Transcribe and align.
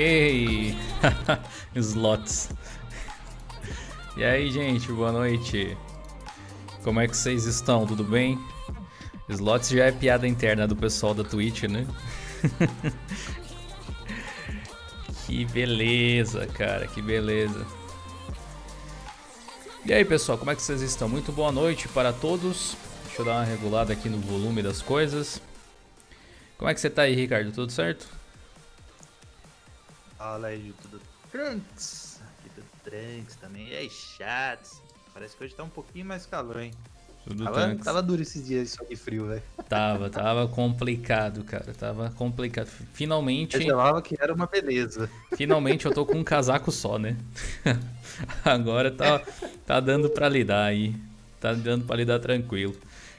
Ei! 0.00 0.74
Slots. 1.76 2.48
E 4.16 4.24
aí, 4.24 4.50
gente, 4.50 4.90
boa 4.90 5.12
noite. 5.12 5.76
Como 6.82 7.00
é 7.00 7.06
que 7.06 7.14
vocês 7.14 7.44
estão? 7.44 7.86
Tudo 7.86 8.02
bem? 8.02 8.42
Slots 9.28 9.68
já 9.68 9.84
é 9.84 9.92
piada 9.92 10.26
interna 10.26 10.66
do 10.66 10.74
pessoal 10.74 11.12
da 11.12 11.22
Twitch, 11.22 11.64
né? 11.64 11.86
que 15.26 15.44
beleza, 15.44 16.46
cara, 16.46 16.86
que 16.86 17.02
beleza. 17.02 17.66
E 19.84 19.92
aí, 19.92 20.02
pessoal, 20.02 20.38
como 20.38 20.50
é 20.50 20.56
que 20.56 20.62
vocês 20.62 20.80
estão? 20.80 21.10
Muito 21.10 21.30
boa 21.30 21.52
noite 21.52 21.88
para 21.88 22.10
todos. 22.10 22.74
Deixa 23.04 23.20
eu 23.20 23.26
dar 23.26 23.32
uma 23.32 23.44
regulada 23.44 23.92
aqui 23.92 24.08
no 24.08 24.18
volume 24.18 24.62
das 24.62 24.80
coisas. 24.80 25.42
Como 26.56 26.70
é 26.70 26.72
que 26.72 26.80
você 26.80 26.88
tá 26.88 27.02
aí, 27.02 27.14
Ricardo? 27.14 27.52
Tudo 27.52 27.70
certo? 27.70 28.19
Fala 30.30 30.46
aí, 30.46 30.72
tudo 30.80 31.00
Trunks. 31.32 32.20
Aqui 32.38 32.50
tudo 32.54 32.66
Trunks 32.84 33.34
também. 33.34 33.66
E 33.66 33.74
aí, 33.74 33.90
chatos. 33.90 34.80
Parece 35.12 35.36
que 35.36 35.42
hoje 35.42 35.56
tá 35.56 35.64
um 35.64 35.68
pouquinho 35.68 36.06
mais 36.06 36.24
calor, 36.24 36.60
hein? 36.60 36.70
Tudo 37.26 37.42
tava, 37.42 37.62
Trunks. 37.62 37.84
tava 37.84 38.00
duro 38.00 38.22
esses 38.22 38.46
dias 38.46 38.70
só 38.70 38.84
de 38.84 38.94
frio, 38.94 39.26
velho. 39.26 39.42
Tava, 39.68 40.08
tava 40.08 40.46
complicado, 40.46 41.42
cara. 41.42 41.74
Tava 41.74 42.10
complicado. 42.10 42.68
Finalmente. 42.92 43.56
Eu 43.56 43.62
chamava 43.62 44.00
que 44.00 44.16
era 44.20 44.32
uma 44.32 44.46
beleza. 44.46 45.10
Finalmente 45.36 45.84
eu 45.86 45.92
tô 45.92 46.06
com 46.06 46.18
um 46.18 46.22
casaco 46.22 46.70
só, 46.70 46.96
né? 46.96 47.16
Agora 48.44 48.92
tá, 48.92 49.20
tá 49.66 49.80
dando 49.80 50.08
pra 50.10 50.28
lidar 50.28 50.62
aí. 50.62 50.94
Tá 51.40 51.52
dando 51.54 51.86
pra 51.86 51.96
lidar 51.96 52.20
tranquilo. 52.20 52.76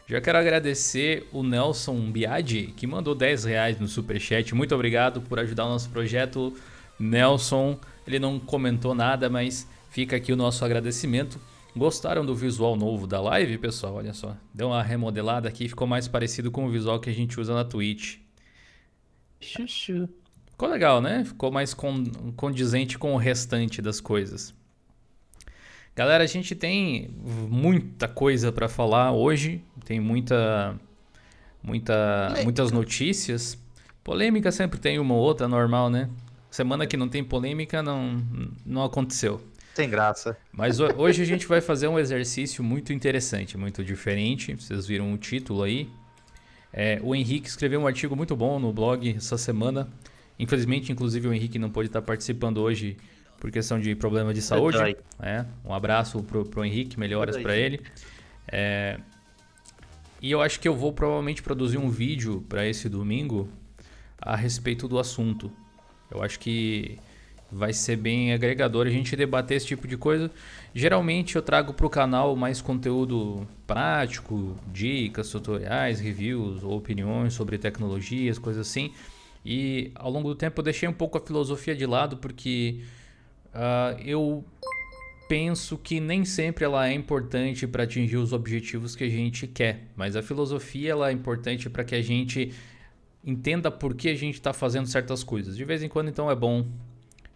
Já 0.08 0.22
quero 0.22 0.38
agradecer 0.38 1.28
o 1.34 1.44
Nelson 1.44 2.10
Biadi, 2.10 2.68
que 2.68 2.88
mandou 2.88 3.14
10 3.14 3.44
reais 3.44 3.80
no 3.82 3.88
Superchat. 3.90 4.56
Muito 4.56 4.74
obrigado 4.74 5.20
por 5.20 5.40
ajudar 5.40 5.66
o 5.66 5.70
nosso 5.70 5.90
projeto. 5.90 6.56
Nelson, 7.02 7.80
ele 8.06 8.20
não 8.20 8.40
comentou 8.40 8.94
nada, 8.94 9.30
mas 9.30 9.68
fica 9.90 10.16
aqui 10.16 10.32
o 10.32 10.36
nosso 10.36 10.64
agradecimento. 10.64 11.40
Gostaram 11.76 12.26
do 12.26 12.36
visual 12.36 12.76
novo 12.76 13.08
da 13.08 13.22
live, 13.22 13.58
pessoal? 13.58 13.96
Olha 13.96 14.14
só. 14.14 14.36
Deu 14.54 14.68
uma 14.68 14.84
remodelada 14.84 15.48
aqui, 15.48 15.70
ficou 15.70 15.88
mais 15.88 16.08
parecido 16.08 16.52
com 16.52 16.66
o 16.66 16.70
visual 16.70 17.00
que 17.00 17.10
a 17.10 17.14
gente 17.14 17.40
usa 17.40 17.54
na 17.54 17.64
Twitch. 17.64 18.18
Chuchu. 19.40 20.10
Ficou 20.52 20.70
legal, 20.70 21.02
né? 21.02 21.24
Ficou 21.24 21.50
mais 21.50 21.74
condizente 22.36 22.98
com 22.98 23.14
o 23.14 23.18
restante 23.18 23.82
das 23.82 24.00
coisas. 24.00 24.54
Galera, 25.96 26.24
a 26.24 26.28
gente 26.28 26.56
tem 26.56 27.10
muita 27.50 28.08
coisa 28.08 28.52
para 28.52 28.70
falar 28.70 29.12
hoje, 29.12 29.62
tem 29.84 30.00
muita, 30.00 30.80
muita, 31.64 32.34
muitas 32.44 32.72
notícias. 32.72 33.58
Polêmica 34.04 34.52
sempre 34.52 34.80
tem 34.80 35.00
uma 35.00 35.14
ou 35.14 35.22
outra, 35.22 35.48
normal, 35.48 35.90
né? 35.90 36.10
Semana 36.52 36.86
que 36.86 36.98
não 36.98 37.08
tem 37.08 37.24
polêmica 37.24 37.82
não, 37.82 38.22
não 38.66 38.84
aconteceu. 38.84 39.42
Tem 39.74 39.90
graça. 39.90 40.38
Mas 40.52 40.82
hoje 40.82 41.22
a 41.22 41.26
gente 41.26 41.48
vai 41.48 41.62
fazer 41.62 41.88
um 41.88 41.98
exercício 41.98 42.62
muito 42.62 42.92
interessante, 42.92 43.58
muito 43.58 43.84
diferente. 43.86 44.54
Vocês 44.54 44.86
viram 44.86 45.14
o 45.14 45.18
título 45.18 45.64
aí. 45.64 45.90
É, 46.74 47.00
o 47.02 47.16
Henrique 47.16 47.48
escreveu 47.48 47.80
um 47.80 47.88
artigo 47.88 48.16
muito 48.18 48.36
bom 48.36 48.60
no 48.60 48.74
blog 48.74 49.16
essa 49.16 49.38
semana. 49.38 49.88
Infelizmente, 50.38 50.92
inclusive, 50.92 51.26
o 51.26 51.34
Henrique 51.34 51.58
não 51.58 51.70
pôde 51.70 51.88
estar 51.88 52.02
participando 52.02 52.58
hoje 52.58 52.98
por 53.40 53.50
questão 53.50 53.80
de 53.80 53.96
problema 53.96 54.34
de 54.34 54.42
saúde. 54.42 54.78
É, 55.22 55.46
um 55.64 55.74
abraço 55.74 56.22
pro, 56.22 56.44
pro 56.44 56.66
Henrique, 56.66 57.00
melhoras 57.00 57.38
para 57.38 57.56
ele. 57.56 57.80
É, 58.48 59.00
e 60.22 60.30
eu 60.30 60.42
acho 60.42 60.60
que 60.60 60.68
eu 60.68 60.76
vou 60.76 60.92
provavelmente 60.92 61.42
produzir 61.42 61.78
um 61.78 61.90
vídeo 61.90 62.46
para 62.50 62.68
esse 62.68 62.90
domingo 62.90 63.50
a 64.20 64.36
respeito 64.36 64.88
do 64.88 65.00
assunto. 65.00 65.52
Eu 66.12 66.22
acho 66.22 66.40
que 66.40 67.00
vai 67.52 67.74
ser 67.74 67.98
bem 67.98 68.32
agregador 68.32 68.88
a 68.88 68.90
gente 68.90 69.16
debater 69.16 69.58
esse 69.58 69.68
tipo 69.68 69.88
de 69.88 69.98
coisa. 69.98 70.32
Geralmente 70.74 71.36
eu 71.36 71.42
trago 71.42 71.74
para 71.74 71.86
o 71.86 71.90
canal 71.90 72.36
mais 72.36 72.62
conteúdo 72.62 73.46
prático, 73.68 74.56
dicas, 74.68 75.30
tutoriais, 75.30 76.00
reviews 76.00 76.64
opiniões 76.64 77.34
sobre 77.34 77.58
tecnologias, 77.58 78.40
coisas 78.40 78.68
assim. 78.68 78.94
E 79.46 79.92
ao 79.96 80.10
longo 80.10 80.30
do 80.30 80.36
tempo 80.36 80.60
eu 80.60 80.64
deixei 80.64 80.88
um 80.88 80.94
pouco 80.94 81.18
a 81.18 81.22
filosofia 81.22 81.76
de 81.76 81.86
lado 81.86 82.18
porque 82.18 82.82
uh, 83.54 84.00
eu 84.06 84.46
penso 85.28 85.78
que 85.78 86.00
nem 86.00 86.24
sempre 86.24 86.64
ela 86.64 86.88
é 86.88 86.94
importante 86.94 87.66
para 87.66 87.84
atingir 87.84 88.18
os 88.18 88.34
objetivos 88.34 88.96
que 88.96 89.06
a 89.06 89.10
gente 89.10 89.48
quer, 89.48 89.88
mas 89.96 90.16
a 90.16 90.22
filosofia 90.22 90.92
ela 90.92 91.10
é 91.10 91.14
importante 91.14 91.70
para 91.70 91.84
que 91.84 91.96
a 91.96 92.02
gente 92.02 92.54
entenda 93.24 93.70
por 93.70 93.94
que 93.94 94.10
a 94.10 94.16
gente 94.16 94.36
está 94.36 94.54
fazendo 94.54 94.88
certas 94.88 95.24
coisas. 95.24 95.56
De 95.56 95.64
vez 95.64 95.84
em 95.84 95.90
quando, 95.90 96.10
então, 96.10 96.30
é 96.30 96.36
bom 96.36 96.66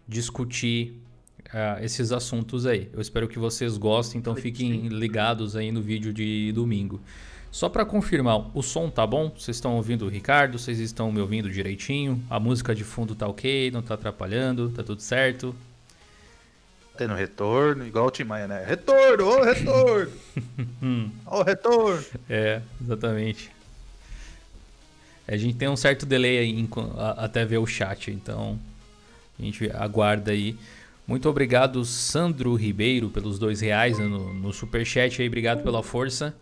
discutir 0.06 1.00
uh, 1.46 1.82
esses 1.82 2.12
assuntos 2.12 2.66
aí. 2.66 2.88
Eu 2.92 3.00
espero 3.00 3.28
que 3.28 3.38
vocês 3.38 3.76
gostem, 3.76 4.18
então 4.18 4.34
fiquem 4.34 4.88
ligados 4.88 5.56
aí 5.56 5.70
no 5.70 5.82
vídeo 5.82 6.12
de 6.12 6.52
domingo. 6.52 7.00
Só 7.50 7.68
para 7.68 7.86
confirmar, 7.86 8.50
o 8.54 8.62
som 8.62 8.90
tá 8.90 9.06
bom? 9.06 9.30
Vocês 9.30 9.56
estão 9.56 9.76
ouvindo 9.76 10.04
o 10.04 10.08
Ricardo? 10.08 10.58
Vocês 10.58 10.78
estão 10.78 11.10
me 11.10 11.20
ouvindo 11.20 11.48
direitinho? 11.48 12.22
A 12.28 12.38
música 12.38 12.74
de 12.74 12.84
fundo 12.84 13.14
tá 13.14 13.26
ok? 13.26 13.70
Não 13.70 13.80
tá 13.80 13.94
atrapalhando? 13.94 14.68
Tá 14.70 14.82
tudo 14.82 15.00
certo? 15.00 15.54
Tendo 16.98 17.14
retorno, 17.14 17.86
igual 17.86 18.06
o 18.06 18.10
Tim 18.10 18.24
Maia, 18.24 18.46
né? 18.46 18.64
Retorno, 18.66 19.26
ô 19.26 19.42
retorno! 19.42 20.12
ô 21.26 21.42
retorno! 21.42 22.04
É, 22.28 22.62
exatamente. 22.82 23.55
A 25.28 25.36
gente 25.36 25.56
tem 25.56 25.68
um 25.68 25.76
certo 25.76 26.06
delay 26.06 26.38
aí 26.38 26.68
até 27.16 27.44
ver 27.44 27.58
o 27.58 27.66
chat, 27.66 28.10
então 28.10 28.58
a 29.38 29.42
gente 29.42 29.70
aguarda 29.72 30.30
aí. 30.30 30.56
Muito 31.06 31.28
obrigado, 31.28 31.84
Sandro 31.84 32.54
Ribeiro, 32.54 33.10
pelos 33.10 33.38
dois 33.38 33.60
reais 33.60 33.98
no, 33.98 34.32
no 34.32 34.52
superchat 34.52 35.20
aí. 35.20 35.28
Obrigado 35.28 35.62
pela 35.62 35.82
força. 35.82 36.34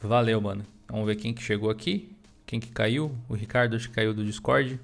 Valeu, 0.00 0.40
mano. 0.40 0.64
Vamos 0.88 1.06
ver 1.06 1.16
quem 1.16 1.32
que 1.32 1.42
chegou 1.42 1.70
aqui. 1.70 2.10
Quem 2.46 2.60
que 2.60 2.70
caiu? 2.70 3.14
O 3.28 3.34
Ricardo 3.34 3.76
acho 3.76 3.88
que 3.88 3.94
caiu 3.94 4.12
do 4.12 4.24
Discord. 4.24 4.78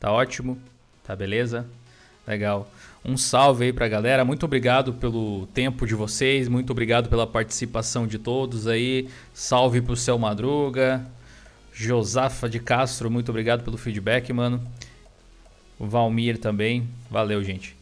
Tá 0.00 0.12
ótimo. 0.12 0.58
Tá 1.04 1.16
beleza? 1.16 1.66
Legal. 2.26 2.70
Um 3.08 3.16
salve 3.16 3.64
aí 3.64 3.72
pra 3.72 3.88
galera. 3.88 4.22
Muito 4.22 4.44
obrigado 4.44 4.92
pelo 4.92 5.46
tempo 5.46 5.86
de 5.86 5.94
vocês. 5.94 6.46
Muito 6.46 6.70
obrigado 6.72 7.08
pela 7.08 7.26
participação 7.26 8.06
de 8.06 8.18
todos 8.18 8.66
aí. 8.66 9.08
Salve 9.32 9.80
pro 9.80 9.96
Céu 9.96 10.18
Madruga. 10.18 11.06
Josafa 11.72 12.50
de 12.50 12.60
Castro, 12.60 13.10
muito 13.10 13.30
obrigado 13.30 13.64
pelo 13.64 13.78
feedback, 13.78 14.30
mano. 14.30 14.62
O 15.78 15.86
Valmir 15.86 16.36
também. 16.36 16.86
Valeu, 17.10 17.42
gente. 17.42 17.74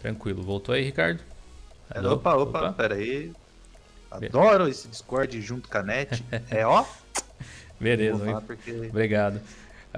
Tranquilo. 0.00 0.42
Voltou 0.42 0.74
aí, 0.74 0.82
Ricardo? 0.82 1.20
Alô? 1.90 2.14
Opa, 2.14 2.36
opa, 2.36 2.58
opa. 2.60 2.72
pera 2.72 2.94
aí. 2.94 3.32
Adoro 4.10 4.66
esse 4.66 4.88
Discord 4.88 5.38
junto 5.42 5.68
com 5.68 5.76
a 5.76 5.82
net. 5.82 6.24
É, 6.48 6.66
ó. 6.66 6.86
Beleza, 7.78 8.40
porque... 8.46 8.88
obrigado. 8.88 9.42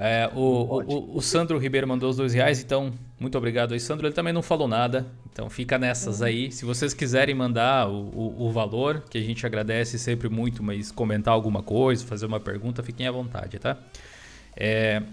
É, 0.01 0.31
o, 0.33 0.39
o, 0.39 1.17
o, 1.17 1.21
Sandro 1.21 1.57
Ribeiro 1.57 1.85
mandou 1.85 2.09
os 2.09 2.15
dois 2.15 2.33
reais, 2.33 2.63
então 2.63 2.93
muito 3.19 3.37
obrigado 3.37 3.73
aí, 3.73 3.81
Sandro. 3.81 4.07
Ele 4.07 4.13
também 4.13 4.31
não 4.31 4.41
falou 4.41 4.65
nada, 4.65 5.05
então 5.29 5.49
fica 5.49 5.77
nessas 5.77 6.21
aí. 6.21 6.49
Se 6.53 6.63
vocês 6.63 6.93
quiserem 6.93 7.35
mandar 7.35 7.89
o, 7.89 8.03
o, 8.07 8.47
o, 8.47 8.51
valor, 8.51 9.03
que 9.09 9.17
a 9.17 9.21
gente 9.21 9.45
agradece 9.45 9.99
sempre 9.99 10.29
muito, 10.29 10.63
mas 10.63 10.89
comentar 10.89 11.33
alguma 11.33 11.61
coisa, 11.61 12.05
fazer 12.05 12.25
uma 12.25 12.39
pergunta, 12.39 12.81
fiquem 12.81 13.07
à 13.07 13.11
vontade, 13.11 13.59
tá? 13.59 13.77
É, 14.55 15.03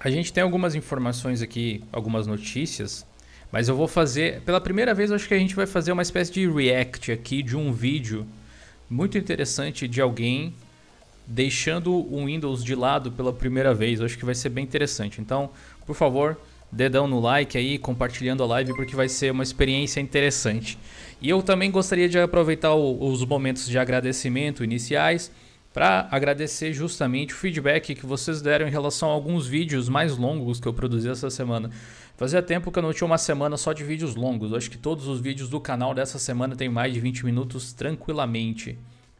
a 0.00 0.08
gente 0.08 0.32
tem 0.32 0.42
algumas 0.42 0.74
informações 0.74 1.42
aqui, 1.42 1.84
algumas 1.92 2.26
notícias, 2.26 3.04
mas 3.52 3.68
eu 3.68 3.76
vou 3.76 3.86
fazer. 3.86 4.40
Pela 4.40 4.58
primeira 4.60 4.94
vez, 4.94 5.12
acho 5.12 5.28
que 5.28 5.34
a 5.34 5.38
gente 5.38 5.54
vai 5.54 5.66
fazer 5.66 5.92
uma 5.92 6.02
espécie 6.02 6.32
de 6.32 6.48
react 6.48 7.12
aqui 7.12 7.42
de 7.42 7.54
um 7.54 7.74
vídeo 7.74 8.26
muito 8.88 9.18
interessante 9.18 9.86
de 9.86 10.00
alguém 10.00 10.54
deixando 11.28 11.92
o 11.92 12.24
Windows 12.24 12.64
de 12.64 12.74
lado 12.74 13.12
pela 13.12 13.32
primeira 13.32 13.74
vez. 13.74 14.00
Eu 14.00 14.06
acho 14.06 14.16
que 14.16 14.24
vai 14.24 14.34
ser 14.34 14.48
bem 14.48 14.64
interessante. 14.64 15.20
Então, 15.20 15.50
por 15.86 15.94
favor, 15.94 16.38
dedão 16.72 17.06
no 17.06 17.20
like 17.20 17.58
aí, 17.58 17.78
compartilhando 17.78 18.42
a 18.42 18.46
live, 18.46 18.74
porque 18.74 18.96
vai 18.96 19.08
ser 19.08 19.30
uma 19.30 19.42
experiência 19.42 20.00
interessante. 20.00 20.78
E 21.20 21.28
eu 21.28 21.42
também 21.42 21.70
gostaria 21.70 22.08
de 22.08 22.18
aproveitar 22.18 22.74
o, 22.74 23.10
os 23.10 23.22
momentos 23.24 23.68
de 23.68 23.78
agradecimento 23.78 24.64
iniciais 24.64 25.30
para 25.72 26.08
agradecer 26.10 26.72
justamente 26.72 27.34
o 27.34 27.36
feedback 27.36 27.94
que 27.94 28.06
vocês 28.06 28.40
deram 28.40 28.66
em 28.66 28.70
relação 28.70 29.10
a 29.10 29.12
alguns 29.12 29.46
vídeos 29.46 29.88
mais 29.88 30.16
longos 30.16 30.58
que 30.58 30.66
eu 30.66 30.72
produzi 30.72 31.08
essa 31.08 31.28
semana. 31.28 31.70
Fazia 32.16 32.42
tempo 32.42 32.72
que 32.72 32.78
eu 32.78 32.82
não 32.82 32.92
tinha 32.92 33.06
uma 33.06 33.18
semana 33.18 33.56
só 33.56 33.72
de 33.72 33.84
vídeos 33.84 34.16
longos. 34.16 34.50
Eu 34.50 34.56
acho 34.56 34.70
que 34.70 34.78
todos 34.78 35.06
os 35.06 35.20
vídeos 35.20 35.48
do 35.48 35.60
canal 35.60 35.94
dessa 35.94 36.18
semana 36.18 36.56
têm 36.56 36.68
mais 36.68 36.92
de 36.92 37.00
20 37.00 37.24
minutos 37.24 37.72
tranquilamente. 37.72 38.78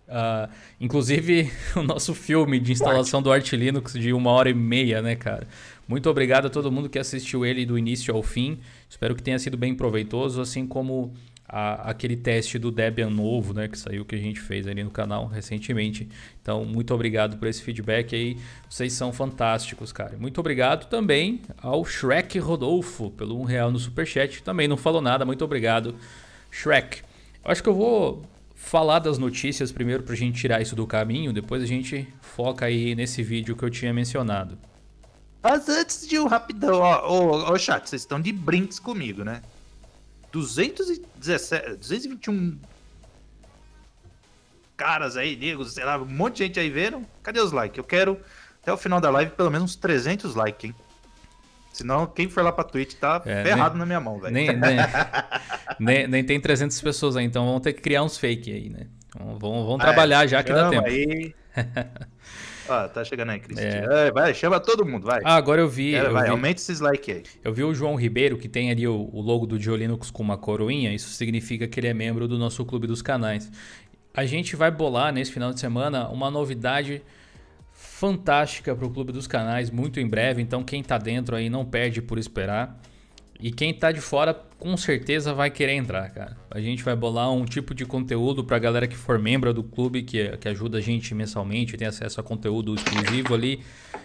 Uh, 0.08 0.50
inclusive 0.80 1.52
o 1.76 1.82
nosso 1.82 2.14
filme 2.14 2.58
de 2.58 2.72
instalação 2.72 3.20
do 3.20 3.30
Arch 3.30 3.52
Linux 3.52 3.92
de 3.92 4.12
uma 4.14 4.30
hora 4.30 4.48
e 4.48 4.54
meia, 4.54 5.02
né, 5.02 5.14
cara? 5.14 5.46
Muito 5.86 6.08
obrigado 6.08 6.46
a 6.46 6.50
todo 6.50 6.72
mundo 6.72 6.88
que 6.88 6.98
assistiu 6.98 7.44
ele 7.44 7.66
do 7.66 7.78
início 7.78 8.14
ao 8.14 8.22
fim. 8.22 8.58
Espero 8.88 9.14
que 9.14 9.22
tenha 9.22 9.38
sido 9.38 9.56
bem 9.56 9.74
proveitoso, 9.74 10.40
assim 10.40 10.66
como 10.66 11.12
a, 11.48 11.90
aquele 11.90 12.16
teste 12.16 12.58
do 12.58 12.70
Debian 12.70 13.10
novo, 13.10 13.54
né, 13.54 13.68
que 13.68 13.78
saiu 13.78 14.04
que 14.04 14.14
a 14.14 14.18
gente 14.18 14.40
fez 14.40 14.66
ali 14.66 14.82
no 14.82 14.90
canal 14.90 15.26
recentemente. 15.26 16.08
Então, 16.40 16.64
muito 16.64 16.94
obrigado 16.94 17.36
por 17.36 17.48
esse 17.48 17.62
feedback 17.62 18.14
aí. 18.14 18.36
Vocês 18.68 18.92
são 18.92 19.12
fantásticos, 19.12 19.92
cara. 19.92 20.16
Muito 20.18 20.38
obrigado 20.38 20.88
também 20.88 21.42
ao 21.62 21.84
Shrek 21.84 22.38
Rodolfo 22.38 23.10
pelo 23.10 23.40
um 23.40 23.44
real 23.44 23.70
no 23.70 23.78
superchat. 23.78 24.42
Também 24.42 24.68
não 24.68 24.76
falou 24.76 25.00
nada. 25.00 25.24
Muito 25.24 25.44
obrigado, 25.44 25.94
Shrek. 26.50 27.02
Eu 27.44 27.50
acho 27.50 27.62
que 27.62 27.68
eu 27.68 27.74
vou 27.74 28.22
falar 28.68 28.98
das 28.98 29.16
notícias 29.16 29.72
primeiro 29.72 30.02
pra 30.02 30.14
gente 30.14 30.38
tirar 30.38 30.60
isso 30.60 30.76
do 30.76 30.86
caminho, 30.86 31.32
depois 31.32 31.62
a 31.62 31.66
gente 31.66 32.06
foca 32.20 32.66
aí 32.66 32.94
nesse 32.94 33.22
vídeo 33.22 33.56
que 33.56 33.64
eu 33.64 33.70
tinha 33.70 33.94
mencionado. 33.94 34.58
Mas 35.42 35.68
antes 35.70 36.06
de 36.06 36.18
um 36.18 36.26
rapidão, 36.26 36.80
ó, 36.80 37.00
ó, 37.02 37.52
ó 37.52 37.58
chat, 37.58 37.88
vocês 37.88 38.02
estão 38.02 38.20
de 38.20 38.30
brinks 38.30 38.78
comigo, 38.78 39.24
né? 39.24 39.40
217, 40.32 41.76
221 41.76 42.58
caras 44.76 45.16
aí, 45.16 45.34
negros, 45.34 45.72
sei 45.72 45.84
lá, 45.84 45.96
um 45.96 46.04
monte 46.04 46.36
de 46.36 46.44
gente 46.44 46.60
aí 46.60 46.68
vendo. 46.68 47.06
Cadê 47.22 47.40
os 47.40 47.52
likes? 47.52 47.78
Eu 47.78 47.84
quero 47.84 48.20
até 48.60 48.70
o 48.70 48.76
final 48.76 49.00
da 49.00 49.08
live 49.08 49.32
pelo 49.32 49.50
menos 49.50 49.70
uns 49.70 49.76
300 49.76 50.34
likes, 50.34 50.70
hein? 50.70 50.76
Senão, 51.78 52.06
quem 52.06 52.28
for 52.28 52.42
lá 52.42 52.50
pra 52.50 52.64
Twitch 52.64 52.94
tá 52.94 53.22
é, 53.24 53.44
ferrado 53.44 53.74
nem, 53.74 53.78
na 53.78 53.86
minha 53.86 54.00
mão, 54.00 54.18
velho. 54.18 54.34
Nem, 54.34 54.48
nem, 54.48 54.76
nem, 55.78 56.08
nem, 56.08 56.24
tem 56.24 56.40
300 56.40 56.80
pessoas 56.80 57.16
aí, 57.16 57.24
então 57.24 57.46
vamos 57.46 57.60
ter 57.60 57.72
que 57.72 57.80
criar 57.80 58.02
uns 58.02 58.18
fake 58.18 58.52
aí, 58.52 58.68
né? 58.68 58.88
Vamos, 59.16 59.38
vamos, 59.40 59.64
vamos 59.64 59.78
trabalhar 59.78 60.24
é, 60.24 60.28
já 60.28 60.42
que 60.42 60.52
dá 60.52 60.68
tempo. 60.68 60.86
Aí. 60.86 61.34
Ah, 62.70 62.86
tá 62.86 63.02
chegando 63.02 63.30
aí, 63.30 63.40
Cristian. 63.40 63.66
É. 63.66 64.10
vai, 64.10 64.34
chama 64.34 64.60
todo 64.60 64.84
mundo, 64.84 65.06
vai. 65.06 65.22
Ah, 65.24 65.36
agora 65.36 65.58
eu 65.58 65.66
vi. 65.66 65.94
É, 65.94 66.04
eu 66.04 66.12
vai, 66.12 66.24
vi, 66.24 66.28
aumente 66.28 66.58
esses 66.58 66.80
likes 66.80 67.16
aí. 67.16 67.22
Eu 67.42 67.50
vi 67.50 67.64
o 67.64 67.72
João 67.72 67.94
Ribeiro, 67.94 68.36
que 68.36 68.46
tem 68.46 68.70
ali 68.70 68.86
o, 68.86 69.08
o 69.10 69.22
logo 69.22 69.46
do 69.46 69.58
Diolinux 69.58 70.10
com 70.10 70.22
uma 70.22 70.36
coroinha. 70.36 70.92
Isso 70.92 71.08
significa 71.08 71.66
que 71.66 71.80
ele 71.80 71.86
é 71.86 71.94
membro 71.94 72.28
do 72.28 72.36
nosso 72.36 72.62
clube 72.66 72.86
dos 72.86 73.00
canais. 73.00 73.50
A 74.12 74.26
gente 74.26 74.54
vai 74.54 74.70
bolar 74.70 75.14
nesse 75.14 75.32
final 75.32 75.50
de 75.50 75.60
semana 75.60 76.10
uma 76.10 76.30
novidade 76.30 77.02
fantástica 77.98 78.76
para 78.76 78.86
o 78.86 78.90
clube 78.90 79.10
dos 79.10 79.26
canais, 79.26 79.72
muito 79.72 79.98
em 79.98 80.06
breve. 80.06 80.40
Então, 80.40 80.62
quem 80.62 80.84
tá 80.84 80.96
dentro 80.96 81.34
aí 81.34 81.50
não 81.50 81.64
perde 81.64 82.00
por 82.00 82.16
esperar. 82.16 82.80
E 83.40 83.50
quem 83.50 83.74
tá 83.74 83.90
de 83.90 84.00
fora 84.00 84.32
com 84.32 84.76
certeza 84.76 85.34
vai 85.34 85.50
querer 85.50 85.72
entrar, 85.72 86.08
cara. 86.10 86.36
A 86.48 86.60
gente 86.60 86.84
vai 86.84 86.94
bolar 86.94 87.32
um 87.32 87.44
tipo 87.44 87.74
de 87.74 87.84
conteúdo 87.84 88.44
pra 88.44 88.56
galera 88.60 88.86
que 88.86 88.96
for 88.96 89.18
membro 89.18 89.52
do 89.52 89.64
clube, 89.64 90.02
que, 90.02 90.28
que 90.36 90.48
ajuda 90.48 90.78
a 90.78 90.80
gente 90.80 91.12
mensalmente, 91.12 91.76
tem 91.76 91.88
acesso 91.88 92.20
a 92.20 92.22
conteúdo 92.22 92.72
exclusivo 92.72 93.34
ali, 93.34 93.60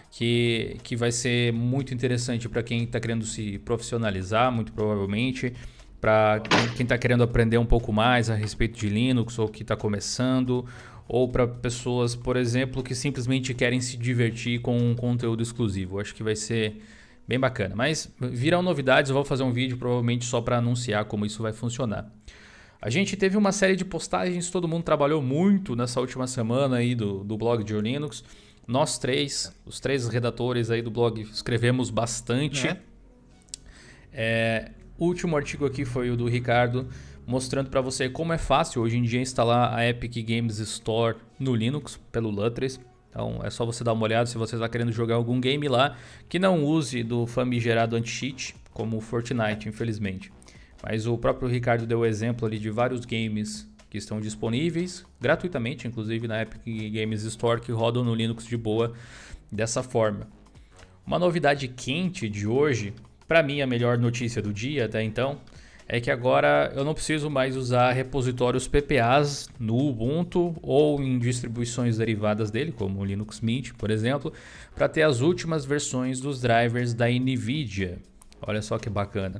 que, 0.10 0.78
que 0.82 0.96
vai 0.96 1.12
ser 1.12 1.54
muito 1.54 1.94
interessante 1.94 2.50
para 2.50 2.64
quem 2.64 2.88
tá 2.88 3.00
querendo 3.00 3.26
se 3.26 3.60
profissionalizar, 3.60 4.52
muito 4.52 4.74
provavelmente. 4.74 5.54
Para 6.02 6.42
quem 6.76 6.84
está 6.84 6.98
querendo 6.98 7.24
aprender 7.24 7.60
um 7.60 7.66
pouco 7.66 7.94
mais 7.94 8.30
a 8.30 8.36
respeito 8.36 8.78
de 8.78 8.90
Linux 8.90 9.40
ou 9.40 9.48
que 9.48 9.62
está 9.62 9.76
começando, 9.76 10.66
ou 11.08 11.28
para 11.28 11.48
pessoas, 11.48 12.16
por 12.16 12.38
exemplo, 12.38 12.84
que 12.84 12.96
simplesmente 12.96 13.54
querem 13.54 13.82
se 13.82 13.98
divertir 13.98 14.62
com 14.62 14.78
um 14.78 14.96
conteúdo 14.96 15.44
exclusivo. 15.44 16.00
Acho 16.00 16.16
que 16.16 16.24
vai 16.24 16.36
ser 16.36 16.82
Bem 17.28 17.40
bacana. 17.40 17.76
Mas 17.76 18.12
virão 18.20 18.62
novidades, 18.62 19.10
eu 19.10 19.16
vou 19.16 19.24
fazer 19.24 19.44
um 19.44 19.52
vídeo 19.52 19.78
provavelmente 19.78 20.26
só 20.26 20.42
para 20.42 20.58
anunciar 20.58 21.06
como 21.06 21.26
isso 21.26 21.42
vai 21.42 21.54
funcionar. 21.54 22.12
A 22.82 22.90
gente 22.90 23.16
teve 23.16 23.38
uma 23.38 23.54
série 23.54 23.78
de 23.78 23.86
postagens, 23.86 24.50
todo 24.50 24.68
mundo 24.68 24.84
trabalhou 24.84 25.22
muito 25.22 25.74
nessa 25.74 26.02
última 26.02 26.28
semana 26.28 26.78
aí 26.78 26.94
do, 26.94 27.24
do 27.24 27.38
blog 27.38 27.64
de 27.64 27.74
Linux. 27.80 28.24
Nós 28.68 28.98
três, 28.98 29.54
os 29.66 29.80
três 29.80 30.08
redatores 30.10 30.70
aí 30.70 30.82
do 30.82 30.92
blog, 30.92 31.22
escrevemos 31.22 31.90
bastante. 31.90 32.68
É. 32.68 32.78
É, 34.12 34.72
o 34.98 35.06
último 35.06 35.38
artigo 35.38 35.66
aqui 35.66 35.86
foi 35.86 36.10
o 36.10 36.18
do 36.18 36.28
Ricardo, 36.28 36.90
mostrando 37.26 37.70
para 37.70 37.82
você 37.82 38.10
como 38.10 38.34
é 38.34 38.38
fácil 38.38 38.82
hoje 38.82 38.98
em 38.98 39.04
dia 39.04 39.22
instalar 39.22 39.74
a 39.74 39.88
Epic 39.88 40.26
Games 40.26 40.60
Store 40.60 41.18
no 41.40 41.56
Linux 41.56 42.00
pelo 42.12 42.30
Lutris. 42.30 42.80
Então 43.10 43.42
é 43.44 43.50
só 43.50 43.66
você 43.66 43.84
dar 43.84 43.94
uma 43.94 44.04
olhada 44.04 44.26
se 44.26 44.38
você 44.38 44.56
está 44.56 44.68
querendo 44.68 44.92
jogar 44.92 45.16
algum 45.16 45.40
game 45.40 45.68
lá 45.68 45.96
que 46.28 46.40
não 46.40 46.64
use 46.64 47.04
do 47.04 47.28
famigerado 47.28 47.96
anti-cheat, 47.96 48.56
como 48.72 48.98
o 48.98 49.02
Fortnite, 49.02 49.70
infelizmente. 49.70 50.32
Mas 50.82 51.06
o 51.08 51.18
próprio 51.18 51.48
Ricardo 51.48 51.86
deu 51.86 52.06
exemplo 52.06 52.46
ali 52.46 52.60
de 52.60 52.70
vários 52.70 53.06
games 53.06 53.72
que 53.90 53.98
estão 53.98 54.20
disponíveis 54.20 55.06
gratuitamente, 55.22 55.88
inclusive 55.88 56.28
na 56.28 56.42
Epic 56.42 56.92
Games 56.92 57.24
Store, 57.24 57.62
que 57.62 57.72
rodam 57.72 58.04
no 58.04 58.16
Linux 58.16 58.46
de 58.46 58.58
boa 58.58 58.94
dessa 59.52 59.84
forma. 59.84 60.28
Uma 61.06 61.20
novidade 61.20 61.68
quente 61.68 62.28
de 62.28 62.48
hoje, 62.48 62.94
para 63.28 63.44
mim 63.44 63.62
a 63.62 63.68
melhor 63.68 63.98
notícia 63.98 64.42
do 64.42 64.52
dia 64.52 64.86
até 64.86 65.04
então, 65.04 65.40
é 65.96 66.02
que 66.02 66.10
agora 66.10 66.74
eu 66.76 66.84
não 66.84 66.96
preciso 66.96 67.30
mais 67.30 67.56
usar 67.56 67.92
repositórios 67.92 68.68
PPAs 68.68 69.48
no 69.60 69.78
Ubuntu 69.78 70.56
ou 70.60 71.00
em 71.00 71.20
distribuições 71.20 72.00
derivadas 72.00 72.50
dele, 72.50 72.72
como 72.72 73.00
o 73.00 73.06
Linux 73.06 73.42
Mint, 73.42 73.74
por 73.74 73.92
exemplo, 73.92 74.34
para 74.74 74.90
ter 74.90 75.04
as 75.04 75.22
últimas 75.22 75.66
versões 75.66 76.20
dos 76.20 76.42
drivers 76.42 76.96
da 76.96 77.08
NVIDIA. 77.08 78.00
Olha 78.42 78.60
só 78.64 78.80
que 78.80 78.90
bacana. 78.90 79.40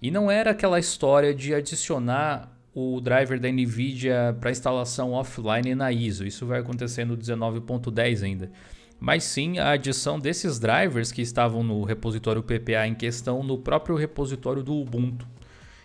E 0.00 0.10
não 0.10 0.30
era 0.30 0.52
aquela 0.52 0.78
história 0.78 1.34
de 1.34 1.54
adicionar 1.54 2.50
o 2.74 2.98
driver 2.98 3.38
da 3.38 3.52
NVIDIA 3.52 4.34
para 4.40 4.50
instalação 4.50 5.12
offline 5.12 5.74
na 5.74 5.92
ISO. 5.92 6.26
Isso 6.26 6.46
vai 6.46 6.60
acontecer 6.60 7.04
no 7.04 7.14
19.10 7.14 8.24
ainda. 8.24 8.50
Mas 8.98 9.24
sim 9.24 9.58
a 9.58 9.72
adição 9.72 10.18
desses 10.18 10.58
drivers 10.58 11.12
que 11.12 11.20
estavam 11.20 11.62
no 11.62 11.84
repositório 11.84 12.42
PPA 12.42 12.86
em 12.86 12.94
questão 12.94 13.42
no 13.42 13.58
próprio 13.58 13.96
repositório 13.96 14.62
do 14.62 14.74
Ubuntu. 14.74 15.28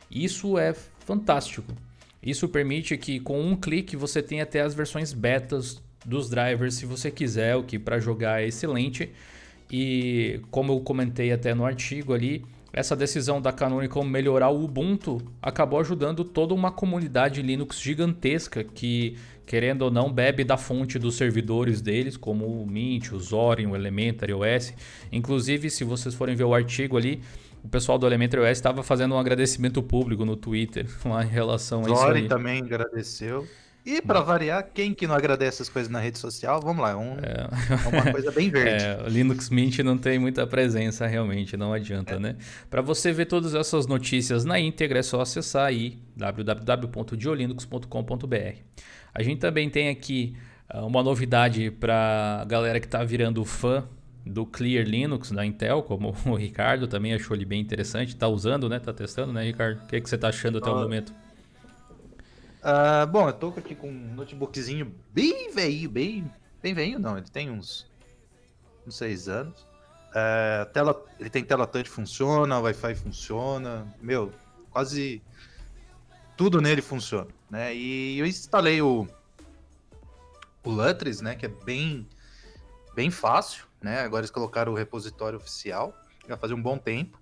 Isso 0.10 0.58
é 0.58 0.74
fantástico. 0.74 1.74
Isso 2.22 2.48
permite 2.50 2.98
que 2.98 3.20
com 3.20 3.40
um 3.40 3.56
clique 3.56 3.96
você 3.96 4.22
tenha 4.22 4.44
até 4.44 4.62
as 4.62 4.74
versões 4.74 5.14
betas 5.14 5.82
dos 6.06 6.30
drivers 6.30 6.76
se 6.76 6.86
você 6.86 7.12
quiser, 7.12 7.56
o 7.56 7.64
que 7.64 7.78
para 7.78 8.00
jogar 8.00 8.42
é 8.42 8.48
excelente. 8.48 9.12
E 9.72 10.40
como 10.52 10.72
eu 10.72 10.80
comentei 10.80 11.32
até 11.32 11.54
no 11.54 11.66
artigo 11.66 12.14
ali, 12.14 12.44
essa 12.72 12.96
decisão 12.96 13.42
da 13.42 13.54
Canonical 13.54 14.04
melhorar 14.04 14.50
o 14.50 14.64
Ubuntu 14.64 15.22
acabou 15.42 15.80
ajudando 15.80 16.26
toda 16.26 16.54
uma 16.54 16.72
comunidade 16.72 17.42
Linux 17.42 17.80
gigantesca 17.80 18.64
que, 18.64 19.16
querendo 19.46 19.84
ou 19.84 19.92
não, 19.92 20.12
bebe 20.12 20.44
da 20.44 20.58
fonte 20.58 21.00
dos 21.00 21.16
servidores 21.16 21.80
deles, 21.80 22.18
como 22.18 22.46
o 22.46 22.68
Mint, 22.68 23.12
o 23.14 23.20
Zorin, 23.20 23.68
o 23.68 23.76
Elementary 23.76 24.34
OS. 24.34 24.74
Inclusive, 25.10 25.70
se 25.70 25.86
vocês 25.86 26.14
forem 26.14 26.36
ver 26.36 26.44
o 26.44 26.54
artigo 26.54 26.98
ali, 26.98 27.22
o 27.66 27.68
pessoal 27.68 27.98
do 27.98 28.06
Elementary 28.06 28.44
OS 28.44 28.52
estava 28.52 28.84
fazendo 28.84 29.16
um 29.16 29.18
agradecimento 29.18 29.82
público 29.82 30.24
no 30.24 30.36
Twitter 30.36 30.86
lá 31.04 31.24
em 31.24 31.28
relação 31.28 31.84
a 31.84 31.90
isso. 31.90 32.06
Aí. 32.06 32.28
também 32.28 32.62
agradeceu. 32.62 33.48
E 33.84 34.00
para 34.02 34.22
variar, 34.22 34.70
quem 34.74 34.94
que 34.96 35.06
não 35.06 35.14
agradece 35.14 35.62
as 35.62 35.70
coisas 35.70 35.92
na 35.92 36.00
rede 36.00 36.18
social? 36.18 36.60
Vamos 36.60 36.82
lá, 36.82 36.90
é, 36.92 36.96
um, 36.96 37.18
é... 37.20 37.48
é 37.86 37.88
uma 37.88 38.12
coisa 38.12 38.32
bem 38.32 38.50
verde. 38.54 38.84
É, 38.84 39.00
o 39.06 39.08
Linux 39.08 39.52
Mint 39.52 39.78
não 39.80 39.96
tem 39.96 40.18
muita 40.18 40.48
presença 40.48 41.06
realmente, 41.06 41.56
não 41.56 41.72
adianta, 41.72 42.16
é. 42.16 42.20
né? 42.20 42.36
Para 42.68 42.82
você 42.82 43.12
ver 43.12 43.26
todas 43.26 43.54
essas 43.54 43.86
notícias 43.86 44.44
na 44.44 44.60
íntegra, 44.60 44.98
é 45.00 45.04
só 45.04 45.22
acessar 45.22 45.68
aí 45.68 46.00
www.diolinux.com.br. 46.16 48.56
A 49.14 49.22
gente 49.22 49.40
também 49.40 49.70
tem 49.70 49.90
aqui 49.90 50.36
ah, 50.68 50.84
uma 50.84 51.04
novidade 51.04 51.70
para 51.70 52.40
a 52.42 52.46
galera 52.46 52.80
que 52.80 52.88
está 52.88 53.04
virando 53.04 53.46
fã 53.46 53.88
do 54.26 54.46
Clear 54.46 54.86
Linux 54.86 55.32
da 55.32 55.46
Intel, 55.46 55.84
como 55.84 56.16
o 56.26 56.36
Ricardo 56.36 56.88
também 56.88 57.14
achou 57.14 57.36
ele 57.36 57.46
bem 57.46 57.62
interessante. 57.62 58.10
Está 58.10 58.28
usando, 58.28 58.68
né? 58.68 58.78
Está 58.78 58.94
testando, 58.94 59.32
né, 59.32 59.44
Ricardo? 59.44 59.84
O 59.84 59.88
que, 59.88 59.96
é 59.96 60.02
que 60.02 60.10
você 60.10 60.16
está 60.16 60.30
achando 60.30 60.58
até 60.58 60.70
o 60.70 60.76
momento? 60.76 61.14
Uh, 62.62 63.06
bom, 63.12 63.28
eu 63.28 63.34
tô 63.34 63.50
aqui 63.50 63.76
com 63.76 63.90
um 63.90 64.14
notebookzinho 64.16 64.96
bem 65.14 65.52
velho, 65.52 65.90
bem, 65.90 66.32
bem 66.62 66.74
velho, 66.74 66.98
não. 66.98 67.18
Ele 67.18 67.28
tem 67.28 67.52
uns, 67.52 67.86
uns 68.88 68.98
seis 68.98 69.28
anos. 69.28 69.62
Uh, 70.10 70.66
tela, 70.74 71.06
ele 71.20 71.30
tem 71.30 71.44
tela 71.44 71.68
touch 71.68 71.90
funciona, 71.90 72.60
Wi-Fi 72.60 72.96
funciona, 72.96 73.86
meu, 74.02 74.32
quase 74.72 75.22
tudo 76.38 76.62
nele 76.62 76.82
funciona, 76.82 77.28
né? 77.50 77.76
E 77.76 78.18
eu 78.18 78.26
instalei 78.26 78.82
o 78.82 79.08
o 80.64 80.72
Lutris, 80.72 81.22
né, 81.22 81.36
que 81.36 81.46
é 81.46 81.50
bem 81.50 82.08
bem 82.96 83.12
fácil, 83.12 83.66
né? 83.86 84.02
Agora 84.02 84.22
eles 84.22 84.32
colocaram 84.32 84.74
o 84.74 84.76
repositório 84.76 85.38
oficial, 85.38 85.96
já 86.28 86.36
fazia 86.36 86.56
um 86.56 86.62
bom 86.62 86.78
tempo. 86.78 87.20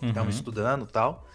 Uhum. 0.00 0.28
estudando 0.28 0.86
tal. 0.86 1.26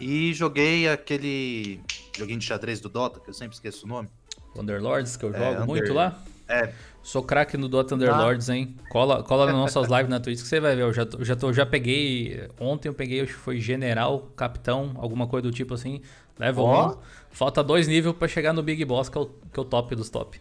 E 0.00 0.32
joguei 0.32 0.88
aquele 0.88 1.80
joguinho 2.16 2.38
de 2.38 2.44
xadrez 2.44 2.80
do 2.80 2.88
Dota, 2.88 3.20
que 3.20 3.28
eu 3.28 3.34
sempre 3.34 3.54
esqueço 3.54 3.84
o 3.84 3.88
nome. 3.88 4.08
Underlords, 4.56 5.16
que 5.16 5.24
eu 5.24 5.34
é, 5.34 5.38
jogo 5.38 5.44
é, 5.44 5.54
Under... 5.54 5.66
muito 5.66 5.92
lá. 5.92 6.22
É. 6.48 6.72
Sou 7.02 7.22
craque 7.22 7.56
no 7.56 7.68
Dota 7.68 7.94
Underlords, 7.94 8.48
ah. 8.48 8.56
hein? 8.56 8.76
Cola, 8.88 9.22
cola 9.22 9.46
nas 9.46 9.54
nossas 9.54 9.88
lives 9.88 10.08
na 10.08 10.20
Twitch 10.20 10.40
que 10.40 10.46
você 10.46 10.60
vai 10.60 10.74
ver. 10.74 10.82
Eu 10.82 10.92
já, 10.92 11.04
tô, 11.04 11.24
já, 11.24 11.36
tô, 11.36 11.52
já 11.52 11.66
peguei. 11.66 12.48
Ontem 12.58 12.88
eu 12.88 12.94
peguei, 12.94 13.20
acho 13.20 13.34
que 13.34 13.38
foi 13.38 13.60
general, 13.60 14.30
capitão, 14.36 14.92
alguma 14.96 15.26
coisa 15.26 15.42
do 15.42 15.52
tipo 15.52 15.74
assim. 15.74 16.00
Level 16.38 16.64
oh. 16.64 16.92
1. 16.92 16.98
Falta 17.30 17.62
dois 17.62 17.86
níveis 17.86 18.16
para 18.16 18.28
chegar 18.28 18.52
no 18.52 18.62
Big 18.62 18.84
Boss, 18.84 19.08
que 19.08 19.18
é 19.18 19.20
o, 19.20 19.26
que 19.26 19.58
é 19.58 19.62
o 19.62 19.64
top 19.64 19.94
dos 19.94 20.08
top. 20.08 20.38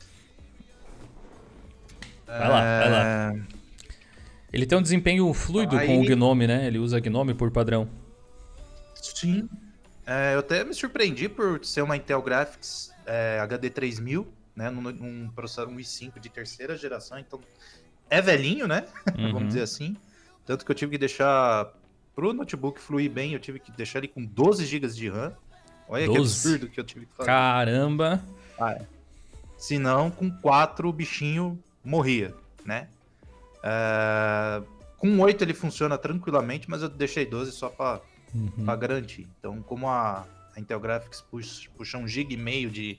Vai 2.39 2.49
lá, 2.49 2.79
vai 2.79 2.89
lá. 2.89 3.33
É. 3.33 3.41
Ele 4.51 4.65
tem 4.65 4.77
um 4.77 4.81
desempenho 4.81 5.33
fluido 5.33 5.77
Aí... 5.77 5.87
com 5.87 6.01
o 6.01 6.05
Gnome, 6.05 6.45
né? 6.47 6.67
Ele 6.67 6.77
usa 6.77 6.99
Gnome 6.99 7.33
por 7.33 7.49
padrão. 7.51 7.89
Sim. 8.95 9.49
É, 10.05 10.35
eu 10.35 10.39
até 10.39 10.63
me 10.63 10.73
surpreendi 10.73 11.27
por 11.27 11.63
ser 11.63 11.81
uma 11.81 11.95
Intel 11.95 12.21
Graphics 12.21 12.93
é, 13.05 13.39
HD 13.41 13.69
3000, 13.69 14.27
né? 14.55 14.69
Num, 14.69 14.81
num 14.81 15.29
processador 15.29 15.73
um 15.73 15.77
i5 15.77 16.19
de 16.19 16.29
terceira 16.29 16.77
geração, 16.77 17.17
então 17.17 17.39
é 18.09 18.21
velhinho, 18.21 18.67
né? 18.67 18.85
Uhum. 19.17 19.31
Vamos 19.31 19.49
dizer 19.49 19.61
assim. 19.61 19.95
Tanto 20.45 20.65
que 20.65 20.71
eu 20.71 20.75
tive 20.75 20.91
que 20.91 20.97
deixar 20.97 21.71
pro 22.15 22.33
notebook 22.33 22.79
fluir 22.79 23.09
bem, 23.09 23.33
eu 23.33 23.39
tive 23.39 23.59
que 23.59 23.71
deixar 23.71 23.99
ele 23.99 24.07
com 24.07 24.23
12 24.23 24.65
GB 24.65 24.87
de 24.87 25.09
RAM. 25.09 25.33
Olha 25.87 26.05
12? 26.05 26.11
que 26.13 26.19
absurdo 26.21 26.67
que 26.69 26.79
eu 26.79 26.83
tive 26.83 27.05
que 27.05 27.13
fazer. 27.13 27.27
Caramba! 27.27 28.23
Ah, 28.59 28.73
é. 28.73 28.81
Se 29.57 29.79
não, 29.79 30.11
com 30.11 30.29
4 30.29 30.87
o 30.87 30.93
bichinho 30.93 31.57
morria, 31.83 32.33
né? 32.65 32.87
É... 33.63 34.61
Com 34.97 35.19
8 35.19 35.43
ele 35.43 35.53
funciona 35.53 35.97
tranquilamente, 35.97 36.69
mas 36.69 36.81
eu 36.81 36.89
deixei 36.89 37.25
12 37.25 37.51
só 37.51 37.69
para 37.69 38.01
uhum. 38.33 38.65
garantir. 38.77 39.27
Então, 39.37 39.61
como 39.61 39.87
a, 39.89 40.25
a 40.55 40.59
Intel 40.59 40.79
Graphics 40.79 41.19
puxa, 41.21 41.69
puxa 41.75 41.97
um 41.97 42.07
GB 42.07 42.35
e 42.35 42.37
meio 42.37 42.69
de, 42.69 42.97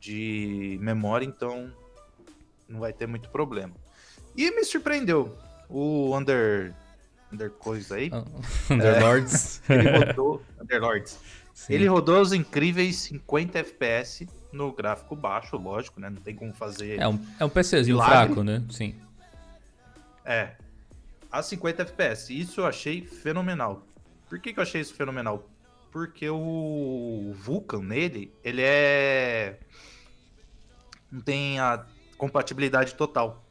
de 0.00 0.78
memória, 0.80 1.24
então 1.24 1.72
não 2.68 2.80
vai 2.80 2.92
ter 2.92 3.06
muito 3.06 3.28
problema. 3.28 3.74
E 4.36 4.50
me 4.50 4.64
surpreendeu 4.64 5.36
o 5.68 6.16
Under 6.16 6.74
Under 7.32 7.50
coisa 7.50 7.94
aí. 7.96 8.10
Uh, 8.10 8.24
Underlords. 8.74 9.62
É, 9.68 9.74
ele 9.74 9.90
rodou 9.90 10.42
Underlords. 10.60 11.18
Sim. 11.54 11.74
Ele 11.74 11.86
rodou 11.86 12.20
os 12.20 12.32
incríveis 12.32 12.96
50 12.96 13.58
FPS 13.58 14.26
no 14.52 14.72
gráfico 14.72 15.16
baixo, 15.16 15.56
lógico, 15.56 16.00
né? 16.00 16.10
Não 16.10 16.20
tem 16.20 16.34
como 16.34 16.52
fazer. 16.52 17.00
É 17.00 17.08
um, 17.08 17.18
é 17.40 17.44
um 17.44 17.48
PCzinho 17.48 17.96
fraco, 17.96 18.44
né? 18.44 18.62
Sim. 18.70 18.94
É. 20.24 20.52
A 21.30 21.42
50 21.42 21.82
FPS. 21.82 22.38
Isso 22.38 22.60
eu 22.60 22.66
achei 22.66 23.02
fenomenal. 23.02 23.82
Por 24.28 24.38
que, 24.38 24.52
que 24.52 24.58
eu 24.58 24.62
achei 24.62 24.80
isso 24.80 24.94
fenomenal? 24.94 25.48
Porque 25.90 26.28
o 26.28 27.32
Vulkan 27.34 27.82
nele, 27.82 28.32
ele 28.44 28.62
é. 28.62 29.58
Não 31.10 31.20
tem 31.20 31.58
a 31.58 31.84
compatibilidade 32.16 32.94
total. 32.94 33.44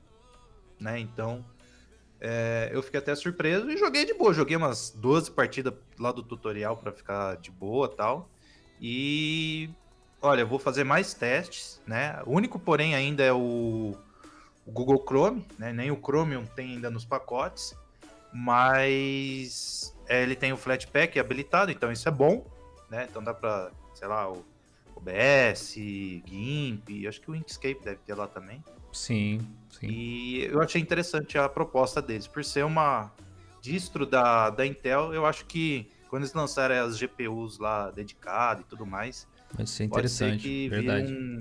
Né? 0.79 1.00
Então, 1.00 1.46
é, 2.20 2.70
eu 2.72 2.81
fiquei 2.81 3.00
até 3.00 3.13
surpreso 3.15 3.70
e 3.70 3.77
joguei 3.77 4.05
de 4.05 4.13
boa. 4.13 4.34
Joguei 4.34 4.55
umas 4.55 4.91
12 4.91 5.31
partidas 5.31 5.74
lá 6.00 6.12
do 6.12 6.24
tutorial 6.24 6.77
para 6.77 6.91
ficar 6.91 7.38
de 7.38 7.51
boa 7.51 7.88
tal. 7.88 8.29
E 8.79 9.70
olha, 10.22 10.42
eu 10.42 10.48
vou 10.48 10.60
fazer 10.60 10.84
mais 10.84 11.13
testes, 11.13 11.82
né? 11.86 12.22
O 12.25 12.32
único, 12.32 12.60
porém, 12.60 12.96
ainda 12.96 13.24
é 13.24 13.34
o, 13.34 13.96
o 14.66 14.72
Google 14.72 15.04
Chrome, 15.06 15.46
né? 15.58 15.74
Nem 15.74 15.92
o 15.92 15.96
Chromium 15.98 16.46
tem 16.46 16.74
ainda 16.75 16.90
nos 16.90 17.06
pacotes, 17.06 17.75
mas 18.32 19.96
é, 20.08 20.22
ele 20.22 20.36
tem 20.36 20.54
o 20.54 20.58
Flatpak 20.58 21.20
habilitado, 21.20 21.72
então 21.72 21.92
isso 21.92 22.08
é 22.08 22.12
bom, 22.12 22.46
né? 22.90 23.08
Então 23.10 23.24
dá 23.24 23.34
para, 23.34 23.72
sei 23.94 24.08
lá, 24.08 24.30
o 24.30 24.46
OBS, 24.96 25.74
GIMP, 25.74 27.08
acho 27.08 27.20
que 27.22 27.32
o 27.32 27.36
Inkscape 27.36 27.82
deve 27.84 27.98
ter 28.06 28.13
lá 28.13 28.28
também. 28.28 28.63
Sim, 28.94 29.40
sim. 29.70 29.88
E 29.88 30.46
eu 30.46 30.62
achei 30.62 30.82
interessante 30.82 31.38
a 31.38 31.50
proposta 31.50 32.01
deles. 32.01 32.28
Por 32.28 32.44
ser 32.44 32.63
uma 32.63 33.12
distro 33.62 34.06
da, 34.06 34.50
da 34.50 34.66
Intel, 34.66 35.13
eu 35.13 35.25
acho 35.25 35.46
que 35.46 35.90
quando 36.10 36.24
eles 36.24 36.34
lançarem 36.34 36.78
as 36.78 36.98
GPUs 36.98 37.58
lá 37.58 37.90
dedicadas 37.90 38.66
e 38.66 38.68
tudo 38.68 38.86
mais, 38.86 39.28
vai 39.53 39.65
ser 39.67 39.86
interessante. 39.86 40.43
Ser 40.43 40.70
verdade. 40.70 41.13
Um, 41.13 41.39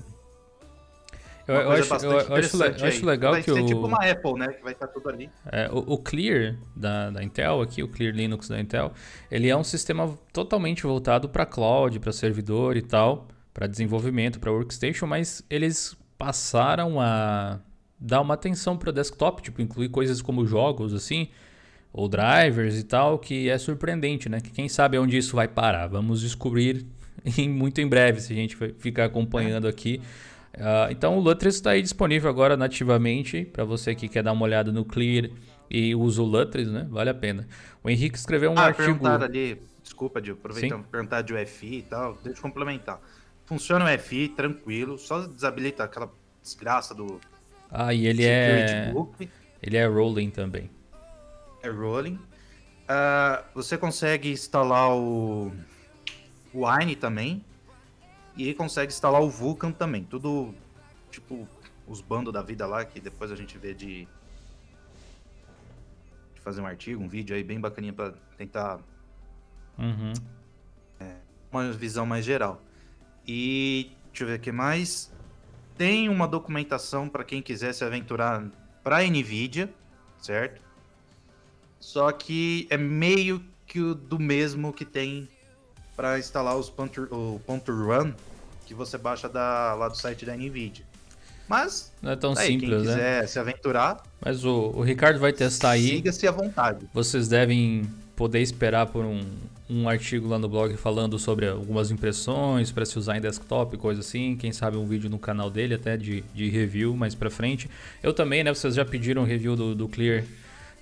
eu, 1.51 1.57
eu, 1.57 1.71
acho, 1.73 1.95
eu, 1.95 2.11
eu 2.13 2.37
acho, 2.37 2.63
eu 2.63 2.87
acho 2.87 3.07
legal 3.07 3.33
vai 3.33 3.43
que 3.43 3.53
ser 3.53 3.61
o... 3.61 3.67
tipo 3.67 3.85
uma 3.85 4.09
Apple, 4.09 4.35
né? 4.35 4.49
Que 4.49 4.63
vai 4.63 4.73
estar 4.73 4.87
tudo 4.87 5.09
ali. 5.09 5.29
É, 5.51 5.69
o, 5.69 5.79
o, 5.79 5.99
Clear 5.99 6.57
da, 6.77 7.11
da 7.11 7.25
Intel 7.25 7.61
aqui, 7.61 7.83
o 7.83 7.89
Clear 7.89 8.15
Linux 8.15 8.49
da 8.49 8.61
Intel, 8.61 8.93
ele 9.31 9.49
é 9.49 9.57
um 9.57 9.65
sistema 9.65 10.17
totalmente 10.33 10.85
voltado 10.85 11.29
para 11.29 11.45
cloud, 11.45 11.99
para 11.99 12.13
servidor 12.13 12.77
e 12.77 12.83
tal, 12.83 13.27
para 13.53 13.67
desenvolvimento, 13.67 14.39
para 14.39 14.53
workstation, 14.53 15.07
mas 15.07 15.43
eles 15.51 15.97
passaram 16.17 17.01
a 17.01 17.59
dar 17.99 18.21
uma 18.21 18.35
atenção 18.35 18.77
para 18.77 18.91
o 18.91 18.93
desktop, 18.93 19.43
tipo, 19.43 19.61
incluir 19.61 19.89
coisas 19.89 20.23
como 20.23 20.47
jogos, 20.47 20.95
assim, 20.95 21.31
ou 21.93 22.09
drivers 22.09 22.79
e 22.79 22.85
tal, 22.85 23.19
que 23.19 23.51
é 23.51 23.59
surpreendente, 23.59 24.29
né? 24.29 24.41
Que 24.41 24.51
quem 24.51 24.69
sabe 24.69 24.99
onde 24.99 25.17
isso 25.19 25.35
vai 25.35 25.49
parar. 25.49 25.89
Vamos 25.89 26.21
descobrir 26.21 26.87
em, 27.39 27.49
muito 27.49 27.81
em 27.81 27.87
breve, 27.87 28.21
se 28.21 28.33
a 28.33 28.37
gente 28.37 28.57
ficar 28.79 29.07
acompanhando 29.07 29.67
aqui. 29.67 30.01
Uh, 30.55 30.91
então 30.91 31.17
o 31.17 31.21
Lutris 31.21 31.55
está 31.55 31.71
aí 31.71 31.83
disponível 31.83 32.29
agora 32.29 32.57
nativamente 32.57 33.45
para 33.45 33.65
você 33.65 33.95
que 33.95 34.09
quer 34.09 34.23
dar 34.23 34.33
uma 34.33 34.45
olhada 34.45 34.73
no 34.73 34.85
Clear 34.85 35.31
e 35.71 35.95
usa 35.95 36.21
o 36.21 36.25
Lutris, 36.25 36.69
né? 36.69 36.87
Vale 36.91 37.11
a 37.11 37.15
pena. 37.15 37.47
O 37.83 37.89
Henrique 37.89 38.19
escreveu 38.19 38.51
um 38.51 38.59
ah, 38.59 38.67
artigo. 38.67 39.07
ali, 39.07 39.63
desculpa, 39.83 40.21
de 40.21 40.33
aproveitando 40.33 40.85
perguntar 40.85 41.23
de 41.23 41.33
UFI 41.33 41.79
e 41.79 41.83
tal, 41.83 42.19
deixa 42.25 42.39
eu 42.39 42.43
complementar. 42.43 43.01
Funciona 43.47 43.85
o 43.85 43.99
FI, 43.99 44.29
tranquilo, 44.29 44.99
só 44.99 45.27
desabilita 45.27 45.85
aquela 45.85 46.11
desgraça 46.43 46.95
do. 46.95 47.21
Ah, 47.71 47.95
e 47.95 48.07
ele 48.07 48.25
é. 48.25 48.91
Book. 48.93 49.29
Ele 49.63 49.77
é 49.77 49.87
rolling 49.87 50.31
também. 50.31 50.71
É 51.63 51.69
rolling. 51.69 52.15
Uh, 52.15 53.45
você 53.55 53.79
consegue 53.79 54.31
instalar 54.31 54.97
o. 54.97 55.53
O 56.53 56.67
Wine 56.67 56.97
também. 56.97 57.45
E 58.37 58.55
consegue 58.55 58.93
instalar 58.93 59.21
o 59.21 59.29
Vulkan 59.29 59.73
também. 59.73 60.05
Tudo 60.05 60.55
tipo 61.11 61.49
os 61.87 62.01
bandos 62.01 62.33
da 62.33 62.41
vida 62.41 62.67
lá, 62.67 62.85
que 62.85 63.01
depois 63.01 63.33
a 63.33 63.37
gente 63.37 63.59
vê 63.59 63.75
de, 63.75 64.07
de 66.35 66.41
fazer 66.41 66.61
um 66.61 66.67
artigo, 66.67 67.03
um 67.03 67.09
vídeo 67.09 67.35
aí 67.35 67.43
bem 67.43 67.61
bacaninha 67.61 67.93
para 67.93 68.15
tentar 68.39 68.79
uhum. 69.77 70.13
é, 71.01 71.17
uma 71.51 71.73
visão 71.73 72.07
mais 72.07 72.25
geral. 72.25 72.63
E 73.27 73.91
deixa 74.07 74.25
eu 74.25 74.29
ver 74.29 74.39
o 74.39 74.41
que 74.41 74.53
mais. 74.53 75.13
Tem 75.77 76.09
uma 76.09 76.29
documentação 76.29 77.09
para 77.09 77.25
quem 77.25 77.43
quiser 77.43 77.73
se 77.73 77.85
aventurar 77.85 78.45
para 78.85 79.03
Nvidia, 79.03 79.73
certo? 80.19 80.63
Só 81.81 82.13
que 82.13 82.67
é 82.71 82.77
meio 82.77 83.43
que 83.67 83.95
do 83.95 84.19
mesmo 84.19 84.73
que 84.73 84.85
tem 84.85 85.29
para 86.01 86.19
instalar 86.19 86.57
os 86.57 86.71
Ponto, 86.71 87.03
o 87.11 87.39
Ponto 87.47 87.71
Run, 87.71 88.13
que 88.65 88.73
você 88.73 88.97
baixa 88.97 89.29
da, 89.29 89.75
lá 89.75 89.87
do 89.87 89.99
site 89.99 90.25
da 90.25 90.35
Nvidia. 90.35 90.83
Mas 91.47 91.93
não 92.01 92.13
é 92.13 92.17
tão 92.17 92.33
aí, 92.39 92.47
simples, 92.47 92.71
quem 92.71 92.79
né? 92.79 92.95
quiser 92.95 93.29
se 93.29 93.39
aventurar. 93.39 94.03
Mas 94.19 94.43
o, 94.43 94.73
o 94.75 94.81
Ricardo 94.81 95.21
vai 95.21 95.31
testar 95.31 95.73
aí. 95.73 95.97
Siga-se 95.97 96.27
à 96.27 96.31
vontade. 96.31 96.89
Vocês 96.95 97.29
devem 97.29 97.83
poder 98.17 98.41
esperar 98.41 98.87
por 98.87 99.05
um, 99.05 99.21
um 99.69 99.87
artigo 99.91 100.27
lá 100.27 100.39
no 100.39 100.49
blog 100.49 100.75
falando 100.79 101.19
sobre 101.19 101.47
algumas 101.47 101.91
impressões 101.91 102.73
para 102.73 102.87
se 102.87 102.99
usar 102.99 103.19
em 103.19 103.21
desktop, 103.21 103.77
coisa 103.77 104.01
assim. 104.01 104.37
Quem 104.37 104.53
sabe 104.53 104.79
um 104.79 104.87
vídeo 104.87 105.11
no 105.11 105.19
canal 105.19 105.51
dele 105.51 105.75
até 105.75 105.99
de, 105.99 106.25
de 106.33 106.49
review 106.49 106.97
mais 106.97 107.15
para 107.15 107.29
frente. 107.29 107.69
Eu 108.03 108.15
também, 108.15 108.43
né? 108.43 108.55
Vocês 108.55 108.75
já 108.75 108.87
pediram 108.87 109.23
review 109.23 109.55
do, 109.55 109.75
do 109.75 109.87
Clear 109.87 110.25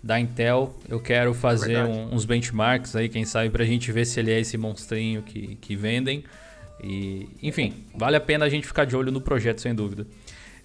da 0.02 0.18
Intel. 0.18 0.74
Eu 0.88 1.00
quero 1.00 1.34
fazer 1.34 1.74
é 1.74 1.84
um, 1.84 2.14
uns 2.14 2.24
benchmarks 2.24 2.94
aí, 2.96 3.08
quem 3.08 3.24
sabe, 3.24 3.50
para 3.50 3.62
a 3.62 3.66
gente 3.66 3.90
ver 3.92 4.04
se 4.04 4.20
ele 4.20 4.32
é 4.32 4.40
esse 4.40 4.56
monstrinho 4.56 5.22
que, 5.22 5.56
que 5.56 5.76
vendem. 5.76 6.24
E, 6.82 7.28
enfim, 7.42 7.84
vale 7.94 8.16
a 8.16 8.20
pena 8.20 8.44
a 8.44 8.48
gente 8.48 8.66
ficar 8.66 8.84
de 8.84 8.96
olho 8.96 9.10
no 9.10 9.20
projeto, 9.20 9.60
sem 9.60 9.74
dúvida. 9.74 10.06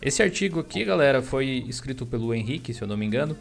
Esse 0.02 0.22
artigo 0.22 0.60
aqui, 0.60 0.84
galera, 0.84 1.22
foi 1.22 1.64
escrito 1.68 2.06
pelo 2.06 2.34
Henrique, 2.34 2.74
se 2.74 2.82
eu 2.82 2.88
não 2.88 2.98
me 2.98 3.06
engano. 3.06 3.38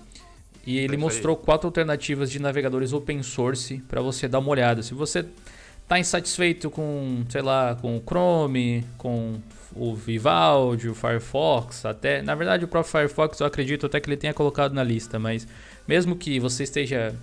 E 0.65 0.79
ele 0.79 0.97
mostrou 0.97 1.37
quatro 1.37 1.67
alternativas 1.67 2.31
de 2.31 2.39
navegadores 2.39 2.93
open 2.93 3.23
source 3.23 3.79
para 3.89 4.01
você 4.01 4.29
dar 4.29 4.39
uma 4.39 4.49
olhada. 4.49 4.81
Se 4.83 4.95
você 4.95 5.27
está 5.83 5.99
insatisfeito 5.99 6.71
com, 6.71 7.25
sei 7.29 7.43
lá, 7.43 7.75
com 7.75 7.97
o 7.97 8.01
Chrome, 8.01 8.85
com 8.97 9.41
o 9.75 9.95
Vivaldi, 9.95 10.89
o 10.89 10.95
Firefox, 10.95 11.85
até, 11.85 12.23
na 12.23 12.35
verdade 12.35 12.65
o 12.65 12.69
próprio 12.69 12.93
Firefox 12.93 13.41
eu 13.41 13.47
acredito 13.47 13.87
até 13.87 13.99
que 13.99 14.09
ele 14.09 14.17
tenha 14.17 14.35
colocado 14.35 14.73
na 14.73 14.85
lista, 14.85 15.19
mas 15.19 15.47
mesmo 15.93 16.17
que 16.17 16.41
você 16.41 16.63
esteja 16.63 17.15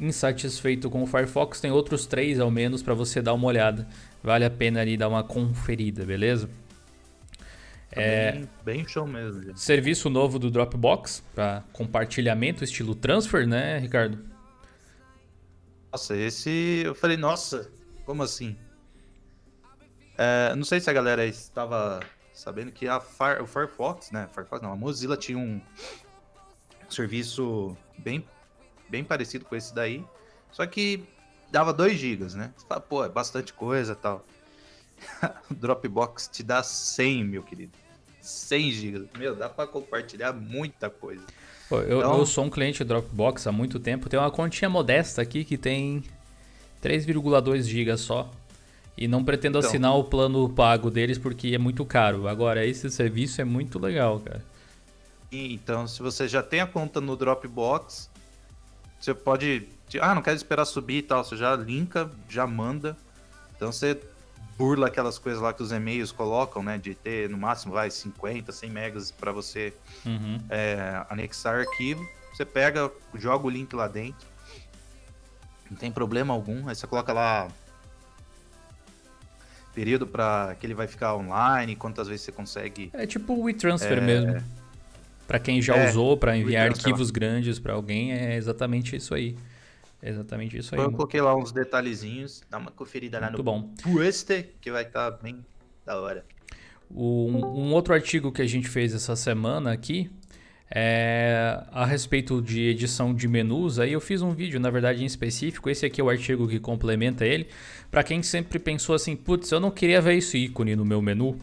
insatisfeito 0.00 0.90
com 0.90 1.04
o 1.04 1.06
Firefox, 1.06 1.60
tem 1.60 1.70
outros 1.70 2.06
três 2.06 2.40
ao 2.40 2.50
menos 2.50 2.82
para 2.82 2.92
você 2.92 3.22
dar 3.22 3.32
uma 3.34 3.46
olhada. 3.46 3.86
Vale 4.20 4.44
a 4.44 4.50
pena 4.50 4.80
ali 4.80 4.96
dar 4.96 5.08
uma 5.08 5.22
conferida, 5.22 6.04
beleza? 6.04 6.50
Tá 7.94 8.02
é, 8.02 8.32
bem, 8.32 8.50
bem 8.64 8.88
show 8.88 9.06
mesmo. 9.06 9.44
Gente. 9.44 9.60
Serviço 9.60 10.10
novo 10.10 10.40
do 10.40 10.50
Dropbox 10.50 11.22
para 11.36 11.62
compartilhamento 11.72 12.64
estilo 12.64 12.96
transfer, 12.96 13.46
né, 13.46 13.78
Ricardo? 13.78 14.18
Nossa, 15.92 16.16
esse 16.16 16.82
eu 16.84 16.96
falei, 16.96 17.16
nossa, 17.16 17.70
como 18.04 18.24
assim? 18.24 18.56
É, 20.18 20.52
não 20.56 20.64
sei 20.64 20.80
se 20.80 20.90
a 20.90 20.92
galera 20.92 21.24
estava 21.24 22.00
sabendo 22.32 22.72
que 22.72 22.88
a 22.88 22.98
Fire, 22.98 23.40
o 23.40 23.46
Firefox, 23.46 24.10
né? 24.10 24.28
Firefox 24.34 24.60
não, 24.60 24.72
a 24.72 24.76
Mozilla 24.76 25.16
tinha 25.16 25.38
um 25.38 25.60
serviço 26.88 27.76
bem, 27.98 28.26
bem 28.88 29.04
parecido 29.04 29.44
com 29.44 29.54
esse 29.56 29.74
daí, 29.74 30.04
só 30.50 30.66
que 30.66 31.04
dava 31.50 31.72
2 31.72 31.98
GB, 31.98 32.36
né? 32.36 32.52
Você 32.56 32.66
fala, 32.66 32.80
pô, 32.80 33.04
é 33.04 33.08
bastante 33.08 33.52
coisa 33.52 33.94
tal. 33.94 34.24
Dropbox 35.50 36.28
te 36.28 36.42
dá 36.42 36.62
100, 36.62 37.24
meu 37.24 37.42
querido. 37.42 37.72
100 38.20 38.70
GB. 38.70 39.08
Meu, 39.18 39.36
dá 39.36 39.48
para 39.48 39.66
compartilhar 39.66 40.32
muita 40.32 40.88
coisa. 40.88 41.22
Pô, 41.68 41.80
eu, 41.80 41.98
então... 41.98 42.18
eu, 42.18 42.26
sou 42.26 42.44
um 42.44 42.50
cliente 42.50 42.82
Dropbox 42.84 43.46
há 43.46 43.52
muito 43.52 43.78
tempo. 43.78 44.08
Tem 44.08 44.18
uma 44.18 44.30
continha 44.30 44.68
modesta 44.68 45.22
aqui 45.22 45.44
que 45.44 45.56
tem 45.56 46.02
3,2 46.82 47.62
GB 47.62 47.96
só. 47.96 48.30
E 48.96 49.08
não 49.08 49.24
pretendo 49.24 49.58
Então. 49.58 49.68
assinar 49.68 49.96
o 49.96 50.04
plano 50.04 50.48
pago 50.48 50.90
deles 50.90 51.18
porque 51.18 51.48
é 51.54 51.58
muito 51.58 51.84
caro. 51.84 52.28
Agora, 52.28 52.64
esse 52.64 52.88
serviço 52.90 53.40
é 53.40 53.44
muito 53.44 53.78
legal, 53.78 54.20
cara. 54.20 54.42
Então, 55.52 55.86
se 55.86 56.02
você 56.02 56.28
já 56.28 56.42
tem 56.42 56.60
a 56.60 56.66
conta 56.66 57.00
no 57.00 57.16
Dropbox, 57.16 58.10
você 59.00 59.14
pode. 59.14 59.68
Ah, 60.00 60.14
não 60.14 60.22
quero 60.22 60.36
esperar 60.36 60.64
subir 60.64 60.98
e 60.98 61.02
tal. 61.02 61.24
Você 61.24 61.36
já 61.36 61.54
linka, 61.56 62.10
já 62.28 62.46
manda. 62.46 62.96
Então 63.56 63.70
você 63.70 64.00
burla 64.56 64.86
aquelas 64.86 65.18
coisas 65.18 65.40
lá 65.42 65.52
que 65.52 65.62
os 65.62 65.72
e-mails 65.72 66.12
colocam, 66.12 66.62
né? 66.62 66.78
De 66.78 66.94
ter 66.94 67.28
no 67.28 67.36
máximo, 67.36 67.72
vai, 67.72 67.90
50, 67.90 68.50
100 68.52 68.70
megas 68.70 69.10
para 69.10 69.32
você 69.32 69.72
Uhum. 70.06 70.40
é, 70.48 71.04
anexar 71.10 71.60
arquivo. 71.60 72.06
Você 72.32 72.44
pega, 72.44 72.90
joga 73.14 73.46
o 73.46 73.50
link 73.50 73.74
lá 73.74 73.86
dentro. 73.86 74.26
Não 75.70 75.76
tem 75.76 75.90
problema 75.90 76.32
algum. 76.34 76.68
Aí 76.68 76.74
você 76.74 76.86
coloca 76.86 77.12
lá 77.12 77.48
período 79.74 80.06
para 80.06 80.54
que 80.58 80.66
ele 80.66 80.74
vai 80.74 80.86
ficar 80.86 81.14
online, 81.16 81.74
quantas 81.74 82.06
vezes 82.06 82.24
você 82.24 82.32
consegue. 82.32 82.90
É 82.92 83.06
tipo 83.06 83.32
o 83.34 83.42
WeTransfer 83.42 84.00
mesmo. 84.00 84.42
Pra 85.26 85.38
quem 85.38 85.60
já 85.62 85.76
É, 85.76 85.88
usou, 85.88 86.16
pra 86.16 86.36
enviar 86.36 86.64
WeTransfer. 86.68 86.86
arquivos 86.92 87.10
grandes 87.10 87.58
pra 87.58 87.72
alguém, 87.74 88.12
é 88.12 88.36
exatamente 88.36 88.94
isso 88.96 89.14
aí. 89.14 89.36
É 90.02 90.10
exatamente 90.10 90.56
isso 90.58 90.74
aí. 90.74 90.78
Eu 90.80 90.84
mano. 90.84 90.96
coloquei 90.96 91.20
lá 91.20 91.34
uns 91.34 91.50
detalhezinhos. 91.50 92.42
Dá 92.50 92.58
uma 92.58 92.70
conferida 92.70 93.18
lá 93.18 93.26
Muito 93.28 93.38
no 93.38 93.42
bom. 93.44 93.70
Pueste, 93.82 94.50
que 94.60 94.70
vai 94.70 94.82
estar 94.82 95.10
bem 95.12 95.44
da 95.86 95.98
hora. 95.98 96.24
Um, 96.90 97.38
um 97.44 97.72
outro 97.72 97.94
artigo 97.94 98.30
que 98.30 98.42
a 98.42 98.46
gente 98.46 98.68
fez 98.68 98.94
essa 98.94 99.16
semana 99.16 99.72
aqui 99.72 100.10
é 100.70 101.62
a 101.72 101.86
respeito 101.86 102.42
de 102.42 102.62
edição 102.68 103.14
de 103.14 103.26
menus. 103.26 103.78
Aí 103.78 103.92
eu 103.92 104.00
fiz 104.00 104.20
um 104.20 104.32
vídeo, 104.34 104.60
na 104.60 104.68
verdade, 104.70 105.02
em 105.02 105.06
específico. 105.06 105.70
Esse 105.70 105.86
aqui 105.86 106.00
é 106.00 106.04
o 106.04 106.10
artigo 106.10 106.46
que 106.46 106.60
complementa 106.60 107.24
ele. 107.24 107.48
Para 107.90 108.02
quem 108.02 108.22
sempre 108.22 108.58
pensou 108.58 108.94
assim, 108.94 109.16
putz, 109.16 109.50
eu 109.50 109.60
não 109.60 109.70
queria 109.70 110.00
ver 110.02 110.16
esse 110.16 110.36
ícone 110.36 110.76
no 110.76 110.84
meu 110.84 111.00
menu. 111.00 111.38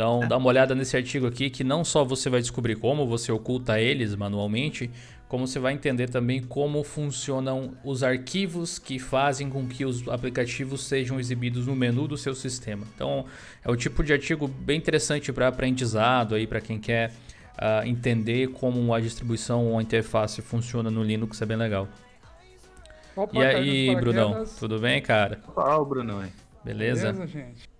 Então, 0.00 0.20
dá 0.26 0.38
uma 0.38 0.48
olhada 0.48 0.74
nesse 0.74 0.96
artigo 0.96 1.26
aqui 1.26 1.50
que 1.50 1.62
não 1.62 1.84
só 1.84 2.02
você 2.02 2.30
vai 2.30 2.40
descobrir 2.40 2.74
como 2.76 3.06
você 3.06 3.30
oculta 3.30 3.78
eles 3.78 4.14
manualmente, 4.14 4.90
como 5.28 5.46
você 5.46 5.58
vai 5.58 5.74
entender 5.74 6.08
também 6.08 6.42
como 6.42 6.82
funcionam 6.82 7.74
os 7.84 8.02
arquivos 8.02 8.78
que 8.78 8.98
fazem 8.98 9.50
com 9.50 9.68
que 9.68 9.84
os 9.84 10.08
aplicativos 10.08 10.84
sejam 10.84 11.20
exibidos 11.20 11.66
no 11.66 11.76
menu 11.76 12.08
do 12.08 12.16
seu 12.16 12.34
sistema. 12.34 12.86
Então, 12.94 13.26
é 13.62 13.70
o 13.70 13.76
tipo 13.76 14.02
de 14.02 14.14
artigo 14.14 14.48
bem 14.48 14.78
interessante 14.78 15.30
para 15.34 15.48
aprendizado 15.48 16.34
aí 16.34 16.46
para 16.46 16.62
quem 16.62 16.78
quer 16.78 17.12
ah, 17.58 17.82
entender 17.86 18.48
como 18.52 18.94
a 18.94 19.00
distribuição 19.00 19.66
ou 19.66 19.78
a 19.78 19.82
interface 19.82 20.40
funciona 20.40 20.90
no 20.90 21.02
Linux, 21.02 21.42
é 21.42 21.44
bem 21.44 21.58
legal. 21.58 21.86
Opa, 23.14 23.38
E 23.38 23.44
aí, 23.44 23.90
nos 23.90 24.00
Brunão, 24.00 24.44
tudo 24.58 24.78
bem, 24.78 25.02
cara? 25.02 25.40
O 25.54 25.84
Brunão, 25.84 26.24
hein? 26.24 26.32
Beleza? 26.64 27.12
Beleza, 27.12 27.26
gente? 27.26 27.79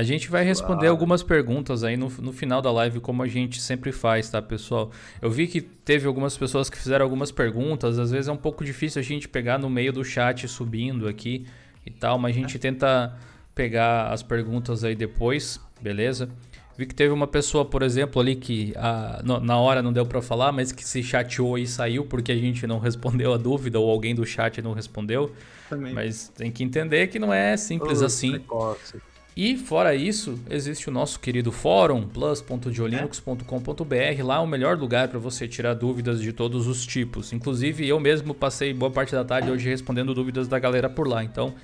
A 0.00 0.02
gente 0.02 0.30
vai 0.30 0.42
responder 0.42 0.78
Claro. 0.78 0.92
algumas 0.92 1.22
perguntas 1.22 1.84
aí 1.84 1.94
no, 1.94 2.08
no 2.22 2.32
final 2.32 2.62
da 2.62 2.72
live, 2.72 3.00
como 3.00 3.22
a 3.22 3.28
gente 3.28 3.60
sempre 3.60 3.92
faz, 3.92 4.30
tá, 4.30 4.40
pessoal? 4.40 4.90
Eu 5.20 5.30
vi 5.30 5.46
que 5.46 5.60
teve 5.60 6.06
algumas 6.06 6.38
pessoas 6.38 6.70
que 6.70 6.78
fizeram 6.78 7.04
algumas 7.04 7.30
perguntas, 7.30 7.98
às 7.98 8.10
vezes 8.10 8.26
é 8.26 8.32
um 8.32 8.36
pouco 8.38 8.64
difícil 8.64 8.98
a 8.98 9.02
gente 9.04 9.28
pegar 9.28 9.58
no 9.58 9.68
meio 9.68 9.92
do 9.92 10.02
chat 10.02 10.48
subindo 10.48 11.06
aqui 11.06 11.44
e 11.84 11.90
tal, 11.90 12.18
mas 12.18 12.34
a 12.34 12.38
gente 12.38 12.58
tenta 12.58 13.14
pegar 13.54 14.06
as 14.06 14.22
perguntas 14.22 14.84
aí 14.84 14.94
depois, 14.94 15.60
beleza? 15.82 16.30
Vi 16.78 16.86
que 16.86 16.94
teve 16.94 17.12
uma 17.12 17.26
pessoa, 17.26 17.62
por 17.62 17.82
exemplo, 17.82 18.22
ali 18.22 18.36
que 18.36 18.72
ah, 18.78 19.20
na 19.42 19.58
hora 19.58 19.82
não 19.82 19.92
deu 19.92 20.06
pra 20.06 20.22
falar, 20.22 20.50
mas 20.50 20.72
que 20.72 20.82
se 20.82 21.02
chateou 21.02 21.58
e 21.58 21.66
saiu 21.66 22.06
porque 22.06 22.32
a 22.32 22.36
gente 22.36 22.66
não 22.66 22.78
respondeu 22.80 23.34
a 23.34 23.36
dúvida 23.36 23.78
ou 23.78 23.90
alguém 23.90 24.14
do 24.14 24.24
chat 24.24 24.62
não 24.62 24.72
respondeu. 24.72 25.30
Também. 25.68 25.92
Mas 25.92 26.28
tem 26.28 26.50
que 26.50 26.64
entender 26.64 27.08
que 27.08 27.18
não 27.18 27.34
é 27.34 27.54
simples 27.58 28.00
Ô, 28.00 28.06
assim. 28.06 28.30
precoce. 28.30 29.09
E 29.42 29.56
fora 29.56 29.94
isso, 29.94 30.38
existe 30.50 30.90
o 30.90 30.92
nosso 30.92 31.18
querido 31.18 31.50
fórum, 31.50 32.06
plus.diolinux.com.br. 32.06 34.22
Lá 34.22 34.36
é 34.36 34.38
o 34.38 34.46
melhor 34.46 34.76
lugar 34.76 35.08
para 35.08 35.18
você 35.18 35.48
tirar 35.48 35.72
dúvidas 35.72 36.20
de 36.20 36.30
todos 36.30 36.66
os 36.66 36.84
tipos. 36.84 37.32
Inclusive, 37.32 37.88
eu 37.88 37.98
mesmo 37.98 38.34
passei 38.34 38.74
boa 38.74 38.90
parte 38.90 39.12
da 39.12 39.24
tarde 39.24 39.50
hoje 39.50 39.66
respondendo 39.66 40.12
dúvidas 40.12 40.46
da 40.46 40.58
galera 40.58 40.90
por 40.90 41.08
lá. 41.08 41.24
Então, 41.24 41.54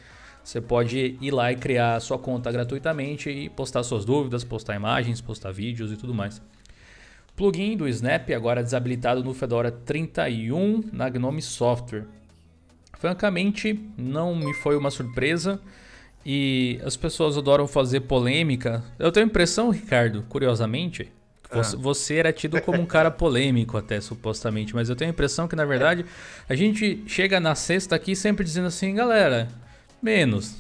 você 0.42 0.58
pode 0.58 1.18
ir 1.20 1.30
lá 1.30 1.52
e 1.52 1.56
criar 1.56 2.00
sua 2.00 2.18
conta 2.18 2.50
gratuitamente 2.50 3.28
e 3.28 3.50
postar 3.50 3.82
suas 3.82 4.06
dúvidas, 4.06 4.42
postar 4.42 4.74
imagens, 4.74 5.20
postar 5.20 5.52
vídeos 5.52 5.92
e 5.92 5.98
tudo 5.98 6.14
mais. 6.14 6.40
Plugin 7.36 7.76
do 7.76 7.86
Snap 7.88 8.30
agora 8.30 8.62
desabilitado 8.62 9.22
no 9.22 9.34
Fedora 9.34 9.70
31 9.70 10.82
na 10.94 11.10
Gnome 11.10 11.42
Software. 11.42 12.06
Francamente, 12.98 13.78
não 13.98 14.34
me 14.34 14.54
foi 14.54 14.78
uma 14.78 14.90
surpresa 14.90 15.60
e 16.28 16.80
as 16.84 16.96
pessoas 16.96 17.38
adoram 17.38 17.68
fazer 17.68 18.00
polêmica. 18.00 18.82
Eu 18.98 19.12
tenho 19.12 19.26
a 19.26 19.28
impressão, 19.28 19.70
Ricardo, 19.70 20.24
curiosamente, 20.28 21.12
que 21.48 21.76
você, 21.76 22.16
era 22.16 22.32
tido 22.32 22.60
como 22.60 22.82
um 22.82 22.84
cara 22.84 23.12
polêmico 23.12 23.76
até, 23.76 24.00
supostamente, 24.00 24.74
mas 24.74 24.88
eu 24.88 24.96
tenho 24.96 25.08
a 25.08 25.12
impressão 25.12 25.46
que, 25.46 25.54
na 25.54 25.64
verdade, 25.64 26.04
a 26.48 26.56
gente 26.56 27.04
chega 27.06 27.38
na 27.38 27.54
sexta 27.54 27.94
aqui 27.94 28.16
sempre 28.16 28.44
dizendo 28.44 28.66
assim, 28.66 28.92
galera, 28.92 29.46
menos. 30.02 30.56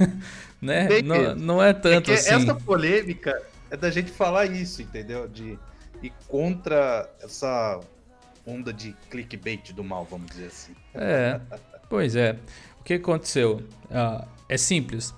né? 0.62 0.88
Não, 1.02 1.34
não 1.34 1.62
é 1.62 1.68
É 1.68 1.72
tanto 1.74 2.06
que 2.06 2.12
assim. 2.12 2.32
essa 2.32 2.54
polêmica 2.54 3.38
é 3.70 3.76
da 3.76 3.90
gente 3.90 4.10
falar 4.10 4.46
isso, 4.46 4.80
entendeu? 4.80 5.28
De 5.28 5.58
ir 6.02 6.12
contra 6.26 7.06
essa 7.22 7.78
onda 8.46 8.72
de 8.72 8.96
clickbait 9.10 9.74
do 9.74 9.84
mal, 9.84 10.08
vamos 10.10 10.30
dizer 10.30 10.46
assim. 10.46 10.74
É, 10.94 11.38
pois 11.90 12.16
é. 12.16 12.38
O 12.82 12.84
que 12.84 12.94
aconteceu? 12.94 13.62
Ah, 13.88 14.26
é 14.48 14.58
simples. 14.58 15.14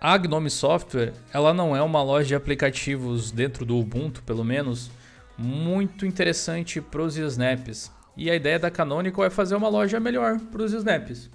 A 0.00 0.16
Gnome 0.16 0.48
Software, 0.48 1.12
ela 1.34 1.52
não 1.52 1.76
é 1.76 1.82
uma 1.82 2.02
loja 2.02 2.28
de 2.28 2.34
aplicativos 2.34 3.30
dentro 3.30 3.66
do 3.66 3.76
Ubuntu, 3.76 4.22
pelo 4.22 4.42
menos, 4.42 4.90
muito 5.36 6.06
interessante 6.06 6.80
para 6.80 7.02
os 7.02 7.18
snaps. 7.18 7.92
E 8.16 8.30
a 8.30 8.34
ideia 8.34 8.58
da 8.58 8.70
Canonical 8.70 9.22
é 9.22 9.28
fazer 9.28 9.54
uma 9.54 9.68
loja 9.68 10.00
melhor 10.00 10.40
para 10.50 10.62
os 10.62 10.72
snaps. 10.72 11.28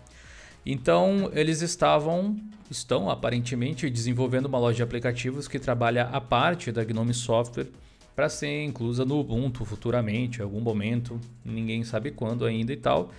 Então, 0.66 1.30
eles 1.36 1.62
estavam, 1.62 2.36
estão 2.68 3.08
aparentemente 3.08 3.88
desenvolvendo 3.92 4.48
uma 4.48 4.58
loja 4.58 4.78
de 4.78 4.84
aplicativos 4.84 5.48
que 5.48 5.60
trabalha 5.60 6.06
a 6.06 6.20
parte 6.20 6.72
da 6.72 6.84
Gnome 6.84 7.14
Software 7.14 7.68
para 8.16 8.28
ser 8.28 8.64
inclusa 8.64 9.06
no 9.06 9.20
Ubuntu 9.20 9.64
futuramente, 9.66 10.40
em 10.40 10.44
algum 10.44 10.62
momento, 10.62 11.22
ninguém 11.46 11.84
sabe 11.84 12.10
quando 12.10 12.44
ainda 12.44 12.74
e 12.74 12.78
tal. 12.78 13.12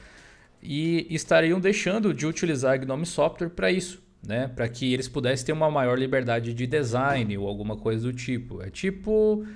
E 0.62 1.06
estariam 1.10 1.58
deixando 1.58 2.12
de 2.12 2.26
utilizar 2.26 2.78
Gnome 2.78 3.06
Software 3.06 3.48
para 3.50 3.70
isso, 3.72 4.02
né? 4.26 4.48
Para 4.48 4.68
que 4.68 4.92
eles 4.92 5.08
pudessem 5.08 5.46
ter 5.46 5.52
uma 5.52 5.70
maior 5.70 5.98
liberdade 5.98 6.52
de 6.52 6.66
design 6.66 7.36
ou 7.38 7.48
alguma 7.48 7.76
coisa 7.76 8.02
do 8.02 8.12
tipo. 8.12 8.62
É 8.62 8.68
tipo 8.70 9.46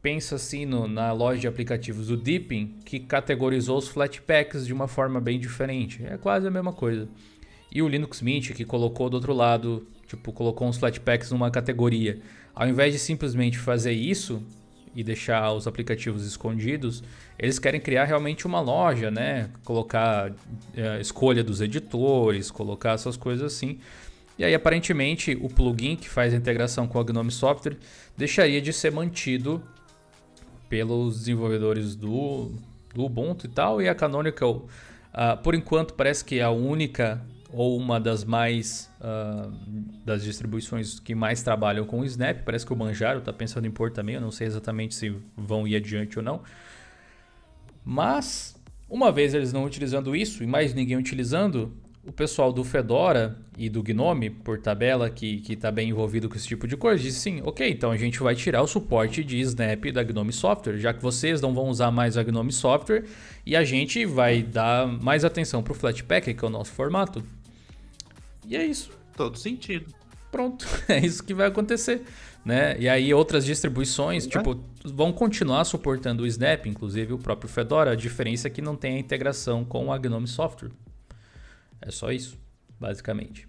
pensa 0.00 0.36
assim 0.36 0.64
no- 0.64 0.86
na 0.86 1.12
loja 1.12 1.40
de 1.40 1.48
aplicativos 1.48 2.06
do 2.06 2.16
Deepin, 2.16 2.76
que 2.84 3.00
categorizou 3.00 3.76
os 3.76 3.88
Flatpaks 3.88 4.64
de 4.66 4.72
uma 4.72 4.86
forma 4.86 5.20
bem 5.20 5.38
diferente. 5.40 6.00
É 6.06 6.16
quase 6.16 6.46
a 6.46 6.50
mesma 6.50 6.72
coisa. 6.72 7.08
E 7.70 7.82
o 7.82 7.88
Linux 7.88 8.22
Mint, 8.22 8.52
que 8.52 8.64
colocou 8.64 9.10
do 9.10 9.14
outro 9.14 9.34
lado, 9.34 9.86
tipo, 10.06 10.32
colocou 10.32 10.68
uns 10.68 10.78
Flatpaks 10.78 11.30
numa 11.32 11.50
categoria. 11.50 12.20
Ao 12.54 12.66
invés 12.66 12.92
de 12.92 12.98
simplesmente 12.98 13.58
fazer 13.58 13.92
isso 13.92 14.42
e 14.98 15.04
deixar 15.04 15.52
os 15.52 15.68
aplicativos 15.68 16.26
escondidos, 16.26 17.04
eles 17.38 17.56
querem 17.60 17.80
criar 17.80 18.04
realmente 18.04 18.48
uma 18.48 18.60
loja, 18.60 19.12
né? 19.12 19.48
Colocar 19.62 20.32
eh, 20.76 21.00
escolha 21.00 21.44
dos 21.44 21.60
editores, 21.60 22.50
colocar 22.50 22.94
essas 22.94 23.16
coisas 23.16 23.54
assim. 23.54 23.78
E 24.36 24.44
aí, 24.44 24.52
aparentemente, 24.52 25.38
o 25.40 25.48
plugin 25.48 25.94
que 25.94 26.08
faz 26.08 26.34
a 26.34 26.36
integração 26.36 26.88
com 26.88 26.98
a 26.98 27.04
Gnome 27.04 27.30
Software 27.30 27.76
deixaria 28.16 28.60
de 28.60 28.72
ser 28.72 28.90
mantido 28.90 29.62
pelos 30.68 31.20
desenvolvedores 31.20 31.94
do, 31.94 32.50
do 32.92 33.04
Ubuntu 33.04 33.46
e 33.46 33.48
tal. 33.48 33.80
E 33.80 33.88
a 33.88 33.94
Canonical, 33.94 34.66
ah, 35.12 35.36
por 35.36 35.54
enquanto, 35.54 35.94
parece 35.94 36.24
que 36.24 36.40
é 36.40 36.42
a 36.42 36.50
única 36.50 37.24
ou 37.52 37.76
uma 37.76 37.98
das 37.98 38.24
mais 38.24 38.90
ah, 39.00 39.50
das 40.04 40.22
distribuições 40.22 41.00
que 41.00 41.14
mais 41.14 41.42
trabalham 41.42 41.84
com 41.86 42.00
o 42.00 42.04
Snap. 42.04 42.42
Parece 42.44 42.66
que 42.66 42.72
o 42.72 42.76
Manjaro 42.76 43.20
está 43.20 43.32
pensando 43.32 43.66
em 43.66 43.70
pôr 43.70 43.90
também. 43.90 44.16
Eu 44.16 44.20
não 44.20 44.30
sei 44.30 44.46
exatamente 44.46 44.94
se 44.94 45.14
vão 45.36 45.66
ir 45.66 45.76
adiante 45.76 46.18
ou 46.18 46.24
não. 46.24 46.42
Mas, 47.84 48.54
uma 48.88 49.10
vez 49.10 49.32
eles 49.32 49.52
não 49.52 49.64
utilizando 49.64 50.14
isso 50.14 50.42
e 50.42 50.46
mais 50.46 50.74
ninguém 50.74 50.96
utilizando, 50.96 51.72
o 52.08 52.12
pessoal 52.12 52.52
do 52.52 52.64
Fedora 52.64 53.36
e 53.56 53.68
do 53.68 53.82
Gnome, 53.82 54.30
por 54.30 54.58
tabela, 54.58 55.10
que 55.10 55.42
está 55.48 55.70
bem 55.70 55.90
envolvido 55.90 56.28
com 56.28 56.36
esse 56.36 56.46
tipo 56.46 56.66
de 56.66 56.76
coisa, 56.76 57.02
disse 57.02 57.20
sim, 57.20 57.42
ok, 57.44 57.68
então 57.70 57.90
a 57.90 57.96
gente 57.96 58.18
vai 58.20 58.34
tirar 58.34 58.62
o 58.62 58.66
suporte 58.66 59.22
de 59.22 59.38
Snap 59.40 59.84
da 59.92 60.02
Gnome 60.02 60.32
Software, 60.32 60.78
já 60.78 60.94
que 60.94 61.02
vocês 61.02 61.40
não 61.40 61.54
vão 61.54 61.68
usar 61.68 61.90
mais 61.90 62.16
a 62.16 62.22
Gnome 62.22 62.52
Software 62.52 63.04
e 63.44 63.54
a 63.54 63.62
gente 63.62 64.06
vai 64.06 64.42
dar 64.42 64.86
mais 64.86 65.24
atenção 65.24 65.62
para 65.62 65.72
o 65.72 65.74
Flatpak, 65.74 66.32
que 66.32 66.44
é 66.44 66.48
o 66.48 66.50
nosso 66.50 66.72
formato. 66.72 67.22
E 68.48 68.56
é 68.56 68.64
isso. 68.64 68.90
Todo 69.16 69.36
sentido. 69.38 69.92
Pronto, 70.30 70.66
é 70.88 70.98
isso 71.04 71.22
que 71.24 71.32
vai 71.34 71.46
acontecer, 71.48 72.02
né? 72.44 72.78
E 72.78 72.88
aí 72.88 73.12
outras 73.14 73.44
distribuições, 73.44 74.26
É. 74.26 74.28
tipo, 74.28 74.62
vão 74.84 75.12
continuar 75.12 75.64
suportando 75.64 76.22
o 76.22 76.26
Snap, 76.26 76.66
inclusive 76.66 77.12
o 77.14 77.18
próprio 77.18 77.48
Fedora. 77.48 77.92
A 77.92 77.94
diferença 77.94 78.46
é 78.48 78.50
que 78.50 78.60
não 78.60 78.76
tem 78.76 78.96
a 78.96 78.98
integração 78.98 79.64
com 79.64 79.92
a 79.92 79.98
Gnome 79.98 80.26
Software. 80.28 80.70
É 81.80 81.90
só 81.90 82.10
isso. 82.12 82.36
basicamente. 82.80 83.48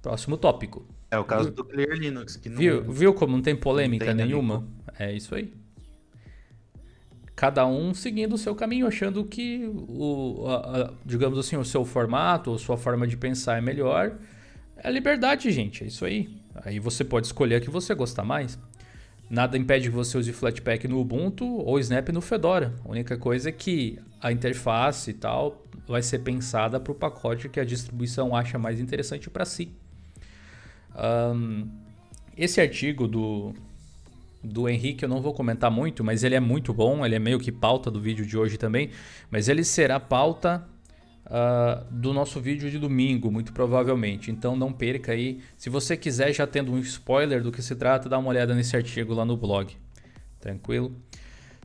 Próximo 0.00 0.36
tópico. 0.36 0.84
É 1.10 1.16
o 1.18 1.24
caso 1.24 1.50
do 1.52 1.62
Clear 1.64 1.96
Linux. 1.96 2.34
Que 2.36 2.48
não... 2.48 2.56
Viu, 2.56 2.82
viu 2.90 3.14
como 3.14 3.36
não 3.36 3.42
tem 3.42 3.54
polêmica 3.54 4.06
Não 4.06 4.16
tem 4.16 4.26
nenhuma? 4.26 4.66
É 4.98 5.12
isso 5.12 5.32
aí. 5.34 5.52
Cada 7.42 7.66
um 7.66 7.92
seguindo 7.92 8.34
o 8.34 8.38
seu 8.38 8.54
caminho, 8.54 8.86
achando 8.86 9.24
que 9.24 9.68
o, 9.74 10.44
a- 10.46 10.82
a- 10.82 10.90
digamos 11.04 11.36
assim, 11.36 11.56
o 11.56 11.64
seu 11.64 11.84
formato, 11.84 12.52
ou 12.52 12.56
sua 12.56 12.76
forma 12.76 13.04
de 13.04 13.16
pensar 13.16 13.58
é 13.58 13.60
melhor. 13.60 14.12
É 14.76 14.88
liberdade, 14.88 15.50
gente, 15.50 15.82
é 15.82 15.88
isso 15.88 16.04
aí. 16.04 16.28
Aí 16.64 16.78
você 16.78 17.02
pode 17.02 17.26
escolher 17.26 17.56
a 17.56 17.60
que 17.60 17.68
você 17.68 17.96
gostar 17.96 18.22
mais. 18.22 18.56
Nada 19.28 19.58
impede 19.58 19.88
que 19.90 19.94
você 19.96 20.16
use 20.16 20.32
Flatpak 20.32 20.86
no 20.86 21.00
Ubuntu 21.00 21.44
ou 21.44 21.80
Snap 21.80 22.10
no 22.10 22.20
Fedora. 22.20 22.74
A 22.84 22.88
única 22.88 23.16
coisa 23.18 23.48
é 23.48 23.52
que 23.52 23.98
a 24.20 24.30
interface 24.30 25.10
e 25.10 25.14
tal 25.14 25.66
vai 25.88 26.00
ser 26.00 26.20
pensada 26.20 26.78
para 26.78 26.92
o 26.92 26.94
pacote 26.94 27.48
que 27.48 27.58
a 27.58 27.64
distribuição 27.64 28.36
acha 28.36 28.56
mais 28.56 28.78
interessante 28.78 29.28
para 29.28 29.44
si. 29.44 29.72
Ahn, 30.94 31.64
esse 32.36 32.60
artigo 32.60 33.08
do, 33.08 33.52
do 34.42 34.68
Henrique 34.68 35.04
eu 35.04 35.08
não 35.08 35.20
vou 35.20 35.32
comentar 35.32 35.70
muito, 35.70 36.02
mas 36.02 36.24
ele 36.24 36.34
é 36.34 36.40
muito 36.40 36.72
bom, 36.74 37.04
ele 37.04 37.14
é 37.14 37.18
meio 37.18 37.38
que 37.38 37.52
pauta 37.52 37.90
do 37.90 38.00
vídeo 38.00 38.26
de 38.26 38.36
hoje 38.36 38.58
também, 38.58 38.90
mas 39.30 39.48
ele 39.48 39.64
será 39.64 40.00
pauta 40.00 40.66
ah, 41.26 41.84
do 41.90 42.12
nosso 42.12 42.40
vídeo 42.40 42.70
de 42.70 42.78
domingo, 42.78 43.30
muito 43.30 43.52
provavelmente. 43.52 44.30
Então 44.30 44.56
não 44.56 44.72
perca 44.72 45.12
aí. 45.12 45.40
Se 45.56 45.70
você 45.70 45.96
quiser, 45.96 46.32
já 46.32 46.46
tendo 46.46 46.72
um 46.72 46.78
spoiler 46.80 47.42
do 47.42 47.52
que 47.52 47.62
se 47.62 47.74
trata, 47.74 48.08
dá 48.08 48.18
uma 48.18 48.28
olhada 48.28 48.54
nesse 48.54 48.76
artigo 48.76 49.14
lá 49.14 49.24
no 49.24 49.36
blog. 49.36 49.74
Tranquilo? 50.40 50.94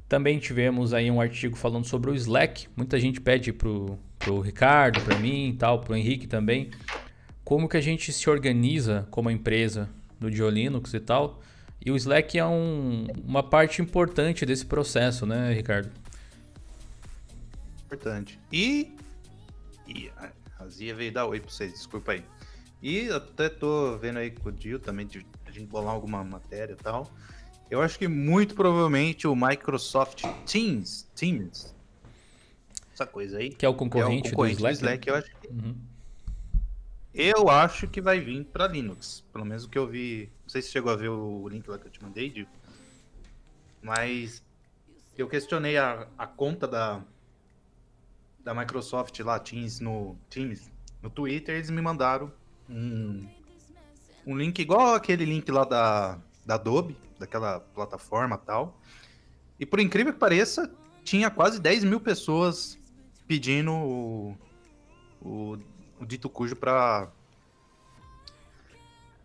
Também 0.08 0.40
tivemos 0.40 0.94
aí 0.94 1.12
um 1.12 1.20
artigo 1.20 1.58
falando 1.58 1.86
sobre 1.86 2.10
o 2.10 2.16
Slack. 2.16 2.68
Muita 2.78 2.98
gente 3.00 3.20
pede 3.20 3.52
pro, 3.52 4.00
pro 4.18 4.40
Ricardo, 4.40 5.02
para 5.02 5.18
mim 5.20 5.50
e 5.50 5.54
tal, 5.54 5.82
pro 5.82 5.96
Henrique 5.96 6.28
também. 6.28 6.70
Como 7.44 7.68
que 7.68 7.76
a 7.76 7.82
gente 7.82 8.14
se 8.14 8.30
organiza 8.30 9.06
como 9.12 9.30
empresa 9.30 9.90
do 10.18 10.32
Diolinux 10.32 10.94
e 10.94 11.00
tal. 11.00 11.42
E 11.88 11.92
o 11.92 11.96
Slack 11.96 12.38
é 12.38 12.46
um- 12.46 13.08
uma 13.24 13.42
parte 13.42 13.82
importante 13.82 14.46
desse 14.46 14.66
processo, 14.66 15.26
né, 15.26 15.54
Ricardo? 15.54 15.90
Importante. 17.86 18.38
E. 18.52 18.94
E 19.88 20.12
a 20.60 20.68
Zia 20.68 20.94
veio 20.94 21.14
dar 21.14 21.26
oi 21.28 21.40
pra 21.40 21.50
vocês, 21.50 21.72
desculpa 21.72 22.12
aí. 22.12 22.26
E 22.84 23.08
até 23.10 23.48
tô 23.48 23.98
vendo 24.00 24.18
aí 24.20 24.32
com 24.32 24.50
o 24.50 24.52
Dio 24.52 24.80
também, 24.80 25.08
de 25.08 25.26
a 25.46 25.52
gente 25.52 25.68
bolar 25.68 25.94
alguma 25.94 26.22
matéria 26.26 26.74
e 26.74 26.76
tal. 26.76 27.10
Eu 27.72 27.82
acho 27.82 27.98
que 27.98 28.06
muito 28.10 28.54
provavelmente 28.54 29.26
o 29.26 29.34
Microsoft 29.34 30.24
Teams, 30.46 31.08
Teams, 31.16 31.74
essa 32.94 33.06
coisa 33.06 33.38
aí, 33.38 33.50
Que 33.52 33.66
é 33.66 33.70
o 33.70 33.72
é 33.72 33.76
concorrente, 33.78 34.28
o 34.28 34.32
concorrente 34.32 34.62
do 34.62 34.68
Slack. 34.70 35.08
né? 35.08 35.14
eu 35.14 35.16
acho 35.20 35.32
que 35.40 35.48
Uhum. 35.48 35.76
Eu 37.20 37.50
acho 37.50 37.88
que 37.88 38.00
vai 38.00 38.20
vir 38.20 38.46
para 38.46 38.68
Linux. 38.68 39.26
Pelo 39.34 39.44
menos 39.44 39.64
o 39.64 39.70
que 39.70 39.78
eu 39.78 39.88
vi. 39.88 40.30
Não 40.44 40.50
sei 40.50 40.62
se 40.62 40.70
chegou 40.70 40.92
a 40.92 40.96
ver 40.96 41.10
o 41.10 41.50
link 41.50 41.68
lá 41.68 41.80
que 41.80 41.88
eu 41.88 41.92
te 41.92 42.04
mandei, 42.04 42.30
Diego. 42.30 42.52
Mas 43.82 44.44
eu 45.18 45.28
questionei 45.28 45.78
a, 45.78 46.08
a 46.16 46.28
conta 46.28 46.68
da, 46.68 47.02
da 48.44 48.54
Microsoft 48.54 49.20
lá, 49.22 49.40
Teams, 49.40 49.80
no, 49.80 50.16
Teams, 50.30 50.70
no 51.02 51.10
Twitter. 51.10 51.56
Eles 51.56 51.72
me 51.72 51.82
mandaram 51.82 52.32
um, 52.70 53.28
um 54.24 54.38
link 54.38 54.60
igual 54.60 54.94
aquele 54.94 55.26
link 55.26 55.50
lá 55.50 55.64
da, 55.64 56.20
da 56.46 56.54
Adobe, 56.54 56.96
daquela 57.18 57.62
plataforma 57.62 58.38
tal. 58.38 58.80
E 59.60 59.66
por 59.66 59.80
incrível 59.80 60.14
que 60.14 60.20
pareça, 60.20 60.72
tinha 61.04 61.32
quase 61.32 61.60
10 61.60 61.84
mil 61.84 62.00
pessoas 62.00 62.78
pedindo 63.28 63.72
o, 63.72 64.38
o, 65.20 65.58
o 66.00 66.06
dito 66.06 66.30
cujo 66.30 66.56
para 66.56 67.10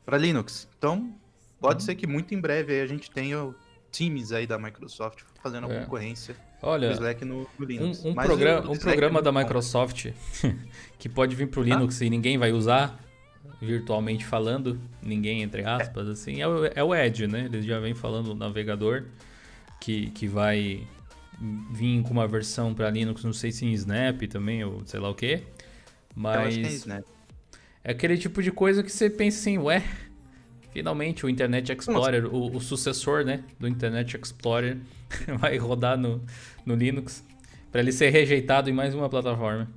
para 0.05 0.19
Linux. 0.19 0.69
Então, 0.79 1.13
pode 1.61 1.83
Uhum. 1.83 1.87
ser 1.87 1.95
que 1.95 2.07
muito 2.07 2.35
em 2.35 2.41
breve 2.41 2.81
a 2.81 2.87
gente 2.87 3.11
tenha 3.11 3.43
o 3.45 3.55
Teams 3.91 4.33
aí 4.33 4.47
da 4.47 4.59
Microsoft 4.59 5.21
fazendo 5.43 5.67
a 5.69 5.73
É. 5.73 5.81
concorrência 5.81 6.35
do 6.61 6.67
Olha, 6.67 6.91
Slack 6.93 7.25
no, 7.25 7.47
no 7.59 7.65
Linux. 7.67 8.05
um, 8.05 8.11
um 8.11 8.15
programa, 8.15 8.67
o 8.67 8.71
um 8.71 8.73
Slack 8.73 8.85
programa 8.85 9.19
é 9.21 9.23
da. 9.23 9.33
Microsoft 9.33 10.07
que 10.99 11.09
pode 11.09 11.35
vir 11.37 11.49
pro 11.49 11.63
Linux 11.63 12.01
e 12.01 12.09
ninguém 12.11 12.39
vai 12.39 12.53
usar, 12.53 12.99
virtualmente 13.61 14.25
falando, 14.25 14.81
ninguém 15.03 15.43
entre 15.43 15.65
aspas, 15.65 16.09
assim, 16.09 16.41
é 16.41 16.49
o, 16.49 16.65
é 16.65 16.83
o 16.83 16.95
Edge, 16.95 17.27
né? 17.27 17.45
Eles 17.47 17.65
já 17.65 17.79
vêm 17.79 17.95
falando 17.95 18.27
do 18.29 18.35
navegador 18.35 19.05
que, 19.81 20.11
que 20.11 20.27
vai 20.27 20.87
vir 21.73 22.03
com 22.03 22.11
uma 22.11 22.27
versão 22.27 22.73
para 22.75 22.89
Linux, 22.91 23.23
não 23.25 23.33
sei 23.33 23.53
se 23.53 23.65
em 23.67 23.73
Snap 23.73 24.23
também, 24.29 24.65
ou 24.65 24.83
sei 24.87 24.99
lá 25.01 25.11
o 25.11 25.15
que. 25.15 25.43
Eu 26.17 26.31
acho 26.31 26.51
que 26.51 26.61
é 26.61 26.63
Mas 26.63 26.75
Snap. 26.75 27.05
é 27.85 27.91
aquele 27.93 28.19
tipo 28.19 28.43
de 28.43 28.51
coisa 28.51 28.83
que 28.83 28.91
você 28.91 29.09
pensa 29.09 29.41
assim, 29.41 29.59
ué, 29.59 29.83
finalmente 30.73 31.25
o 31.25 31.29
Internet 31.29 31.73
Explorer, 31.73 32.27
o, 32.27 32.57
o 32.57 32.61
sucessor, 32.61 33.25
né, 33.25 33.45
do 33.59 33.69
Internet 33.69 34.17
Explorer 34.17 34.79
vai 35.39 35.57
rodar 35.59 35.97
no, 35.99 36.23
no 36.65 36.75
Linux 36.75 37.25
para 37.71 37.81
ele 37.81 37.93
ser 37.93 38.11
rejeitado 38.11 38.69
em 38.69 38.73
mais 38.73 38.95
uma 38.95 39.09
plataforma. 39.09 39.69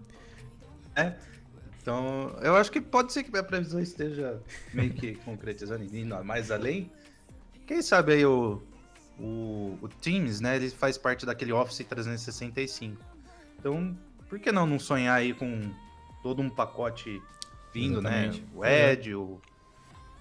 É. 0.95 1.13
Então, 1.81 2.35
eu 2.41 2.55
acho 2.55 2.71
que 2.71 2.81
pode 2.81 3.13
ser 3.13 3.23
que 3.23 3.37
a 3.37 3.43
previsão 3.43 3.79
esteja 3.79 4.41
meio 4.73 4.91
que 4.91 5.15
concretizando 5.23 5.83
e 5.83 6.01
indo 6.01 6.23
mais 6.23 6.49
além. 6.51 6.91
Quem 7.67 7.81
sabe 7.81 8.13
aí 8.13 8.25
o, 8.25 8.61
o, 9.19 9.77
o 9.81 9.87
Teams, 10.01 10.41
né? 10.41 10.55
Ele 10.55 10.69
faz 10.69 10.97
parte 10.97 11.25
daquele 11.25 11.53
Office 11.53 11.85
365. 11.87 12.97
Então, 13.59 13.95
por 14.27 14.39
que 14.39 14.51
não, 14.51 14.65
não 14.65 14.79
sonhar 14.79 15.17
aí 15.17 15.33
com 15.33 15.71
todo 16.25 16.41
um 16.41 16.49
pacote 16.49 17.21
vindo, 17.71 17.99
Exatamente. 17.99 18.41
né? 18.41 18.47
O 18.55 18.65
Edge, 18.65 19.13
o, 19.13 19.39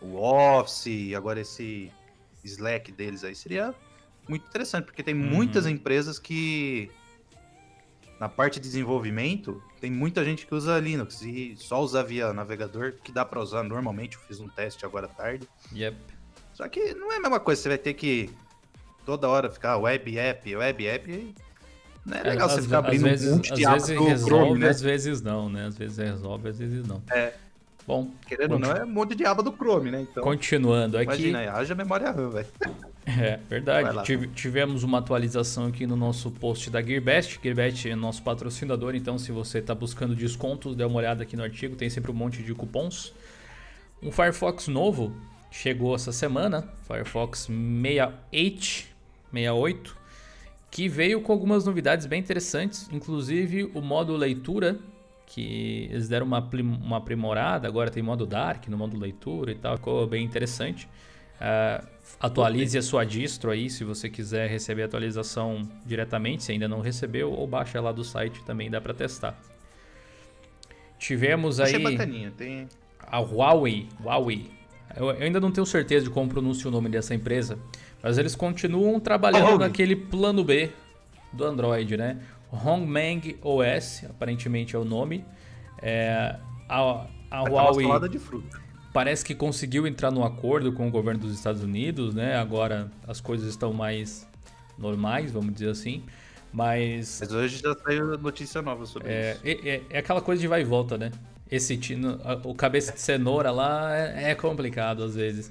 o 0.02 0.16
Office, 0.16 1.14
agora 1.16 1.40
esse 1.40 1.90
Slack 2.44 2.92
deles 2.92 3.24
aí. 3.24 3.34
Seria 3.34 3.74
muito 4.28 4.46
interessante, 4.46 4.84
porque 4.84 5.02
tem 5.02 5.14
muitas 5.14 5.66
empresas 5.66 6.18
que 6.18 6.90
na 8.20 8.28
parte 8.28 8.60
de 8.60 8.68
desenvolvimento, 8.68 9.62
tem 9.80 9.90
muita 9.90 10.22
gente 10.22 10.46
que 10.46 10.54
usa 10.54 10.78
Linux 10.78 11.22
e 11.22 11.56
só 11.56 11.80
usa 11.82 12.02
via 12.02 12.34
navegador, 12.34 12.96
que 13.02 13.10
dá 13.10 13.24
para 13.24 13.40
usar 13.40 13.62
normalmente. 13.62 14.16
Eu 14.16 14.22
fiz 14.24 14.40
um 14.40 14.48
teste 14.48 14.84
agora 14.84 15.06
à 15.06 15.08
tarde. 15.08 15.48
Yep. 15.72 15.96
Só 16.52 16.68
que 16.68 16.92
não 16.92 17.10
é 17.10 17.16
a 17.16 17.20
mesma 17.20 17.40
coisa, 17.40 17.62
você 17.62 17.68
vai 17.70 17.78
ter 17.78 17.94
que 17.94 18.28
toda 19.06 19.26
hora 19.26 19.50
ficar 19.50 19.78
web 19.78 20.18
app, 20.18 20.54
web 20.54 20.86
app. 20.86 21.34
Não 22.04 22.18
é 22.18 22.22
legal 22.22 22.48
você 22.48 22.58
às, 22.58 22.64
ficar 22.64 22.78
às 22.78 22.84
abrindo 22.84 23.02
vezes, 23.04 23.32
um 23.32 23.36
monte 23.36 23.52
às 23.52 23.58
de 23.58 23.64
apps 23.64 23.86
vezes 23.88 24.02
resolve, 24.06 24.24
Chrome, 24.44 24.58
né? 24.60 24.68
às 24.68 24.80
vezes 24.80 25.22
não, 25.22 25.48
né? 25.48 25.66
Às 25.66 25.78
vezes 25.78 25.96
resolve, 25.98 26.48
às 26.48 26.58
vezes 26.58 26.86
não. 26.86 27.02
É. 27.10 27.32
Bom, 27.86 28.10
Querendo 28.26 28.52
ou 28.52 28.58
não, 28.58 28.72
é 28.72 28.82
um 28.84 28.88
monte 28.88 29.14
de 29.14 29.26
aba 29.26 29.42
do 29.42 29.52
Chrome, 29.52 29.90
né? 29.90 30.06
Então, 30.10 30.22
continuando 30.22 30.96
aqui. 30.96 31.04
imagina 31.04 31.38
aí, 31.40 31.48
haja 31.48 31.74
memória 31.74 32.10
RAM, 32.10 32.30
velho. 32.30 32.46
É, 33.06 33.38
verdade. 33.50 33.94
lá. 33.94 34.02
Tive- 34.02 34.28
tivemos 34.28 34.82
uma 34.82 34.96
atualização 34.96 35.66
aqui 35.66 35.86
no 35.86 35.94
nosso 35.94 36.30
post 36.30 36.70
da 36.70 36.80
Gearbest. 36.80 37.38
Gearbest 37.42 37.86
é 37.86 37.94
nosso 37.94 38.22
patrocinador, 38.22 38.94
então 38.94 39.18
se 39.18 39.30
você 39.30 39.58
está 39.58 39.74
buscando 39.74 40.16
descontos, 40.16 40.74
dê 40.74 40.84
uma 40.84 40.96
olhada 40.96 41.22
aqui 41.22 41.36
no 41.36 41.42
artigo, 41.42 41.76
tem 41.76 41.90
sempre 41.90 42.10
um 42.10 42.14
monte 42.14 42.42
de 42.42 42.54
cupons. 42.54 43.12
Um 44.02 44.10
Firefox 44.10 44.68
novo 44.68 45.14
chegou 45.50 45.94
essa 45.94 46.12
semana, 46.12 46.66
Firefox 46.86 47.40
68, 47.40 48.86
68, 49.30 49.96
que 50.74 50.88
veio 50.88 51.20
com 51.20 51.30
algumas 51.30 51.64
novidades 51.64 52.04
bem 52.04 52.18
interessantes, 52.18 52.88
inclusive 52.90 53.70
o 53.74 53.80
modo 53.80 54.16
leitura, 54.16 54.76
que 55.24 55.88
eles 55.88 56.08
deram 56.08 56.26
uma, 56.26 56.40
uma 56.82 56.96
aprimorada, 56.96 57.68
agora 57.68 57.92
tem 57.92 58.02
modo 58.02 58.26
Dark 58.26 58.66
no 58.66 58.76
modo 58.76 58.98
leitura 58.98 59.52
e 59.52 59.54
tal, 59.54 59.76
ficou 59.76 60.04
bem 60.04 60.24
interessante. 60.24 60.88
Ah, 61.40 61.84
atualize 62.18 62.76
a 62.76 62.82
sua 62.82 63.04
distro 63.04 63.52
aí 63.52 63.70
se 63.70 63.84
você 63.84 64.10
quiser 64.10 64.50
receber 64.50 64.82
a 64.82 64.87
atualização 64.87 65.62
diretamente, 65.87 66.42
se 66.42 66.50
ainda 66.50 66.66
não 66.66 66.80
recebeu, 66.80 67.30
ou 67.30 67.46
baixa 67.46 67.80
lá 67.80 67.92
do 67.92 68.02
site 68.02 68.44
também 68.44 68.68
dá 68.68 68.80
para 68.80 68.92
testar. 68.92 69.40
Tivemos 70.98 71.60
Achei 71.60 71.76
aí 71.76 71.82
bacaninha. 71.84 72.32
Tem... 72.37 72.68
a 73.00 73.20
Huawei, 73.20 73.87
Huawei. 74.02 74.50
Eu, 74.96 75.10
eu 75.12 75.22
ainda 75.22 75.38
não 75.38 75.52
tenho 75.52 75.66
certeza 75.66 76.06
de 76.06 76.10
como 76.10 76.28
pronuncia 76.28 76.66
o 76.66 76.72
nome 76.72 76.88
dessa 76.88 77.14
empresa, 77.14 77.60
mas 78.04 78.18
eles 78.18 78.36
continuam 78.36 79.00
trabalhando 79.00 79.58
naquele 79.60 79.96
plano 79.96 80.44
B 80.44 80.70
do 81.32 81.42
Android, 81.42 81.96
né? 81.96 82.18
Hongmeng 82.52 83.38
OS, 83.42 84.04
aparentemente 84.10 84.76
é 84.76 84.78
o 84.78 84.84
nome. 84.84 85.24
É, 85.80 86.36
a, 86.68 87.06
a 87.30 87.42
Huawei 87.48 87.86
salada 87.86 88.06
de 88.08 88.18
fruta. 88.18 88.60
parece 88.92 89.24
que 89.24 89.34
conseguiu 89.34 89.86
entrar 89.86 90.10
num 90.10 90.22
acordo 90.22 90.70
com 90.70 90.86
o 90.86 90.90
governo 90.90 91.20
dos 91.20 91.32
Estados 91.34 91.62
Unidos, 91.62 92.14
né? 92.14 92.36
Agora 92.36 92.90
as 93.08 93.22
coisas 93.22 93.48
estão 93.48 93.72
mais 93.72 94.28
normais, 94.78 95.32
vamos 95.32 95.54
dizer 95.54 95.70
assim. 95.70 96.04
Mas 96.52 97.18
Mas 97.20 97.32
hoje 97.32 97.60
já 97.62 97.74
saiu 97.74 98.18
notícia 98.18 98.60
nova 98.60 98.84
sobre 98.86 99.08
é, 99.10 99.32
isso. 99.32 99.40
é- 99.66 99.68
é- 99.76 99.82
é 99.90 99.98
aquela 99.98 100.20
coisa 100.20 100.40
de 100.40 100.46
vai 100.46 100.60
e 100.60 100.64
volta, 100.64 100.98
né? 100.98 101.10
Esse 101.50 101.76
tino, 101.76 102.20
o 102.44 102.54
cabeça 102.54 102.92
de 102.92 103.00
cenoura 103.00 103.50
lá 103.50 103.96
é, 103.96 104.30
é 104.30 104.34
complicado 104.34 105.02
às 105.02 105.14
vezes. 105.16 105.50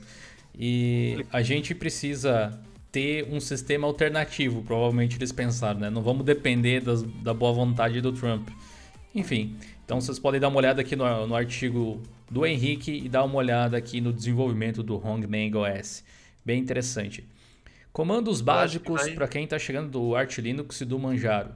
E 0.57 1.25
a 1.31 1.41
gente 1.41 1.73
precisa 1.73 2.59
ter 2.91 3.27
um 3.29 3.39
sistema 3.39 3.87
alternativo, 3.87 4.61
provavelmente 4.61 5.17
eles 5.17 5.31
pensaram, 5.31 5.79
né? 5.79 5.89
Não 5.89 6.01
vamos 6.01 6.23
depender 6.23 6.79
das- 6.79 7.01
da 7.01 7.33
boa 7.33 7.51
vontade 7.51 7.99
do 8.01 8.11
Trump. 8.11 8.49
Enfim, 9.15 9.55
então 9.83 9.99
vocês 9.99 10.19
podem 10.19 10.39
dar 10.39 10.49
uma 10.49 10.57
olhada 10.57 10.81
aqui 10.81 10.95
no, 10.95 11.27
no 11.27 11.35
artigo 11.35 12.01
do 12.29 12.45
Henrique 12.45 12.91
e 12.91 13.09
dar 13.09 13.23
uma 13.23 13.35
olhada 13.35 13.77
aqui 13.77 13.99
no 13.99 14.13
desenvolvimento 14.13 14.83
do 14.83 14.95
Hongmeng 14.95 15.55
OS. 15.55 16.03
Bem 16.45 16.59
interessante. 16.59 17.23
Comandos 17.91 18.41
básicos 18.41 19.09
para 19.09 19.27
quem 19.27 19.43
está 19.43 19.57
chegando 19.59 19.89
do 19.89 20.15
Arch 20.15 20.39
Linux 20.39 20.81
e 20.81 20.85
do 20.85 20.97
Manjaro. 20.97 21.51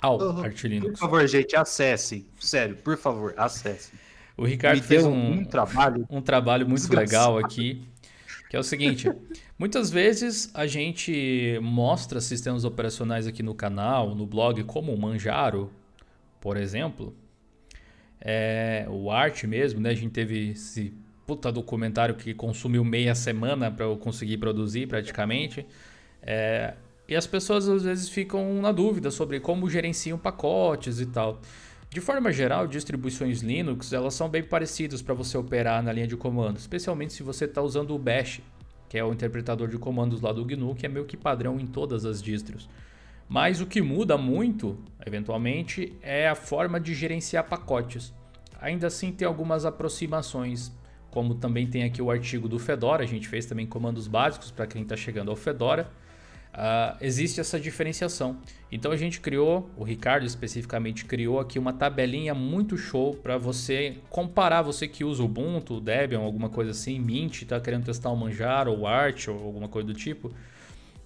Ao 0.00 0.18
oh, 0.18 0.40
Arch 0.40 0.64
Linux. 0.64 0.92
Por 0.92 0.98
favor, 0.98 1.26
gente, 1.26 1.56
acesse. 1.56 2.26
Sério, 2.38 2.76
por 2.76 2.96
favor, 2.96 3.34
acesse. 3.36 3.92
O 4.36 4.44
Ricardo 4.44 4.82
fez 4.82 5.04
um, 5.04 5.14
um, 5.14 5.44
trabalho, 5.44 6.06
um 6.10 6.20
trabalho 6.20 6.68
muito 6.68 6.94
legal 6.94 7.38
aqui, 7.38 7.82
que 8.50 8.56
é 8.56 8.58
o 8.58 8.62
seguinte: 8.62 9.10
muitas 9.58 9.90
vezes 9.90 10.50
a 10.52 10.66
gente 10.66 11.58
mostra 11.62 12.20
sistemas 12.20 12.64
operacionais 12.64 13.26
aqui 13.26 13.42
no 13.42 13.54
canal, 13.54 14.14
no 14.14 14.26
blog, 14.26 14.62
como 14.64 14.92
o 14.92 15.00
Manjaro, 15.00 15.70
por 16.40 16.56
exemplo. 16.56 17.14
É, 18.20 18.86
o 18.88 19.10
Art 19.10 19.44
mesmo, 19.44 19.80
né? 19.80 19.90
A 19.90 19.94
gente 19.94 20.10
teve 20.10 20.50
esse 20.50 20.92
puta 21.26 21.50
documentário 21.50 22.14
que 22.14 22.34
consumiu 22.34 22.84
meia 22.84 23.14
semana 23.14 23.70
para 23.70 23.84
eu 23.84 23.96
conseguir 23.96 24.36
produzir 24.38 24.86
praticamente. 24.86 25.66
É, 26.22 26.74
e 27.08 27.14
as 27.14 27.26
pessoas 27.26 27.68
às 27.68 27.84
vezes 27.84 28.08
ficam 28.08 28.60
na 28.60 28.72
dúvida 28.72 29.10
sobre 29.10 29.40
como 29.40 29.68
gerenciam 29.70 30.18
pacotes 30.18 31.00
e 31.00 31.06
tal. 31.06 31.40
De 31.96 32.00
forma 32.02 32.30
geral, 32.30 32.66
distribuições 32.66 33.40
Linux 33.40 33.90
elas 33.90 34.12
são 34.12 34.28
bem 34.28 34.42
parecidas 34.42 35.00
para 35.00 35.14
você 35.14 35.38
operar 35.38 35.82
na 35.82 35.90
linha 35.90 36.06
de 36.06 36.14
comando, 36.14 36.58
especialmente 36.58 37.14
se 37.14 37.22
você 37.22 37.46
está 37.46 37.62
usando 37.62 37.94
o 37.94 37.98
Bash, 37.98 38.42
que 38.86 38.98
é 38.98 39.02
o 39.02 39.14
interpretador 39.14 39.66
de 39.66 39.78
comandos 39.78 40.20
lá 40.20 40.30
do 40.30 40.44
GNU, 40.44 40.74
que 40.74 40.84
é 40.84 40.90
meio 40.90 41.06
que 41.06 41.16
padrão 41.16 41.58
em 41.58 41.66
todas 41.66 42.04
as 42.04 42.20
distros. 42.20 42.68
Mas 43.26 43.62
o 43.62 43.66
que 43.66 43.80
muda 43.80 44.18
muito, 44.18 44.78
eventualmente, 45.06 45.96
é 46.02 46.28
a 46.28 46.34
forma 46.34 46.78
de 46.78 46.94
gerenciar 46.94 47.48
pacotes. 47.48 48.12
Ainda 48.60 48.88
assim, 48.88 49.10
tem 49.10 49.26
algumas 49.26 49.64
aproximações, 49.64 50.70
como 51.10 51.34
também 51.34 51.66
tem 51.66 51.84
aqui 51.84 52.02
o 52.02 52.10
artigo 52.10 52.46
do 52.46 52.58
Fedora, 52.58 53.04
a 53.04 53.06
gente 53.06 53.26
fez 53.26 53.46
também 53.46 53.66
comandos 53.66 54.06
básicos 54.06 54.50
para 54.50 54.66
quem 54.66 54.82
está 54.82 54.98
chegando 54.98 55.30
ao 55.30 55.36
Fedora. 55.36 55.90
Uh, 56.56 56.96
existe 57.02 57.38
essa 57.38 57.60
diferenciação. 57.60 58.38
Então 58.72 58.90
a 58.90 58.96
gente 58.96 59.20
criou, 59.20 59.68
o 59.76 59.84
Ricardo 59.84 60.24
especificamente 60.24 61.04
criou 61.04 61.38
aqui 61.38 61.58
uma 61.58 61.74
tabelinha 61.74 62.34
muito 62.34 62.78
show 62.78 63.14
para 63.14 63.36
você 63.36 63.98
comparar, 64.08 64.62
você 64.62 64.88
que 64.88 65.04
usa 65.04 65.22
Ubuntu, 65.22 65.78
Debian, 65.80 66.20
alguma 66.20 66.48
coisa 66.48 66.70
assim, 66.70 66.98
Mint, 66.98 67.42
está 67.42 67.60
querendo 67.60 67.84
testar 67.84 68.08
o 68.08 68.16
Manjaro 68.16 68.72
ou 68.72 68.86
Arch 68.86 69.28
ou 69.28 69.34
alguma 69.34 69.68
coisa 69.68 69.86
do 69.88 69.92
tipo. 69.92 70.32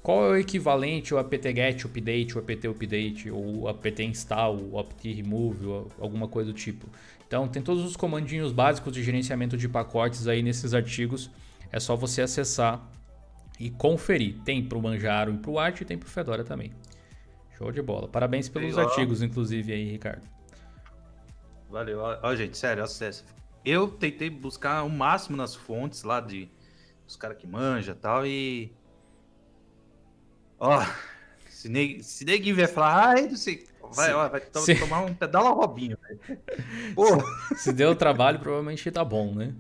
Qual 0.00 0.24
é 0.24 0.30
o 0.30 0.36
equivalente 0.36 1.12
ao 1.12 1.18
apt-get 1.18 1.84
update, 1.84 2.36
o 2.36 2.38
apt 2.38 2.68
update, 2.68 3.30
ou 3.30 3.68
apt 3.68 4.02
install, 4.04 4.56
o 4.70 4.78
apt 4.78 5.12
remove, 5.12 5.66
ou 5.66 5.88
alguma 5.98 6.28
coisa 6.28 6.52
do 6.52 6.56
tipo. 6.56 6.86
Então 7.26 7.48
tem 7.48 7.60
todos 7.60 7.84
os 7.84 7.96
comandinhos 7.96 8.52
básicos 8.52 8.92
de 8.92 9.02
gerenciamento 9.02 9.56
de 9.56 9.68
pacotes 9.68 10.28
aí 10.28 10.42
nesses 10.42 10.74
artigos. 10.74 11.28
É 11.72 11.80
só 11.80 11.96
você 11.96 12.22
acessar 12.22 12.88
e 13.61 13.70
conferir. 13.70 14.40
Tem 14.42 14.66
para 14.66 14.79
o 14.79 14.83
Manjaro 14.83 15.35
e 15.35 15.38
para 15.38 15.51
o 15.51 15.59
Arch 15.59 15.83
e 15.83 15.85
tem 15.85 15.99
para 15.99 16.07
o 16.07 16.11
Fedora 16.11 16.42
também. 16.42 16.73
Show 17.59 17.70
de 17.70 17.83
bola. 17.83 18.09
Parabéns 18.09 18.49
pelos 18.49 18.75
Valeu. 18.75 18.88
artigos, 18.88 19.23
inclusive, 19.23 19.70
aí, 19.73 19.90
Ricardo. 19.90 20.27
Valeu. 21.68 22.01
Ó, 22.01 22.35
gente, 22.35 22.57
sério, 22.57 22.83
acessa. 22.83 23.23
Eu 23.62 23.87
tentei 23.87 24.31
buscar 24.31 24.83
o 24.83 24.88
máximo 24.88 25.37
nas 25.37 25.55
fontes 25.55 26.03
lá 26.03 26.20
de 26.20 26.51
os 27.07 27.16
caras 27.16 27.37
que 27.37 27.46
manja 27.46 27.92
e 27.92 27.94
tal 27.94 28.27
e. 28.27 28.73
Ó, 30.59 30.83
se, 31.49 31.68
ne... 31.68 32.03
se 32.03 32.25
ninguém 32.25 32.55
vier 32.55 32.68
falar, 32.68 33.09
ai, 33.11 33.29
não 33.29 33.37
sei. 33.37 33.68
Vai, 33.92 34.12
ó, 34.14 34.29
vai 34.29 34.40
to 34.40 34.61
se... 34.61 34.75
tomar 34.77 35.03
um 35.03 35.12
pedala 35.12 35.51
Robinho, 35.51 35.99
velho. 36.01 36.20
Se 37.57 37.73
deu 37.73 37.96
trabalho, 37.96 38.38
provavelmente 38.38 38.88
tá 38.90 39.05
bom, 39.05 39.35
né? 39.35 39.53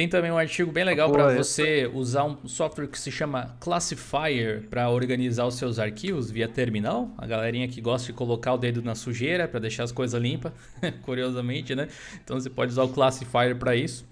Tem 0.00 0.08
também 0.08 0.30
um 0.30 0.38
artigo 0.38 0.72
bem 0.72 0.82
legal 0.82 1.12
para 1.12 1.36
você 1.36 1.86
usar 1.92 2.24
um 2.24 2.48
software 2.48 2.86
que 2.86 2.98
se 2.98 3.12
chama 3.12 3.54
Classifier 3.60 4.62
para 4.70 4.88
organizar 4.88 5.44
os 5.44 5.56
seus 5.56 5.78
arquivos 5.78 6.30
via 6.30 6.48
terminal. 6.48 7.12
A 7.18 7.26
galerinha 7.26 7.68
que 7.68 7.82
gosta 7.82 8.06
de 8.06 8.14
colocar 8.14 8.54
o 8.54 8.56
dedo 8.56 8.80
na 8.80 8.94
sujeira 8.94 9.46
para 9.46 9.60
deixar 9.60 9.82
as 9.82 9.92
coisas 9.92 10.18
limpas, 10.18 10.54
curiosamente, 11.04 11.74
né? 11.74 11.86
Então 12.24 12.40
você 12.40 12.48
pode 12.48 12.72
usar 12.72 12.84
o 12.84 12.88
Classifier 12.88 13.54
para 13.58 13.76
isso. 13.76 14.06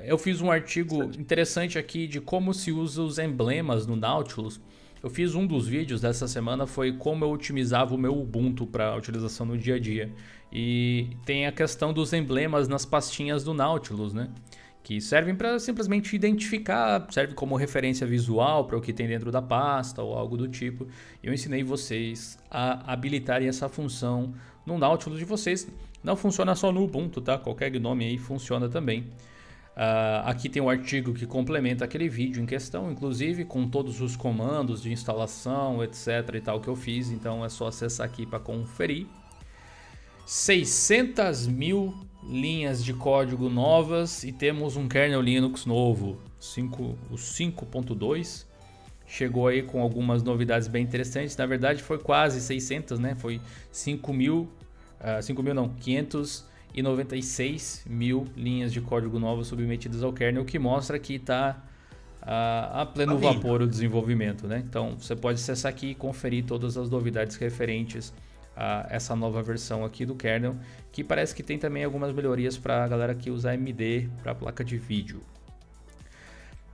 Eu 0.00 0.18
fiz 0.18 0.40
um 0.40 0.50
artigo 0.50 1.04
interessante 1.16 1.78
aqui 1.78 2.08
de 2.08 2.20
como 2.20 2.52
se 2.52 2.72
usa 2.72 3.00
os 3.00 3.20
emblemas 3.20 3.86
no 3.86 3.94
Nautilus. 3.94 4.60
Eu 5.00 5.08
fiz 5.08 5.36
um 5.36 5.46
dos 5.46 5.68
vídeos 5.68 6.00
dessa 6.00 6.26
semana 6.26 6.66
foi 6.66 6.94
como 6.94 7.24
eu 7.24 7.30
otimizava 7.30 7.94
o 7.94 7.98
meu 7.98 8.18
Ubuntu 8.18 8.66
para 8.66 8.96
utilização 8.96 9.46
no 9.46 9.56
dia 9.56 9.76
a 9.76 9.78
dia. 9.78 10.10
E 10.52 11.10
tem 11.24 11.46
a 11.46 11.52
questão 11.52 11.92
dos 11.92 12.12
emblemas 12.12 12.66
nas 12.66 12.84
pastinhas 12.84 13.44
do 13.44 13.54
Nautilus, 13.54 14.12
né? 14.12 14.30
Que 14.88 15.02
servem 15.02 15.34
para 15.34 15.58
simplesmente 15.60 16.16
identificar, 16.16 17.06
serve 17.10 17.34
como 17.34 17.56
referência 17.56 18.06
visual 18.06 18.64
para 18.64 18.78
o 18.78 18.80
que 18.80 18.90
tem 18.90 19.06
dentro 19.06 19.30
da 19.30 19.42
pasta 19.42 20.02
ou 20.02 20.14
algo 20.14 20.34
do 20.34 20.48
tipo. 20.48 20.88
Eu 21.22 21.30
ensinei 21.34 21.62
vocês 21.62 22.38
a 22.50 22.90
habilitarem 22.90 23.46
essa 23.46 23.68
função 23.68 24.32
no 24.64 24.78
Nautilus 24.78 25.18
de 25.18 25.26
vocês. 25.26 25.68
Não 26.02 26.16
funciona 26.16 26.54
só 26.54 26.72
no 26.72 26.82
Ubuntu, 26.82 27.20
tá? 27.20 27.36
Qualquer 27.36 27.70
GNOME 27.70 28.06
aí 28.06 28.16
funciona 28.16 28.66
também. 28.66 29.00
Uh, 29.76 30.24
aqui 30.24 30.48
tem 30.48 30.62
um 30.62 30.70
artigo 30.70 31.12
que 31.12 31.26
complementa 31.26 31.84
aquele 31.84 32.08
vídeo 32.08 32.42
em 32.42 32.46
questão, 32.46 32.90
inclusive 32.90 33.44
com 33.44 33.68
todos 33.68 34.00
os 34.00 34.16
comandos 34.16 34.80
de 34.80 34.90
instalação, 34.90 35.84
etc 35.84 36.34
e 36.34 36.40
tal 36.40 36.62
que 36.62 36.68
eu 36.68 36.74
fiz. 36.74 37.10
Então 37.10 37.44
é 37.44 37.50
só 37.50 37.66
acessar 37.66 38.06
aqui 38.06 38.24
para 38.24 38.38
conferir. 38.38 39.06
600 40.24 41.46
mil 41.46 41.94
linhas 42.28 42.84
de 42.84 42.92
código 42.92 43.48
novas 43.48 44.22
e 44.22 44.30
temos 44.30 44.76
um 44.76 44.86
kernel 44.86 45.22
Linux 45.22 45.64
novo, 45.64 46.18
5, 46.38 46.98
o 47.10 47.14
5.2. 47.14 48.44
Chegou 49.06 49.48
aí 49.48 49.62
com 49.62 49.80
algumas 49.80 50.22
novidades 50.22 50.68
bem 50.68 50.84
interessantes. 50.84 51.34
Na 51.36 51.46
verdade, 51.46 51.82
foi 51.82 51.98
quase 51.98 52.42
600, 52.42 52.98
né? 52.98 53.14
Foi 53.14 53.40
5 53.72 54.12
mil, 54.12 54.46
uh, 55.00 55.22
5 55.22 55.42
mil 55.42 55.54
não, 55.54 55.70
596 55.70 57.86
mil 57.88 58.26
linhas 58.36 58.70
de 58.70 58.82
código 58.82 59.18
novas 59.18 59.46
submetidas 59.46 60.02
ao 60.02 60.12
kernel, 60.12 60.42
o 60.42 60.44
que 60.44 60.58
mostra 60.58 60.98
que 60.98 61.14
está 61.14 61.64
a, 62.20 62.82
a 62.82 62.86
pleno 62.86 63.18
tá 63.18 63.32
vapor 63.32 63.62
o 63.62 63.66
desenvolvimento, 63.66 64.46
né? 64.46 64.62
Então, 64.68 64.98
você 64.98 65.16
pode 65.16 65.40
acessar 65.40 65.70
aqui 65.70 65.92
e 65.92 65.94
conferir 65.94 66.44
todas 66.44 66.76
as 66.76 66.90
novidades 66.90 67.36
referentes 67.36 68.12
a 68.58 68.88
essa 68.90 69.14
nova 69.14 69.40
versão 69.40 69.84
aqui 69.84 70.04
do 70.04 70.16
kernel, 70.16 70.56
que 70.90 71.04
parece 71.04 71.32
que 71.32 71.44
tem 71.44 71.56
também 71.58 71.84
algumas 71.84 72.12
melhorias 72.12 72.58
para 72.58 72.82
a 72.84 72.88
galera 72.88 73.14
que 73.14 73.30
usa 73.30 73.52
AMD 73.52 74.10
para 74.20 74.34
placa 74.34 74.64
de 74.64 74.76
vídeo. 74.76 75.20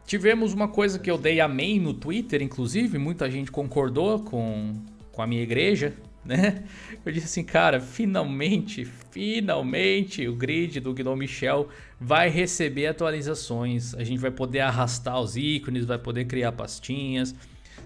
Tivemos 0.06 0.54
uma 0.54 0.66
coisa 0.66 0.98
que 0.98 1.10
eu 1.10 1.18
dei 1.18 1.40
amém 1.40 1.78
no 1.78 1.92
Twitter, 1.92 2.40
inclusive, 2.40 2.96
muita 2.96 3.30
gente 3.30 3.50
concordou 3.50 4.20
com, 4.20 4.74
com 5.12 5.20
a 5.20 5.26
minha 5.26 5.42
igreja, 5.42 5.92
né? 6.24 6.64
Eu 7.04 7.12
disse 7.12 7.26
assim, 7.26 7.44
cara, 7.44 7.78
finalmente, 7.80 8.86
finalmente 9.10 10.26
o 10.26 10.34
grid 10.34 10.80
do 10.80 10.94
Gnome 10.94 11.28
Shell 11.28 11.68
vai 12.00 12.30
receber 12.30 12.86
atualizações. 12.86 13.94
A 13.94 14.02
gente 14.02 14.20
vai 14.20 14.30
poder 14.30 14.60
arrastar 14.60 15.20
os 15.20 15.36
ícones, 15.36 15.84
vai 15.84 15.98
poder 15.98 16.24
criar 16.24 16.52
pastinhas, 16.52 17.34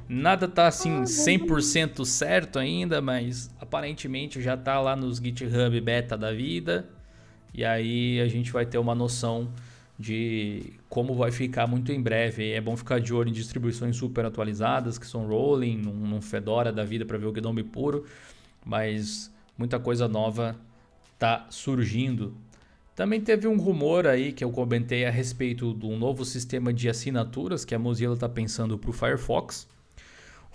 Nada 0.09 0.49
tá 0.49 0.67
assim 0.67 1.03
100% 1.03 2.05
certo 2.07 2.59
ainda, 2.59 3.01
mas 3.03 3.51
aparentemente 3.61 4.41
já 4.41 4.57
tá 4.57 4.81
lá 4.81 4.97
nos 4.97 5.19
GitHub 5.19 5.81
beta 5.83 6.17
da 6.17 6.33
vida. 6.33 6.89
E 7.53 7.63
aí 7.63 8.19
a 8.21 8.27
gente 8.27 8.51
vai 8.51 8.65
ter 8.65 8.79
uma 8.79 8.95
noção 8.95 9.53
de 9.99 10.73
como 10.89 11.15
vai 11.15 11.31
ficar 11.31 11.67
muito 11.67 11.93
em 11.93 12.01
breve. 12.01 12.53
É 12.53 12.61
bom 12.61 12.75
ficar 12.75 13.01
de 13.01 13.13
olho 13.13 13.29
em 13.29 13.33
distribuições 13.33 13.97
super 13.97 14.25
atualizadas, 14.25 14.97
que 14.97 15.07
são 15.07 15.27
rolling, 15.27 15.77
num, 15.77 15.93
num 15.93 16.23
Fedora 16.23 16.73
da 16.73 16.85
vida 16.85 17.05
para 17.05 17.19
ver 17.19 17.27
o 17.27 17.33
Gnome 17.33 17.63
puro, 17.63 18.07
mas 18.65 19.31
muita 19.59 19.79
coisa 19.79 20.09
nova 20.09 20.57
tá 21.19 21.47
surgindo. 21.51 22.35
Também 22.95 23.21
teve 23.21 23.47
um 23.47 23.59
rumor 23.59 24.07
aí 24.07 24.33
que 24.33 24.43
eu 24.43 24.51
comentei 24.51 25.05
a 25.05 25.11
respeito 25.11 25.75
de 25.75 25.87
um 25.87 25.99
novo 25.99 26.25
sistema 26.25 26.73
de 26.73 26.89
assinaturas 26.89 27.65
que 27.65 27.75
a 27.75 27.79
Mozilla 27.79 28.15
está 28.15 28.29
pensando 28.29 28.79
para 28.79 28.91
o 28.91 28.93
Firefox. 28.93 29.69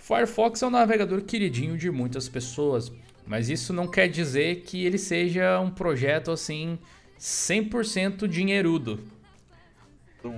Firefox 0.04 0.62
é 0.62 0.68
um 0.68 0.70
navegador 0.70 1.22
queridinho 1.22 1.78
de 1.78 1.90
muitas 1.90 2.28
pessoas, 2.28 2.92
mas 3.26 3.48
isso 3.48 3.72
não 3.72 3.88
quer 3.88 4.10
dizer 4.10 4.58
que 4.64 4.86
ele 4.86 4.98
seja 4.98 5.58
um 5.62 5.72
projeto 5.72 6.30
assim 6.30 6.78
100% 7.18 8.28
dinheirudo. 8.28 9.00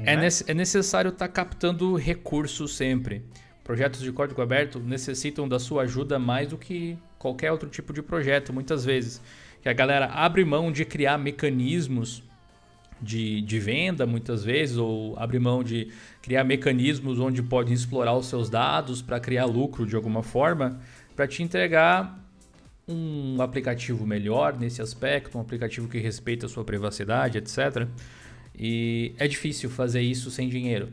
É, 0.05 0.13
é, 0.13 0.27
é 0.51 0.53
necessário 0.53 1.09
estar 1.09 1.27
tá 1.27 1.33
captando 1.33 1.95
recursos 1.95 2.75
sempre. 2.75 3.23
Projetos 3.63 4.01
de 4.01 4.11
código 4.11 4.39
aberto 4.39 4.79
necessitam 4.79 5.49
da 5.49 5.57
sua 5.57 5.81
ajuda 5.81 6.19
mais 6.19 6.49
do 6.49 6.59
que 6.59 6.95
qualquer 7.17 7.51
outro 7.51 7.67
tipo 7.67 7.91
de 7.91 8.03
projeto, 8.03 8.53
muitas 8.53 8.85
vezes. 8.85 9.19
Que 9.63 9.69
a 9.69 9.73
galera 9.73 10.05
abre 10.05 10.45
mão 10.45 10.71
de 10.71 10.85
criar 10.85 11.17
mecanismos 11.17 12.21
de, 13.05 13.41
de 13.41 13.59
venda, 13.59 14.05
muitas 14.05 14.43
vezes, 14.43 14.77
ou 14.77 15.17
abre 15.17 15.37
mão 15.39 15.63
de 15.63 15.89
criar 16.21 16.43
mecanismos 16.43 17.19
onde 17.19 17.43
podem 17.43 17.73
explorar 17.73 18.15
os 18.15 18.25
seus 18.25 18.49
dados 18.49 19.01
para 19.01 19.19
criar 19.19 19.45
lucro 19.45 19.85
de 19.85 19.95
alguma 19.95 20.23
forma, 20.23 20.79
para 21.15 21.27
te 21.27 21.43
entregar 21.43 22.19
um 22.87 23.41
aplicativo 23.41 24.05
melhor 24.05 24.57
nesse 24.57 24.81
aspecto, 24.81 25.37
um 25.37 25.41
aplicativo 25.41 25.87
que 25.87 25.99
respeita 25.99 26.47
a 26.47 26.49
sua 26.49 26.63
privacidade, 26.63 27.37
etc. 27.37 27.87
E 28.57 29.13
é 29.17 29.27
difícil 29.27 29.69
fazer 29.69 30.01
isso 30.01 30.31
sem 30.31 30.49
dinheiro, 30.49 30.89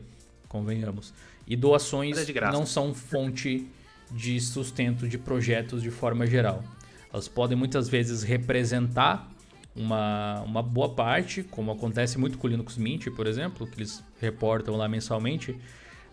convenhamos. 0.47 1.13
E 1.47 1.55
doações 1.55 2.29
É 2.29 2.51
não 2.51 2.65
são 2.65 2.93
fonte 2.93 3.67
de 4.11 4.39
sustento 4.39 5.07
de 5.07 5.17
projetos 5.17 5.81
de 5.81 5.89
forma 5.89 6.25
geral. 6.27 6.63
Elas 7.11 7.27
podem 7.27 7.57
muitas 7.57 7.89
vezes 7.89 8.23
representar 8.23 9.29
uma, 9.75 10.41
uma 10.41 10.61
boa 10.61 10.89
parte, 10.89 11.43
como 11.43 11.71
acontece 11.71 12.17
muito 12.17 12.37
com 12.37 12.47
o 12.47 12.49
Linux 12.49 12.77
Mint, 12.77 13.07
por 13.15 13.25
exemplo, 13.25 13.65
que 13.65 13.79
eles 13.79 14.03
reportam 14.19 14.75
lá 14.75 14.87
mensalmente. 14.87 15.57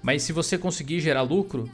Mas 0.02 0.22
se 0.22 0.32
você 0.32 0.56
conseguir 0.56 1.00
gerar 1.00 1.22
lucro, 1.22 1.70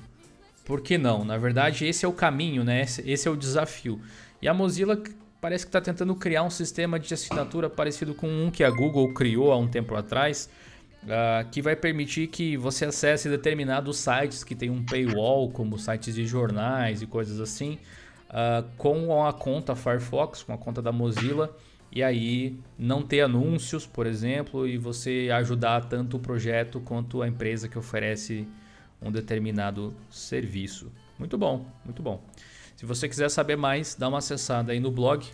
por 0.64 0.80
que 0.80 0.98
não? 0.98 1.24
Na 1.24 1.38
verdade, 1.38 1.86
esse 1.86 2.04
é 2.04 2.08
o 2.08 2.12
caminho, 2.12 2.64
né? 2.64 2.82
Esse, 2.82 3.08
esse 3.08 3.28
é 3.28 3.30
o 3.30 3.36
desafio. 3.36 4.00
E 4.42 4.48
a 4.48 4.54
Mozilla 4.54 5.00
parece 5.40 5.64
que 5.64 5.68
está 5.68 5.80
tentando 5.80 6.14
criar 6.16 6.42
um 6.42 6.50
sistema 6.50 6.98
de 6.98 7.12
assinatura 7.14 7.70
parecido 7.70 8.14
com 8.14 8.26
um 8.28 8.50
que 8.50 8.64
a 8.64 8.70
Google 8.70 9.14
criou 9.14 9.52
há 9.52 9.56
um 9.56 9.68
tempo 9.68 9.94
atrás, 9.94 10.50
uh, 11.04 11.48
que 11.50 11.62
vai 11.62 11.76
permitir 11.76 12.26
que 12.26 12.56
você 12.56 12.86
acesse 12.86 13.28
determinados 13.28 13.96
sites 13.98 14.42
que 14.42 14.56
tem 14.56 14.70
um 14.70 14.84
paywall, 14.84 15.48
como 15.50 15.78
sites 15.78 16.16
de 16.16 16.26
jornais 16.26 17.00
e 17.00 17.06
coisas 17.06 17.38
assim, 17.38 17.78
uh, 18.30 18.66
com 18.76 19.24
a 19.24 19.32
conta 19.32 19.76
Firefox, 19.76 20.42
com 20.42 20.52
a 20.52 20.58
conta 20.58 20.82
da 20.82 20.90
Mozilla 20.90 21.54
e 21.96 22.02
aí 22.02 22.60
não 22.78 23.00
ter 23.00 23.22
anúncios, 23.22 23.86
por 23.86 24.06
exemplo, 24.06 24.68
e 24.68 24.76
você 24.76 25.30
ajudar 25.32 25.86
tanto 25.86 26.18
o 26.18 26.20
projeto 26.20 26.78
quanto 26.78 27.22
a 27.22 27.26
empresa 27.26 27.70
que 27.70 27.78
oferece 27.78 28.46
um 29.00 29.10
determinado 29.10 29.94
serviço. 30.10 30.92
Muito 31.18 31.38
bom, 31.38 31.64
muito 31.86 32.02
bom. 32.02 32.22
Se 32.76 32.84
você 32.84 33.08
quiser 33.08 33.30
saber 33.30 33.56
mais, 33.56 33.94
dá 33.94 34.10
uma 34.10 34.18
acessada 34.18 34.72
aí 34.72 34.78
no 34.78 34.90
blog. 34.90 35.26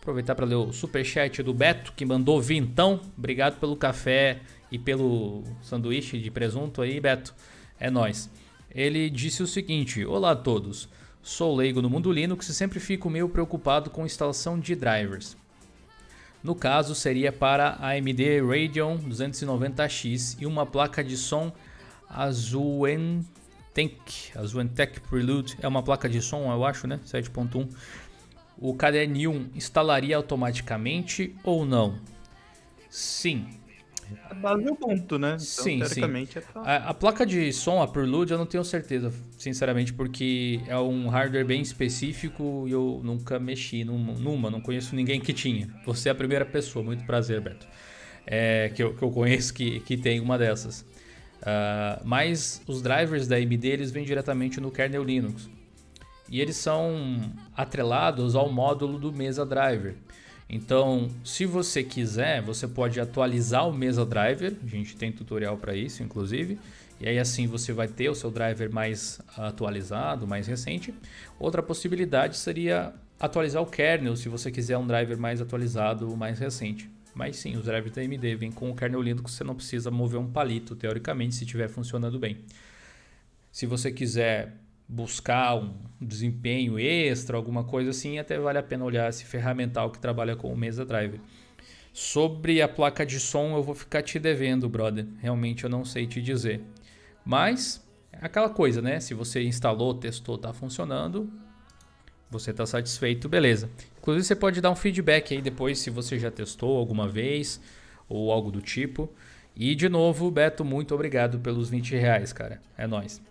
Aproveitar 0.00 0.36
para 0.36 0.46
ler 0.46 0.54
o 0.54 0.72
superchat 0.72 1.42
do 1.42 1.52
Beto, 1.52 1.92
que 1.92 2.06
mandou 2.06 2.40
vintão. 2.40 3.00
Obrigado 3.18 3.58
pelo 3.58 3.74
café 3.74 4.38
e 4.70 4.78
pelo 4.78 5.42
sanduíche 5.60 6.20
de 6.20 6.30
presunto 6.30 6.82
aí, 6.82 7.00
Beto. 7.00 7.34
É 7.80 7.90
nós. 7.90 8.30
Ele 8.72 9.10
disse 9.10 9.42
o 9.42 9.46
seguinte: 9.46 10.06
Olá 10.06 10.30
a 10.30 10.36
todos. 10.36 10.88
Sou 11.20 11.56
leigo 11.56 11.82
no 11.82 11.90
mundo 11.90 12.12
Linux 12.12 12.48
e 12.48 12.54
sempre 12.54 12.78
fico 12.78 13.10
meio 13.10 13.28
preocupado 13.28 13.90
com 13.90 14.06
instalação 14.06 14.56
de 14.56 14.76
drivers. 14.76 15.36
No 16.42 16.54
caso, 16.54 16.94
seria 16.94 17.32
para 17.32 17.70
a 17.80 17.90
AMD 17.90 18.40
Radeon 18.46 18.98
290X 18.98 20.36
e 20.40 20.46
uma 20.46 20.64
placa 20.64 21.02
de 21.02 21.16
som 21.16 21.52
Azuentech, 22.08 23.26
Azuentech 24.34 25.00
Prelude, 25.00 25.56
é 25.60 25.66
uma 25.66 25.82
placa 25.82 26.08
de 26.08 26.22
som, 26.22 26.50
eu 26.52 26.64
acho, 26.64 26.86
né? 26.86 27.00
7.1. 27.04 27.68
O 28.58 28.74
caderninho 28.74 29.50
instalaria 29.54 30.16
automaticamente 30.16 31.34
ou 31.42 31.66
não? 31.66 31.98
Sim, 32.88 33.46
a 34.30 34.34
base 34.34 34.66
é 34.66 34.70
Ubuntu, 34.70 35.18
né? 35.18 35.28
Então, 35.28 35.38
sim, 35.38 35.78
teoricamente 35.78 36.32
sim. 36.32 36.38
É 36.38 36.42
pra... 36.42 36.62
a, 36.62 36.76
a, 36.90 36.94
placa 36.94 37.24
de 37.24 37.52
som, 37.52 37.82
a 37.82 37.88
Prelude, 37.88 38.32
eu 38.32 38.38
não 38.38 38.46
tenho 38.46 38.64
certeza, 38.64 39.12
sinceramente, 39.38 39.92
porque 39.92 40.60
é 40.66 40.78
um 40.78 41.08
hardware 41.08 41.44
bem 41.44 41.60
específico 41.60 42.64
e 42.66 42.72
eu 42.72 43.00
nunca 43.02 43.38
mexi 43.38 43.84
numa, 43.84 44.12
numa 44.14 44.50
não 44.50 44.60
conheço 44.60 44.94
ninguém 44.94 45.20
que 45.20 45.32
tinha. 45.32 45.68
Você 45.84 46.08
é 46.08 46.12
a 46.12 46.14
primeira 46.14 46.44
pessoa, 46.44 46.84
muito 46.84 47.04
prazer, 47.04 47.40
Beto, 47.40 47.66
é, 48.26 48.70
que, 48.74 48.82
eu, 48.82 48.94
que 48.94 49.02
eu 49.02 49.10
conheço 49.10 49.52
que, 49.54 49.80
que 49.80 49.96
tem 49.96 50.20
uma 50.20 50.36
dessas. 50.36 50.80
Uh, 51.40 52.02
mas 52.04 52.62
os 52.66 52.82
drivers 52.82 53.28
da 53.28 53.36
AMD 53.36 53.68
eles 53.68 53.90
vêm 53.90 54.04
diretamente 54.04 54.60
no 54.60 54.70
kernel 54.70 55.04
Linux 55.04 55.48
e 56.28 56.40
eles 56.40 56.56
são 56.56 57.32
atrelados 57.56 58.34
ao 58.34 58.50
módulo 58.50 58.98
do 58.98 59.12
Mesa 59.12 59.44
Driver. 59.44 59.94
Então, 60.48 61.10
se 61.24 61.44
você 61.44 61.82
quiser, 61.82 62.40
você 62.40 62.68
pode 62.68 63.00
atualizar 63.00 63.68
o 63.68 63.72
Mesa 63.72 64.06
Driver. 64.06 64.54
A 64.62 64.66
gente 64.68 64.96
tem 64.96 65.10
tutorial 65.10 65.56
para 65.56 65.74
isso, 65.74 66.02
inclusive. 66.02 66.58
E 67.00 67.06
aí 67.08 67.18
assim 67.18 67.46
você 67.46 67.72
vai 67.72 67.88
ter 67.88 68.08
o 68.08 68.14
seu 68.14 68.30
driver 68.30 68.72
mais 68.72 69.20
atualizado, 69.36 70.26
mais 70.26 70.46
recente. 70.46 70.94
Outra 71.38 71.62
possibilidade 71.62 72.36
seria 72.36 72.94
atualizar 73.18 73.62
o 73.62 73.66
kernel, 73.66 74.16
se 74.16 74.28
você 74.28 74.50
quiser 74.50 74.78
um 74.78 74.86
driver 74.86 75.18
mais 75.18 75.40
atualizado, 75.40 76.16
mais 76.16 76.38
recente. 76.38 76.88
Mas 77.14 77.36
sim, 77.36 77.56
os 77.56 77.64
drivers 77.64 77.94
da 77.94 78.02
AMD 78.02 78.36
vêm 78.36 78.52
com 78.52 78.70
o 78.70 78.76
kernel 78.76 79.00
Linux, 79.00 79.32
você 79.32 79.44
não 79.44 79.54
precisa 79.54 79.90
mover 79.90 80.20
um 80.20 80.30
palito, 80.30 80.76
teoricamente, 80.76 81.34
se 81.34 81.44
estiver 81.44 81.68
funcionando 81.68 82.18
bem. 82.18 82.38
Se 83.50 83.64
você 83.64 83.90
quiser 83.90 84.54
buscar 84.88 85.56
um 85.56 85.74
desempenho 86.00 86.78
extra, 86.78 87.36
alguma 87.36 87.64
coisa 87.64 87.90
assim, 87.90 88.18
até 88.18 88.38
vale 88.38 88.58
a 88.58 88.62
pena 88.62 88.84
olhar 88.84 89.08
esse 89.08 89.24
ferramental 89.24 89.90
que 89.90 89.98
trabalha 89.98 90.36
com 90.36 90.52
o 90.52 90.56
Mesa 90.56 90.84
Driver. 90.84 91.20
Sobre 91.92 92.60
a 92.60 92.68
placa 92.68 93.04
de 93.04 93.18
som, 93.18 93.56
eu 93.56 93.62
vou 93.62 93.74
ficar 93.74 94.02
te 94.02 94.18
devendo, 94.18 94.68
brother. 94.68 95.06
Realmente 95.18 95.64
eu 95.64 95.70
não 95.70 95.84
sei 95.84 96.06
te 96.06 96.20
dizer. 96.20 96.60
Mas 97.24 97.84
é 98.12 98.18
aquela 98.20 98.50
coisa, 98.50 98.82
né? 98.82 99.00
Se 99.00 99.14
você 99.14 99.42
instalou, 99.42 99.94
testou, 99.94 100.36
tá 100.38 100.52
funcionando, 100.52 101.32
você 102.30 102.50
está 102.50 102.66
satisfeito, 102.66 103.28
beleza. 103.28 103.70
Inclusive 103.98 104.24
você 104.24 104.36
pode 104.36 104.60
dar 104.60 104.70
um 104.70 104.76
feedback 104.76 105.34
aí 105.34 105.40
depois 105.40 105.78
se 105.78 105.90
você 105.90 106.18
já 106.18 106.30
testou 106.30 106.76
alguma 106.76 107.08
vez 107.08 107.60
ou 108.08 108.30
algo 108.30 108.50
do 108.50 108.60
tipo. 108.60 109.10
E 109.54 109.74
de 109.74 109.88
novo, 109.88 110.30
Beto, 110.30 110.64
muito 110.64 110.94
obrigado 110.94 111.40
pelos 111.40 111.70
20 111.70 111.96
reais, 111.96 112.32
cara. 112.32 112.60
É 112.76 112.86
nóis. 112.86 113.22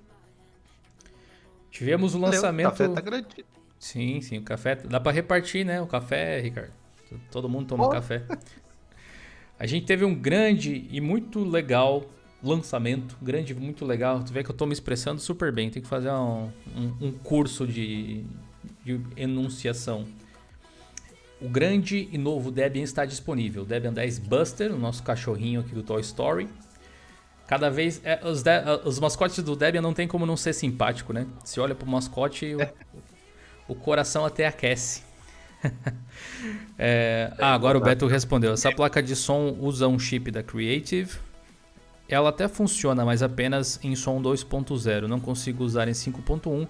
Tivemos 1.76 2.16
o 2.16 2.18
lançamento. 2.18 2.68
O 2.68 2.70
café 2.70 2.88
tá 2.88 3.02
garantido. 3.02 3.48
Sim, 3.78 4.22
sim, 4.22 4.38
o 4.38 4.42
café. 4.44 4.76
Dá 4.76 4.98
para 4.98 5.12
repartir, 5.12 5.66
né? 5.66 5.82
O 5.82 5.86
café, 5.86 6.40
Ricardo. 6.40 6.72
Todo 7.30 7.50
mundo 7.50 7.68
toma 7.68 7.86
oh. 7.86 7.90
café. 7.90 8.24
A 9.60 9.66
gente 9.66 9.86
teve 9.86 10.06
um 10.06 10.16
grande 10.16 10.88
e 10.90 11.02
muito 11.02 11.44
legal 11.44 12.06
lançamento. 12.42 13.18
Grande 13.22 13.52
e 13.52 13.56
muito 13.58 13.86
legal. 13.86 14.24
Tu 14.24 14.32
vê 14.32 14.42
que 14.42 14.50
eu 14.50 14.56
tô 14.56 14.66
me 14.66 14.72
expressando 14.72 15.20
super 15.20 15.52
bem. 15.52 15.70
Tem 15.70 15.82
que 15.82 15.88
fazer 15.90 16.10
um, 16.12 16.50
um, 16.78 17.08
um 17.08 17.12
curso 17.12 17.68
de, 17.68 18.24
de 18.86 19.02
enunciação. 19.18 20.06
O 21.42 21.50
grande 21.50 22.08
e 22.10 22.18
novo 22.18 22.52
Debian 22.52 22.84
está 22.84 23.04
disponível. 23.04 23.66
Debian 23.66 23.92
10 23.92 24.20
Buster, 24.20 24.74
o 24.74 24.80
nosso 24.80 25.04
cachorrinho 25.04 25.60
aqui 25.60 25.76
do 25.76 25.84
Toy 25.84 26.00
Story. 26.00 26.48
Cada 27.48 27.70
vez. 27.70 28.02
É, 28.04 28.20
os, 28.24 28.42
de, 28.42 28.52
os, 28.84 29.00
mascotes 29.00 29.44
do 29.44 29.56
Debian 29.56 29.82
não 29.82 29.94
tem 29.94 30.08
como 30.08 30.26
não 30.26 30.36
ser 30.36 30.54
simpático, 30.54 31.14
né? 31.14 31.28
Se 31.44 31.60
olha 31.60 31.76
pro 31.76 31.88
mascote, 31.88 32.56
o, 32.56 33.74
o 33.74 33.76
coração 33.76 34.26
até 34.26 34.48
aquece. 34.48 35.04
é, 36.78 37.32
ah, 37.40 37.54
agora 37.54 37.78
o 37.78 37.82
Beto 37.82 38.08
respondeu. 38.08 38.54
Essa 38.54 38.72
placa 38.72 39.02
de 39.02 39.16
som 39.16 39.56
usa 39.60 39.88
um 39.88 40.00
chip 40.00 40.32
da 40.32 40.42
Creative. 40.42 41.20
Ela 42.08 42.30
até 42.30 42.48
funciona, 42.48 43.04
mas 43.04 43.24
apenas 43.24 43.80
em 43.84 43.96
som 43.96 44.22
2.0. 44.22 45.08
Não 45.08 45.20
consigo 45.20 45.64
usar 45.64 45.88
em 45.88 45.92
5.1 45.92 46.68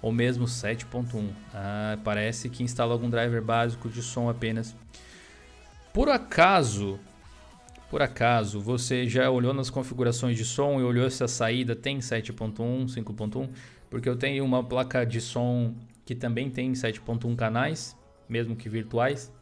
ou 0.00 0.12
mesmo 0.12 0.46
7.1. 0.46 1.28
Ah, 1.54 1.98
parece 2.04 2.48
que 2.48 2.62
instala 2.62 2.92
algum 2.92 3.08
driver 3.10 3.42
básico 3.42 3.88
de 3.88 4.02
som 4.02 4.28
apenas. 4.28 4.74
Por 5.92 6.08
acaso, 6.08 6.98
por 7.90 8.02
acaso, 8.02 8.60
você 8.60 9.08
já 9.08 9.30
olhou 9.30 9.54
nas 9.54 9.70
configurações 9.70 10.36
de 10.36 10.44
som 10.44 10.78
e 10.78 10.82
olhou 10.82 11.10
se 11.10 11.24
a 11.24 11.28
saída 11.28 11.74
tem 11.74 11.98
7.1, 11.98 12.86
5.1? 12.86 13.48
Porque 13.88 14.08
eu 14.08 14.16
tenho 14.16 14.44
uma 14.44 14.62
placa 14.62 15.04
de 15.06 15.20
som 15.20 15.74
que 16.04 16.14
também 16.14 16.50
tem 16.50 16.72
7.1 16.72 17.34
canais, 17.34 17.96
mesmo 18.28 18.54
que 18.54 18.68
virtuais. 18.68 19.32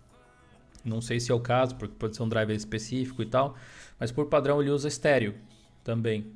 Não 0.84 1.00
sei 1.00 1.18
se 1.18 1.32
é 1.32 1.34
o 1.34 1.40
caso, 1.40 1.74
porque 1.74 1.94
pode 1.98 2.16
ser 2.16 2.22
um 2.22 2.28
driver 2.28 2.54
específico 2.54 3.22
e 3.22 3.26
tal. 3.26 3.56
Mas 3.98 4.12
por 4.12 4.26
padrão 4.26 4.60
ele 4.60 4.70
usa 4.70 4.86
estéreo 4.86 5.34
também. 5.82 6.32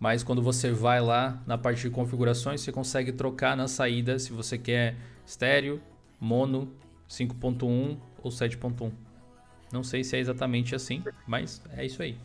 Mas 0.00 0.22
quando 0.22 0.42
você 0.42 0.72
vai 0.72 1.00
lá 1.00 1.42
na 1.46 1.58
parte 1.58 1.82
de 1.82 1.90
configurações, 1.90 2.62
você 2.62 2.72
consegue 2.72 3.12
trocar 3.12 3.56
na 3.56 3.68
saída 3.68 4.18
se 4.18 4.32
você 4.32 4.56
quer 4.56 4.96
estéreo, 5.26 5.82
mono, 6.18 6.72
5.1 7.08 7.98
ou 8.22 8.30
7.1. 8.30 8.90
Não 9.72 9.82
sei 9.82 10.04
se 10.04 10.16
é 10.16 10.20
exatamente 10.20 10.74
assim, 10.74 11.02
mas 11.26 11.62
é 11.76 11.86
isso 11.86 12.02
aí. 12.02 12.16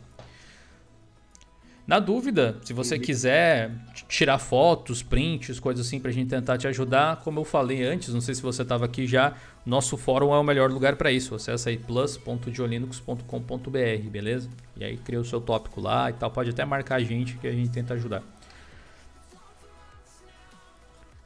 Na 1.88 1.98
dúvida, 1.98 2.56
se 2.62 2.72
você 2.74 2.98
quiser 2.98 3.70
tirar 4.06 4.38
fotos, 4.38 5.02
prints, 5.02 5.58
coisas 5.58 5.86
assim 5.86 5.98
pra 5.98 6.10
gente 6.10 6.28
tentar 6.28 6.58
te 6.58 6.68
ajudar, 6.68 7.22
como 7.22 7.40
eu 7.40 7.46
falei 7.46 7.82
antes, 7.82 8.12
não 8.12 8.20
sei 8.20 8.34
se 8.34 8.42
você 8.42 8.60
estava 8.60 8.84
aqui 8.84 9.06
já, 9.06 9.34
nosso 9.64 9.96
fórum 9.96 10.34
é 10.34 10.38
o 10.38 10.44
melhor 10.44 10.70
lugar 10.70 10.96
para 10.96 11.10
isso. 11.10 11.34
Acesse 11.34 11.70
aí 11.70 11.78
plus.diolinux.com.br, 11.78 14.10
beleza? 14.10 14.50
E 14.76 14.84
aí 14.84 14.98
cria 14.98 15.18
o 15.18 15.24
seu 15.24 15.40
tópico 15.40 15.80
lá 15.80 16.10
e 16.10 16.12
tal, 16.12 16.30
pode 16.30 16.50
até 16.50 16.62
marcar 16.62 16.96
a 16.96 17.02
gente 17.02 17.38
que 17.38 17.48
a 17.48 17.52
gente 17.52 17.70
tenta 17.70 17.94
ajudar. 17.94 18.22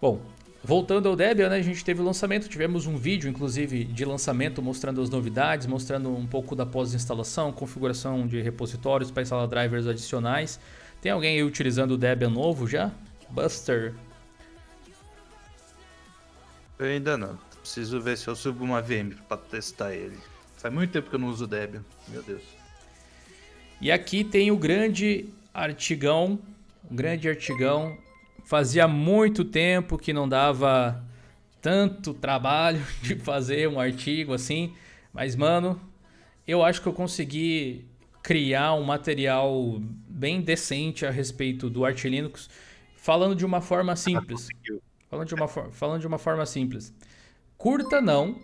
Bom, 0.00 0.20
Voltando 0.64 1.08
ao 1.08 1.16
Debian, 1.16 1.48
né, 1.48 1.56
a 1.56 1.62
gente 1.62 1.84
teve 1.84 2.00
o 2.00 2.04
lançamento, 2.04 2.48
tivemos 2.48 2.86
um 2.86 2.96
vídeo, 2.96 3.28
inclusive, 3.28 3.84
de 3.84 4.04
lançamento 4.04 4.62
mostrando 4.62 5.02
as 5.02 5.10
novidades, 5.10 5.66
mostrando 5.66 6.14
um 6.16 6.24
pouco 6.24 6.54
da 6.54 6.64
pós-instalação, 6.64 7.50
configuração 7.50 8.28
de 8.28 8.40
repositórios 8.40 9.10
para 9.10 9.22
instalar 9.22 9.48
drivers 9.48 9.88
adicionais. 9.88 10.60
Tem 11.00 11.10
alguém 11.10 11.34
aí 11.34 11.42
utilizando 11.42 11.92
o 11.92 11.98
Debian 11.98 12.30
novo 12.30 12.68
já? 12.68 12.92
Buster? 13.28 13.92
Eu 16.78 16.86
ainda 16.86 17.16
não. 17.16 17.36
Preciso 17.60 18.00
ver 18.00 18.16
se 18.16 18.28
eu 18.28 18.36
subo 18.36 18.64
uma 18.64 18.80
VM 18.80 19.16
pra 19.26 19.36
testar 19.36 19.92
ele. 19.92 20.16
Faz 20.56 20.72
muito 20.72 20.92
tempo 20.92 21.10
que 21.10 21.16
eu 21.16 21.18
não 21.18 21.28
uso 21.28 21.42
o 21.42 21.46
Debian, 21.48 21.84
meu 22.06 22.22
Deus. 22.22 22.42
E 23.80 23.90
aqui 23.90 24.22
tem 24.22 24.52
o 24.52 24.56
grande 24.56 25.28
artigão, 25.52 26.38
o 26.88 26.94
grande 26.94 27.28
artigão. 27.28 27.98
Fazia 28.44 28.86
muito 28.88 29.44
tempo 29.44 29.96
que 29.96 30.12
não 30.12 30.28
dava 30.28 31.02
tanto 31.60 32.12
trabalho 32.12 32.84
de 33.02 33.16
fazer 33.16 33.68
um 33.68 33.78
artigo 33.78 34.34
assim, 34.34 34.74
mas 35.12 35.36
mano, 35.36 35.80
eu 36.46 36.64
acho 36.64 36.82
que 36.82 36.88
eu 36.88 36.92
consegui 36.92 37.86
criar 38.22 38.74
um 38.74 38.82
material 38.82 39.80
bem 40.08 40.40
decente 40.40 41.04
a 41.04 41.10
respeito 41.10 41.68
do 41.68 41.84
Arch 41.84 42.04
Linux, 42.04 42.48
falando 42.96 43.34
de 43.34 43.44
uma 43.44 43.60
forma 43.60 43.96
simples. 43.96 44.48
Falando 45.08 45.28
de 45.28 45.34
uma, 45.34 45.48
falando 45.48 46.00
de 46.00 46.06
uma 46.06 46.18
forma 46.18 46.46
simples. 46.46 46.94
Curta 47.58 48.00
não, 48.00 48.40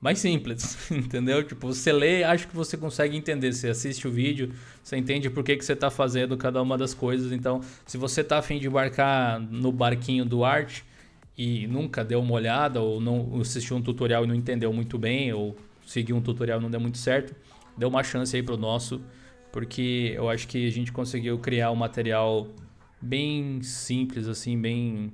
mais 0.00 0.18
simples, 0.18 0.76
entendeu? 0.90 1.42
Tipo, 1.42 1.66
você 1.68 1.92
lê, 1.92 2.22
acho 2.22 2.46
que 2.48 2.54
você 2.54 2.76
consegue 2.76 3.16
entender. 3.16 3.52
Você 3.52 3.68
assiste 3.68 4.06
o 4.06 4.10
vídeo, 4.10 4.52
você 4.82 4.96
entende 4.96 5.28
por 5.28 5.42
que, 5.42 5.56
que 5.56 5.64
você 5.64 5.72
está 5.72 5.90
fazendo 5.90 6.36
cada 6.36 6.62
uma 6.62 6.78
das 6.78 6.94
coisas. 6.94 7.32
Então, 7.32 7.60
se 7.86 7.98
você 7.98 8.20
está 8.20 8.38
afim 8.38 8.58
de 8.58 8.68
embarcar 8.68 9.40
no 9.40 9.72
barquinho 9.72 10.24
do 10.24 10.44
Art 10.44 10.82
e 11.36 11.66
nunca 11.66 12.04
deu 12.04 12.20
uma 12.20 12.34
olhada, 12.34 12.80
ou 12.80 13.00
não 13.00 13.40
assistiu 13.40 13.76
um 13.76 13.82
tutorial 13.82 14.24
e 14.24 14.26
não 14.26 14.34
entendeu 14.34 14.72
muito 14.72 14.98
bem, 14.98 15.32
ou 15.32 15.56
seguiu 15.86 16.16
um 16.16 16.20
tutorial 16.20 16.60
e 16.60 16.62
não 16.62 16.70
deu 16.70 16.80
muito 16.80 16.98
certo, 16.98 17.34
dê 17.76 17.84
uma 17.84 18.02
chance 18.04 18.34
aí 18.36 18.42
pro 18.42 18.56
nosso, 18.56 19.00
porque 19.50 20.12
eu 20.14 20.28
acho 20.28 20.46
que 20.46 20.66
a 20.66 20.70
gente 20.70 20.92
conseguiu 20.92 21.38
criar 21.38 21.70
um 21.70 21.76
material 21.76 22.48
bem 23.00 23.62
simples, 23.62 24.28
assim, 24.28 24.60
bem 24.60 25.12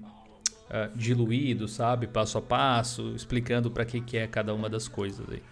uh, 0.71 0.97
diluído, 0.97 1.69
sabe? 1.69 2.07
Passo 2.07 2.39
a 2.39 2.43
passo, 2.43 3.13
explicando 3.15 3.71
para 3.71 3.85
que, 3.85 4.01
que 4.01 4.17
é 4.17 4.27
cada 4.27 4.55
uma 4.55 4.69
das 4.69 4.89
coisas 4.89 5.27
aí. 5.31 5.43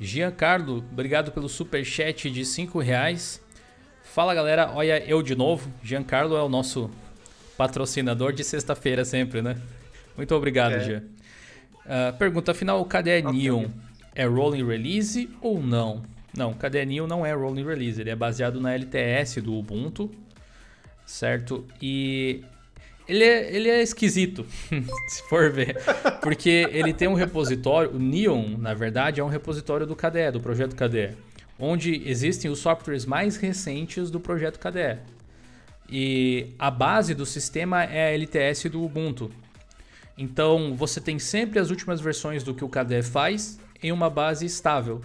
Giancarlo, 0.00 0.78
obrigado 0.92 1.32
pelo 1.32 1.48
super 1.48 1.84
chat 1.84 2.30
de 2.30 2.44
5 2.44 2.78
reais. 2.78 3.42
Fala 4.04 4.34
galera, 4.34 4.70
olha 4.74 5.04
eu 5.04 5.22
de 5.22 5.34
novo. 5.34 5.70
Giancarlo 5.82 6.36
é 6.36 6.42
o 6.42 6.48
nosso 6.48 6.90
patrocinador 7.56 8.32
de 8.32 8.44
sexta-feira 8.44 9.04
sempre, 9.04 9.42
né? 9.42 9.60
Muito 10.16 10.34
obrigado, 10.34 10.74
é. 10.74 10.80
Gian. 10.80 11.02
Uh, 11.84 12.16
pergunta 12.16 12.52
afinal, 12.52 12.84
cadê 12.84 13.18
okay. 13.18 13.32
Neon? 13.32 13.66
É 14.14 14.24
rolling 14.24 14.64
release 14.64 15.28
ou 15.40 15.60
não? 15.60 16.02
Não, 16.36 16.52
cadê 16.54 16.84
Neon 16.84 17.06
não 17.06 17.26
é 17.26 17.32
rolling 17.32 17.64
release, 17.64 18.00
ele 18.00 18.10
é 18.10 18.16
baseado 18.16 18.60
na 18.60 18.72
LTS 18.72 19.40
do 19.40 19.54
Ubuntu, 19.54 20.10
certo? 21.08 21.64
E 21.80 22.44
ele 23.08 23.24
é, 23.24 23.54
ele 23.54 23.68
é 23.70 23.82
esquisito, 23.82 24.44
se 25.08 25.22
for 25.28 25.50
ver, 25.50 25.78
porque 26.22 26.68
ele 26.70 26.92
tem 26.92 27.08
um 27.08 27.14
repositório, 27.14 27.92
o 27.92 27.98
Neon, 27.98 28.58
na 28.58 28.74
verdade, 28.74 29.18
é 29.18 29.24
um 29.24 29.28
repositório 29.28 29.86
do 29.86 29.96
KDE, 29.96 30.30
do 30.32 30.40
projeto 30.40 30.76
KDE, 30.76 31.16
onde 31.58 32.06
existem 32.06 32.50
os 32.50 32.58
softwares 32.58 33.06
mais 33.06 33.38
recentes 33.38 34.10
do 34.10 34.20
projeto 34.20 34.58
KDE. 34.58 34.98
E 35.88 36.50
a 36.58 36.70
base 36.70 37.14
do 37.14 37.24
sistema 37.24 37.82
é 37.82 38.08
a 38.08 38.12
LTS 38.12 38.68
do 38.68 38.84
Ubuntu. 38.84 39.30
Então, 40.18 40.74
você 40.74 41.00
tem 41.00 41.18
sempre 41.18 41.58
as 41.58 41.70
últimas 41.70 42.02
versões 42.02 42.42
do 42.42 42.52
que 42.52 42.62
o 42.62 42.68
KDE 42.68 43.02
faz 43.02 43.58
em 43.82 43.90
uma 43.90 44.10
base 44.10 44.44
estável. 44.44 45.00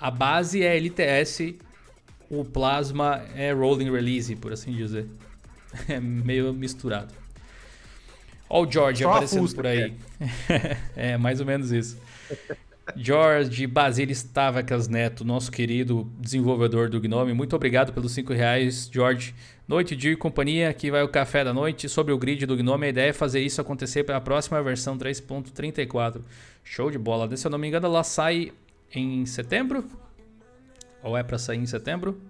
A 0.00 0.12
base 0.12 0.62
é 0.62 0.76
LTS 0.76 1.56
o 2.32 2.44
Plasma 2.44 3.22
é 3.36 3.52
rolling 3.52 3.90
release, 3.90 4.34
por 4.36 4.52
assim 4.52 4.72
dizer. 4.72 5.06
É 5.88 5.98
meio 5.98 6.52
misturado. 6.52 7.14
Ó 8.46 8.62
o 8.62 8.70
George 8.70 9.04
Só 9.04 9.10
aparecendo 9.10 9.54
por 9.54 9.66
aí. 9.66 9.94
É. 10.50 10.76
é, 11.12 11.16
mais 11.16 11.40
ou 11.40 11.46
menos 11.46 11.72
isso. 11.72 11.96
George 12.94 13.66
Basilis 13.66 14.22
Tavacas 14.22 14.86
Neto, 14.86 15.24
nosso 15.24 15.50
querido 15.50 16.10
desenvolvedor 16.18 16.90
do 16.90 17.00
Gnome. 17.00 17.32
Muito 17.32 17.56
obrigado 17.56 17.90
pelos 17.90 18.12
5 18.12 18.34
reais, 18.34 18.90
George. 18.92 19.34
Noite, 19.66 19.96
dia 19.96 20.12
e 20.12 20.16
companhia, 20.16 20.68
aqui 20.68 20.90
vai 20.90 21.02
o 21.02 21.08
café 21.08 21.42
da 21.42 21.54
noite. 21.54 21.88
Sobre 21.88 22.12
o 22.12 22.18
grid 22.18 22.44
do 22.44 22.54
Gnome, 22.54 22.86
a 22.86 22.90
ideia 22.90 23.08
é 23.08 23.12
fazer 23.14 23.40
isso 23.40 23.62
acontecer 23.62 24.04
para 24.04 24.18
a 24.18 24.20
próxima 24.20 24.62
versão 24.62 24.98
3.34. 24.98 26.20
Show 26.62 26.90
de 26.90 26.98
bola. 26.98 27.34
Se 27.34 27.46
eu 27.46 27.50
não 27.50 27.58
me 27.58 27.68
engano, 27.68 27.86
ela 27.86 28.04
sai 28.04 28.52
em 28.94 29.24
setembro? 29.24 29.86
Ou 31.02 31.16
é 31.16 31.22
para 31.22 31.38
sair 31.38 31.58
em 31.58 31.66
setembro? 31.66 32.20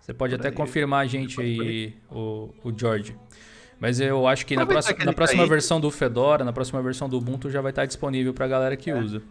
Você 0.00 0.14
pode 0.14 0.34
até 0.34 0.50
confirmar 0.50 1.04
a 1.04 1.06
gente 1.06 1.40
aí, 1.40 1.96
o, 2.10 2.50
o 2.64 2.76
George. 2.76 3.16
Mas 3.78 4.00
eu 4.00 4.26
acho 4.26 4.44
que 4.44 4.56
na, 4.56 4.66
próxima, 4.66 5.04
na 5.04 5.12
próxima 5.12 5.44
tá 5.44 5.48
versão 5.48 5.80
do 5.80 5.90
Fedora, 5.90 6.44
na 6.44 6.52
próxima 6.52 6.82
versão 6.82 7.08
do 7.08 7.16
Ubuntu, 7.16 7.48
já 7.48 7.60
vai 7.60 7.70
estar 7.70 7.86
disponível 7.86 8.34
para 8.34 8.44
a 8.44 8.48
galera 8.48 8.76
que 8.76 8.90
é. 8.90 8.94
usa. 8.94 9.22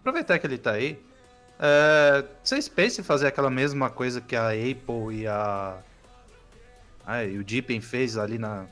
Aproveitar 0.00 0.38
que 0.38 0.46
ele 0.46 0.56
está 0.56 0.72
aí, 0.72 0.98
é, 1.64 2.24
vocês 2.42 2.68
pensam 2.68 3.02
em 3.02 3.06
fazer 3.06 3.28
aquela 3.28 3.48
mesma 3.48 3.88
coisa 3.88 4.20
que 4.20 4.34
a 4.34 4.48
Apple 4.48 5.14
e 5.16 5.26
a. 5.28 5.78
Ah, 7.06 7.24
e 7.24 7.38
o 7.38 7.44
Deepin 7.44 7.80
fez 7.80 8.18
ali 8.18 8.36
na. 8.36 8.66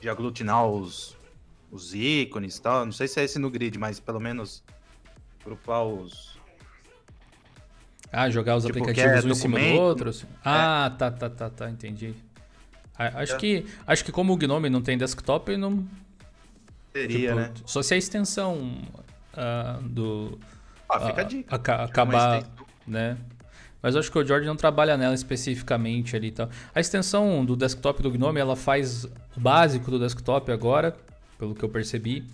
De 0.00 0.08
aglutinar 0.08 0.66
os, 0.66 1.16
os 1.70 1.94
ícones 1.94 2.56
e 2.56 2.62
tal. 2.62 2.84
Não 2.84 2.92
sei 2.92 3.06
se 3.06 3.20
é 3.20 3.24
esse 3.24 3.38
no 3.38 3.48
grid, 3.48 3.78
mas 3.78 4.00
pelo 4.00 4.18
menos 4.18 4.64
grupar 5.44 5.84
os. 5.84 6.38
Ah, 8.10 8.28
jogar 8.28 8.56
os 8.56 8.64
tipo, 8.64 8.78
aplicativos 8.78 9.24
um 9.24 9.30
em 9.30 9.34
cima 9.34 9.58
do 9.58 9.74
outro? 9.74 10.10
Assim. 10.10 10.26
Ah, 10.44 10.90
é. 10.92 10.98
tá, 10.98 11.10
tá, 11.10 11.30
tá, 11.30 11.50
tá, 11.50 11.70
entendi. 11.70 12.14
Acho, 12.94 13.34
é. 13.34 13.38
que, 13.38 13.66
acho 13.86 14.04
que 14.04 14.12
como 14.12 14.32
o 14.32 14.36
Gnome 14.36 14.68
não 14.68 14.82
tem 14.82 14.98
desktop, 14.98 15.56
não. 15.56 15.84
Teria, 16.92 17.30
tipo, 17.30 17.34
né? 17.34 17.52
Só 17.64 17.82
se 17.82 17.94
a 17.94 17.96
extensão 17.96 18.78
uh, 19.32 19.82
do. 19.82 20.38
Ah, 20.88 21.00
fica 21.00 21.20
a 21.22 21.24
dica. 21.24 21.54
A, 21.54 21.84
acabar, 21.84 22.44
né? 22.86 23.16
Mas 23.82 23.96
acho 23.96 24.12
que 24.12 24.18
o 24.18 24.24
George 24.24 24.46
não 24.46 24.54
trabalha 24.54 24.96
nela 24.96 25.14
especificamente 25.14 26.14
ali 26.14 26.28
e 26.28 26.32
tal. 26.32 26.48
A 26.72 26.80
extensão 26.80 27.44
do 27.44 27.56
desktop 27.56 28.00
do 28.00 28.10
Gnome, 28.10 28.38
ela 28.38 28.54
faz 28.54 29.04
o 29.04 29.40
básico 29.40 29.90
do 29.90 29.98
desktop 29.98 30.52
agora, 30.52 30.94
pelo 31.36 31.54
que 31.54 31.64
eu 31.64 31.68
percebi. 31.68 32.24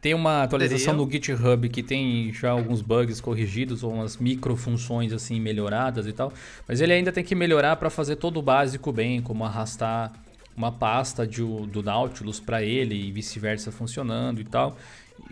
Tem 0.00 0.14
uma 0.14 0.44
atualização 0.44 0.94
no 0.94 1.10
GitHub 1.10 1.68
que 1.68 1.82
tem 1.82 2.32
já 2.32 2.50
alguns 2.50 2.82
bugs 2.82 3.20
corrigidos 3.20 3.82
ou 3.82 3.92
umas 3.92 4.16
micro 4.16 4.56
funções 4.56 5.12
assim 5.12 5.40
melhoradas 5.40 6.06
e 6.06 6.12
tal, 6.12 6.32
mas 6.68 6.80
ele 6.80 6.92
ainda 6.92 7.10
tem 7.10 7.24
que 7.24 7.34
melhorar 7.34 7.74
para 7.76 7.90
fazer 7.90 8.16
todo 8.16 8.38
o 8.38 8.42
básico 8.42 8.92
bem, 8.92 9.20
como 9.20 9.44
arrastar 9.44 10.12
uma 10.56 10.72
pasta 10.72 11.26
de, 11.26 11.42
do 11.42 11.82
Nautilus 11.82 12.40
para 12.40 12.62
ele 12.62 12.94
e 12.94 13.12
vice-versa 13.12 13.72
funcionando 13.72 14.40
e 14.40 14.44
tal. 14.44 14.76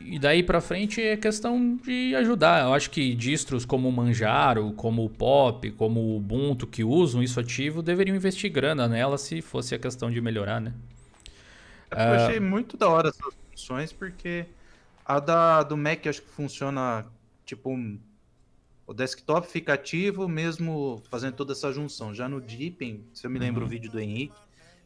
E 0.00 0.18
daí 0.18 0.42
para 0.42 0.60
frente 0.60 1.00
é 1.00 1.16
questão 1.16 1.76
de 1.76 2.14
ajudar. 2.16 2.64
Eu 2.64 2.74
acho 2.74 2.90
que 2.90 3.14
distros 3.14 3.64
como 3.64 3.88
o 3.88 3.92
Manjaro, 3.92 4.72
como 4.72 5.04
o 5.04 5.10
Pop, 5.10 5.70
como 5.72 6.00
o 6.00 6.16
Ubuntu 6.16 6.66
que 6.66 6.84
usam 6.84 7.22
isso 7.22 7.38
ativo 7.40 7.82
deveriam 7.82 8.16
investir 8.16 8.50
grana 8.50 8.88
nela 8.88 9.16
se 9.16 9.40
fosse 9.40 9.74
a 9.74 9.78
questão 9.78 10.10
de 10.10 10.20
melhorar, 10.20 10.60
né? 10.60 10.72
Eu 11.90 11.98
achei 11.98 12.38
uh... 12.38 12.42
muito 12.42 12.76
da 12.76 12.88
hora 12.88 13.08
essas 13.08 13.34
funções 13.52 13.92
porque 13.92 14.46
a 15.06 15.20
da, 15.20 15.62
do 15.62 15.76
Mac 15.76 16.06
acho 16.06 16.22
que 16.22 16.30
funciona 16.30 17.06
tipo. 17.44 17.72
O 18.86 18.94
desktop 18.94 19.48
fica 19.48 19.74
ativo 19.74 20.28
mesmo 20.28 21.02
fazendo 21.10 21.34
toda 21.34 21.52
essa 21.52 21.72
junção. 21.72 22.14
Já 22.14 22.28
no 22.28 22.40
Deepin, 22.40 23.04
se 23.12 23.26
eu 23.26 23.30
me 23.30 23.38
lembro 23.38 23.62
uhum. 23.62 23.66
o 23.66 23.70
vídeo 23.70 23.90
do 23.90 23.98
Henrique, 23.98 24.36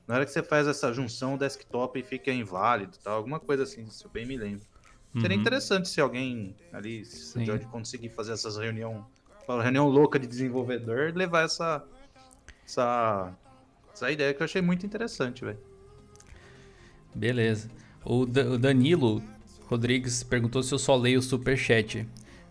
na 0.06 0.14
hora 0.14 0.24
que 0.24 0.32
você 0.32 0.42
faz 0.42 0.66
essa 0.66 0.90
junção, 0.92 1.34
o 1.34 1.38
desktop 1.38 2.02
fica 2.02 2.32
inválido, 2.32 2.96
tal, 3.02 3.16
alguma 3.16 3.38
coisa 3.38 3.64
assim, 3.64 3.86
se 3.90 4.04
eu 4.04 4.10
bem 4.10 4.24
me 4.24 4.38
lembro. 4.38 4.66
Uhum. 5.14 5.20
Seria 5.20 5.36
interessante 5.36 5.88
se 5.88 6.00
alguém 6.00 6.56
ali, 6.72 7.04
se 7.04 7.38
o 7.38 7.44
George 7.44 7.66
conseguir 7.66 8.08
fazer 8.08 8.32
essas 8.32 8.56
reunião, 8.56 9.06
reunião 9.46 9.86
louca 9.86 10.18
de 10.18 10.26
desenvolvedor, 10.26 11.12
levar 11.14 11.44
essa, 11.44 11.84
essa, 12.64 13.36
essa 13.92 14.10
ideia 14.10 14.32
que 14.32 14.40
eu 14.40 14.46
achei 14.46 14.62
muito 14.62 14.86
interessante, 14.86 15.44
velho. 15.44 15.60
Beleza. 17.14 17.70
O, 18.02 18.22
o 18.22 18.58
Danilo 18.58 19.22
Rodrigues 19.70 20.24
perguntou 20.24 20.64
se 20.64 20.74
eu 20.74 20.78
só 20.80 20.96
leio 20.96 21.20
o 21.20 21.22
superchat. 21.22 22.04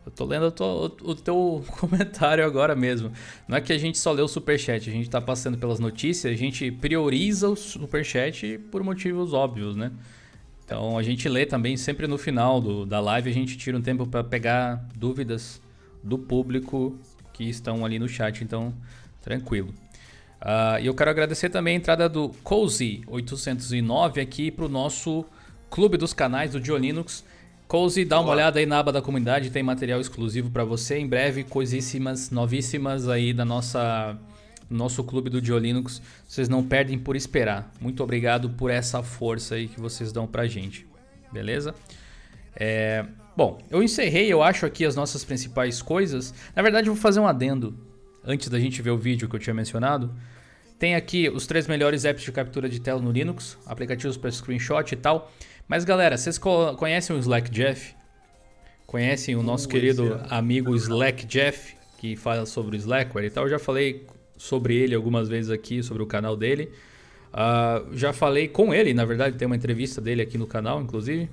Eu 0.05 0.11
tô 0.11 0.23
lendo 0.23 0.45
o, 0.47 1.15
teu 1.15 1.65
comentário 1.77 2.45
agora 2.45 2.77
mesmo. 2.77 3.11
Não 3.45 3.57
é 3.57 3.61
que 3.61 3.73
a 3.73 3.77
gente 3.77 3.97
só 3.97 4.13
lê 4.13 4.21
o 4.21 4.27
superchat, 4.27 4.89
a 4.89 4.93
gente 4.93 5.09
tá 5.09 5.19
passando 5.19 5.57
pelas 5.57 5.79
notícias, 5.79 6.33
a 6.33 6.37
gente 6.37 6.71
prioriza 6.71 7.49
o 7.49 7.57
superchat 7.57 8.57
por 8.71 8.81
motivos 8.83 9.33
óbvios, 9.33 9.75
né? 9.75 9.91
Então 10.63 10.97
a 10.97 11.03
gente 11.03 11.27
lê 11.27 11.45
também 11.45 11.75
sempre 11.75 12.07
no 12.07 12.17
final 12.17 12.61
do, 12.61 12.85
da 12.85 13.01
live, 13.01 13.29
a 13.29 13.33
gente 13.33 13.57
tira 13.57 13.77
um 13.77 13.81
tempo 13.81 14.07
para 14.07 14.23
pegar 14.23 14.87
dúvidas 14.95 15.61
do 16.01 16.17
público 16.17 16.97
que 17.33 17.43
estão 17.43 17.83
ali 17.83 17.99
no 17.99 18.07
chat, 18.07 18.45
então 18.45 18.73
tranquilo. 19.21 19.73
Uh, 20.41 20.79
e 20.81 20.85
eu 20.85 20.95
quero 20.95 21.09
agradecer 21.09 21.49
também 21.49 21.73
a 21.73 21.77
entrada 21.77 22.07
do 22.07 22.29
Cozy809 22.45 24.21
aqui 24.21 24.49
para 24.49 24.63
o 24.63 24.69
nosso 24.69 25.25
clube 25.69 25.97
dos 25.97 26.13
canais 26.13 26.51
do 26.51 26.59
Diolinux. 26.59 27.23
Cozy, 27.67 28.03
dá 28.03 28.17
uma 28.17 28.25
Olá. 28.25 28.33
olhada 28.33 28.59
aí 28.59 28.65
na 28.65 28.79
aba 28.79 28.91
da 28.91 29.01
comunidade, 29.01 29.51
tem 29.51 29.61
material 29.61 30.01
exclusivo 30.01 30.49
para 30.49 30.63
você. 30.63 30.97
Em 30.97 31.07
breve, 31.07 31.43
coisíssimas, 31.43 32.31
novíssimas 32.31 33.07
aí 33.07 33.31
da 33.31 33.45
nossa 33.45 34.17
no 34.69 34.77
nosso 34.77 35.03
clube 35.03 35.29
do 35.29 35.41
Diolinux. 35.41 36.01
Vocês 36.27 36.47
não 36.47 36.63
perdem 36.63 36.97
por 36.97 37.15
esperar. 37.15 37.71
Muito 37.81 38.03
obrigado 38.03 38.49
por 38.51 38.69
essa 38.69 39.01
força 39.01 39.55
aí 39.55 39.67
que 39.67 39.79
vocês 39.79 40.11
dão 40.11 40.27
pra 40.27 40.47
gente. 40.47 40.85
Beleza? 41.31 41.73
É, 42.55 43.05
bom, 43.35 43.59
eu 43.69 43.81
encerrei, 43.81 44.31
eu 44.31 44.43
acho, 44.43 44.65
aqui 44.65 44.85
as 44.85 44.95
nossas 44.95 45.23
principais 45.23 45.81
coisas. 45.81 46.33
Na 46.55 46.61
verdade, 46.61 46.87
eu 46.87 46.93
vou 46.93 47.01
fazer 47.01 47.19
um 47.19 47.27
adendo 47.27 47.75
antes 48.23 48.49
da 48.49 48.59
gente 48.59 48.81
ver 48.81 48.91
o 48.91 48.97
vídeo 48.97 49.27
que 49.27 49.35
eu 49.35 49.39
tinha 49.39 49.53
mencionado. 49.53 50.13
Tem 50.77 50.95
aqui 50.95 51.29
os 51.29 51.45
três 51.45 51.67
melhores 51.67 52.05
apps 52.05 52.23
de 52.23 52.31
captura 52.31 52.69
de 52.69 52.79
tela 52.79 53.01
no 53.01 53.11
Linux, 53.11 53.57
aplicativos 53.65 54.17
para 54.17 54.31
screenshot 54.31 54.93
e 54.93 54.95
tal. 54.95 55.31
Mas 55.69 55.85
galera, 55.85 56.17
vocês 56.17 56.39
conhecem 56.39 57.15
o 57.15 57.19
Slack 57.19 57.51
Jeff? 57.51 57.93
Conhecem 58.87 59.35
o 59.35 59.43
nosso 59.43 59.67
uh, 59.67 59.69
querido 59.69 60.15
é. 60.15 60.25
amigo 60.31 60.75
Slack 60.75 61.27
Jeff, 61.27 61.75
que 61.99 62.15
fala 62.15 62.47
sobre 62.47 62.75
o 62.75 62.79
Slackware 62.79 63.27
e 63.27 63.29
tal? 63.29 63.43
Eu 63.43 63.51
já 63.51 63.59
falei 63.59 64.07
sobre 64.35 64.75
ele 64.75 64.95
algumas 64.95 65.29
vezes 65.29 65.51
aqui, 65.51 65.83
sobre 65.83 66.01
o 66.01 66.07
canal 66.07 66.35
dele. 66.35 66.71
Uh, 67.31 67.95
já 67.95 68.11
falei 68.11 68.47
com 68.47 68.73
ele, 68.73 68.95
na 68.95 69.05
verdade, 69.05 69.37
tem 69.37 69.45
uma 69.45 69.55
entrevista 69.55 70.01
dele 70.01 70.23
aqui 70.23 70.39
no 70.39 70.47
canal, 70.47 70.81
inclusive. 70.81 71.29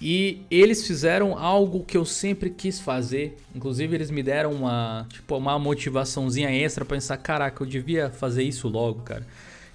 E 0.00 0.42
eles 0.48 0.86
fizeram 0.86 1.36
algo 1.36 1.84
que 1.84 1.96
eu 1.96 2.04
sempre 2.04 2.50
quis 2.50 2.78
fazer. 2.78 3.36
Inclusive, 3.52 3.96
eles 3.96 4.12
me 4.12 4.22
deram 4.22 4.52
uma, 4.52 5.08
tipo, 5.10 5.36
uma 5.36 5.58
motivaçãozinha 5.58 6.52
extra 6.52 6.84
para 6.84 6.94
pensar: 6.94 7.16
caraca, 7.16 7.64
eu 7.64 7.66
devia 7.66 8.10
fazer 8.10 8.44
isso 8.44 8.68
logo, 8.68 9.02
cara. 9.02 9.26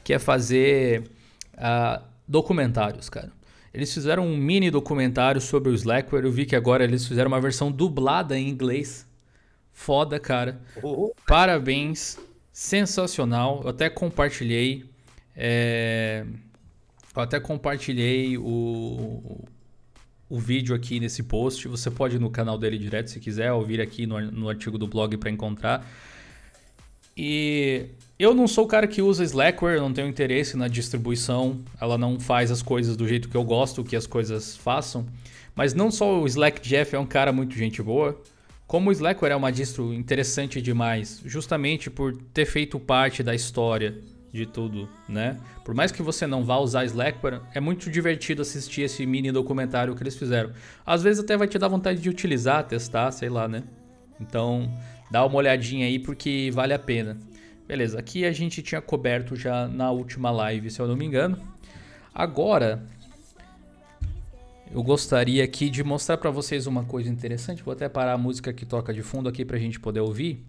Que 0.02 0.14
é 0.14 0.20
fazer 0.20 1.04
uh, 1.56 2.02
documentários, 2.28 3.10
cara. 3.10 3.32
Eles 3.74 3.94
fizeram 3.94 4.26
um 4.26 4.36
mini 4.36 4.72
documentário 4.72 5.40
sobre 5.40 5.70
o 5.70 5.74
Slackware. 5.74 6.26
Eu 6.26 6.32
vi 6.32 6.46
que 6.46 6.56
agora 6.56 6.84
eles 6.84 7.06
fizeram 7.08 7.28
uma 7.28 7.40
versão 7.40 7.72
dublada 7.72 8.38
em 8.38 8.50
inglês. 8.50 9.08
Foda, 9.72 10.20
cara. 10.20 10.60
Oh. 10.82 11.14
Parabéns. 11.28 12.18
Sensacional. 12.52 13.62
Eu 13.64 13.70
até 13.70 13.90
compartilhei. 13.90 14.86
É... 15.36 16.26
Eu 17.16 17.22
até 17.22 17.40
compartilhei 17.40 18.38
o, 18.38 19.46
o 20.30 20.40
vídeo 20.40 20.76
aqui 20.76 21.00
nesse 21.00 21.24
post. 21.24 21.68
Você 21.68 21.92
pode 21.92 22.16
ir 22.16 22.20
no 22.20 22.32
canal 22.32 22.58
dele 22.58 22.78
direto 22.78 23.12
se 23.12 23.20
quiser, 23.20 23.52
ou 23.52 23.64
vir 23.64 23.82
aqui 23.82 24.08
no, 24.08 24.20
no 24.32 24.50
artigo 24.50 24.78
do 24.78 24.88
blog 24.88 25.18
para 25.18 25.30
encontrar. 25.30 25.88
E 27.16 27.88
eu 28.20 28.34
não 28.34 28.48
sou 28.48 28.66
o 28.66 28.68
cara 28.68 28.88
que 28.88 29.02
usa 29.02 29.24
Slackware, 29.24 29.80
não 29.80 29.94
tenho 29.94 30.08
interesse 30.08 30.58
na 30.58 30.68
distribuição. 30.68 31.60
Ela 31.80 31.98
não 31.98 32.20
faz 32.20 32.50
as 32.50 32.64
coisas 32.64 32.98
do 32.98 33.08
jeito 33.08 33.30
que 33.30 33.38
eu 33.38 33.44
gosto 33.44 33.84
que 33.84 33.96
as 33.96 34.08
coisas 34.08 34.58
façam. 34.58 35.06
Mas 35.56 35.74
não 35.74 35.92
só 35.92 36.20
o 36.20 36.26
Slack 36.26 36.62
Jeff 36.62 36.96
é 36.96 37.00
um 37.00 37.06
cara 37.06 37.32
muito 37.32 37.56
gente 37.56 37.82
boa, 37.82 38.20
como 38.66 38.90
o 38.90 38.92
Slackware 38.92 39.32
é 39.32 39.36
uma 39.36 39.52
distro 39.52 39.94
interessante 39.94 40.62
demais, 40.62 41.22
justamente 41.26 41.90
por 41.90 42.16
ter 42.34 42.46
feito 42.46 42.80
parte 42.80 43.24
da 43.24 43.34
história 43.34 43.98
de 44.32 44.46
tudo, 44.46 44.90
né? 45.08 45.38
Por 45.64 45.74
mais 45.74 45.92
que 45.92 46.02
você 46.02 46.28
não 46.28 46.44
vá 46.44 46.58
usar 46.58 46.86
Slackware, 46.86 47.42
é 47.54 47.60
muito 47.60 47.90
divertido 47.90 48.42
assistir 48.42 48.82
esse 48.82 49.06
mini 49.06 49.32
documentário 49.32 49.96
que 49.96 50.04
eles 50.04 50.16
fizeram. 50.16 50.52
Às 50.86 51.02
vezes 51.02 51.24
até 51.24 51.38
vai 51.38 51.48
te 51.48 51.58
dar 51.58 51.68
vontade 51.68 52.02
de 52.02 52.10
utilizar, 52.10 52.68
testar, 52.68 53.12
sei 53.12 53.30
lá, 53.30 53.48
né? 53.48 53.64
Então, 54.20 54.72
dá 55.10 55.26
uma 55.26 55.38
olhadinha 55.38 55.86
aí 55.86 55.98
porque 55.98 56.50
vale 56.54 56.74
a 56.74 56.80
pena. 56.80 57.18
Beleza, 57.68 58.00
aqui 58.00 58.24
a 58.24 58.32
gente 58.32 58.64
tinha 58.64 58.82
coberto 58.82 59.36
já 59.36 59.68
na 59.68 59.92
última 59.92 60.32
live, 60.32 60.72
se 60.72 60.80
eu 60.80 60.88
não 60.88 60.96
me 60.96 61.06
engano. 61.06 61.38
Agora, 62.16 62.82
eu 64.72 64.82
gostaria 64.82 65.44
aqui 65.44 65.70
de 65.70 65.84
mostrar 65.84 66.16
para 66.16 66.32
vocês 66.32 66.66
uma 66.66 66.86
coisa 66.86 67.10
interessante. 67.10 67.62
Vou 67.62 67.74
até 67.74 67.90
parar 67.90 68.14
a 68.14 68.18
música 68.18 68.54
que 68.54 68.66
toca 68.66 68.94
de 68.94 69.04
fundo 69.04 69.28
aqui 69.28 69.44
para 69.44 69.58
a 69.58 69.60
gente 69.60 69.82
poder 69.82 70.00
ouvir. 70.00 70.46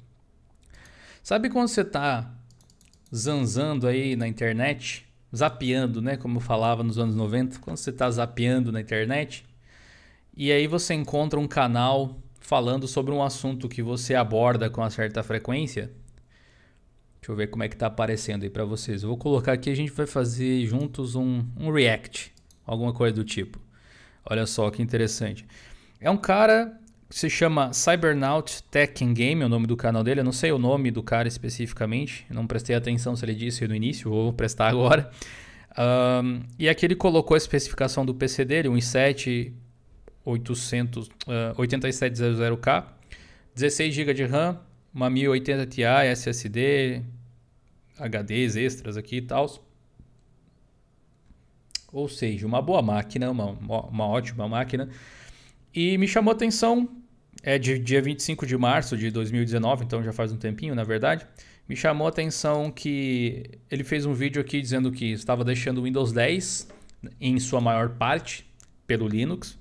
Sabe 1.21 1.51
quando 1.51 1.67
você 1.67 1.81
está 1.81 2.33
zanzando 3.13 3.89
aí 3.89 4.15
na 4.15 4.29
internet, 4.29 5.05
zapeando, 5.35 6.01
né, 6.01 6.17
como 6.17 6.37
eu 6.37 6.41
falava 6.41 6.85
nos 6.85 6.99
anos 6.99 7.17
90, 7.17 7.59
quando 7.59 7.79
você 7.79 7.91
está 7.91 8.09
zapeando 8.09 8.71
na 8.71 8.81
internet, 8.81 9.45
e 10.37 10.53
aí 10.53 10.69
você 10.69 10.95
encontra 10.95 11.39
um 11.41 11.49
canal 11.49 12.17
falando 12.39 12.87
sobre 12.87 13.13
um 13.13 13.25
assunto 13.25 13.69
que 13.69 13.83
você 13.83 14.15
aborda 14.15 14.71
com 14.71 14.81
uma 14.83 14.91
certa 14.91 15.21
frequência. 15.25 15.91
Deixa 17.29 17.35
eu 17.35 17.37
ver 17.37 17.49
como 17.49 17.63
é 17.63 17.69
que 17.69 17.75
está 17.75 17.89
aparecendo 17.89 18.45
aí 18.45 18.49
para 18.49 18.65
vocês. 18.65 19.03
Eu 19.03 19.11
vou 19.11 19.19
colocar 19.19 19.53
aqui, 19.53 19.69
a 19.69 19.77
gente 19.77 19.93
vai 19.93 20.07
fazer 20.07 20.65
juntos 20.65 21.15
um, 21.15 21.45
um 21.61 21.71
react, 21.71 22.33
alguma 22.65 22.91
coisa 22.91 23.15
do 23.15 23.23
tipo. 23.23 23.61
Olha 24.25 24.47
só 24.47 24.71
que 24.71 24.81
interessante. 24.81 25.47
É 26.01 26.11
um 26.11 26.17
cara 26.17 26.81
se 27.11 27.29
chama 27.29 27.71
Cybernaut 27.75 28.63
Tech 28.71 29.05
and 29.05 29.13
Game, 29.13 29.43
é 29.43 29.45
o 29.45 29.49
nome 29.49 29.67
do 29.67 29.77
canal 29.77 30.03
dele. 30.03 30.21
Eu 30.21 30.25
não 30.25 30.33
sei 30.33 30.53
o 30.53 30.59
nome 30.59 30.91
do 30.91 31.03
cara 31.03 31.29
especificamente, 31.29 32.25
não 32.31 32.47
prestei 32.47 32.75
atenção 32.75 33.15
se 33.15 33.27
ele 33.27 33.35
disse 33.35 33.69
no 33.69 33.75
início, 33.75 34.09
vou 34.09 34.33
prestar 34.33 34.69
agora. 34.69 35.11
Um, 35.77 36.41
e 36.59 36.67
aqui 36.67 36.87
ele 36.87 36.97
colocou 36.97 37.35
a 37.35 37.39
especificação 37.39 38.07
do 38.07 38.15
PC 38.15 38.43
dele, 38.47 38.71
um 38.71 38.75
i7 38.75 39.53
800, 40.25 41.09
uh, 41.09 41.11
8700K, 41.59 42.87
16 43.55 43.95
GB 43.95 44.15
de 44.15 44.25
RAM, 44.25 44.59
uma 44.95 45.11
1080 45.11 45.67
Ti 45.67 45.83
SSD, 45.83 47.03
HDs 47.99 48.57
extras 48.57 48.97
aqui 48.97 49.17
e 49.17 49.23
tal. 49.23 49.65
Ou 51.93 52.09
seja, 52.09 52.47
uma 52.47 52.61
boa 52.61 52.83
máquina, 52.83 53.31
uma, 53.31 53.51
uma 53.51 54.07
ótima 54.07 54.47
máquina. 54.47 54.89
E 55.75 55.97
me 55.99 56.07
chamou 56.07 56.33
a 56.33 56.35
atenção, 56.35 56.89
é 57.43 57.59
de 57.59 57.79
dia 57.79 58.03
25 58.03 58.47
de 58.47 58.57
março 58.57 58.97
de 58.97 59.11
2019, 59.11 59.85
então 59.85 60.03
já 60.03 60.13
faz 60.13 60.33
um 60.33 60.37
tempinho, 60.37 60.75
na 60.75 60.85
verdade. 60.85 61.27
Me 61.69 61.77
chamou 61.77 62.07
a 62.07 62.11
atenção 62.11 62.71
que 62.71 63.51
ele 63.71 63.85
fez 63.85 64.07
um 64.07 64.13
vídeo 64.13 64.41
aqui 64.41 64.61
dizendo 64.61 64.91
que 64.91 65.13
estava 65.13 65.45
deixando 65.45 65.79
o 65.79 65.85
Windows 65.85 66.13
10 66.13 66.69
em 67.21 67.39
sua 67.39 67.61
maior 67.61 67.91
parte 67.91 68.47
pelo 68.87 69.07
Linux. 69.07 69.59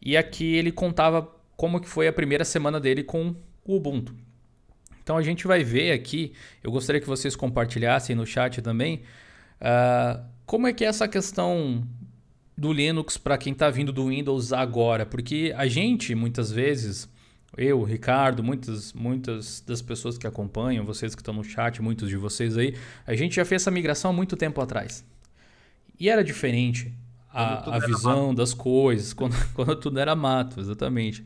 E 0.00 0.16
aqui 0.16 0.54
ele 0.54 0.72
contava 0.72 1.30
como 1.56 1.80
que 1.80 1.88
foi 1.88 2.08
a 2.08 2.12
primeira 2.12 2.44
semana 2.44 2.80
dele 2.80 3.04
com 3.04 3.34
o 3.64 3.76
Ubuntu. 3.76 4.14
Então 5.02 5.16
a 5.16 5.22
gente 5.22 5.46
vai 5.46 5.64
ver 5.64 5.92
aqui, 5.92 6.32
eu 6.62 6.70
gostaria 6.70 7.00
que 7.00 7.06
vocês 7.06 7.34
compartilhassem 7.34 8.14
no 8.14 8.26
chat 8.26 8.60
também, 8.62 9.02
uh, 9.60 10.22
como 10.46 10.66
é 10.66 10.72
que 10.72 10.84
é 10.84 10.88
essa 10.88 11.06
questão 11.08 11.86
do 12.56 12.72
Linux 12.72 13.16
para 13.16 13.38
quem 13.38 13.52
está 13.52 13.70
vindo 13.70 13.92
do 13.92 14.08
Windows 14.08 14.52
agora, 14.52 15.06
porque 15.06 15.52
a 15.56 15.66
gente 15.66 16.14
muitas 16.14 16.52
vezes, 16.52 17.08
eu, 17.56 17.82
Ricardo, 17.82 18.42
muitas, 18.42 18.92
muitas 18.92 19.60
das 19.60 19.80
pessoas 19.80 20.18
que 20.18 20.26
acompanham, 20.26 20.84
vocês 20.84 21.14
que 21.14 21.22
estão 21.22 21.32
no 21.32 21.42
chat, 21.42 21.80
muitos 21.80 22.08
de 22.08 22.16
vocês 22.16 22.58
aí, 22.58 22.76
a 23.06 23.14
gente 23.14 23.36
já 23.36 23.44
fez 23.44 23.62
essa 23.62 23.70
migração 23.70 24.10
há 24.10 24.14
muito 24.14 24.36
tempo 24.36 24.60
atrás. 24.60 25.04
E 25.98 26.08
era 26.08 26.22
diferente 26.22 26.92
a, 27.32 27.76
a 27.76 27.78
visão 27.78 28.34
das 28.34 28.52
coisas, 28.52 29.12
quando, 29.14 29.36
quando 29.54 29.76
tudo 29.76 29.98
era 29.98 30.14
mato, 30.14 30.60
exatamente. 30.60 31.24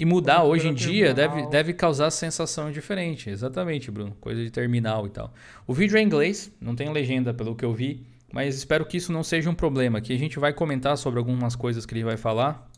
E 0.00 0.04
mudar 0.04 0.44
hoje 0.44 0.68
em 0.68 0.74
dia 0.74 1.12
deve, 1.12 1.48
deve 1.48 1.72
causar 1.72 2.12
sensação 2.12 2.70
diferente, 2.70 3.30
exatamente, 3.30 3.90
Bruno. 3.90 4.16
Coisa 4.20 4.40
de 4.40 4.48
terminal 4.48 5.08
e 5.08 5.10
tal. 5.10 5.34
O 5.66 5.74
vídeo 5.74 5.96
é 5.98 6.00
em 6.00 6.04
inglês, 6.04 6.52
não 6.60 6.76
tem 6.76 6.88
legenda 6.92 7.34
pelo 7.34 7.56
que 7.56 7.64
eu 7.64 7.74
vi. 7.74 8.06
Mas 8.32 8.54
espero 8.54 8.86
que 8.86 8.96
isso 8.96 9.10
não 9.10 9.24
seja 9.24 9.50
um 9.50 9.54
problema. 9.54 9.98
Aqui 9.98 10.14
a 10.14 10.18
gente 10.18 10.38
vai 10.38 10.52
comentar 10.52 10.96
sobre 10.96 11.18
algumas 11.18 11.56
coisas 11.56 11.84
que 11.84 11.94
ele 11.94 12.04
vai 12.04 12.16
falar. 12.16 12.70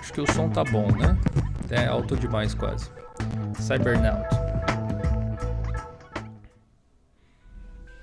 Acho 0.00 0.12
que 0.12 0.20
o 0.20 0.32
som 0.32 0.48
tá 0.48 0.64
bom, 0.64 0.88
né? 0.90 1.16
É 1.70 1.86
alto 1.86 2.16
demais 2.16 2.52
quase. 2.52 2.90
Cybernaut. 3.60 4.26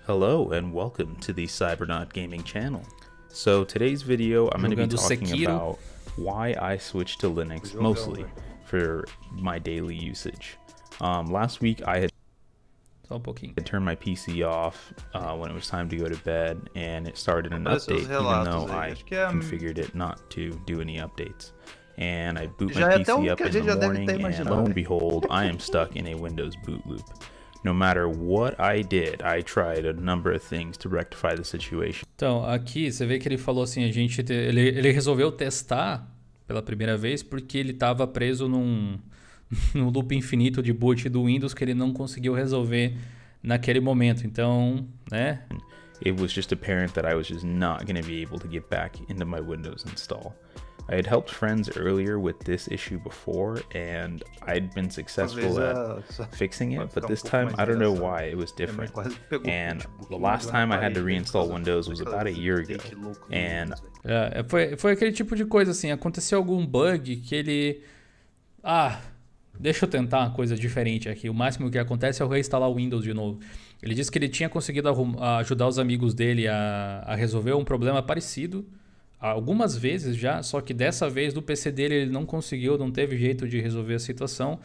Hello 0.07 0.53
and 0.53 0.72
welcome 0.74 1.15
to 1.17 1.34
the 1.34 1.47
Cybernaut 1.47 2.13
Gaming 2.13 2.43
channel. 2.45 2.84
So 3.28 3.65
today's 3.65 4.01
video 4.01 4.49
I'm 4.53 4.61
going 4.61 4.72
to 4.72 4.78
be 4.78 4.88
talking 4.88 5.19
Sekiro. 5.19 5.55
about 5.55 5.80
why 6.16 6.55
I 6.59 6.78
switched 6.78 7.22
to 7.22 7.30
Linux 7.30 7.74
mostly 7.76 8.26
for 8.66 9.05
my 9.32 9.59
daily 9.59 9.95
usage. 9.95 10.57
Um, 10.99 11.28
last 11.28 11.62
week 11.62 11.82
I 11.88 11.99
had 11.99 12.12
Só 13.09 13.16
um 13.16 13.22
pouquinho. 13.22 13.53
I 13.57 13.62
turned 13.64 13.84
my 13.84 13.95
PC 13.95 14.47
off 14.47 14.93
uh, 15.14 15.36
when 15.36 15.51
it 15.51 15.53
was 15.53 15.68
time 15.68 15.89
to 15.89 15.97
go 15.97 16.07
to 16.07 16.18
bed, 16.24 16.70
and 16.76 17.07
it 17.07 17.18
started 17.18 17.51
an 17.53 17.66
update, 17.66 18.03
even 18.03 18.09
though 18.45 18.68
I 18.70 18.93
configured 19.32 19.78
it 19.78 19.93
not 19.95 20.30
to 20.32 20.51
do 20.66 20.80
any 20.82 20.97
updates. 20.97 21.51
And 21.97 22.39
I 22.39 22.47
boot 22.47 22.74
my 22.76 22.82
PC 22.82 23.30
up 23.30 23.41
in 23.41 23.51
the 23.66 23.76
morning, 23.76 24.09
and 24.09 24.49
lo 24.49 24.64
and 24.64 24.74
behold, 24.74 25.28
I 25.30 25.45
am 25.45 25.59
stuck 25.59 25.95
in 25.97 26.07
a 26.07 26.16
Windows 26.26 26.55
boot 26.66 26.86
loop. 26.88 27.03
No 27.64 27.74
matter 27.74 28.07
what 28.07 28.55
I 28.59 28.82
did, 28.82 29.22
I 29.24 29.43
tried 29.43 29.86
a 29.86 29.93
number 29.93 30.34
of 30.34 30.43
things 30.43 30.78
to 30.78 30.89
rectify 30.89 31.36
the 31.36 31.43
situation. 31.43 32.05
Então, 32.16 32.43
aqui 32.43 32.91
você 32.91 33.05
vê 33.05 33.20
que 33.20 33.28
ele 33.28 33.38
falou 33.38 33.64
assim, 33.64 33.84
a 33.84 33.91
gente 33.91 34.22
ele, 34.32 34.62
ele 34.62 34.91
resolveu 34.91 35.32
testar 35.32 36.07
pela 36.47 36.62
primeira 36.62 36.97
vez 36.97 37.22
porque 37.22 37.57
ele 37.57 37.72
estava 37.72 38.07
preso 38.07 38.47
num 38.47 38.97
no 39.76 39.89
loop 39.89 40.16
infinito 40.16 40.62
de 40.62 40.74
boot 40.74 41.07
do 41.09 41.26
Windows 41.26 41.53
que 41.53 41.64
ele 41.64 41.74
não 41.74 41.93
conseguiu 41.93 42.34
resolver 42.34 42.95
naquele 43.43 43.80
momento. 43.80 44.26
Então, 44.26 44.88
né? 45.12 45.43
It 46.03 46.20
was 46.20 46.32
just 46.32 46.51
apparent 46.51 46.93
that 46.93 47.07
I 47.07 47.14
was 47.14 47.28
just 47.28 47.45
not 47.45 47.86
going 47.86 48.01
to 48.01 48.07
be 48.07 48.24
able 48.24 48.39
to 48.39 48.47
get 48.47 48.68
back 48.70 48.99
into 49.07 49.26
my 49.26 49.39
Windows 49.39 49.86
install. 49.86 50.34
I 50.91 50.95
had 50.95 51.07
helped 51.07 51.29
friends 51.29 51.69
earlier 51.77 52.19
with 52.19 52.39
this 52.39 52.67
issue 52.67 52.99
before, 52.99 53.61
and 53.73 54.21
I'd 54.45 54.75
been 54.75 54.89
successful 54.89 55.57
at 55.57 56.35
fixing 56.35 56.73
it, 56.73 56.93
but 56.93 57.07
this 57.07 57.21
time 57.21 57.55
I 57.57 57.63
don't 57.63 57.79
know 57.79 57.93
why 57.93 58.23
it 58.23 58.37
was 58.37 58.51
different. 58.51 58.91
And 59.45 59.85
the 60.09 60.17
last 60.17 60.49
time 60.49 60.69
I 60.73 60.79
had 60.81 60.93
to 60.95 61.01
reinstall 61.01 61.49
Windows 61.49 61.87
was 61.87 62.01
about 62.01 62.27
a 62.27 62.33
year 62.33 62.57
ago, 62.57 62.75
and 63.31 63.73
é, 64.03 64.43
foi, 64.49 64.75
foi 64.75 64.91
aquele 64.91 65.13
tipo 65.13 65.33
de 65.33 65.45
coisa 65.45 65.71
assim, 65.71 65.91
aconteceu 65.91 66.37
algum 66.37 66.65
bug 66.65 67.15
que 67.17 67.35
ele 67.35 67.81
ah, 68.61 68.99
deixa 69.57 69.85
eu 69.85 69.89
tentar 69.89 70.19
uma 70.19 70.31
coisa 70.31 70.57
diferente 70.57 71.07
aqui. 71.07 71.29
O 71.29 71.33
máximo 71.33 71.71
que 71.71 71.77
acontece 71.77 72.21
é 72.21 72.25
eu 72.25 72.27
reinstalar 72.27 72.69
o 72.69 72.75
Windows 72.75 73.03
de 73.03 73.13
novo. 73.13 73.39
Ele 73.81 73.95
disse 73.95 74.11
que 74.11 74.17
ele 74.17 74.27
tinha 74.27 74.49
conseguido 74.49 74.89
ajudar 75.39 75.67
os 75.67 75.79
amigos 75.79 76.13
dele 76.13 76.49
a, 76.49 77.03
a 77.07 77.15
resolver 77.15 77.53
um 77.53 77.63
problema 77.63 78.03
parecido 78.03 78.65
algumas 79.30 79.78
vezes 79.78 80.17
já, 80.17 80.41
só 80.41 80.59
que 80.59 80.74
dessa 80.74 81.09
vez 81.09 81.34
do 81.34 81.41
PC 81.41 81.72
dele 81.72 81.95
ele 81.95 82.11
não 82.11 82.26
conseguiu, 82.26 82.78
não 82.78 82.91
teve 82.91 83.17
jeito 83.17 83.47
de 83.47 83.61
resolver 83.61 83.95
a 83.95 83.99
situação. 83.99 84.59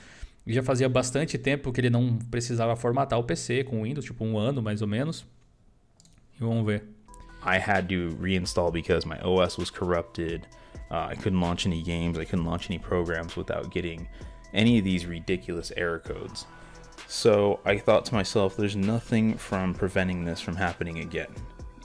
Já 0.46 0.62
fazia 0.62 0.88
bastante 0.88 1.36
tempo 1.36 1.72
que 1.72 1.80
ele 1.80 1.90
não 1.90 2.18
precisava 2.30 2.74
formatar 2.76 3.18
o 3.18 3.24
PC 3.24 3.64
com 3.64 3.82
Windows, 3.82 4.04
tipo 4.04 4.24
um 4.24 4.38
ano 4.38 4.62
mais 4.62 4.80
ou 4.80 4.88
menos. 4.88 5.26
E 6.40 6.44
vamos 6.44 6.64
ver. 6.64 6.84
I 7.44 7.58
had 7.58 7.88
to 7.88 8.16
reinstall 8.20 8.72
because 8.72 9.06
my 9.06 9.18
OS 9.22 9.56
was 9.58 9.70
corrupted. 9.70 10.46
Uh, 10.90 11.08
I 11.10 11.16
couldn't 11.16 11.40
launch 11.40 11.66
any 11.66 11.82
games. 11.82 12.18
I 12.18 12.24
couldn't 12.24 12.44
launch 12.44 12.70
any 12.70 12.78
programs 12.78 13.36
without 13.36 13.70
getting 13.70 14.08
any 14.54 14.78
of 14.78 14.84
these 14.84 15.06
ridiculous 15.06 15.72
error 15.76 15.98
codes. 15.98 16.46
So 17.08 17.60
I 17.64 17.78
thought 17.78 18.04
to 18.06 18.14
myself, 18.14 18.56
there's 18.56 18.76
nothing 18.76 19.36
from 19.36 19.74
preventing 19.74 20.24
this 20.24 20.40
from 20.40 20.56
happening 20.56 21.00
again. 21.00 21.32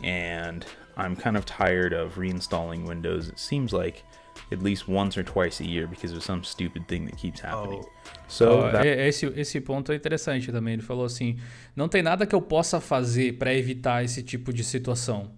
And 0.04 0.66
I'm 0.98 1.16
kind 1.16 1.38
of 1.38 1.46
tired 1.46 1.94
of 1.94 2.16
reinstalling 2.16 2.88
Windows. 2.88 3.30
It 3.30 3.40
seems 3.40 3.74
like 3.74 4.04
at 4.52 4.62
least 4.62 4.88
once 4.88 5.18
or 5.18 5.24
twice 5.24 5.60
a 5.60 5.66
year 5.66 5.88
because 5.88 6.14
of 6.14 6.24
some 6.24 6.44
stupid 6.44 6.88
thing 6.88 7.06
that 7.06 7.18
keeps 7.18 7.40
happening. 7.42 7.84
Oh. 7.84 7.90
So 8.28 8.60
oh, 8.60 8.72
that... 8.72 8.86
esse, 8.86 9.26
esse 9.36 9.62
ponto 9.62 9.92
é 9.92 9.96
interessante 9.96 10.52
também. 10.52 10.74
Ele 10.74 10.82
falou 10.82 11.06
assim: 11.06 11.38
não 11.76 11.88
tem 11.88 12.02
nada 12.02 12.26
que 12.26 12.36
eu 12.36 12.42
possa 12.42 12.80
fazer 12.80 13.38
para 13.38 13.54
evitar 13.54 14.04
esse 14.04 14.22
tipo 14.24 14.52
de 14.52 14.64
situação. 14.64 15.32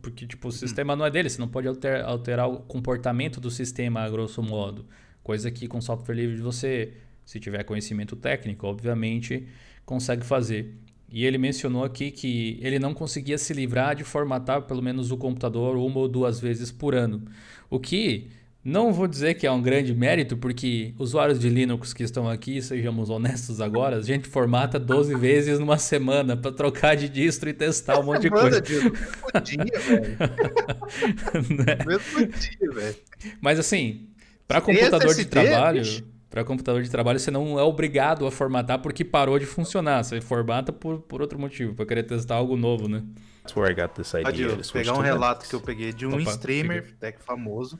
Porque 0.00 0.26
tipo, 0.26 0.48
o 0.48 0.50
uhum. 0.50 0.56
sistema 0.56 0.94
não 0.94 1.04
é 1.04 1.10
dele, 1.10 1.28
você 1.28 1.40
não 1.40 1.48
pode 1.48 1.66
alter, 1.66 2.04
alterar 2.04 2.48
o 2.48 2.60
comportamento 2.60 3.40
do 3.40 3.50
sistema 3.50 4.02
a 4.02 4.08
grosso 4.08 4.42
modo. 4.42 4.86
Coisa 5.22 5.50
que 5.50 5.66
com 5.66 5.80
software 5.80 6.14
livre 6.14 6.40
você, 6.40 6.92
se 7.24 7.40
tiver 7.40 7.64
conhecimento 7.64 8.14
técnico, 8.14 8.66
obviamente, 8.66 9.48
consegue 9.84 10.24
fazer. 10.24 10.76
E 11.08 11.24
ele 11.24 11.38
mencionou 11.38 11.84
aqui 11.84 12.10
que 12.10 12.58
ele 12.60 12.78
não 12.78 12.92
conseguia 12.92 13.38
se 13.38 13.52
livrar 13.52 13.94
de 13.94 14.04
formatar 14.04 14.62
pelo 14.62 14.82
menos 14.82 15.10
o 15.10 15.16
computador 15.16 15.76
uma 15.76 15.98
ou 15.98 16.08
duas 16.08 16.40
vezes 16.40 16.72
por 16.72 16.94
ano. 16.94 17.22
O 17.70 17.78
que 17.78 18.28
não 18.64 18.94
vou 18.94 19.06
dizer 19.06 19.34
que 19.34 19.46
é 19.46 19.50
um 19.50 19.60
grande 19.60 19.94
mérito, 19.94 20.38
porque 20.38 20.94
usuários 20.98 21.38
de 21.38 21.50
Linux 21.50 21.92
que 21.92 22.02
estão 22.02 22.26
aqui, 22.28 22.62
sejamos 22.62 23.10
honestos 23.10 23.60
agora, 23.60 23.98
a 23.98 24.02
gente 24.02 24.26
formata 24.26 24.78
12 24.78 25.14
vezes 25.16 25.58
numa 25.58 25.76
semana 25.76 26.34
para 26.34 26.50
trocar 26.50 26.96
de 26.96 27.08
distro 27.08 27.50
e 27.50 27.52
testar 27.52 28.00
um 28.00 28.04
monte 28.04 28.22
de 28.22 28.30
coisa. 28.30 28.62
Mesmo 28.62 29.40
dia, 29.44 29.80
velho. 29.80 30.16
né? 31.64 31.78
Mesmo 31.86 32.26
dia, 32.26 32.70
velho. 32.72 32.96
Mas 33.38 33.58
assim, 33.58 34.08
para 34.48 34.62
computador 34.62 35.14
de 35.14 35.26
trabalho. 35.26 35.82
Bicho 35.82 36.13
para 36.34 36.44
computador 36.44 36.82
de 36.82 36.90
trabalho, 36.90 37.20
você 37.20 37.30
não 37.30 37.60
é 37.60 37.62
obrigado 37.62 38.26
a 38.26 38.30
formatar 38.30 38.82
porque 38.82 39.04
parou 39.04 39.38
de 39.38 39.46
funcionar. 39.46 40.02
Você 40.02 40.20
formata 40.20 40.72
por, 40.72 40.98
por 40.98 41.22
outro 41.22 41.38
motivo, 41.38 41.76
para 41.76 41.86
querer 41.86 42.02
testar 42.02 42.34
algo 42.34 42.56
novo, 42.56 42.88
né? 42.88 43.04
That's 43.42 43.56
where 43.56 43.70
I 43.70 43.80
got 43.80 43.94
this 43.94 44.12
idea. 44.14 44.48
Vou 44.48 44.72
pegar 44.72 44.94
um 44.94 45.00
relato 45.00 45.48
que 45.48 45.54
eu 45.54 45.60
peguei 45.60 45.92
de 45.92 46.04
um 46.04 46.20
Opa, 46.20 46.32
streamer, 46.32 46.92
tech 46.98 47.22
famoso, 47.22 47.78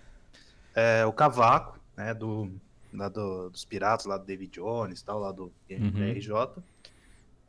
é, 0.72 1.04
o 1.04 1.12
Cavaco, 1.12 1.80
né, 1.96 2.14
do, 2.14 2.48
lá 2.92 3.08
do, 3.08 3.50
dos 3.50 3.64
piratas, 3.64 4.06
lá 4.06 4.16
do 4.16 4.24
David 4.24 4.52
Jones, 4.52 5.02
tal, 5.02 5.18
lá 5.18 5.32
do 5.32 5.52
RJ. 5.68 6.32
Uhum. 6.32 6.62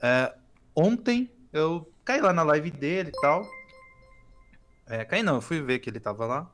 É, 0.01 0.34
ontem 0.76 1.30
eu 1.53 1.88
caí 2.03 2.20
lá 2.20 2.34
na 2.34 2.41
live 2.41 2.72
dele 2.72 3.12
e 3.16 3.22
tal. 3.22 3.47
É, 4.88 5.06
caí 5.06 5.22
não, 5.22 5.36
eu 5.36 5.41
fui 5.41 5.62
ver 5.62 5.78
que 5.78 5.88
ele 5.88 5.99
tava 5.99 6.26
lá. 6.26 6.51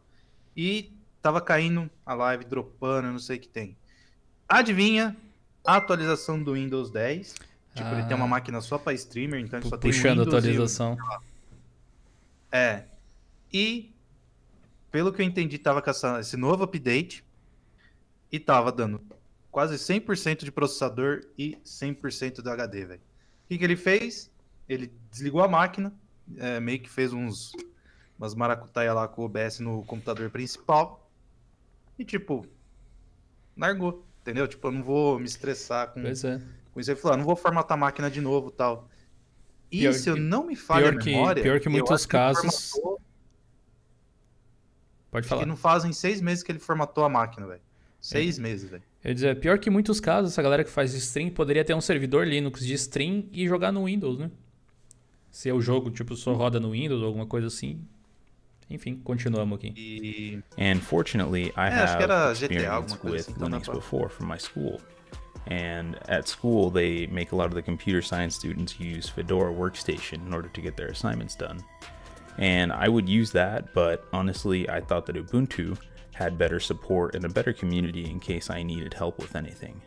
E 0.58 0.92
tava 1.22 1.40
caindo 1.40 1.90
a 2.06 2.14
live, 2.14 2.44
dropando, 2.44 3.08
eu 3.08 3.14
não 3.14 3.20
sei 3.20 3.38
o 3.38 3.40
que 3.40 3.48
tem. 3.48 3.78
Adivinha? 4.52 5.16
A 5.66 5.78
atualização 5.78 6.42
do 6.42 6.54
Windows 6.54 6.92
10. 6.92 7.36
Tipo, 7.74 7.88
ah, 7.88 7.94
ele 7.94 8.08
tem 8.08 8.16
uma 8.16 8.26
ah. 8.26 8.30
máquina 8.30 8.60
só 8.60 8.78
para 8.78 8.94
streamer, 8.94 9.40
então 9.40 9.60
ele 9.60 9.70
só 9.70 9.78
tem 9.78 9.92
Puxando 9.92 10.24
atualização. 10.24 10.98
É. 12.52 12.84
E, 13.52 13.94
pelo 14.92 15.14
que 15.14 15.22
eu 15.22 15.26
entendi, 15.26 15.58
tava 15.58 15.82
com 15.82 15.90
essa, 15.90 16.20
esse 16.20 16.36
novo 16.36 16.64
update 16.64 17.24
e 18.30 18.40
tava 18.40 18.72
dando 18.72 19.02
quase 19.50 19.76
100% 19.76 20.44
de 20.44 20.52
processador 20.52 21.26
e 21.38 21.58
100% 21.66 22.42
do 22.42 22.50
HD, 22.50 22.86
velho. 22.86 23.02
O 23.46 23.48
que, 23.48 23.58
que 23.58 23.64
ele 23.64 23.78
fez? 23.78 24.30
Ele 24.68 24.92
desligou 25.10 25.42
a 25.42 25.48
máquina, 25.48 25.94
é, 26.38 26.60
meio 26.60 26.80
que 26.80 26.90
fez 26.90 27.14
uns 27.14 27.54
umas 28.18 28.36
maracutaia 28.36 28.94
lá 28.94 29.08
com 29.08 29.24
o 29.24 29.26
OBS 29.26 29.60
no 29.60 29.84
computador 29.84 30.30
principal 30.30 31.10
e, 31.98 32.06
tipo, 32.06 32.46
largou. 33.58 34.06
Entendeu? 34.22 34.48
Tipo, 34.48 34.68
eu 34.68 34.72
não 34.72 34.84
vou 34.84 35.20
me 35.20 35.26
estressar 35.26 35.90
com, 35.90 36.02
pois 36.02 36.24
é. 36.24 36.40
com 36.74 36.80
isso. 36.80 36.92
Ele 36.92 37.00
falou, 37.00 37.16
ah, 37.16 37.18
não 37.18 37.26
vou 37.26 37.36
formatar 37.36 37.78
a 37.78 37.80
máquina 37.80 38.10
de 38.10 38.22
novo 38.22 38.52
tal. 38.52 38.88
E 39.72 39.80
pior, 39.80 39.94
se 39.94 40.10
eu 40.10 40.16
não 40.16 40.46
me 40.46 40.56
falha 40.56 40.92
pior 40.92 41.02
a 41.02 41.06
memória... 41.06 41.42
Que, 41.42 41.50
pior 41.50 41.60
que 41.60 41.70
muitos 41.70 42.06
casos... 42.06 42.74
Pode 45.10 45.28
falar. 45.28 45.42
Que 45.42 45.48
não 45.48 45.58
fazem 45.58 45.92
seis 45.92 46.22
meses 46.22 46.44
que 46.44 46.52
ele 46.52 46.60
formatou 46.60 47.04
a 47.04 47.10
máquina, 47.10 47.46
velho. 47.46 47.62
Seis 48.00 48.40
é. 48.40 48.42
meses, 48.42 48.70
velho. 48.70 48.84
Eu 49.04 49.14
dizer, 49.14 49.40
pior 49.40 49.60
que 49.60 49.70
muitos 49.70 50.00
casos, 50.00 50.32
essa 50.32 50.42
galera 50.42 50.64
que 50.64 50.70
faz 50.70 50.94
stream 50.94 51.30
poderia 51.30 51.66
ter 51.66 51.74
um 51.74 51.82
servidor 51.82 52.26
Linux 52.26 52.66
de 52.66 52.74
stream 52.76 53.26
e 53.32 53.48
jogar 53.48 53.72
no 53.72 53.86
Windows, 53.86 54.18
né? 54.18 54.32
Se 55.30 55.50
é 55.50 55.54
o 55.54 55.62
jogo, 55.62 55.90
tipo, 55.90 56.16
só 56.16 56.34
roda 56.34 56.60
no 56.60 56.72
Windows 56.72 57.02
ou 57.02 57.08
alguma 57.08 57.26
coisa 57.26 57.48
assim, 57.48 57.86
Enfim, 58.74 59.02
continuamos 59.04 59.58
aqui. 59.58 59.74
E... 59.76 60.44
And 60.58 60.82
fortunately, 60.82 61.52
I 61.56 61.70
é, 61.70 61.72
have 61.72 62.32
experience 62.32 63.04
with 63.04 63.30
assim, 63.30 63.40
Linux 63.40 63.72
before 63.72 64.10
from 64.10 64.28
my 64.28 64.38
school. 64.38 64.82
And 65.48 65.98
at 66.08 66.28
school, 66.28 66.70
they 66.70 67.08
make 67.08 67.32
a 67.32 67.36
lot 67.36 67.48
of 67.48 67.56
the 67.56 67.62
computer 67.62 68.02
science 68.02 68.36
students 68.36 68.80
use 68.80 69.10
Fedora 69.10 69.52
Workstation 69.52 70.26
in 70.26 70.34
order 70.34 70.50
to 70.50 70.62
get 70.62 70.78
their 70.78 70.88
assignments 70.88 71.36
done. 71.36 71.64
And 72.38 72.72
I 72.72 72.88
would 72.88 73.10
use 73.10 73.32
that, 73.32 73.74
but 73.74 74.06
honestly, 74.14 74.70
I 74.70 74.80
thought 74.82 75.06
that 75.08 75.16
Ubuntu 75.16 75.78
had 76.14 76.38
better 76.38 76.60
support 76.60 77.16
and 77.16 77.26
a 77.26 77.30
better 77.30 77.54
community 77.54 78.10
in 78.10 78.20
case 78.20 78.50
I 78.50 78.64
needed 78.64 78.94
help 78.94 79.18
with 79.18 79.36
anything. 79.36 79.82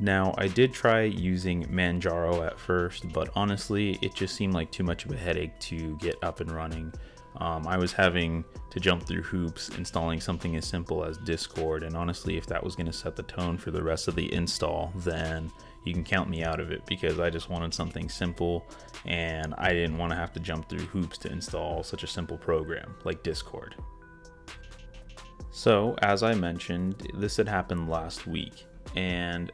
Now, 0.00 0.34
I 0.38 0.48
did 0.48 0.72
try 0.72 1.02
using 1.02 1.64
Manjaro 1.66 2.44
at 2.46 2.58
first, 2.58 3.12
but 3.12 3.30
honestly, 3.34 3.98
it 4.02 4.14
just 4.14 4.34
seemed 4.34 4.52
like 4.52 4.70
too 4.70 4.82
much 4.82 5.04
of 5.04 5.12
a 5.12 5.16
headache 5.16 5.58
to 5.60 5.96
get 5.98 6.16
up 6.22 6.40
and 6.40 6.50
running 6.50 6.92
um, 7.36 7.66
I 7.66 7.76
was 7.76 7.92
having 7.92 8.44
to 8.70 8.80
jump 8.80 9.04
through 9.04 9.22
hoops 9.22 9.70
installing 9.70 10.20
something 10.20 10.56
as 10.56 10.66
simple 10.66 11.04
as 11.04 11.18
Discord, 11.18 11.82
and 11.82 11.96
honestly, 11.96 12.36
if 12.36 12.46
that 12.46 12.62
was 12.62 12.76
going 12.76 12.86
to 12.86 12.92
set 12.92 13.16
the 13.16 13.22
tone 13.24 13.58
for 13.58 13.70
the 13.70 13.82
rest 13.82 14.08
of 14.08 14.14
the 14.14 14.32
install, 14.32 14.92
then 14.96 15.50
you 15.84 15.92
can 15.92 16.04
count 16.04 16.30
me 16.30 16.42
out 16.42 16.60
of 16.60 16.70
it 16.70 16.84
because 16.86 17.20
I 17.20 17.30
just 17.30 17.50
wanted 17.50 17.74
something 17.74 18.08
simple 18.08 18.66
and 19.04 19.54
I 19.58 19.70
didn't 19.70 19.98
want 19.98 20.12
to 20.12 20.16
have 20.16 20.32
to 20.32 20.40
jump 20.40 20.68
through 20.68 20.86
hoops 20.86 21.18
to 21.18 21.30
install 21.30 21.82
such 21.82 22.02
a 22.04 22.06
simple 22.06 22.38
program 22.38 22.94
like 23.04 23.22
Discord. 23.22 23.74
So, 25.50 25.94
as 26.02 26.22
I 26.22 26.34
mentioned, 26.34 27.12
this 27.14 27.36
had 27.36 27.48
happened 27.48 27.88
last 27.88 28.26
week, 28.26 28.64
and 28.96 29.52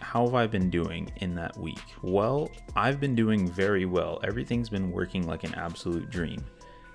how 0.00 0.24
have 0.24 0.34
I 0.34 0.46
been 0.46 0.70
doing 0.70 1.12
in 1.16 1.34
that 1.34 1.56
week? 1.58 1.82
Well, 2.02 2.50
I've 2.76 2.98
been 2.98 3.14
doing 3.14 3.46
very 3.46 3.84
well. 3.84 4.20
Everything's 4.24 4.68
been 4.68 4.90
working 4.90 5.26
like 5.26 5.44
an 5.44 5.54
absolute 5.54 6.08
dream. 6.08 6.42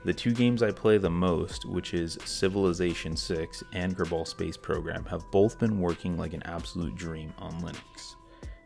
The 0.05 0.13
two 0.13 0.33
games 0.33 0.63
I 0.63 0.71
play 0.71 0.97
the 0.97 1.09
most, 1.09 1.65
which 1.65 1.93
is 1.93 2.17
Civilization 2.23 3.17
6 3.17 3.63
and 3.73 3.97
Kerbal 3.97 4.25
Space 4.25 4.55
Program, 4.55 5.03
have 5.05 5.29
both 5.29 5.59
been 5.59 5.81
working 5.81 6.17
like 6.17 6.33
an 6.33 6.43
absolute 6.43 6.95
dream 6.95 7.33
on 7.37 7.59
Linux. 7.59 8.15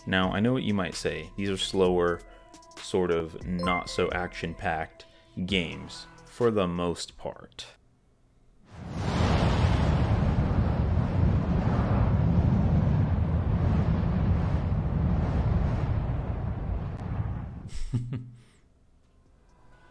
Now, 0.05 0.31
I 0.31 0.39
know 0.39 0.53
what 0.53 0.61
you 0.61 0.75
might 0.75 0.93
say, 0.93 1.31
these 1.35 1.49
are 1.49 1.57
slower, 1.57 2.19
sort 2.79 3.09
of 3.09 3.43
not 3.47 3.89
so 3.89 4.11
action 4.11 4.53
packed 4.53 5.05
games, 5.47 6.05
for 6.25 6.51
the 6.51 6.67
most 6.67 7.17
part. 7.17 7.65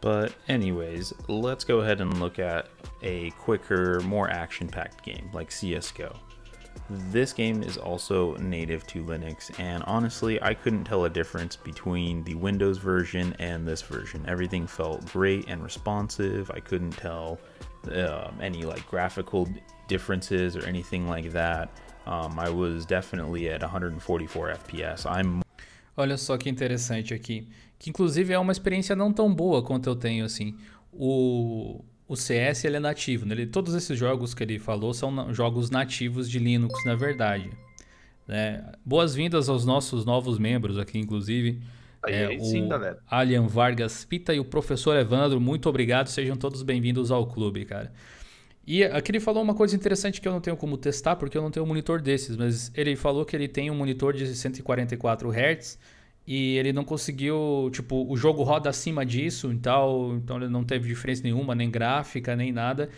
But 0.02 0.34
anyways, 0.48 1.14
let's 1.28 1.62
go 1.62 1.78
ahead 1.78 2.00
and 2.00 2.20
look 2.20 2.40
at 2.40 2.68
a 3.02 3.30
quicker, 3.30 4.00
more 4.00 4.28
action-packed 4.28 5.02
game 5.04 5.30
like 5.32 5.48
CSGO. 5.50 6.14
This 6.90 7.32
game 7.32 7.62
is 7.62 7.78
also 7.78 8.34
native 8.36 8.84
to 8.88 9.04
Linux, 9.04 9.56
and 9.60 9.84
honestly, 9.84 10.42
I 10.42 10.54
couldn't 10.54 10.84
tell 10.84 11.04
a 11.04 11.08
difference 11.08 11.54
between 11.54 12.24
the 12.24 12.34
Windows 12.34 12.78
version 12.78 13.34
and 13.38 13.66
this 13.66 13.80
version. 13.80 14.24
Everything 14.26 14.66
felt 14.66 15.06
great 15.12 15.48
and 15.48 15.62
responsive. 15.62 16.50
I 16.50 16.58
couldn't 16.58 16.92
tell 16.92 17.38
uh, 17.90 18.32
any 18.40 18.64
like 18.64 18.84
graphical 18.88 19.48
differences 19.86 20.56
or 20.56 20.66
anything 20.66 21.08
like 21.08 21.30
that. 21.30 21.70
Um, 22.06 22.40
I 22.40 22.50
was 22.50 22.84
definitely 22.84 23.48
at 23.50 23.62
144 23.62 24.54
FPS. 24.54 25.06
I'm 25.08 25.42
Olha 25.94 26.16
só 26.16 26.38
que 26.38 26.48
interessante 26.48 27.12
aqui, 27.12 27.48
que 27.82 27.90
inclusive 27.90 28.32
é 28.32 28.38
uma 28.38 28.52
experiência 28.52 28.94
não 28.94 29.12
tão 29.12 29.34
boa 29.34 29.60
quanto 29.60 29.88
eu 29.88 29.96
tenho 29.96 30.24
assim. 30.24 30.56
O, 30.92 31.84
o 32.06 32.14
CS 32.14 32.64
ele 32.64 32.76
é 32.76 32.80
nativo, 32.80 33.26
né? 33.26 33.34
ele, 33.34 33.46
todos 33.46 33.74
esses 33.74 33.98
jogos 33.98 34.32
que 34.32 34.44
ele 34.44 34.56
falou 34.60 34.94
são 34.94 35.34
jogos 35.34 35.68
nativos 35.68 36.30
de 36.30 36.38
Linux, 36.38 36.72
na 36.86 36.94
verdade. 36.94 37.50
Né? 38.26 38.64
Boas-vindas 38.84 39.48
aos 39.48 39.66
nossos 39.66 40.04
novos 40.04 40.38
membros 40.38 40.78
aqui, 40.78 40.96
inclusive. 40.96 41.60
Aí, 42.04 42.14
é, 42.14 42.26
aí, 42.28 42.38
o 42.38 42.44
sim, 42.44 42.68
galera. 42.68 43.00
Alian 43.10 43.48
Vargas 43.48 44.04
Pita 44.04 44.32
e 44.32 44.38
o 44.38 44.44
professor 44.44 44.96
Evandro, 44.96 45.40
muito 45.40 45.68
obrigado, 45.68 46.06
sejam 46.06 46.36
todos 46.36 46.62
bem-vindos 46.62 47.10
ao 47.10 47.26
clube, 47.26 47.64
cara. 47.64 47.92
E 48.64 48.84
aqui 48.84 49.10
ele 49.10 49.18
falou 49.18 49.42
uma 49.42 49.54
coisa 49.54 49.74
interessante 49.74 50.20
que 50.20 50.28
eu 50.28 50.32
não 50.32 50.40
tenho 50.40 50.56
como 50.56 50.76
testar, 50.76 51.16
porque 51.16 51.36
eu 51.36 51.42
não 51.42 51.50
tenho 51.50 51.66
um 51.66 51.68
monitor 51.68 52.00
desses, 52.00 52.36
mas 52.36 52.70
ele 52.76 52.94
falou 52.94 53.24
que 53.24 53.34
ele 53.34 53.48
tem 53.48 53.72
um 53.72 53.74
monitor 53.74 54.12
de 54.12 54.36
144 54.36 55.32
Hz 55.32 55.80
e 56.26 56.56
ele 56.56 56.72
não 56.72 56.84
conseguiu, 56.84 57.68
tipo, 57.72 58.06
o 58.08 58.16
jogo 58.16 58.42
roda 58.42 58.70
acima 58.70 59.04
disso, 59.04 59.50
então, 59.52 60.20
então 60.22 60.36
ele 60.36 60.48
não 60.48 60.62
teve 60.62 60.88
diferença 60.88 61.22
nenhuma, 61.22 61.54
nem 61.54 61.70
gráfica, 61.70 62.36
nem 62.36 62.52
nada. 62.52 62.88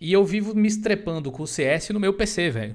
E 0.00 0.12
eu 0.12 0.24
vivo 0.24 0.52
me 0.52 0.66
estrepando 0.66 1.30
com 1.30 1.44
o 1.44 1.46
CS 1.46 1.90
no 1.90 2.00
meu 2.00 2.12
PC, 2.12 2.50
velho. 2.50 2.74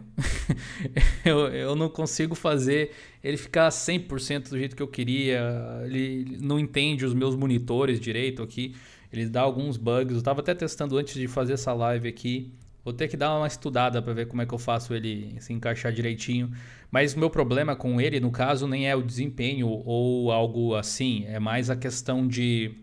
eu, 1.26 1.39
eu 1.50 1.76
não 1.76 1.89
consigo 1.89 2.34
fazer 2.34 2.91
ele 3.22 3.36
ficar 3.36 3.68
100% 3.68 4.50
do 4.50 4.58
jeito 4.58 4.78
que 4.78 4.82
eu 4.82 4.88
queria. 4.88 5.41
Ele 5.84 6.38
não 6.39 6.58
entende 6.58 7.06
os 7.06 7.14
meus 7.14 7.36
monitores 7.36 8.00
direito 8.00 8.41
aqui. 8.41 8.76
Ele 9.12 9.26
dá 9.26 9.41
alguns 9.41 9.76
bugs. 9.76 10.14
Eu 10.14 10.20
estava 10.20 10.39
até 10.39 10.56
testando 10.56 10.98
antes 10.98 11.16
de 11.16 11.28
fazer 11.28 11.52
essa 11.52 11.74
live 11.74 12.08
aqui. 12.08 12.54
Vou 12.82 12.93
ter 12.93 13.10
que 13.10 13.18
dar 13.18 13.36
uma 13.36 13.48
estudada 13.48 14.02
para 14.02 14.14
ver 14.14 14.28
como 14.28 14.41
é 14.41 14.45
que 14.45 14.54
eu 14.54 14.58
faço 14.58 14.93
ele 14.93 15.36
se 15.41 15.52
encaixar 15.52 15.91
direitinho. 15.91 16.50
Mas 16.90 17.14
o 17.14 17.20
meu 17.20 17.30
problema 17.30 17.76
com 17.76 18.00
ele, 18.00 18.20
no 18.20 18.32
caso, 18.32 18.68
nem 18.68 18.88
é 18.90 18.96
o 18.96 19.02
desempenho 19.02 19.68
ou 19.68 20.32
algo 20.32 20.76
assim. 20.76 21.26
É 21.26 21.40
mais 21.40 21.70
a 21.70 21.76
questão 21.76 22.28
de 22.28 22.74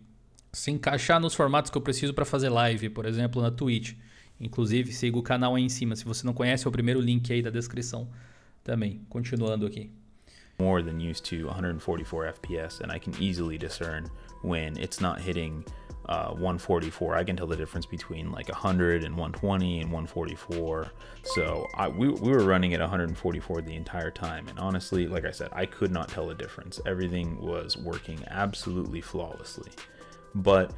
se 0.52 0.70
encaixar 0.70 1.20
nos 1.20 1.34
formatos 1.34 1.70
que 1.70 1.78
eu 1.78 1.82
preciso 1.82 2.12
para 2.14 2.24
fazer 2.24 2.48
live, 2.48 2.90
por 2.90 3.06
exemplo, 3.06 3.40
na 3.40 3.50
Twitch. 3.50 3.94
Inclusive, 4.40 4.92
siga 4.92 5.16
o 5.16 5.22
canal 5.22 5.54
aí 5.54 5.62
em 5.62 5.68
cima. 5.68 5.96
Se 5.96 6.04
você 6.04 6.26
não 6.26 6.34
conhece, 6.34 6.66
é 6.66 6.68
o 6.68 6.72
primeiro 6.72 7.00
link 7.00 7.32
aí 7.32 7.40
da 7.40 7.50
descrição 7.50 8.08
também. 8.62 9.00
Continuando 9.08 9.66
aqui. 9.66 9.90
More 10.58 10.82
than 10.82 10.98
used 10.98 11.24
to 11.30 11.48
144 11.48 12.28
FPS, 12.28 12.80
and 12.80 12.94
I 12.94 13.00
can 13.00 13.12
easily 13.20 13.58
discern 13.58 14.08
when 14.44 14.78
it's 14.78 15.00
not 15.00 15.20
hitting 15.20 15.64
uh, 16.06 16.30
144. 16.30 17.14
I 17.14 17.24
can 17.24 17.36
tell 17.36 17.46
the 17.46 17.56
difference 17.56 17.86
between 17.86 18.30
like 18.30 18.48
100 18.48 19.04
and 19.04 19.16
120 19.16 19.80
and 19.80 19.90
144. 19.90 20.90
So 21.24 21.66
I, 21.74 21.88
we, 21.88 22.08
we 22.08 22.30
were 22.30 22.44
running 22.44 22.74
at 22.74 22.80
144 22.80 23.62
the 23.62 23.74
entire 23.74 24.10
time. 24.10 24.48
And 24.48 24.58
honestly, 24.58 25.06
like 25.06 25.24
I 25.24 25.30
said, 25.30 25.48
I 25.52 25.66
could 25.66 25.90
not 25.90 26.08
tell 26.08 26.26
the 26.26 26.34
difference. 26.34 26.80
Everything 26.86 27.40
was 27.40 27.76
working 27.76 28.22
absolutely 28.28 29.00
flawlessly. 29.00 29.70
But 30.34 30.72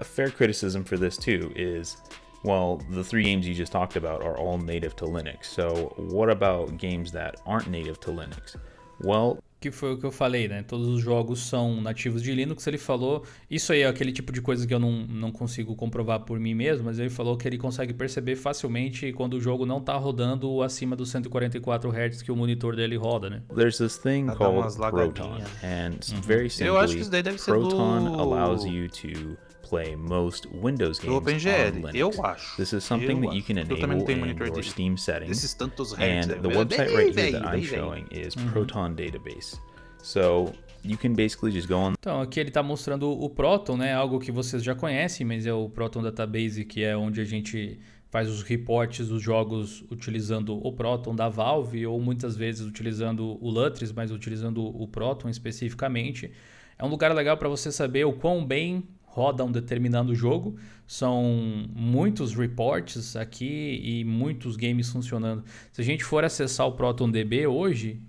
a 0.00 0.04
fair 0.04 0.30
criticism 0.30 0.84
for 0.84 0.96
this 0.96 1.16
too 1.16 1.52
is 1.54 1.98
well, 2.44 2.80
the 2.90 3.02
three 3.02 3.24
games 3.24 3.48
you 3.48 3.54
just 3.54 3.72
talked 3.72 3.96
about 3.96 4.22
are 4.22 4.36
all 4.36 4.58
native 4.58 4.94
to 4.96 5.04
Linux. 5.06 5.46
So 5.46 5.92
what 5.96 6.30
about 6.30 6.76
games 6.76 7.10
that 7.12 7.40
aren't 7.44 7.68
native 7.68 7.98
to 8.00 8.10
Linux? 8.10 8.56
Well, 9.00 9.42
que 9.60 9.70
foi 9.70 9.94
o 9.94 9.98
que 9.98 10.06
eu 10.06 10.12
falei, 10.12 10.46
né? 10.46 10.62
Todos 10.62 10.86
os 10.88 11.02
jogos 11.02 11.40
são 11.40 11.80
nativos 11.80 12.22
de 12.22 12.32
Linux. 12.32 12.66
Ele 12.66 12.78
falou. 12.78 13.24
Isso 13.50 13.72
aí 13.72 13.80
é 13.80 13.86
aquele 13.86 14.12
tipo 14.12 14.32
de 14.32 14.40
coisa 14.40 14.66
que 14.66 14.72
eu 14.72 14.78
não, 14.78 14.92
não 14.92 15.32
consigo 15.32 15.74
comprovar 15.74 16.20
por 16.20 16.38
mim 16.38 16.54
mesmo, 16.54 16.84
mas 16.84 16.98
ele 16.98 17.10
falou 17.10 17.36
que 17.36 17.48
ele 17.48 17.58
consegue 17.58 17.92
perceber 17.92 18.36
facilmente 18.36 19.12
quando 19.12 19.34
o 19.34 19.40
jogo 19.40 19.66
não 19.66 19.78
está 19.78 19.96
rodando 19.96 20.62
acima 20.62 20.94
dos 20.94 21.10
144 21.10 21.90
Hz 21.90 22.22
que 22.22 22.30
o 22.30 22.36
monitor 22.36 22.76
dele 22.76 22.96
roda, 22.96 23.28
né? 23.30 23.42
There's 23.54 23.78
this 23.78 23.98
thing 23.98 24.26
called 24.26 24.76
Proton, 24.76 25.40
and 25.62 25.98
uhum. 26.12 26.20
very 26.22 26.50
simply, 26.50 26.68
eu 26.68 26.78
acho 26.78 26.94
que 26.94 27.00
isso 27.00 27.10
daí 27.10 27.22
deve 27.22 27.38
ser 27.38 27.52
Proton 27.52 28.04
do... 28.04 28.20
allows 28.20 28.64
you 28.64 28.88
to 28.88 29.36
play 29.68 29.96
most 29.96 30.48
Windows 30.52 30.98
games 30.98 31.16
OpenGL, 31.16 31.72
on 31.72 31.76
Linux. 31.76 31.94
Eu 31.94 32.24
acho. 32.24 32.56
This 32.56 32.72
is 32.72 32.84
something 32.84 33.16
eu 33.16 33.20
that 33.22 33.36
you 33.36 33.42
can 33.42 33.58
enable 33.58 34.12
in 34.12 34.36
your 34.36 34.62
Steam 34.62 34.96
settings. 34.96 35.56
and 35.98 36.42
the 36.42 36.48
website 36.48 36.94
right 36.94 37.14
here 37.14 37.32
that 37.32 37.44
I'm 37.44 37.62
showing 37.62 38.06
is 38.10 38.34
uhum. 38.34 38.50
Proton 38.50 38.94
Database. 38.94 39.58
So 40.02 40.52
you 40.82 40.96
can 40.96 41.14
basically 41.14 41.52
just 41.52 41.68
go 41.68 41.76
on. 41.76 41.94
Então, 41.98 42.20
aqui 42.20 42.40
ele 42.40 42.48
está 42.48 42.62
mostrando 42.62 43.10
o 43.10 43.28
Proton, 43.28 43.76
né? 43.76 43.94
Algo 43.94 44.18
que 44.18 44.32
vocês 44.32 44.62
já 44.62 44.74
conhecem, 44.74 45.26
mas 45.26 45.46
é 45.46 45.52
o 45.52 45.68
Proton 45.68 46.02
Database, 46.02 46.64
que 46.64 46.82
é 46.82 46.96
onde 46.96 47.20
a 47.20 47.24
gente 47.24 47.78
faz 48.10 48.28
os 48.28 48.42
reportes 48.42 49.08
dos 49.08 49.22
jogos 49.22 49.84
utilizando 49.90 50.56
o 50.66 50.72
Proton 50.72 51.14
da 51.14 51.28
Valve 51.28 51.86
ou 51.86 52.00
muitas 52.00 52.36
vezes 52.36 52.66
utilizando 52.66 53.38
o 53.42 53.50
Lutris, 53.50 53.92
mas 53.92 54.10
utilizando 54.10 54.64
o 54.64 54.88
Proton 54.88 55.28
especificamente. 55.28 56.32
É 56.78 56.84
um 56.84 56.88
lugar 56.88 57.14
legal 57.14 57.36
para 57.36 57.48
você 57.48 57.70
saber 57.70 58.06
o 58.06 58.12
quão 58.12 58.44
bem 58.44 58.84
roda 59.18 59.44
um 59.44 59.50
determinado 59.50 60.14
jogo. 60.14 60.56
São 60.86 61.66
muitos 61.74 62.34
reports 62.34 63.16
aqui 63.16 63.80
e 63.82 64.04
muitos 64.04 64.54
games 64.56 64.88
funcionando. 64.88 65.42
Se 65.72 65.80
a 65.80 65.84
gente 65.84 66.04
for 66.04 66.24
acessar 66.24 66.68
o 66.68 66.72
ProtonDB 66.72 67.48
hoje, 67.48 68.00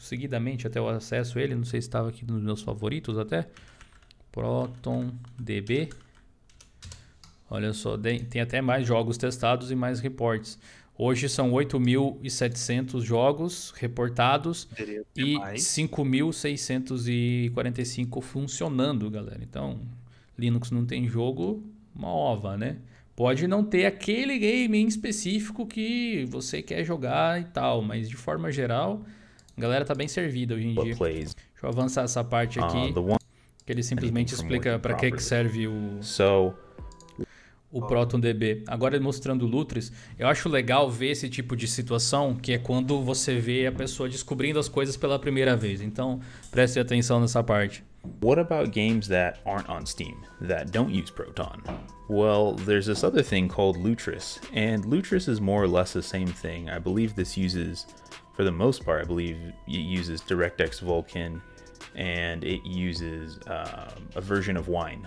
seguidamente 0.00 0.66
até 0.66 0.80
eu 0.80 0.88
acesso 0.88 1.38
ele, 1.38 1.54
não 1.54 1.64
sei 1.64 1.80
se 1.80 1.86
estava 1.86 2.08
aqui 2.08 2.26
nos 2.26 2.42
meus 2.42 2.62
favoritos 2.62 3.16
até. 3.16 3.46
ProtonDB. 4.32 5.90
Olha 7.48 7.72
só, 7.72 7.96
tem 7.96 8.40
até 8.40 8.60
mais 8.60 8.84
jogos 8.84 9.16
testados 9.16 9.70
e 9.70 9.76
mais 9.76 10.00
reports. 10.00 10.58
Hoje 10.98 11.28
são 11.28 11.52
8.700 11.52 13.02
jogos 13.02 13.70
reportados 13.76 14.66
e 15.14 15.36
5.645 15.36 18.22
funcionando, 18.22 19.10
galera. 19.10 19.40
Então, 19.42 19.78
Linux 20.38 20.70
não 20.70 20.84
tem 20.84 21.08
jogo, 21.08 21.62
uma 21.94 22.08
ova, 22.08 22.56
né? 22.56 22.76
Pode 23.14 23.46
não 23.48 23.64
ter 23.64 23.86
aquele 23.86 24.38
game 24.38 24.76
em 24.76 24.86
específico 24.86 25.66
que 25.66 26.26
você 26.28 26.60
quer 26.60 26.84
jogar 26.84 27.40
e 27.40 27.44
tal, 27.44 27.80
mas 27.80 28.10
de 28.10 28.16
forma 28.16 28.52
geral, 28.52 29.02
a 29.56 29.60
galera 29.60 29.86
tá 29.86 29.94
bem 29.94 30.06
servida 30.06 30.54
hoje 30.54 30.66
em 30.66 30.74
dia. 30.74 30.94
Deixa 30.94 31.34
eu 31.62 31.68
avançar 31.70 32.02
essa 32.02 32.22
parte 32.22 32.60
aqui, 32.60 32.92
uh, 32.94 33.16
que 33.64 33.72
ele 33.72 33.82
simplesmente 33.82 34.34
explica 34.34 34.78
para 34.78 34.94
que, 34.94 35.10
que 35.10 35.22
serve 35.22 35.66
o... 35.66 36.02
O 37.72 37.80
ProtonDB. 37.86 38.64
Agora 38.66 38.98
mostrando 39.00 39.44
o 39.44 39.48
Lutris, 39.48 39.90
eu 40.18 40.28
acho 40.28 40.48
legal 40.48 40.90
ver 40.90 41.10
esse 41.10 41.28
tipo 41.28 41.56
de 41.56 41.66
situação, 41.66 42.34
que 42.34 42.52
é 42.52 42.58
quando 42.58 43.02
você 43.02 43.38
vê 43.38 43.66
a 43.66 43.72
pessoa 43.72 44.08
descobrindo 44.08 44.58
as 44.58 44.68
coisas 44.68 44.96
pela 44.96 45.18
primeira 45.18 45.56
vez. 45.56 45.80
Então, 45.80 46.20
preste 46.50 46.78
atenção 46.78 47.20
nessa 47.20 47.42
parte. 47.42 47.82
What 48.20 48.38
about 48.38 48.72
games 48.72 49.08
that 49.08 49.40
aren't 49.44 49.68
on 49.68 49.86
Steam, 49.86 50.24
that 50.40 50.70
don't 50.70 50.90
use 50.90 51.10
Proton? 51.10 51.62
Well, 52.08 52.54
there's 52.54 52.86
this 52.86 53.02
other 53.02 53.22
thing 53.22 53.48
called 53.48 53.76
Lutris, 53.76 54.38
and 54.52 54.84
Lutris 54.84 55.28
is 55.28 55.40
more 55.40 55.62
or 55.62 55.68
less 55.68 55.92
the 55.92 56.02
same 56.02 56.28
thing. 56.28 56.70
I 56.70 56.78
believe 56.78 57.14
this 57.14 57.36
uses, 57.36 57.86
for 58.34 58.44
the 58.44 58.52
most 58.52 58.84
part, 58.84 59.02
I 59.02 59.04
believe 59.04 59.36
it 59.66 59.70
uses 59.70 60.20
DirectX 60.22 60.82
Vulkan, 60.82 61.40
and 61.94 62.44
it 62.44 62.64
uses 62.64 63.38
uh, 63.48 63.90
a 64.14 64.20
version 64.20 64.56
of 64.56 64.68
Wine. 64.68 65.06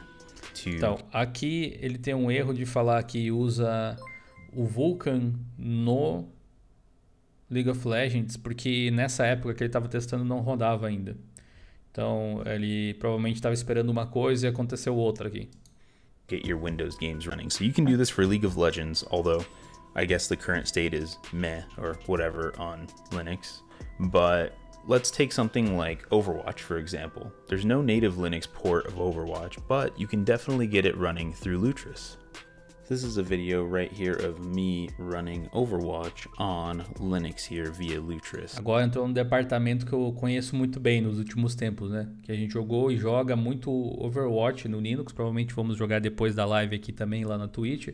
To... 0.55 0.69
Então, 0.69 0.99
aqui 1.13 1.77
ele 1.81 1.97
tem 1.97 2.13
um 2.13 2.29
erro 2.29 2.53
de 2.53 2.65
falar 2.65 3.01
que 3.03 3.31
usa 3.31 3.97
o 4.53 4.65
Vulkan 4.65 5.33
no 5.57 6.27
League 7.49 7.69
of 7.69 7.87
Legends, 7.87 8.37
porque 8.37 8.91
nessa 8.91 9.25
época 9.25 9.53
que 9.53 9.63
ele 9.63 9.69
estava 9.69 9.87
testando 9.87 10.23
não 10.23 10.39
rodava 10.39 10.87
ainda. 10.87 11.17
Então 11.99 12.41
ele 12.45 12.93
provavelmente 12.93 13.35
estava 13.35 13.53
esperando 13.53 13.89
uma 13.89 14.07
coisa 14.07 14.47
e 14.47 14.49
aconteceu 14.49 14.95
outra 14.95 15.27
aqui. 15.27 15.49
Get 16.29 16.47
your 16.47 16.57
Windows 16.57 16.95
games 16.97 17.25
running. 17.25 17.49
So 17.49 17.65
you 17.65 17.73
can 17.73 17.83
do 17.83 17.97
this 17.97 18.09
for 18.09 18.25
League 18.25 18.45
of 18.45 18.57
Legends, 18.57 19.03
although 19.11 19.45
I 19.95 20.05
guess 20.05 20.29
the 20.29 20.37
current 20.37 20.65
state 20.65 20.93
is 20.93 21.17
meh 21.33 21.61
or 21.77 21.97
whatever 22.07 22.53
on 22.57 22.87
Linux. 23.11 23.63
But 23.99 24.53
let's 24.87 25.11
take 25.11 25.33
something 25.33 25.75
like 25.75 26.07
Overwatch 26.09 26.59
for 26.59 26.77
example. 26.77 27.33
There's 27.49 27.65
no 27.65 27.81
native 27.81 28.13
Linux 28.13 28.47
port 28.47 28.87
of 28.87 28.93
Overwatch, 28.93 29.57
but 29.67 29.99
you 29.99 30.07
can 30.07 30.23
definitely 30.23 30.67
get 30.67 30.85
it 30.85 30.95
running 30.95 31.33
through 31.33 31.59
Lutris. 31.59 32.15
This 32.89 33.03
is 33.03 33.19
a 33.19 33.21
video 33.21 33.63
right 33.67 33.93
here 33.93 34.15
of 34.15 34.43
me 34.43 34.89
running 34.97 35.47
Overwatch 35.53 36.27
on 36.39 36.83
Linux 36.99 37.45
here 37.47 37.69
via 37.69 38.01
Lutris. 38.01 38.57
Agora 38.57 38.83
entrou 38.83 39.05
um 39.05 39.13
departamento 39.13 39.85
que 39.85 39.93
eu 39.93 40.11
conheço 40.13 40.55
muito 40.55 40.79
bem 40.79 40.99
nos 40.99 41.19
últimos 41.19 41.53
tempos, 41.53 41.91
né? 41.91 42.09
Que 42.23 42.31
a 42.31 42.35
gente 42.35 42.51
jogou 42.51 42.91
e 42.91 42.97
joga 42.97 43.35
muito 43.35 43.69
Overwatch 43.71 44.67
no 44.67 44.79
Linux. 44.79 45.13
Provavelmente 45.13 45.53
vamos 45.53 45.77
jogar 45.77 46.01
depois 46.01 46.33
da 46.33 46.45
live 46.45 46.75
aqui 46.75 46.91
também 46.91 47.23
lá 47.23 47.37
na 47.37 47.47
Twitch. 47.47 47.89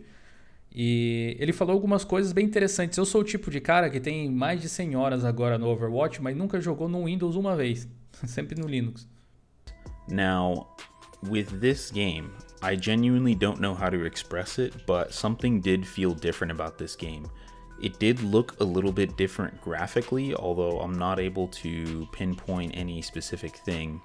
E 0.74 1.36
ele 1.42 1.52
falou 1.52 1.74
algumas 1.74 2.06
coisas 2.06 2.32
bem 2.32 2.46
interessantes. 2.46 2.98
Eu 2.98 3.04
sou 3.04 3.20
o 3.20 3.26
tipo 3.26 3.52
de 3.52 3.60
cara 3.60 3.90
que 3.90 4.00
tem 4.00 4.32
mais 4.32 4.62
de 4.62 4.70
100 4.70 4.96
horas 4.96 5.26
agora 5.26 5.58
no 5.58 5.68
Overwatch, 5.68 6.22
mas 6.22 6.38
nunca 6.38 6.62
jogou 6.62 6.88
no 6.88 7.04
Windows 7.04 7.36
uma 7.36 7.54
vez. 7.54 7.86
Sempre 8.24 8.58
no 8.58 8.66
Linux. 8.66 9.06
Now, 10.10 10.74
with 11.28 11.62
this 11.62 11.92
game, 11.92 12.34
I 12.62 12.76
genuinely 12.76 13.36
don't 13.36 13.60
know 13.60 13.76
how 13.76 13.90
to 13.90 14.06
express 14.06 14.60
it, 14.60 14.86
but 14.86 15.14
something 15.14 15.62
did 15.62 15.86
feel 15.86 16.14
different 16.14 16.52
about 16.52 16.78
this 16.78 16.96
game. 16.96 17.30
It 17.82 18.00
did 18.00 18.22
look 18.22 18.60
a 18.60 18.64
little 18.64 18.92
bit 18.92 19.18
different 19.18 19.62
graphically, 19.62 20.34
although 20.34 20.80
I'm 20.80 20.98
not 20.98 21.20
able 21.20 21.48
to 21.50 22.08
pinpoint 22.12 22.72
any 22.76 23.02
specific 23.02 23.58
thing. 23.58 24.02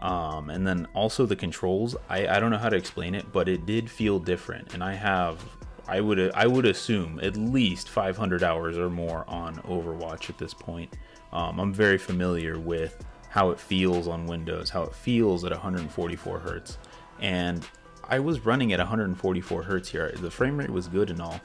Um, 0.00 0.48
and 0.48 0.66
then 0.66 0.86
also 0.94 1.26
the 1.26 1.36
controls, 1.36 1.94
I, 2.08 2.26
I 2.26 2.40
don't 2.40 2.50
know 2.50 2.58
how 2.58 2.70
to 2.70 2.76
explain 2.76 3.14
it, 3.14 3.30
but 3.32 3.48
it 3.48 3.66
did 3.66 3.90
feel 3.90 4.18
different. 4.18 4.72
And 4.72 4.82
I 4.82 4.94
have, 4.94 5.44
I 5.86 6.00
would 6.00 6.32
I 6.32 6.46
would 6.46 6.64
assume 6.64 7.20
at 7.22 7.36
least 7.36 7.90
500 7.90 8.42
hours 8.42 8.78
or 8.78 8.88
more 8.88 9.24
on 9.28 9.56
Overwatch 9.62 10.30
at 10.30 10.38
this 10.38 10.54
point. 10.54 10.96
Um, 11.32 11.60
I'm 11.60 11.74
very 11.74 11.98
familiar 11.98 12.58
with 12.58 13.04
how 13.30 13.50
it 13.50 13.58
feels 13.58 14.08
on 14.08 14.26
Windows, 14.26 14.70
how 14.70 14.82
it 14.82 14.94
feels 14.94 15.44
at 15.44 15.52
144 15.52 16.38
hertz, 16.40 16.78
and 17.20 17.66
I 18.08 18.18
was 18.18 18.44
running 18.44 18.72
at 18.72 18.80
144 18.80 19.62
hertz 19.62 19.88
here. 19.88 20.12
The 20.16 20.30
frame 20.30 20.58
rate 20.58 20.70
was 20.70 20.88
good 20.88 21.10
and 21.10 21.22
all, 21.22 21.40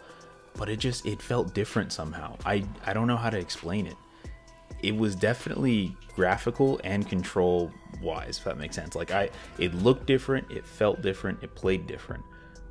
but 0.57 0.67
it 0.67 0.79
just 0.79 1.05
it 1.05 1.21
felt 1.21 1.53
different 1.53 1.93
somehow. 1.93 2.37
I 2.45 2.65
I 2.85 2.93
don't 2.93 3.07
know 3.07 3.17
how 3.17 3.29
to 3.29 3.37
explain 3.37 3.85
it. 3.85 3.95
It 4.81 4.95
was 4.95 5.15
definitely 5.15 5.95
graphical 6.15 6.81
and 6.83 7.07
control 7.07 7.71
wise, 8.01 8.39
if 8.39 8.43
that 8.45 8.57
makes 8.57 8.75
sense. 8.75 8.95
Like 8.95 9.11
I 9.11 9.29
it 9.59 9.73
looked 9.75 10.07
different, 10.07 10.51
it 10.51 10.65
felt 10.65 11.01
different, 11.01 11.43
it 11.43 11.53
played 11.53 11.87
different. 11.87 12.23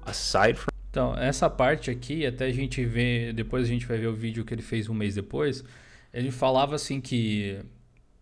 Aside 0.06 0.58
from 0.58 0.74
Então, 0.90 1.16
essa 1.16 1.50
parte 1.50 1.90
aqui, 1.90 2.24
até 2.24 2.44
a 2.44 2.52
gente 2.52 2.84
vê, 2.84 3.32
depois 3.32 3.64
a 3.64 3.66
gente 3.66 3.84
vai 3.84 3.98
ver 3.98 4.06
o 4.06 4.14
vídeo 4.14 4.44
que 4.44 4.54
ele 4.54 4.62
fez 4.62 4.88
um 4.88 4.94
mês 4.94 5.16
depois, 5.16 5.64
ele 6.12 6.30
falava 6.30 6.76
assim 6.76 7.00
que 7.00 7.58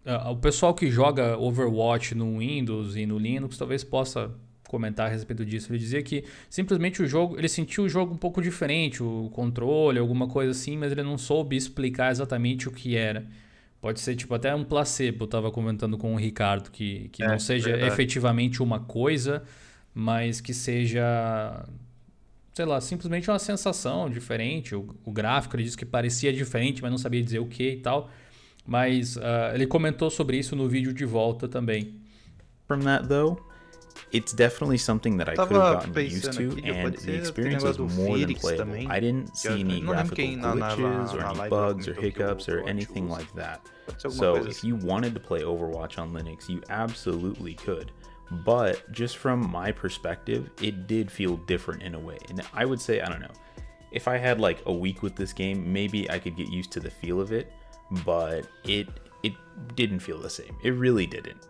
o 0.05 0.37
pessoal 0.37 0.75
que 0.75 0.91
joga 0.91 1.39
Overwatch 1.39 2.15
no 2.15 2.39
Windows 2.39 2.97
e 2.97 3.07
no 3.07 3.19
Linux 3.19 3.57
talvez 3.57 3.85
possa 3.85 4.33
comentar 4.73 5.07
a 5.07 5.11
respeito 5.11 5.45
disso. 5.45 5.71
Ele 5.71 5.79
dizia 5.79 6.03
que 6.03 6.25
simplesmente 6.49 7.03
o 7.03 7.07
jogo, 7.07 7.39
ele 7.39 7.49
sentiu 7.49 7.85
o 7.85 7.89
jogo 7.89 8.15
um 8.15 8.17
pouco 8.17 8.41
diferente, 8.41 9.03
o 9.03 9.31
controle, 9.33 9.99
alguma 9.99 10.27
coisa 10.27 10.53
assim, 10.53 10.79
mas 10.79 10.91
ele 10.91 11.03
não 11.03 11.19
soube 11.19 11.55
explicar 11.57 12.11
exatamente 12.11 12.69
o 12.69 12.73
que 12.73 12.97
era. 12.97 13.27
Pode 13.83 14.01
ser 14.01 14.17
tipo 14.17 14.35
até 14.35 14.55
um 14.55 14.65
placebo, 14.65 15.25
eu 15.25 15.27
estava 15.27 15.51
comentando 15.51 15.99
com 15.99 16.15
o 16.15 16.17
Ricardo, 16.17 16.71
que, 16.71 17.11
que 17.11 17.23
é, 17.23 17.29
não 17.29 17.39
seja 17.39 17.71
verdade. 17.71 17.93
efetivamente 17.93 18.63
uma 18.63 18.81
coisa, 18.81 19.43
mas 19.95 20.41
que 20.41 20.55
seja, 20.55 21.67
sei 22.55 22.65
lá, 22.65 22.81
simplesmente 22.81 23.29
uma 23.29 23.39
sensação 23.39 24.09
diferente. 24.09 24.75
O, 24.75 24.97
o 25.05 25.13
gráfico 25.13 25.55
ele 25.55 25.65
disse 25.65 25.77
que 25.77 25.85
parecia 25.85 26.33
diferente, 26.33 26.81
mas 26.81 26.91
não 26.91 26.99
sabia 26.99 27.23
dizer 27.23 27.41
o 27.41 27.47
que 27.47 27.73
e 27.73 27.77
tal. 27.77 28.09
Mas 28.67 29.17
uh, 29.17 29.55
ele 29.55 29.67
comentou 29.67 30.11
sobre 30.11 30.39
isso 30.39 30.55
no 30.55 30.69
vídeo 30.69 30.93
de 30.93 31.05
volta 31.05 31.49
também. 31.49 31.95
From 32.69 32.81
that 32.83 33.09
though, 33.09 33.39
it's 34.13 34.33
definitely 34.33 34.79
something 34.79 35.17
that 35.17 35.29
I 35.29 35.35
could 35.35 35.53
have 35.53 35.87
gotten 35.87 36.05
used 36.05 36.33
to, 36.33 36.57
and 36.65 36.95
the 36.95 37.17
experience 37.17 37.65
was 37.65 37.79
more 37.79 38.19
than 38.19 38.35
playable. 38.35 38.91
I 38.91 39.01
didn't 39.01 39.37
see 39.37 39.61
any 39.61 39.81
graphical 39.81 40.25
glitches 40.25 41.15
or 41.15 41.25
any 41.25 41.49
bugs 41.49 41.89
or 41.89 41.95
hiccups 41.95 42.49
or 42.49 42.67
anything 42.69 43.09
like 43.09 43.33
that. 43.35 43.61
So 43.99 44.37
if 44.37 44.63
you 44.63 44.77
wanted 44.77 45.15
to 45.15 45.21
play 45.21 45.43
Overwatch 45.43 45.99
on 45.99 46.13
Linux, 46.13 46.49
you 46.49 46.63
absolutely 46.71 47.55
could. 47.55 47.91
But 48.45 48.91
just 48.93 49.19
from 49.19 49.51
my 49.51 49.73
perspective, 49.73 50.51
it 50.63 50.87
did 50.87 51.11
feel 51.11 51.37
different 51.37 51.83
in 51.83 51.95
a 51.95 52.01
way. 52.01 52.19
And 52.31 52.41
I 52.55 52.65
would 52.65 52.81
say, 52.81 53.03
I 53.03 53.09
don't 53.09 53.21
know, 53.21 53.35
if 53.91 54.09
I 54.09 54.17
had 54.17 54.41
like 54.41 54.63
a 54.65 54.73
week 54.73 55.03
with 55.03 55.17
this 55.17 55.33
game, 55.35 55.71
maybe 55.71 56.11
I 56.11 56.19
could 56.19 56.37
get 56.37 56.49
used 56.49 56.71
to 56.73 56.81
the 56.81 56.91
feel 56.91 57.21
of 57.21 57.33
it, 57.33 57.53
but 58.05 58.47
it 58.65 58.89
it 59.23 59.35
didn't 59.75 60.01
feel 60.01 60.19
the 60.19 60.31
same. 60.31 60.57
It 60.63 60.71
really 60.71 61.07
didn't. 61.07 61.47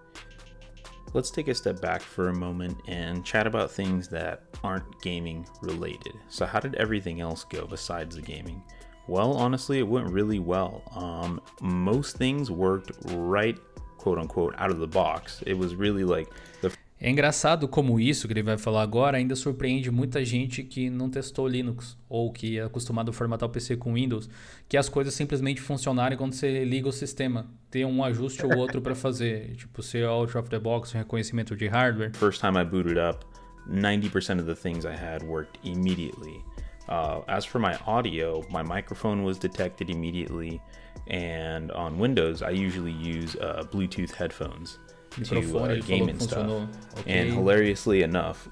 Let's 1.15 1.31
take 1.31 1.49
a 1.49 1.55
step 1.55 1.81
back 1.81 2.01
for 2.01 2.29
a 2.29 2.35
moment 2.35 2.79
and 2.89 3.25
chat 3.25 3.47
about 3.47 3.71
things 3.71 4.09
that 4.09 4.45
aren't 4.65 5.01
gaming 5.03 5.47
related. 5.61 6.15
So, 6.29 6.47
how 6.47 6.61
did 6.61 6.75
everything 6.77 7.21
else 7.21 7.45
go 7.45 7.67
besides 7.67 8.17
the 8.17 8.23
gaming? 8.23 8.63
Well, 9.09 9.35
honestly, 9.35 9.79
it 9.79 9.87
went 9.87 10.11
really 10.11 10.39
well. 10.39 10.83
Um, 10.95 11.41
most 11.61 12.17
things 12.17 12.51
worked 12.51 12.93
right, 13.13 13.59
quote 13.99 14.19
unquote, 14.19 14.55
out 14.57 14.71
of 14.71 14.79
the 14.79 14.87
box. 14.87 15.43
It 15.47 15.55
was 15.55 15.75
really 15.75 16.05
like 16.05 16.29
the 16.63 16.75
É 17.05 17.11
engraçado 17.11 17.67
como 17.67 17.99
isso 17.99 18.29
que 18.29 18.33
ele 18.33 18.45
vai 18.45 18.57
falar 18.57 18.81
agora 18.81 19.17
ainda 19.17 19.35
surpreende 19.35 19.91
muita 19.91 20.25
gente 20.25 20.63
que 20.63 20.89
não 20.89 21.11
testou 21.11 21.49
Linux 21.49 21.99
ou 22.09 22.33
que 22.33 22.61
é 22.61 22.63
acostumado 22.63 23.11
a 23.11 23.13
formatar 23.13 23.49
o 23.49 23.51
PC 23.51 23.77
com 23.77 23.95
Windows, 23.95 24.31
que 24.69 24.77
as 24.77 24.89
coisas 24.89 25.13
simplesmente 25.13 25.61
funcionarem 25.61 26.17
quando 26.17 26.33
você 26.33 26.65
liga 26.65 26.89
o 26.89 26.93
sistema. 26.93 27.51
Tem 27.69 27.85
um 27.85 28.05
ajuste 28.05 28.47
ou 28.47 28.57
outro 28.57 28.81
para 28.81 28.95
fazer, 28.95 29.53
tipo 29.59 29.83
ser 29.83 30.07
out 30.07 30.39
of 30.39 30.49
the 30.49 30.61
box, 30.61 30.93
reconhecimento 30.93 31.57
de 31.57 31.67
hardware. 31.67 32.13
First 32.15 32.41
time 32.41 32.57
I 32.57 32.63
booted 32.63 33.01
up, 33.01 33.27
90% 33.69 34.39
of 34.39 34.47
the 34.47 34.55
things 34.55 34.85
I 34.85 34.95
had 34.95 35.25
worked 35.25 35.59
immediately. 35.65 36.41
Uh, 36.89 37.23
as 37.27 37.45
for 37.45 37.59
my 37.59 37.77
audio, 37.85 38.45
my 38.49 38.63
microphone 38.63 39.25
was 39.25 39.41
detected 39.41 39.91
immediately, 39.91 40.61
and 41.09 41.73
on 41.73 41.99
Windows, 41.99 42.43
I 42.43 42.51
usually 42.51 42.93
use 42.93 43.35
uh, 43.41 43.65
Bluetooth 43.73 44.13
headphones. 44.13 44.79
To 45.25 45.59
uh, 45.59 46.19
stuff. 46.19 46.69
Okay. 46.99 47.19
And 47.19 47.33
hilariously 47.33 48.03
enough, 48.03 48.49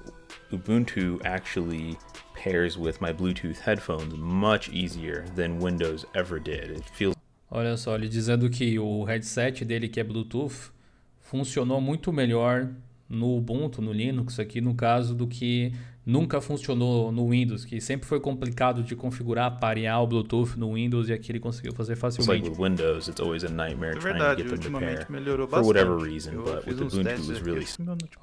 Ubuntu 0.51 1.21
actually 1.25 1.97
pairs 2.35 2.77
with 2.77 3.01
my 3.01 3.13
Bluetooth 3.13 3.59
headphones 3.59 4.15
much 4.15 4.69
easier 4.69 5.25
than 5.35 5.59
Windows 5.59 6.05
ever 6.15 6.39
did. 6.39 6.71
It 6.71 6.85
feels 6.85 7.15
Olha 7.53 7.75
só, 7.75 7.95
ele 7.95 8.07
dizendo 8.07 8.49
que 8.49 8.79
o 8.79 9.03
headset 9.03 9.65
dele 9.65 9.89
que 9.89 9.99
é 9.99 10.03
Bluetooth 10.03 10.71
funcionou 11.19 11.81
muito 11.81 12.11
melhor 12.13 12.69
no 13.11 13.37
Ubuntu, 13.37 13.81
no 13.81 13.91
Linux 13.91 14.39
aqui 14.39 14.61
no 14.61 14.73
caso 14.73 15.13
do 15.13 15.27
que 15.27 15.73
nunca 16.05 16.41
funcionou 16.41 17.11
no 17.11 17.29
Windows, 17.29 17.63
que 17.63 17.79
sempre 17.79 18.07
foi 18.07 18.19
complicado 18.19 18.83
de 18.83 18.95
configurar, 18.95 19.59
parear 19.59 20.01
o 20.01 20.07
Bluetooth 20.07 20.57
no 20.57 20.73
Windows 20.73 21.09
e 21.09 21.13
aqui 21.13 21.31
ele 21.31 21.39
conseguiu 21.39 21.73
fazer 21.73 21.95
facilmente. 21.95 22.49
Like 22.49 22.61
Windows, 22.61 23.07
it's 23.07 23.21
always 23.21 23.43
a 23.43 23.49
nightmare 23.49 23.97
é 23.97 23.99
verdade, 23.99 24.43
trying 24.43 24.57
to 24.57 24.63
get 24.63 24.71
them 24.71 24.79
to 24.79 24.79
pair 24.79 25.11
melhorou 25.11 25.47
for 25.47 25.63
whatever 25.63 25.97
reason, 25.97 26.33
Eu 26.33 26.43
but 26.43 26.65
with 26.65 26.81
Ubuntu 26.81 27.27
was 27.27 27.39
really 27.41 27.65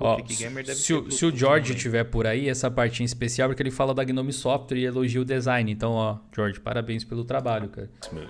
Ó, 0.01 0.19
se, 0.75 0.95
o, 0.95 1.11
se 1.11 1.27
o 1.27 1.35
George 1.35 1.73
estiver 1.73 2.05
por 2.05 2.27
aí, 2.27 2.49
essa 2.49 2.71
parte 2.71 3.03
em 3.03 3.07
especial 3.07 3.49
porque 3.49 3.63
ele 3.63 3.71
fala 3.71 3.95
da 3.95 4.03
Gnome 4.03 4.33
Software 4.33 4.79
e 4.79 4.85
elogia 4.85 5.21
o 5.21 5.25
design. 5.25 5.71
Então, 5.71 5.93
ó, 5.93 6.19
George, 6.35 6.59
parabéns 6.61 7.05
pelo 7.05 7.25
trabalho, 7.25 7.69
cara. 7.69 7.89
Smooth. 8.03 8.27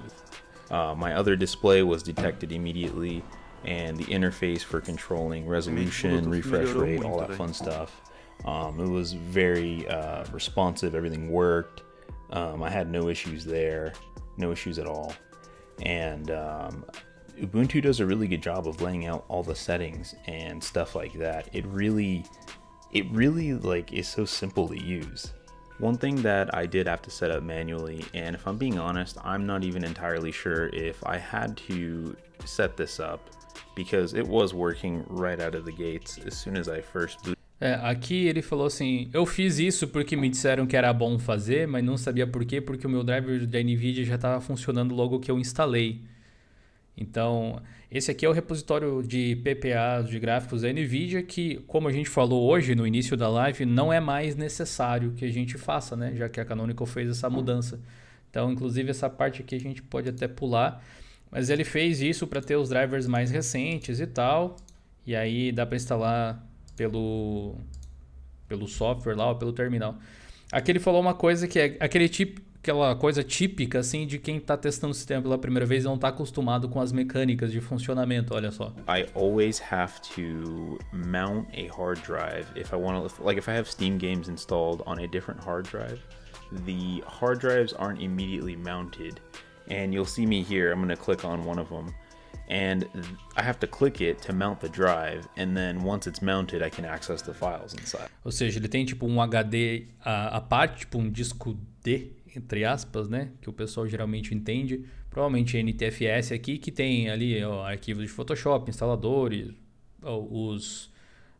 Uh, 0.70 0.94
my 0.94 1.14
other 1.14 1.34
display 1.34 1.82
was 1.82 2.02
detected 2.02 2.52
immediately 2.52 3.22
and 3.64 3.96
the 3.96 4.04
interface 4.04 4.62
for 4.62 4.80
controlling 4.80 5.46
resolution, 5.46 6.28
refresh 6.30 6.68
rate, 6.70 7.04
all 7.04 7.18
that 7.20 7.34
fun 7.34 7.52
stuff. 7.52 8.02
Um, 8.44 8.78
it 8.80 8.88
was 8.88 9.12
very 9.12 9.86
uh, 9.88 10.24
responsive. 10.32 10.94
Everything 10.94 11.30
worked. 11.30 11.82
Um, 12.30 12.62
I 12.62 12.70
had 12.70 12.90
no 12.90 13.08
issues 13.08 13.44
there, 13.44 13.92
no 14.36 14.52
issues 14.52 14.78
at 14.78 14.86
all. 14.86 15.12
And 15.82 16.30
um, 16.30 16.84
Ubuntu 17.40 17.82
does 17.82 18.00
a 18.00 18.06
really 18.06 18.28
good 18.28 18.42
job 18.42 18.66
of 18.66 18.80
laying 18.80 19.06
out 19.06 19.24
all 19.28 19.42
the 19.42 19.54
settings 19.54 20.14
and 20.26 20.62
stuff 20.62 20.94
like 20.94 21.14
that. 21.14 21.48
It 21.52 21.66
really, 21.66 22.24
it 22.92 23.06
really 23.10 23.54
like 23.54 23.92
is 23.92 24.08
so 24.08 24.24
simple 24.24 24.68
to 24.68 24.80
use. 24.80 25.32
One 25.78 25.96
thing 25.96 26.16
that 26.22 26.52
I 26.54 26.66
did 26.66 26.88
have 26.88 27.02
to 27.02 27.10
set 27.10 27.30
up 27.30 27.44
manually, 27.44 28.04
and 28.12 28.34
if 28.34 28.46
I'm 28.46 28.58
being 28.58 28.78
honest, 28.78 29.16
I'm 29.22 29.46
not 29.46 29.62
even 29.62 29.84
entirely 29.84 30.32
sure 30.32 30.68
if 30.68 31.04
I 31.06 31.18
had 31.18 31.56
to 31.68 32.16
set 32.44 32.76
this 32.76 32.98
up 32.98 33.30
because 33.78 34.12
it 34.12 34.28
was 34.28 34.52
working 34.52 35.04
right 35.08 35.40
out 35.40 35.56
of 35.56 35.64
the 35.64 35.72
gates 35.72 36.18
as 36.26 36.34
soon 36.34 36.58
as 36.58 36.66
I 36.66 36.82
first. 36.82 37.20
É, 37.60 37.74
aqui 37.74 38.26
ele 38.26 38.42
falou 38.42 38.66
assim: 38.66 39.08
eu 39.12 39.24
fiz 39.24 39.58
isso 39.58 39.86
porque 39.88 40.16
me 40.16 40.28
disseram 40.28 40.66
que 40.66 40.76
era 40.76 40.92
bom 40.92 41.18
fazer, 41.18 41.68
mas 41.68 41.84
não 41.84 41.96
sabia 41.96 42.26
por 42.26 42.44
quê, 42.44 42.60
porque 42.60 42.86
o 42.86 42.90
meu 42.90 43.04
driver 43.04 43.46
da 43.46 43.62
NVIDIA 43.62 44.04
já 44.04 44.16
estava 44.16 44.40
funcionando 44.40 44.94
logo 44.94 45.20
que 45.20 45.30
eu 45.30 45.38
instalei. 45.38 46.02
Então, 46.96 47.62
esse 47.88 48.10
aqui 48.10 48.26
é 48.26 48.28
o 48.28 48.32
repositório 48.32 49.02
de 49.04 49.36
PPA 49.36 50.02
de 50.04 50.18
gráficos 50.18 50.62
da 50.62 50.72
NVIDIA, 50.72 51.22
que, 51.22 51.62
como 51.68 51.86
a 51.86 51.92
gente 51.92 52.08
falou 52.10 52.50
hoje 52.50 52.74
no 52.74 52.84
início 52.84 53.16
da 53.16 53.28
live, 53.28 53.64
não 53.64 53.92
é 53.92 54.00
mais 54.00 54.34
necessário 54.34 55.12
que 55.12 55.24
a 55.24 55.30
gente 55.30 55.56
faça, 55.56 55.96
né? 55.96 56.12
Já 56.16 56.28
que 56.28 56.40
a 56.40 56.44
Canonical 56.44 56.86
fez 56.86 57.08
essa 57.08 57.30
mudança. 57.30 57.80
Então, 58.28 58.50
inclusive, 58.50 58.90
essa 58.90 59.08
parte 59.08 59.42
aqui 59.42 59.54
a 59.54 59.60
gente 59.60 59.80
pode 59.80 60.08
até 60.08 60.26
pular. 60.26 60.82
Mas 61.30 61.50
ele 61.50 61.64
fez 61.64 62.00
isso 62.00 62.26
para 62.26 62.40
ter 62.40 62.56
os 62.56 62.68
drivers 62.68 63.06
mais 63.06 63.30
recentes 63.30 64.00
e 64.00 64.06
tal. 64.06 64.56
E 65.06 65.14
aí 65.14 65.52
dá 65.52 65.64
para 65.64 65.76
instalar 65.76 66.46
pelo, 66.76 67.56
pelo 68.46 68.66
software 68.68 69.14
lá 69.14 69.28
ou 69.28 69.36
pelo 69.36 69.52
terminal. 69.52 69.96
Aqui 70.50 70.70
ele 70.70 70.78
falou 70.78 71.00
uma 71.00 71.14
coisa 71.14 71.46
que 71.46 71.58
é 71.58 71.76
aquele 71.80 72.08
tipo, 72.08 72.40
aquela 72.62 72.94
coisa 72.96 73.22
típica 73.22 73.80
assim 73.80 74.06
de 74.06 74.18
quem 74.18 74.36
está 74.38 74.56
testando 74.56 74.92
o 74.92 74.94
sistema 74.94 75.22
pela 75.22 75.38
primeira 75.38 75.66
vez 75.66 75.84
e 75.84 75.86
não 75.86 75.94
está 75.94 76.08
acostumado 76.08 76.68
com 76.68 76.80
as 76.80 76.92
mecânicas 76.92 77.52
de 77.52 77.60
funcionamento, 77.60 78.34
olha 78.34 78.50
só. 78.50 78.72
I 78.88 79.06
always 79.14 79.60
have 79.70 80.00
to 80.14 80.78
mount 80.92 81.48
a 81.54 81.74
hard 81.74 82.00
drive 82.02 82.46
if 82.56 82.72
I 82.72 82.76
want 82.76 83.08
to 83.08 83.22
like 83.22 83.38
if 83.38 83.48
I 83.48 83.56
have 83.56 83.70
Steam 83.70 83.98
games 83.98 84.28
installed 84.28 84.82
on 84.86 84.98
a 85.02 85.06
different 85.08 85.42
hard 85.42 85.68
drive, 85.68 86.00
the 86.64 87.02
hard 87.06 87.40
drives 87.40 87.74
aren't 87.74 88.02
immediately 88.02 88.56
mounted 88.56 89.20
and 89.70 89.92
you'll 89.92 90.04
see 90.04 90.26
me 90.26 90.42
here, 90.42 90.72
I'm 90.72 90.78
going 90.78 90.88
to 90.88 90.96
click 90.96 91.24
on 91.24 91.44
one 91.44 91.58
of 91.58 91.68
them 91.68 91.94
and 92.48 92.88
I 93.36 93.42
have 93.42 93.58
to 93.60 93.66
click 93.66 94.00
it 94.00 94.22
to 94.22 94.32
mount 94.32 94.60
the 94.60 94.68
drive, 94.68 95.28
and 95.36 95.54
then 95.54 95.82
once 95.82 96.06
it's 96.06 96.22
mounted, 96.22 96.62
I 96.62 96.70
can 96.70 96.86
access 96.86 97.20
the 97.20 97.34
files 97.34 97.74
inside. 97.74 98.08
Ou 98.24 98.32
seja, 98.32 98.58
ele 98.58 98.68
tem 98.68 98.86
tipo 98.86 99.06
um 99.06 99.20
HD 99.20 99.88
a, 100.02 100.38
a 100.38 100.40
parte, 100.40 100.80
tipo 100.80 100.98
um 100.98 101.10
disco 101.10 101.58
D, 101.82 102.12
entre 102.34 102.64
aspas, 102.64 103.08
né? 103.08 103.30
Que 103.42 103.50
o 103.50 103.52
pessoal 103.52 103.86
geralmente 103.86 104.34
entende. 104.34 104.84
Provavelmente 105.10 105.58
NTFS 105.58 106.32
aqui, 106.32 106.58
que 106.58 106.72
tem 106.72 107.10
ali 107.10 107.42
ó, 107.44 107.64
arquivos 107.64 108.04
de 108.04 108.08
Photoshop, 108.08 108.70
instaladores, 108.70 109.50
os, 110.02 110.90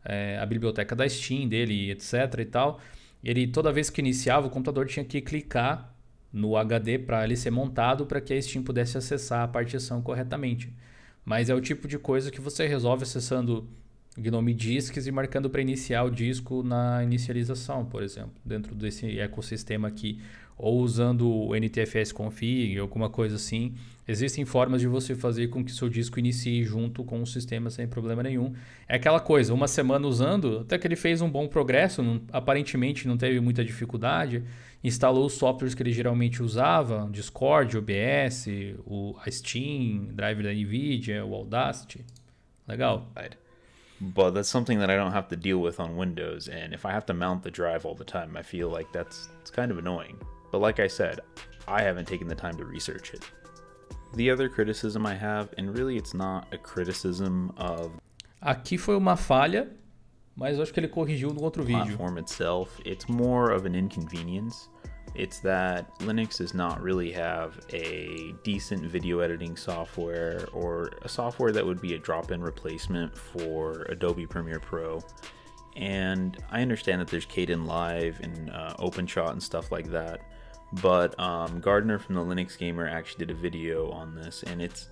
é, 0.05 0.39
a 0.39 0.45
biblioteca 0.45 0.95
da 0.95 1.09
Steam 1.09 1.49
dele, 1.49 1.91
etc 1.91 2.13
e 2.39 2.45
tal. 2.45 2.81
Ele, 3.25 3.47
toda 3.47 3.73
vez 3.73 3.89
que 3.89 4.01
iniciava, 4.01 4.47
o 4.47 4.51
computador 4.51 4.87
tinha 4.87 5.05
que 5.05 5.21
clicar 5.21 5.95
no 6.33 6.57
HD 6.57 6.99
para 6.99 7.25
ele 7.25 7.37
ser 7.37 7.51
montado 7.51 8.07
para 8.07 8.21
que 8.21 8.35
a 8.35 8.43
Steam 8.43 8.63
pudesse 8.63 8.99
acessar 8.99 9.43
a 9.43 9.49
partição 9.49 10.03
corretamente. 10.03 10.73
Mas 11.25 11.51
é 11.51 11.55
o 11.55 11.61
tipo 11.61 11.87
de 11.87 11.99
coisa 11.99 12.31
que 12.31 12.41
você 12.41 12.67
resolve 12.67 13.03
acessando 13.03 13.69
Gnome 14.17 14.53
Disks 14.53 15.07
e 15.07 15.13
marcando 15.13 15.49
para 15.49 15.61
iniciar 15.61 16.03
o 16.05 16.11
disco 16.11 16.63
na 16.63 17.03
inicialização, 17.05 17.85
por 17.85 18.03
exemplo, 18.03 18.33
dentro 18.45 18.75
desse 18.75 19.19
ecossistema 19.21 19.89
aqui, 19.89 20.21
ou 20.57 20.81
usando 20.81 21.31
o 21.31 21.55
NTFS 21.55 22.11
config, 22.11 22.79
alguma 22.79 23.09
coisa 23.09 23.37
assim. 23.37 23.75
Existem 24.09 24.45
formas 24.45 24.81
de 24.81 24.89
você 24.89 25.15
fazer 25.15 25.49
com 25.49 25.65
que 25.65 25.71
seu 25.71 25.89
disco 25.89 26.19
inicie 26.19 26.65
junto 26.65 27.05
com 27.05 27.23
o 27.23 27.27
sistema 27.27 27.71
sem 27.71 27.87
problema 27.87 28.23
nenhum. 28.23 28.53
É 28.89 28.97
aquela 28.97 29.21
coisa, 29.21 29.55
uma 29.55 29.69
semana 29.69 30.07
usando, 30.09 30.61
até 30.61 30.77
que 30.77 30.87
ele 30.87 30.97
fez 30.97 31.21
um 31.21 31.31
bom 31.31 31.47
progresso, 31.47 32.03
não, 32.03 32.21
aparentemente 32.33 33.07
não 33.07 33.17
teve 33.17 33.39
muita 33.39 33.65
dificuldade 33.65 34.43
instalou 34.83 35.27
os 35.27 35.35
softwares 35.35 35.75
que 35.75 35.83
ele 35.83 35.93
geralmente 35.93 36.43
usava, 36.43 37.09
Discord, 37.11 37.77
OBS, 37.77 38.47
o, 38.87 39.17
Steam, 39.29 40.09
drive 40.13 40.43
da 40.43 40.53
NVIDIA, 40.53 41.25
o 41.25 41.35
Audacity. 41.35 42.05
Legal. 42.67 43.07
But 44.01 44.35
that's 44.35 44.49
something 44.49 44.79
that 44.79 44.91
I 44.91 44.97
don't 44.97 45.13
have 45.13 45.29
to 45.29 45.37
deal 45.37 45.61
with 45.61 45.81
on 45.81 45.97
Windows, 45.97 46.49
and 46.49 46.73
if 46.73 46.87
I 46.87 46.93
have 46.93 47.07
to 47.07 47.15
mount 47.15 47.43
the 47.43 47.51
drive 47.51 47.85
all 47.85 47.97
the 47.97 48.05
time, 48.05 48.37
I 48.37 48.43
feel 48.43 48.71
like 48.71 48.93
that's 48.93 49.29
it's 49.41 49.51
kind 49.51 49.73
of 49.73 49.79
annoying. 49.79 50.17
But 50.53 50.61
like 50.61 50.79
I 50.79 50.87
said, 50.87 51.21
I 51.67 51.83
haven't 51.83 52.07
taken 52.07 52.29
the 52.29 52.35
time 52.35 52.57
to 52.59 52.65
research 52.65 53.13
it. 53.13 53.25
The 54.15 54.31
other 54.31 54.49
criticism 54.49 55.05
I 55.05 55.15
have, 55.15 55.53
and 55.59 55.77
really 55.77 55.97
it's 55.97 56.15
not 56.15 56.47
a 56.53 56.59
criticism 56.59 57.53
of 57.57 57.91
Aqui 58.41 58.77
foi 58.77 58.97
uma 58.97 59.17
falha 59.17 59.69
mas 60.39 60.61
acho 60.61 60.73
que 60.73 60.79
ele 60.79 60.89
corrigiu 60.89 61.31
no 61.35 61.43
outro 61.43 61.65
vídeo. 61.65 61.97
Platform 61.97 62.17
itself, 62.19 62.81
it's 62.85 63.09
more 63.09 63.51
of 63.51 63.67
an 63.67 63.75
inconvenience. 63.75 64.69
It's 65.15 65.41
that 65.41 65.99
Linux 66.01 66.39
does 66.39 66.55
not 66.55 66.81
really 66.81 67.11
have 67.13 67.59
a 67.73 68.35
decent 68.45 68.85
video 68.85 69.19
editing 69.19 69.57
software 69.57 70.47
or 70.53 70.93
a 71.03 71.09
software 71.09 71.51
that 71.51 71.67
would 71.67 71.81
be 71.81 71.95
a 71.95 71.99
drop-in 71.99 72.41
replacement 72.41 73.17
for 73.17 73.85
Adobe 73.89 74.27
Premiere 74.27 74.61
Pro. 74.61 75.01
And 75.75 76.37
I 76.53 76.63
understand 76.63 77.01
that 77.01 77.09
there's 77.09 77.27
Kdenlive 77.27 78.21
and 78.21 78.51
uh, 78.51 78.75
OpenShot 78.79 79.31
and 79.31 79.43
stuff 79.43 79.73
like 79.73 79.91
that. 79.91 80.21
But 80.83 81.19
um, 81.19 81.61
Gardner 81.61 81.99
from 81.99 82.15
the 82.15 82.23
Linux 82.23 82.57
Gamer 82.57 82.87
actually 82.87 83.25
did 83.27 83.37
a 83.37 83.41
video 83.41 83.91
on 83.91 84.15
this, 84.15 84.45
and 84.45 84.61
it's 84.61 84.89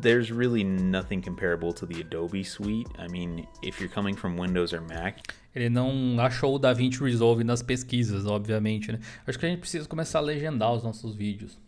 there's 0.00 0.30
really 0.30 0.64
nothing 0.64 1.20
comparable 1.22 1.72
to 1.72 1.86
the 1.86 2.00
Adobe 2.00 2.44
suite. 2.44 2.88
I 2.98 3.08
mean, 3.08 3.46
if 3.62 3.80
you're 3.80 3.88
coming 3.88 4.16
from 4.16 4.36
Windows 4.36 4.72
or 4.72 4.80
Mac. 4.80 5.34
Ele 5.54 5.70
não 5.70 6.16
achou 6.20 6.56
o 6.56 6.58
DaVinci 6.58 7.02
Resolve 7.02 7.42
nas 7.42 7.62
pesquisas, 7.62 8.26
obviamente, 8.26 8.92
né? 8.92 9.00
Acho 9.26 9.38
que 9.38 9.46
a 9.46 9.48
gente 9.48 9.60
precisa 9.60 9.88
começar 9.88 10.18
a 10.18 10.22
legendar 10.22 10.72
os 10.72 10.82
nossos 10.82 11.14
vídeos. 11.14 11.58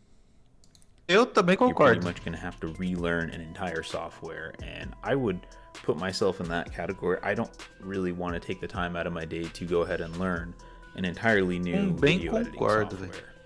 Eu 1.09 1.25
também 1.25 1.57
concordo. 1.57 1.95
You're 1.95 2.03
pretty 2.03 2.07
much 2.07 2.23
going 2.23 2.37
to 2.37 2.47
have 2.47 2.61
to 2.61 2.79
relearn 2.79 3.31
an 3.31 3.41
entire 3.41 3.83
software, 3.83 4.53
and 4.63 4.95
I 5.03 5.15
would 5.15 5.41
put 5.83 5.97
myself 5.97 6.39
in 6.41 6.49
that 6.51 6.71
category. 6.71 7.19
I 7.23 7.35
don't 7.35 7.51
really 7.81 8.13
want 8.13 8.35
to 8.35 8.41
take 8.41 8.61
the 8.61 8.69
time 8.69 8.95
out 8.95 9.07
of 9.07 9.15
my 9.15 9.25
day 9.25 9.45
to 9.45 9.65
go 9.65 9.81
ahead 9.83 10.03
and 10.03 10.15
learn 10.19 10.55
an 10.97 11.07
entirely 11.07 11.59
new 11.59 11.79
um, 11.79 11.97
video 11.97 12.37
editing 12.37 12.61
software. 12.61 13.38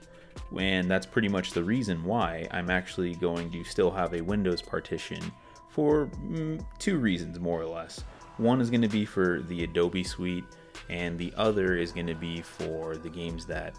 And 0.59 0.90
that's 0.90 1.07
pretty 1.07 1.28
much 1.28 1.53
the 1.53 1.64
reason 1.64 2.05
why 2.05 2.46
I'm 2.50 2.70
actually 2.70 3.14
going 3.14 3.50
to 3.53 3.64
still 3.64 3.90
have 3.90 4.14
a 4.14 4.20
Windows 4.20 4.62
partition 4.62 5.32
for 5.68 6.07
mm, 6.07 6.64
two 6.78 6.98
reasons, 6.98 7.40
more 7.40 7.61
or 7.61 7.66
less. 7.66 8.05
One 8.36 8.61
is 8.61 8.70
going 8.70 8.82
to 8.82 8.88
be 8.88 9.05
for 9.05 9.40
the 9.40 9.64
Adobe 9.64 10.05
Suite, 10.05 10.44
and 10.88 11.18
the 11.18 11.32
other 11.36 11.76
is 11.76 11.92
going 11.92 12.07
to 12.07 12.14
be 12.14 12.42
for 12.42 12.96
the 12.96 13.09
games 13.09 13.46
that 13.46 13.78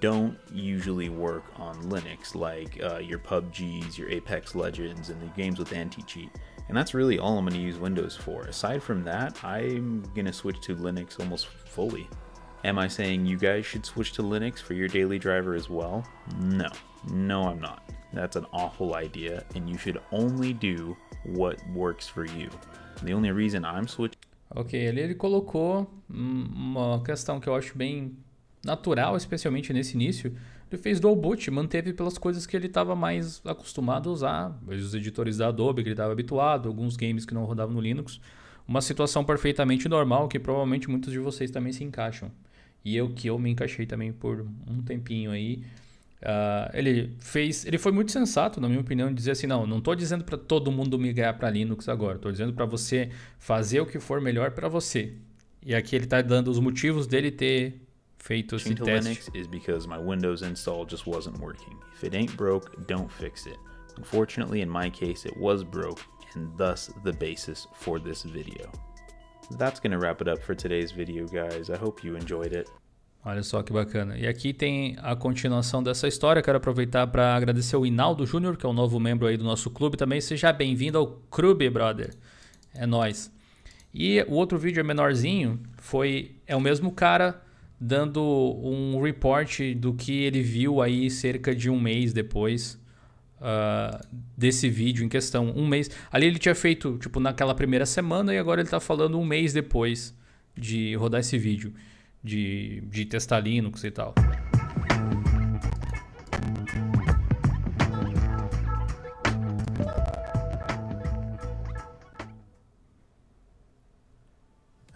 don't 0.00 0.38
usually 0.52 1.08
work 1.08 1.44
on 1.56 1.82
Linux, 1.84 2.34
like 2.34 2.78
uh, 2.82 2.98
your 2.98 3.18
PUBGs, 3.18 3.96
your 3.96 4.10
Apex 4.10 4.54
Legends, 4.54 5.08
and 5.08 5.20
the 5.20 5.26
games 5.34 5.58
with 5.58 5.72
anti 5.72 6.02
cheat. 6.02 6.30
And 6.68 6.76
that's 6.76 6.94
really 6.94 7.18
all 7.18 7.38
I'm 7.38 7.44
going 7.44 7.56
to 7.56 7.60
use 7.60 7.78
Windows 7.78 8.16
for. 8.16 8.42
Aside 8.42 8.82
from 8.82 9.02
that, 9.04 9.42
I'm 9.42 10.02
going 10.14 10.26
to 10.26 10.32
switch 10.32 10.60
to 10.62 10.76
Linux 10.76 11.18
almost 11.18 11.46
fully. 11.46 12.08
Am 12.62 12.78
I 12.78 12.88
saying 12.88 13.24
you 13.24 13.38
guys 13.38 13.64
should 13.64 13.86
switch 13.86 14.12
to 14.12 14.22
Linux 14.22 14.58
for 14.58 14.74
your 14.74 14.88
daily 14.88 15.18
driver 15.18 15.54
as 15.54 15.70
well? 15.70 16.04
No. 16.38 16.68
No, 17.10 17.44
I'm 17.44 17.58
not. 17.58 17.82
That's 18.12 18.36
an 18.36 18.44
awful 18.52 18.94
idea, 18.94 19.44
and 19.54 19.66
you 19.66 19.78
should 19.78 19.98
only 20.12 20.52
do 20.52 20.94
what 21.24 21.56
works 21.74 22.06
for 22.06 22.26
you. 22.26 22.50
The 23.02 23.14
only 23.14 23.30
reason 23.30 23.64
I'm 23.64 23.88
switching. 23.88 24.18
Ok, 24.54 24.88
ali 24.88 25.00
ele 25.00 25.14
colocou 25.14 25.88
uma 26.08 27.02
questão 27.02 27.40
que 27.40 27.48
eu 27.48 27.54
acho 27.54 27.78
bem 27.78 28.16
natural, 28.62 29.16
especialmente 29.16 29.72
nesse 29.72 29.94
início. 29.94 30.36
Ele 30.70 30.82
fez 30.82 31.00
dual 31.00 31.16
boot, 31.16 31.50
manteve 31.50 31.94
pelas 31.94 32.18
coisas 32.18 32.46
que 32.46 32.56
ele 32.56 32.66
estava 32.66 32.94
mais 32.94 33.40
acostumado 33.46 34.10
a 34.10 34.12
usar, 34.12 34.60
os 34.66 34.94
editores 34.94 35.38
da 35.38 35.48
Adobe 35.48 35.82
que 35.82 35.88
ele 35.88 35.94
estava 35.94 36.12
habituado, 36.12 36.68
alguns 36.68 36.96
games 36.96 37.24
que 37.24 37.32
não 37.32 37.44
rodavam 37.44 37.74
no 37.74 37.80
Linux. 37.80 38.20
Uma 38.68 38.82
situação 38.82 39.24
perfeitamente 39.24 39.88
normal 39.88 40.28
que 40.28 40.38
provavelmente 40.38 40.90
muitos 40.90 41.12
de 41.12 41.18
vocês 41.18 41.50
também 41.50 41.72
se 41.72 41.82
encaixam. 41.82 42.30
E 42.84 42.96
eu 42.96 43.10
que 43.10 43.28
eu 43.28 43.38
me 43.38 43.50
encaixei 43.50 43.86
também 43.86 44.12
por 44.12 44.46
um 44.66 44.82
tempinho 44.82 45.30
aí. 45.30 45.62
Uh, 46.22 46.68
ele 46.74 47.16
fez, 47.18 47.64
ele 47.64 47.78
foi 47.78 47.92
muito 47.92 48.12
sensato, 48.12 48.60
na 48.60 48.68
minha 48.68 48.80
opinião, 48.80 49.12
dizer 49.12 49.30
assim, 49.30 49.46
não, 49.46 49.66
não 49.66 49.78
estou 49.78 49.94
dizendo 49.94 50.22
para 50.22 50.36
todo 50.36 50.70
mundo 50.70 50.98
migrar 50.98 51.38
para 51.38 51.48
Linux 51.48 51.88
agora, 51.88 52.16
estou 52.16 52.30
dizendo 52.30 52.52
para 52.52 52.66
você 52.66 53.10
fazer 53.38 53.80
o 53.80 53.86
que 53.86 53.98
for 53.98 54.20
melhor 54.20 54.50
para 54.50 54.68
você. 54.68 55.14
E 55.64 55.74
aqui 55.74 55.96
ele 55.96 56.04
está 56.04 56.20
dando 56.20 56.50
os 56.50 56.58
motivos 56.58 57.06
dele 57.06 57.30
ter 57.30 57.80
feito 58.18 58.56
esse 58.56 58.74
teste. 58.74 59.08
Linux 59.08 59.30
is 59.34 59.46
because 59.46 59.88
my 59.88 59.98
Windows 59.98 60.42
install 60.42 60.86
just 60.88 61.06
wasn't 61.06 61.38
working. 61.40 61.74
If 61.94 62.04
it 62.04 62.14
ain't 62.14 62.36
broke, 62.36 62.70
don't 62.86 63.10
fix 63.10 63.46
it. 63.46 63.58
Unfortunately, 63.96 64.62
in 64.62 64.68
my 64.68 64.90
case, 64.90 65.26
it 65.26 65.36
was 65.38 65.62
broke, 65.62 66.02
and 66.34 66.48
thus 66.56 66.90
the 67.02 67.12
basis 67.12 67.66
for 67.74 67.98
this 67.98 68.22
video. 68.22 68.70
That's 69.56 69.80
to 69.80 69.98
wrap 69.98 70.20
it 70.20 70.30
up 70.30 70.42
for 70.42 70.54
today's 70.54 70.92
video, 70.92 71.26
guys. 71.26 71.70
I 71.70 71.76
hope 71.76 72.06
you 72.06 72.16
enjoyed 72.16 72.54
it. 72.54 72.68
Olha 73.24 73.42
só 73.42 73.62
que 73.62 73.72
bacana. 73.72 74.16
E 74.16 74.26
aqui 74.26 74.54
tem 74.54 74.96
a 75.02 75.14
continuação 75.14 75.82
dessa 75.82 76.08
história. 76.08 76.42
Quero 76.42 76.56
aproveitar 76.56 77.06
para 77.06 77.34
agradecer 77.34 77.76
o 77.76 77.84
Inaldo 77.84 78.24
Júnior, 78.24 78.56
que 78.56 78.64
é 78.64 78.68
um 78.68 78.72
novo 78.72 78.98
membro 78.98 79.26
aí 79.26 79.36
do 79.36 79.44
nosso 79.44 79.70
clube 79.70 79.96
também. 79.96 80.20
Seja 80.20 80.52
bem-vindo 80.52 80.96
ao 80.96 81.06
clube, 81.30 81.68
brother. 81.68 82.14
É 82.74 82.86
nós. 82.86 83.30
E 83.92 84.22
o 84.22 84.34
outro 84.34 84.56
vídeo 84.56 84.80
é 84.80 84.84
menorzinho, 84.84 85.60
foi 85.76 86.36
é 86.46 86.54
o 86.54 86.60
mesmo 86.60 86.92
cara 86.92 87.42
dando 87.78 88.22
um 88.22 89.00
report 89.02 89.74
do 89.74 89.92
que 89.94 90.22
ele 90.22 90.42
viu 90.42 90.80
aí 90.80 91.10
cerca 91.10 91.54
de 91.54 91.68
um 91.68 91.80
mês 91.80 92.12
depois 92.12 92.78
uh, 93.40 94.06
desse 94.36 94.68
vídeo 94.68 95.04
em 95.04 95.08
questão. 95.08 95.52
Um 95.56 95.66
mês. 95.66 95.90
Ali 96.10 96.26
ele 96.26 96.38
tinha 96.38 96.54
feito, 96.54 96.98
tipo, 96.98 97.18
naquela 97.20 97.54
primeira 97.54 97.86
semana 97.86 98.34
e 98.34 98.38
agora 98.38 98.60
ele 98.60 98.66
está 98.66 98.80
falando 98.80 99.18
um 99.18 99.24
mês 99.24 99.52
depois 99.52 100.14
de 100.56 100.94
rodar 100.94 101.20
esse 101.20 101.38
vídeo. 101.38 101.72
De, 102.22 102.82
de 102.82 103.06
testar 103.06 103.40
Linux 103.40 103.82
e 103.82 103.90
tal. 103.90 104.14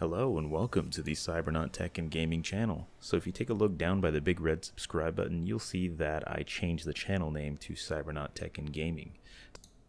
Hello 0.01 0.39
and 0.39 0.51
welcome 0.51 0.91
to 0.91 1.03
the 1.03 1.13
Cybernaut 1.13 1.71
Tech 1.71 1.99
and 1.99 2.11
Gaming 2.11 2.43
channel. 2.43 2.89
So 2.99 3.17
if 3.17 3.29
you 3.29 3.33
take 3.33 3.49
a 3.49 3.55
look 3.55 3.79
down 3.79 4.01
by 4.01 4.11
the 4.11 4.21
big 4.21 4.41
red 4.41 4.65
subscribe 4.65 5.15
button, 5.15 5.47
you'll 5.47 5.61
see 5.61 5.87
that 5.87 6.25
I 6.27 6.43
changed 6.43 6.85
the 6.85 6.93
channel 6.93 7.31
name 7.31 7.57
to 7.59 7.75
Cybernaut 7.75 8.35
Tech 8.35 8.59
and 8.59 8.73
Gaming. 8.73 9.13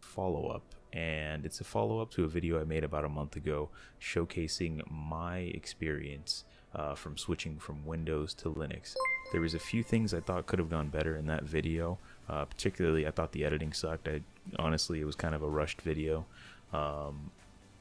Follow 0.00 0.46
up, 0.46 0.62
and 0.92 1.44
it's 1.44 1.60
a 1.60 1.64
follow 1.64 1.98
up 1.98 2.12
to 2.12 2.22
a 2.22 2.28
video 2.28 2.60
I 2.60 2.64
made 2.64 2.84
about 2.84 3.04
a 3.04 3.08
month 3.08 3.34
ago 3.34 3.70
showcasing 4.00 4.80
my 4.88 5.38
experience 5.38 6.44
uh, 6.72 6.94
from 6.94 7.16
switching 7.16 7.58
from 7.58 7.84
Windows 7.84 8.32
to 8.34 8.48
Linux. 8.48 8.94
There 9.32 9.40
was 9.40 9.54
a 9.54 9.58
few 9.58 9.82
things 9.82 10.14
I 10.14 10.20
thought 10.20 10.46
could 10.46 10.60
have 10.60 10.70
gone 10.70 10.88
better 10.88 11.16
in 11.16 11.26
that 11.26 11.42
video. 11.42 11.98
Uh, 12.28 12.44
particularly, 12.44 13.08
I 13.08 13.10
thought 13.10 13.32
the 13.32 13.44
editing 13.44 13.72
sucked. 13.72 14.06
I 14.06 14.20
honestly, 14.56 15.00
it 15.00 15.04
was 15.04 15.16
kind 15.16 15.34
of 15.34 15.42
a 15.42 15.48
rushed 15.48 15.82
video. 15.82 16.26
Um, 16.72 17.32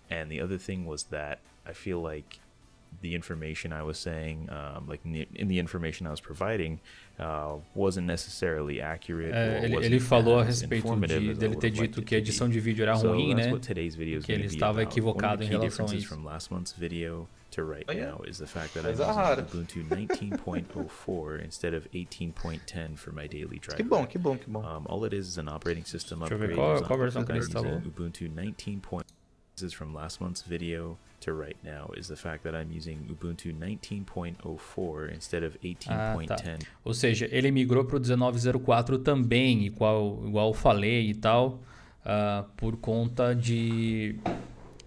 and 0.09 0.32
the 0.32 0.41
other 0.41 0.57
thing 0.57 0.88
was 0.88 1.03
that 1.03 1.39
I 1.66 1.74
feel 1.74 2.01
like 2.01 2.39
the 3.01 3.16
information 3.16 3.74
I 3.74 3.84
was 3.84 3.97
saying, 3.97 4.49
um, 4.49 4.88
like 4.88 5.01
in 5.05 5.11
the, 5.11 5.28
in 5.36 5.47
the, 5.47 5.59
information 5.59 6.07
I 6.07 6.11
was 6.11 6.22
providing, 6.22 6.80
uh, 7.20 7.55
wasn't 7.74 8.07
necessarily 8.07 8.82
accurate. 8.82 9.34
É, 9.34 9.66
ele, 9.66 9.86
ele 9.86 9.99
falou 9.99 10.39
a 10.39 10.43
respeito 10.43 10.95
de 10.95 11.34
dele 11.34 11.55
ter 11.55 11.72
dito 11.72 12.01
que 12.01 12.16
a 12.16 12.18
edição 12.18 12.49
de 12.49 12.59
vídeo 12.59 12.84
era 12.84 12.93
ruim, 12.93 13.32
so 13.32 13.36
né? 13.36 14.20
Que 14.24 14.32
ele 14.32 14.45
estava 14.45 14.84
equivocado 14.84 15.43
em 15.43 15.47
relação 15.47 15.88
a 15.88 15.95
isso. 15.95 16.07
From 16.07 16.24
last 16.24 16.51
month's 16.51 16.74
video 16.74 17.28
to 17.51 17.63
right 17.63 17.86
oh, 17.88 17.93
yeah. 17.93 18.11
now 18.11 18.22
is 18.28 18.38
the 18.38 18.47
fact 18.47 18.74
that 18.74 18.86
I'm 18.86 18.91
using 18.91 19.07
Ubuntu 19.07 19.88
19.04 19.88 21.43
instead 21.43 21.74
of 21.74 21.89
18.10 21.91 22.97
for 22.97 23.11
my 23.11 23.28
daily 23.28 23.59
driver. 23.59 23.78
Que 23.78 23.84
bom, 23.84 24.05
que 24.05 24.18
bom, 24.18 24.38
que 24.38 24.49
bom. 24.49 24.63
Um, 24.63 24.86
all 24.88 25.05
it 25.05 25.13
is 25.13 25.28
is 25.28 25.38
an 25.38 25.47
operating 25.47 25.86
system 25.86 26.22
upgrade. 26.22 26.55
Qual, 26.55 26.82
qual 26.84 26.99
versão 26.99 27.24
que 27.24 27.32
ele 27.32 27.39
instalou? 27.39 27.78
Ubuntu 27.78 28.28
19. 28.28 29.05
This 29.56 29.72
is 29.72 29.74
from 29.74 29.93
last 29.93 30.20
month's 30.20 30.41
video 30.41 30.97
to 31.22 31.32
right 31.32 31.56
now 31.64 31.89
is 31.95 32.10
the 32.10 32.18
fact 32.18 32.43
that 32.43 32.53
I'm 32.53 32.74
using 32.74 33.08
Ubuntu 33.10 33.53
19.04 33.58 35.14
instead 35.14 35.43
of 35.43 35.58
18.10. 35.62 35.88
Ah, 35.89 36.16
tá. 36.28 36.58
Ou 36.84 36.93
seja, 36.93 37.30
ele 37.32 37.51
migrou 37.51 37.86
para 37.86 37.95
o 37.95 37.99
19.04 38.01 39.01
também, 39.01 39.66
igual, 39.66 40.22
igual 40.28 40.49
eu 40.49 40.53
falei 40.53 41.10
e 41.10 41.14
tal, 41.14 41.62
uh, 42.01 42.43
por 42.58 42.76
conta 42.76 43.34
de, 43.34 44.20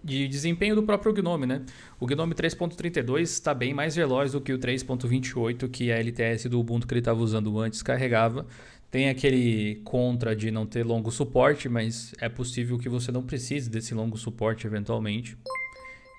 de 0.03 0.27
desempenho 0.27 0.75
do 0.75 0.83
próprio 0.83 1.13
GNOME, 1.13 1.47
né? 1.47 1.65
O 1.99 2.05
GNOME 2.05 2.35
3.32 2.35 3.21
está 3.21 3.55
bem 3.55 3.73
mais 3.73 3.95
veloz 3.95 4.33
do 4.33 4.39
que 4.39 4.53
o 4.53 4.59
3.28 4.59 5.67
que 5.67 5.91
a 5.91 5.97
LTS 5.97 6.47
do 6.47 6.59
Ubuntu 6.59 6.85
que 6.85 6.93
ele 6.93 7.01
estava 7.01 7.19
usando 7.19 7.57
antes 7.57 7.81
carregava. 7.81 8.45
Tem 8.91 9.07
aquele 9.07 9.81
contra 9.83 10.35
de 10.35 10.49
não 10.49 10.65
ter 10.65 10.83
longo 10.83 11.11
suporte, 11.11 11.69
mas 11.69 12.13
é 12.19 12.27
possível 12.27 12.77
que 12.79 12.89
você 12.89 13.11
não 13.11 13.21
precise 13.21 13.69
desse 13.69 13.93
longo 13.93 14.17
suporte 14.17 14.65
eventualmente. 14.65 15.37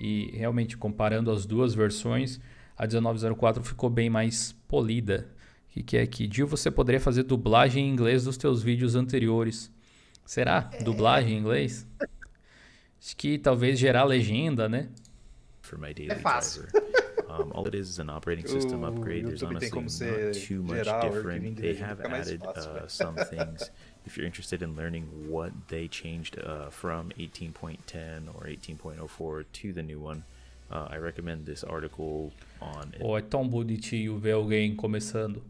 E 0.00 0.30
realmente, 0.32 0.76
comparando 0.76 1.30
as 1.30 1.44
duas 1.44 1.74
versões, 1.74 2.40
a 2.76 2.86
1904 2.86 3.62
ficou 3.62 3.90
bem 3.90 4.08
mais 4.08 4.52
polida. 4.68 5.28
O 5.68 5.72
que, 5.72 5.82
que 5.82 5.96
é 5.96 6.02
aqui? 6.02 6.26
Dio, 6.26 6.46
você 6.46 6.70
poderia 6.70 7.00
fazer 7.00 7.24
dublagem 7.24 7.86
em 7.86 7.90
inglês 7.90 8.24
dos 8.24 8.36
teus 8.36 8.62
vídeos 8.62 8.94
anteriores. 8.94 9.70
Será? 10.24 10.70
É. 10.72 10.82
Dublagem 10.82 11.34
em 11.34 11.38
inglês? 11.40 11.86
Acho 13.00 13.16
que 13.16 13.36
talvez 13.36 13.78
gerar 13.78 14.04
legenda, 14.04 14.68
né? 14.68 14.88
é 16.12 16.16
fácil. 16.16 16.64
Um, 17.30 17.52
all 17.54 17.66
it 17.66 17.74
is 17.74 17.88
is 17.88 17.98
an 17.98 18.10
operating 18.10 18.46
system 18.46 18.82
upgrade. 18.82 19.26
There's 19.26 19.42
honestly 19.42 19.80
not 19.80 20.34
too 20.34 20.62
much 20.62 20.86
different. 21.02 21.56
They 21.56 21.74
have 21.74 22.00
added 22.00 22.42
uh, 22.44 22.88
some 22.88 23.14
things. 23.16 23.70
if 24.06 24.16
you're 24.16 24.26
interested 24.26 24.62
in 24.62 24.74
learning 24.74 25.04
what 25.28 25.52
they 25.68 25.86
changed 25.86 26.38
uh, 26.40 26.70
from 26.70 27.10
18.10 27.18 28.34
or 28.34 28.46
18.04 28.46 29.44
to 29.52 29.72
the 29.72 29.82
new 29.82 30.00
one, 30.00 30.24
uh, 30.70 30.88
I 30.90 30.96
recommend 30.96 31.46
this 31.46 31.62
article 31.62 32.32
on. 32.60 32.92
Oh, 33.00 33.16
é 33.16 33.22
tão 33.22 33.46
bonitinho 33.46 34.18
ver 34.18 34.32
alguém 34.32 34.74
começando. 34.74 35.42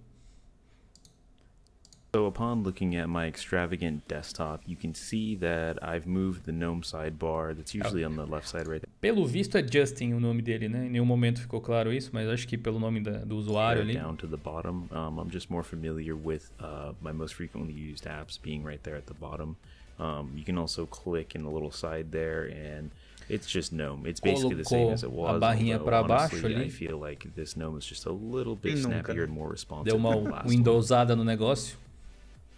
So 2.12 2.26
upon 2.26 2.64
looking 2.64 2.96
at 2.96 3.08
my 3.08 3.28
extravagant 3.28 4.08
desktop, 4.08 4.62
you 4.66 4.74
can 4.74 4.94
see 4.94 5.36
that 5.36 5.78
I've 5.80 6.08
moved 6.08 6.44
the 6.44 6.50
GNOME 6.50 6.82
sidebar 6.82 7.56
that's 7.56 7.72
usually 7.72 8.02
on 8.02 8.16
the 8.16 8.26
left 8.26 8.48
side 8.48 8.66
right 8.66 8.82
there. 8.82 8.90
Pelo 9.00 9.24
visto 9.26 9.56
é 9.56 9.62
Justin 9.62 10.14
o 10.14 10.20
nome 10.20 10.42
dele, 10.42 10.68
né? 10.68 10.86
Em 10.86 10.90
nenhum 10.90 11.04
momento 11.04 11.40
ficou 11.40 11.61
claro 11.61 11.92
isso, 11.92 12.11
mas 12.12 12.28
acho 12.28 12.48
que 12.48 12.58
pelo 12.58 12.80
nome 12.80 13.00
da, 13.00 13.18
do 13.18 13.36
usuário 13.36 13.82
ali. 13.82 13.94
Down 13.94 14.16
to 14.16 14.26
the 14.26 14.36
bottom. 14.36 14.88
Um, 14.90 15.20
I'm 15.20 15.30
just 15.30 15.50
more 15.50 15.62
familiar 15.62 16.16
with 16.16 16.50
uh, 16.58 16.94
my 17.00 17.12
most 17.12 17.34
frequently 17.34 17.72
used 17.72 18.06
apps 18.06 18.40
being 18.42 18.64
right 18.64 18.82
there 18.82 18.96
at 18.96 19.06
the 19.06 19.14
bottom. 19.14 19.56
Um, 20.00 20.32
you 20.34 20.44
can 20.44 20.58
also 20.58 20.86
click 20.86 21.36
in 21.36 21.44
the 21.44 21.50
little 21.50 21.70
side 21.70 22.11
there 22.11 22.50
and 22.50 22.90
it's 23.28 23.46
just 23.46 23.72
GNOME. 23.72 24.06
It's 24.06 24.18
basically 24.18 24.56
the 24.56 24.64
same 24.64 24.90
as 24.92 25.04
it 25.04 25.12
was. 25.12 25.36
A 25.36 25.38
barrinha 25.38 25.78
para 25.78 26.02
baixo 26.02 26.44
ali. 26.44 26.64
I 26.64 26.68
feel 26.70 26.98
like 26.98 27.28
this 27.36 27.56
GNOME 27.56 27.78
is 27.78 27.86
just 27.86 28.06
a 28.06 28.12
little 28.12 28.56
bit 28.56 28.78
snappier 28.78 29.22
and 29.22 29.32
more 29.32 29.48
responsive. 29.48 29.92
Deu 29.92 29.96
uma 29.96 30.42
Windowsada 30.44 31.14
no 31.14 31.22
negócio 31.22 31.76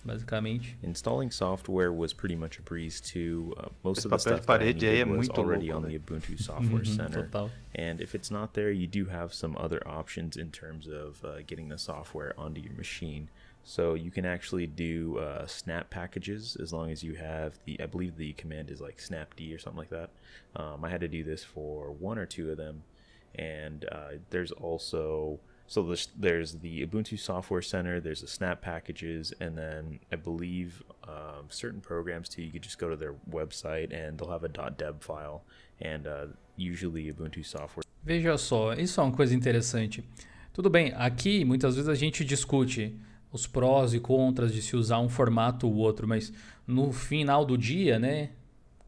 basicamente. 0.04 0.76
Installing 0.82 1.30
software 1.30 1.92
was 1.92 2.12
pretty 2.12 2.36
much 2.36 2.58
a 2.58 2.62
breeze 2.62 3.00
too. 3.00 3.54
Uh, 3.56 3.68
most 3.84 3.98
Esse 3.98 4.04
of 4.06 4.10
the 4.10 4.18
stuff 4.18 4.46
that 4.46 4.62
I 4.62 4.66
needed 4.66 5.08
was 5.08 5.28
already 5.30 5.68
louco, 5.68 5.76
on 5.76 5.82
the 5.82 5.98
Ubuntu 5.98 6.40
Software 6.40 6.84
Center. 6.84 7.24
Total. 7.24 7.50
And 7.74 8.00
if 8.00 8.14
it's 8.14 8.30
not 8.30 8.54
there, 8.54 8.70
you 8.70 8.86
do 8.86 9.06
have 9.06 9.32
some 9.32 9.56
other 9.58 9.86
options 9.86 10.36
in 10.36 10.50
terms 10.50 10.88
of 10.88 11.24
uh, 11.24 11.42
getting 11.46 11.68
the 11.68 11.78
software 11.78 12.34
onto 12.38 12.60
your 12.60 12.74
machine. 12.74 13.28
So 13.64 13.94
you 13.94 14.10
can 14.10 14.26
actually 14.26 14.66
do 14.66 15.18
uh, 15.18 15.46
snap 15.46 15.88
packages 15.88 16.56
as 16.60 16.72
long 16.72 16.90
as 16.90 17.04
you 17.04 17.14
have 17.14 17.58
the, 17.64 17.80
I 17.80 17.86
believe 17.86 18.16
the 18.16 18.32
command 18.32 18.70
is 18.70 18.80
like 18.80 18.98
snapd 18.98 19.54
or 19.54 19.58
something 19.58 19.78
like 19.78 19.90
that. 19.90 20.10
Um, 20.56 20.84
I 20.84 20.88
had 20.88 21.00
to 21.02 21.08
do 21.08 21.22
this 21.22 21.44
for 21.44 21.92
one 21.92 22.18
or 22.18 22.26
two 22.26 22.50
of 22.50 22.56
them. 22.56 22.82
And 23.36 23.86
uh, 23.90 24.18
there's 24.30 24.50
also 24.50 25.38
so 25.72 25.82
there's, 25.82 26.08
there's 26.14 26.52
the 26.56 26.86
Ubuntu 26.86 27.18
Software 27.18 27.62
Center, 27.62 27.98
there's 27.98 28.20
the 28.20 28.26
Snap 28.26 28.60
packages, 28.60 29.32
and 29.40 29.56
then 29.56 30.00
I 30.12 30.16
believe 30.16 30.82
um, 31.08 31.46
certain 31.48 31.80
programs 31.80 32.28
too. 32.28 32.42
You 32.42 32.50
could 32.50 32.62
just 32.62 32.78
go 32.78 32.90
to 32.90 32.96
their 32.96 33.14
website 33.30 33.90
and 33.90 34.18
they'll 34.18 34.30
have 34.30 34.44
a 34.44 34.50
.deb 34.50 35.02
file, 35.02 35.44
and 35.80 36.06
uh, 36.06 36.26
usually 36.58 37.10
Ubuntu 37.10 37.42
Software. 37.42 37.84
Veja 38.04 38.36
só, 38.36 38.74
isso 38.74 39.00
é 39.00 39.02
uma 39.02 39.16
coisa 39.16 39.34
interessante. 39.34 40.04
Tudo 40.52 40.68
bem, 40.68 40.92
aqui 40.94 41.42
muitas 41.42 41.76
vezes 41.76 41.88
a 41.88 41.94
gente 41.94 42.22
discute 42.22 42.94
os 43.32 43.46
prós 43.46 43.94
e 43.94 43.98
contras 43.98 44.52
de 44.52 44.60
se 44.60 44.76
usar 44.76 44.98
um 44.98 45.08
formato 45.08 45.66
ou 45.66 45.76
outro, 45.76 46.06
mas 46.06 46.30
no 46.66 46.92
final 46.92 47.46
do 47.46 47.56
dia, 47.56 47.98
né? 47.98 48.32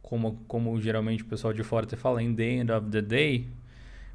Como, 0.02 0.44
como 0.46 0.78
geralmente 0.78 1.22
o 1.22 1.26
pessoal 1.26 1.54
de 1.54 1.62
fora 1.62 1.86
te 1.86 1.96
fala, 1.96 2.22
in 2.22 2.34
the 2.34 2.44
end 2.44 2.70
of 2.70 2.90
the 2.90 3.00
day, 3.00 3.48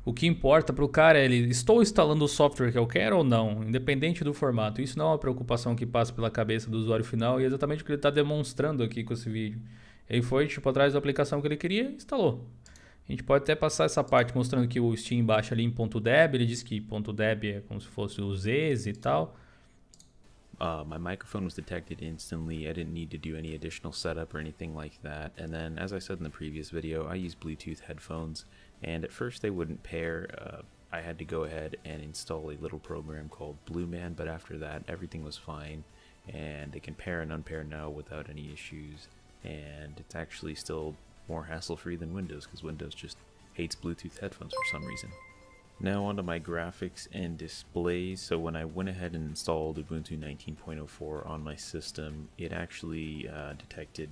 o 0.10 0.14
que 0.14 0.26
importa 0.26 0.74
para 0.74 0.84
o 0.84 0.90
cara 0.90 1.20
é 1.20 1.26
ele, 1.26 1.52
estou 1.52 1.84
instalando 1.84 2.26
o 2.26 2.28
software 2.28 2.72
que 2.72 2.78
eu 2.80 2.88
quero 2.88 3.18
ou 3.18 3.24
não, 3.24 3.64
independente 3.64 4.24
do 4.24 4.34
formato. 4.34 4.82
Isso 4.82 4.98
não 4.98 5.06
é 5.06 5.10
uma 5.10 5.20
preocupação 5.20 5.76
que 5.76 5.86
passa 5.86 6.12
pela 6.12 6.32
cabeça 6.32 6.68
do 6.68 6.80
usuário 6.80 7.06
final 7.06 7.40
e 7.40 7.44
é 7.44 7.46
exatamente 7.46 7.84
o 7.84 7.86
que 7.86 7.92
ele 7.92 8.00
está 8.00 8.10
demonstrando 8.10 8.82
aqui 8.82 9.04
com 9.04 9.14
esse 9.14 9.30
vídeo. 9.30 9.62
Ele 10.10 10.24
foi 10.24 10.48
tipo 10.48 10.68
atrás 10.68 10.94
da 10.94 11.00
aplicação 11.00 11.40
que 11.40 11.48
ele 11.48 11.58
queria 11.58 11.84
e 11.84 11.94
instalou. 11.94 12.44
A 13.08 13.12
gente 13.12 13.24
pode 13.24 13.44
até 13.44 13.54
passar 13.54 13.86
essa 13.86 14.04
parte 14.04 14.36
mostrando 14.36 14.68
que 14.68 14.80
o 14.80 14.98
Steam 14.98 15.24
baixa 15.24 15.54
ali 15.54 15.64
em 15.64 15.70
.deb, 15.70 16.34
ele 16.34 16.48
diz 16.48 16.64
que 16.64 16.80
.deb 16.80 17.44
é 17.46 17.62
como 17.68 17.80
se 17.80 17.88
fosse 17.88 18.20
o 18.20 18.36
Zs 18.36 18.88
e 18.88 18.94
tal. 18.94 19.38
Uh, 20.60 20.84
my 20.86 20.98
microphone 20.98 21.46
was 21.46 21.54
detected 21.54 22.02
instantly. 22.02 22.68
I 22.68 22.74
didn't 22.74 22.94
need 22.94 23.12
to 23.12 23.18
do 23.18 23.38
any 23.38 23.54
additional 23.54 23.94
setup 23.94 24.36
or 24.36 24.40
anything 24.40 24.74
like 24.76 25.00
that. 25.04 25.32
And 25.38 25.54
then, 25.54 25.78
as 25.78 25.94
I 25.94 26.00
said 26.00 26.18
in 26.18 26.24
the 26.24 26.32
previous 26.32 26.72
video, 26.72 27.08
I 27.08 27.16
use 27.16 27.36
Bluetooth 27.36 27.82
headphones. 27.82 28.46
And 28.84 29.04
at 29.04 29.12
first 29.12 29.42
they 29.42 29.50
wouldn't 29.50 29.84
pair. 29.84 30.30
Uh, 30.38 30.62
I 30.92 31.02
had 31.02 31.20
to 31.20 31.26
go 31.26 31.44
ahead 31.44 31.78
and 31.86 32.02
install 32.02 32.50
a 32.50 32.58
little 32.58 32.80
program 32.80 33.30
called 33.30 33.58
Blueman, 33.66 34.16
but 34.16 34.28
after 34.28 34.58
that 34.58 34.84
everything 34.88 35.24
was 35.24 35.38
fine 35.38 35.84
and 36.28 36.72
they 36.72 36.80
can 36.80 36.96
pair 36.96 37.22
and 37.22 37.32
unpair 37.32 37.64
now 37.64 37.90
without 37.90 38.30
any 38.30 38.52
issues. 38.52 39.08
And 39.44 39.94
it's 39.98 40.16
actually 40.16 40.56
still 40.56 40.96
more 41.28 41.46
hassle 41.46 41.78
free 41.78 41.96
than 41.96 42.14
Windows 42.14 42.46
because 42.46 42.64
Windows 42.64 42.96
just 42.96 43.18
hates 43.54 43.76
Bluetooth 43.76 44.20
headphones 44.20 44.54
for 44.54 44.72
some 44.72 44.86
reason. 44.86 45.10
Now 45.80 46.06
onto 46.06 46.24
my 46.24 46.40
graphics 46.40 47.08
and 47.14 47.38
displays. 47.38 48.22
So 48.22 48.38
when 48.38 48.56
I 48.56 48.66
went 48.66 48.90
ahead 48.90 49.14
and 49.14 49.30
installed 49.30 49.78
Ubuntu 49.78 50.20
19.04 50.20 51.28
on 51.30 51.44
my 51.44 51.56
system, 51.56 52.28
it 52.38 52.52
actually 52.52 53.30
uh, 53.30 53.54
detected 53.54 54.10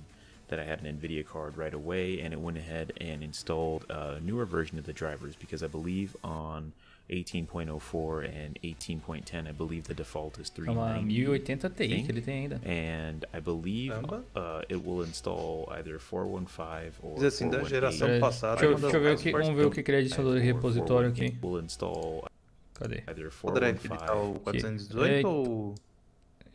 that 0.48 0.58
I 0.58 0.64
had 0.64 0.82
an 0.82 0.98
NVIDIA 0.98 1.26
card 1.26 1.56
right 1.56 1.74
away, 1.74 2.20
and 2.20 2.32
it 2.32 2.40
went 2.40 2.58
ahead 2.58 2.92
and 3.00 3.22
installed 3.22 3.84
a 3.88 4.20
newer 4.20 4.44
version 4.44 4.78
of 4.78 4.86
the 4.86 4.92
drivers 4.92 5.34
because 5.36 5.62
I 5.62 5.66
believe 5.66 6.16
on 6.22 6.72
18.04 7.10 8.24
and 8.26 8.58
18.10, 8.62 9.48
I 9.48 9.52
believe 9.52 9.84
the 9.84 9.94
default 9.94 10.38
is 10.38 10.50
390. 10.50 11.06
1080 11.06 11.70
Ti 11.70 12.02
que 12.02 12.12
ele 12.12 12.20
tem 12.20 12.42
ainda. 12.42 12.60
And 12.64 13.24
I 13.32 13.40
believe 13.40 13.92
uh, 13.92 14.62
it 14.68 14.84
will 14.84 15.02
install 15.02 15.68
either 15.72 15.98
415 15.98 16.98
or 17.02 17.14
Diz 17.14 17.24
assim, 17.24 17.48
da 17.48 17.62
geração 17.64 18.20
passada. 18.20 18.60
Deixa, 18.60 18.78
deixa 18.78 18.96
eu 18.96 19.00
ver 19.00 19.14
o 19.14 19.18
que, 19.18 19.32
vamos 19.32 19.56
ver 19.56 19.66
o 19.66 19.70
que 19.70 19.80
ele 19.80 19.98
adicionou 19.98 20.34
de 20.34 20.40
repositório 20.40 21.08
aqui. 21.08 21.34
Will 21.42 21.60
install 21.60 22.28
Cadê? 22.74 23.02
Either 23.08 23.30
415 23.30 24.10
o 24.12 24.38
418 24.40 25.28
ou... 25.28 25.74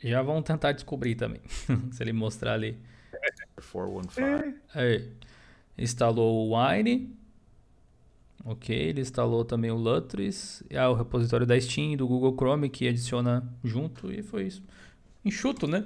Já 0.01 0.21
vão 0.21 0.41
tentar 0.41 0.71
descobrir 0.73 1.15
também, 1.15 1.41
se 1.91 2.03
ele 2.03 2.13
mostrar 2.13 2.53
ali. 2.53 2.77
415. 3.55 4.55
Aí. 4.73 5.11
Instalou 5.77 6.47
o 6.47 6.57
Wine. 6.57 7.15
Ok, 8.45 8.75
ele 8.75 9.01
instalou 9.01 9.45
também 9.45 9.71
o 9.71 9.75
Lutris. 9.75 10.63
Ah, 10.75 10.89
o 10.89 10.93
repositório 10.93 11.45
da 11.45 11.59
Steam, 11.59 11.95
do 11.95 12.07
Google 12.07 12.33
Chrome, 12.33 12.69
que 12.69 12.87
adiciona 12.87 13.43
junto. 13.63 14.11
E 14.11 14.21
foi 14.21 14.47
isso. 14.47 14.61
Enxuto, 15.23 15.67
né? 15.67 15.85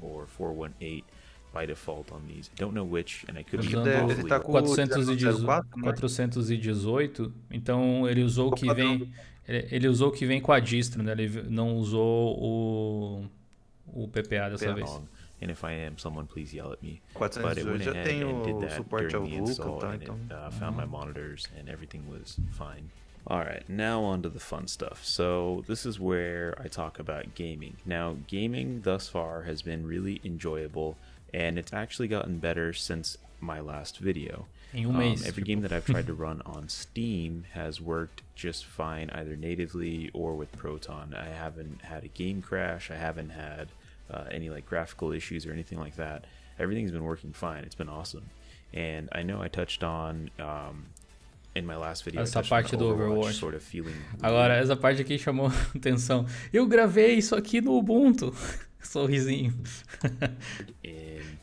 Or 0.00 0.26
418 0.26 1.04
by 1.54 1.66
default 1.66 2.12
on 2.12 2.20
these. 2.26 2.50
I 2.52 2.60
don't 2.60 2.74
know 2.74 2.84
which, 2.84 3.24
and 3.28 3.38
I 3.38 3.44
could 3.44 3.66
Usando 3.66 4.10
ele 4.10 4.24
tá 4.24 4.40
com 4.40 4.52
418, 4.52 5.44
418, 5.44 7.32
então 7.50 8.08
ele 8.08 8.22
usou 8.22 8.48
o 8.48 8.54
que 8.54 8.72
vem, 8.74 9.12
ele, 9.46 9.88
usou 9.88 10.08
o 10.08 10.12
que 10.12 10.26
vem 10.26 10.40
com 10.40 10.52
a 10.52 10.58
distro, 10.58 11.02
né? 11.02 11.12
Ele 11.12 11.42
não 11.48 11.76
usou 11.76 12.38
o 12.38 13.24
o 13.86 14.08
PPA 14.08 14.50
dessa 14.50 14.74
vez. 14.74 14.90
And 15.44 15.50
if 15.50 15.62
I 15.62 15.72
am 15.72 15.98
someone, 15.98 16.26
please 16.26 16.54
yell 16.54 16.72
at 16.72 16.82
me. 16.82 17.02
But 17.42 17.58
it 17.58 17.66
went 17.66 17.86
ahead 17.86 18.06
and 18.08 18.44
did 18.46 18.60
that 18.70 18.88
during 18.88 19.30
the 19.30 19.36
install, 19.36 19.84
and 19.84 20.02
it 20.02 20.10
uh, 20.32 20.48
found 20.48 20.74
my 20.74 20.86
monitors, 20.86 21.48
and 21.58 21.68
everything 21.68 22.08
was 22.08 22.38
fine. 22.52 22.88
All 23.26 23.40
right, 23.40 23.62
now 23.68 24.02
on 24.04 24.22
to 24.22 24.30
the 24.30 24.40
fun 24.40 24.68
stuff. 24.68 25.04
So, 25.04 25.62
this 25.66 25.84
is 25.84 26.00
where 26.00 26.54
I 26.58 26.68
talk 26.68 26.98
about 26.98 27.34
gaming. 27.34 27.76
Now, 27.84 28.16
gaming 28.26 28.80
thus 28.84 29.06
far 29.10 29.42
has 29.42 29.60
been 29.60 29.86
really 29.86 30.18
enjoyable, 30.24 30.96
and 31.34 31.58
it's 31.58 31.74
actually 31.74 32.08
gotten 32.08 32.38
better 32.38 32.72
since 32.72 33.18
my 33.38 33.60
last 33.60 33.98
video. 33.98 34.46
Um, 34.74 35.16
every 35.26 35.42
game 35.42 35.60
that 35.60 35.72
I've 35.72 35.84
tried 35.84 36.06
to 36.06 36.14
run 36.26 36.40
on 36.46 36.70
Steam 36.70 37.44
has 37.52 37.82
worked 37.82 38.22
just 38.34 38.64
fine, 38.64 39.10
either 39.10 39.36
natively 39.36 40.10
or 40.14 40.34
with 40.34 40.52
Proton. 40.52 41.14
I 41.14 41.26
haven't 41.28 41.82
had 41.82 42.02
a 42.02 42.08
game 42.08 42.40
crash, 42.40 42.90
I 42.90 42.96
haven't 42.96 43.30
had 43.30 43.68
uh, 44.10 44.24
any 44.30 44.50
like 44.50 44.66
graphical 44.66 45.12
issues 45.12 45.46
or 45.46 45.52
anything 45.52 45.78
like 45.78 45.96
that. 45.96 46.26
Everything's 46.58 46.92
been 46.92 47.04
working 47.04 47.32
fine. 47.32 47.64
It's 47.64 47.74
been 47.74 47.88
awesome. 47.88 48.30
And 48.72 49.08
I 49.12 49.22
know 49.22 49.40
I 49.40 49.48
touched 49.48 49.84
on 49.84 50.30
um, 50.38 50.86
in 51.54 51.66
my 51.66 51.76
last 51.76 52.04
video. 52.04 52.22
Essa 52.22 52.42
parte 52.42 52.76
do 52.76 52.92
Overwatch. 52.92 53.34
Sort 53.34 53.54
of 53.54 53.62
feeling 53.62 53.94
Agora, 54.22 54.56
essa 54.56 54.76
parte 54.76 55.00
aqui 55.00 55.18
chamou 55.18 55.46
atenção. 55.74 56.26
Eu 56.52 56.66
gravei 56.66 57.14
isso 57.14 57.34
aqui 57.34 57.60
no 57.60 57.76
Ubuntu. 57.76 58.34
Sorrisinho. 58.82 59.54
in 60.82 61.38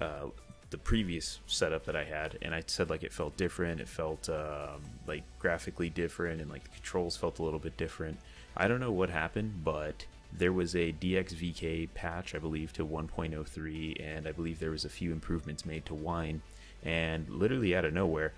uh, 0.00 0.28
the 0.70 0.78
previous 0.78 1.40
setup 1.46 1.84
that 1.84 1.96
I 1.96 2.04
had, 2.04 2.38
and 2.42 2.54
I 2.54 2.62
said 2.66 2.90
like 2.90 3.02
it 3.04 3.12
felt 3.12 3.36
different. 3.36 3.80
It 3.80 3.88
felt 3.88 4.28
um, 4.28 4.82
like 5.06 5.22
graphically 5.38 5.90
different, 5.90 6.40
and 6.40 6.50
like 6.50 6.64
the 6.64 6.70
controls 6.70 7.16
felt 7.16 7.38
a 7.38 7.42
little 7.42 7.60
bit 7.60 7.76
different. 7.76 8.18
I 8.56 8.66
don't 8.68 8.80
know 8.80 8.92
what 8.92 9.10
happened, 9.10 9.62
but 9.64 10.06
there 10.32 10.52
was 10.52 10.74
a 10.74 10.92
DXVK 10.92 11.88
patch, 11.94 12.34
I 12.34 12.38
believe, 12.38 12.72
to 12.74 12.86
1.03, 12.86 14.00
and 14.02 14.26
I 14.26 14.32
believe 14.32 14.58
there 14.58 14.70
was 14.70 14.84
a 14.84 14.88
few 14.88 15.12
improvements 15.12 15.64
made 15.64 15.84
to 15.86 15.94
Wine, 15.94 16.42
and 16.82 17.28
literally 17.28 17.74
out 17.74 17.84
of 17.84 17.92
nowhere, 17.92 18.32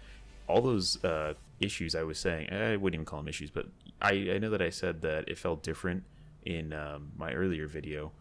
all 0.49 0.61
those 0.61 1.03
uh, 1.05 1.35
issues 1.61 1.95
I 1.95 2.03
was 2.03 2.19
saying, 2.19 2.53
I 2.53 2.77
wouldn't 2.77 2.95
even 2.95 3.05
call 3.05 3.21
them 3.21 3.29
issues, 3.29 3.51
but 3.51 3.67
I, 4.01 4.31
I 4.35 4.39
know 4.39 4.51
that 4.51 4.63
I 4.63 4.71
said 4.71 5.03
that 5.03 5.29
it 5.29 5.39
felt 5.39 5.63
different 5.63 6.03
in 6.45 6.73
um, 6.73 7.13
my 7.17 7.33
earlier 7.33 7.67
video. 7.67 8.13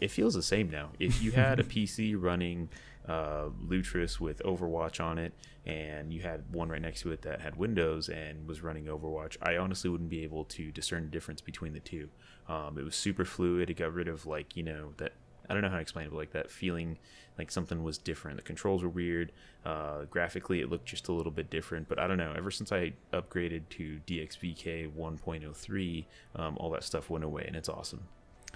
It 0.00 0.10
feels 0.10 0.34
the 0.34 0.42
same 0.42 0.70
now. 0.70 0.90
If 0.98 1.22
you 1.22 1.32
had 1.32 1.60
a 1.60 1.64
PC 1.64 2.14
running 2.18 2.68
uh, 3.10 3.48
Lutris 3.66 4.20
with 4.20 4.40
Overwatch 4.44 5.04
on 5.04 5.18
it, 5.18 5.32
and 5.66 6.12
you 6.12 6.22
had 6.22 6.44
one 6.52 6.68
right 6.68 6.80
next 6.80 7.00
to 7.00 7.10
it 7.10 7.22
that 7.22 7.40
had 7.40 7.56
Windows 7.56 8.08
and 8.08 8.46
was 8.46 8.62
running 8.62 8.84
Overwatch, 8.84 9.36
I 9.42 9.56
honestly 9.56 9.90
wouldn't 9.90 10.10
be 10.10 10.22
able 10.22 10.44
to 10.44 10.70
discern 10.70 11.04
the 11.04 11.10
difference 11.10 11.40
between 11.40 11.72
the 11.72 11.80
two. 11.80 12.08
Um, 12.48 12.78
it 12.78 12.84
was 12.84 12.94
super 12.94 13.24
fluid. 13.24 13.68
It 13.68 13.74
got 13.74 13.92
rid 13.92 14.06
of 14.06 14.26
like 14.26 14.56
you 14.56 14.62
know 14.62 14.92
that 14.98 15.12
I 15.48 15.54
don't 15.54 15.62
know 15.62 15.70
how 15.70 15.76
to 15.76 15.82
explain 15.82 16.06
it, 16.06 16.10
but 16.10 16.18
like 16.18 16.30
that 16.32 16.52
feeling 16.52 16.98
like 17.36 17.50
something 17.50 17.82
was 17.82 17.98
different. 17.98 18.36
The 18.36 18.44
controls 18.44 18.84
were 18.84 18.88
weird. 18.88 19.32
Uh, 19.64 20.04
graphically, 20.04 20.60
it 20.60 20.70
looked 20.70 20.86
just 20.86 21.08
a 21.08 21.12
little 21.12 21.32
bit 21.32 21.50
different. 21.50 21.88
But 21.88 21.98
I 21.98 22.06
don't 22.06 22.18
know. 22.18 22.32
Ever 22.36 22.52
since 22.52 22.70
I 22.70 22.92
upgraded 23.12 23.62
to 23.70 24.00
DXVK 24.06 24.92
1.03, 24.92 26.04
um, 26.36 26.56
all 26.58 26.70
that 26.70 26.84
stuff 26.84 27.10
went 27.10 27.24
away, 27.24 27.44
and 27.44 27.56
it's 27.56 27.68
awesome. 27.68 28.04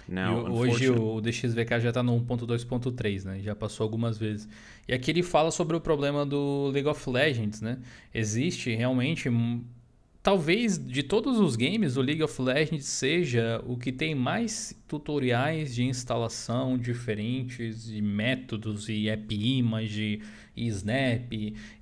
Now, 0.07 0.51
hoje 0.51 0.89
o 0.89 1.19
DXVK 1.19 1.79
já 1.79 1.89
está 1.89 2.03
no 2.03 2.19
1.2.3, 2.21 3.23
né? 3.23 3.39
Já 3.39 3.55
passou 3.55 3.83
algumas 3.83 4.17
vezes. 4.17 4.47
E 4.87 4.93
aqui 4.93 5.11
ele 5.11 5.23
fala 5.23 5.49
sobre 5.49 5.75
o 5.75 5.81
problema 5.81 6.25
do 6.25 6.69
League 6.71 6.87
of 6.87 7.09
Legends, 7.09 7.61
né? 7.61 7.79
Existe 8.13 8.73
realmente 8.75 9.29
talvez 10.25 10.83
de 10.83 11.03
todos 11.03 11.39
os 11.39 11.55
games, 11.55 11.97
o 11.97 12.01
League 12.01 12.23
of 12.23 12.41
Legends 12.41 12.85
seja 12.85 13.63
o 13.63 13.77
que 13.77 13.91
tem 13.91 14.15
mais 14.15 14.75
tutoriais 14.87 15.75
de 15.75 15.83
instalação 15.83 16.79
diferentes, 16.79 17.91
e 17.91 18.01
métodos, 18.01 18.89
e 18.89 19.07
app 19.07 19.35
image, 19.35 20.21
e 20.57 20.67
snap, 20.67 21.31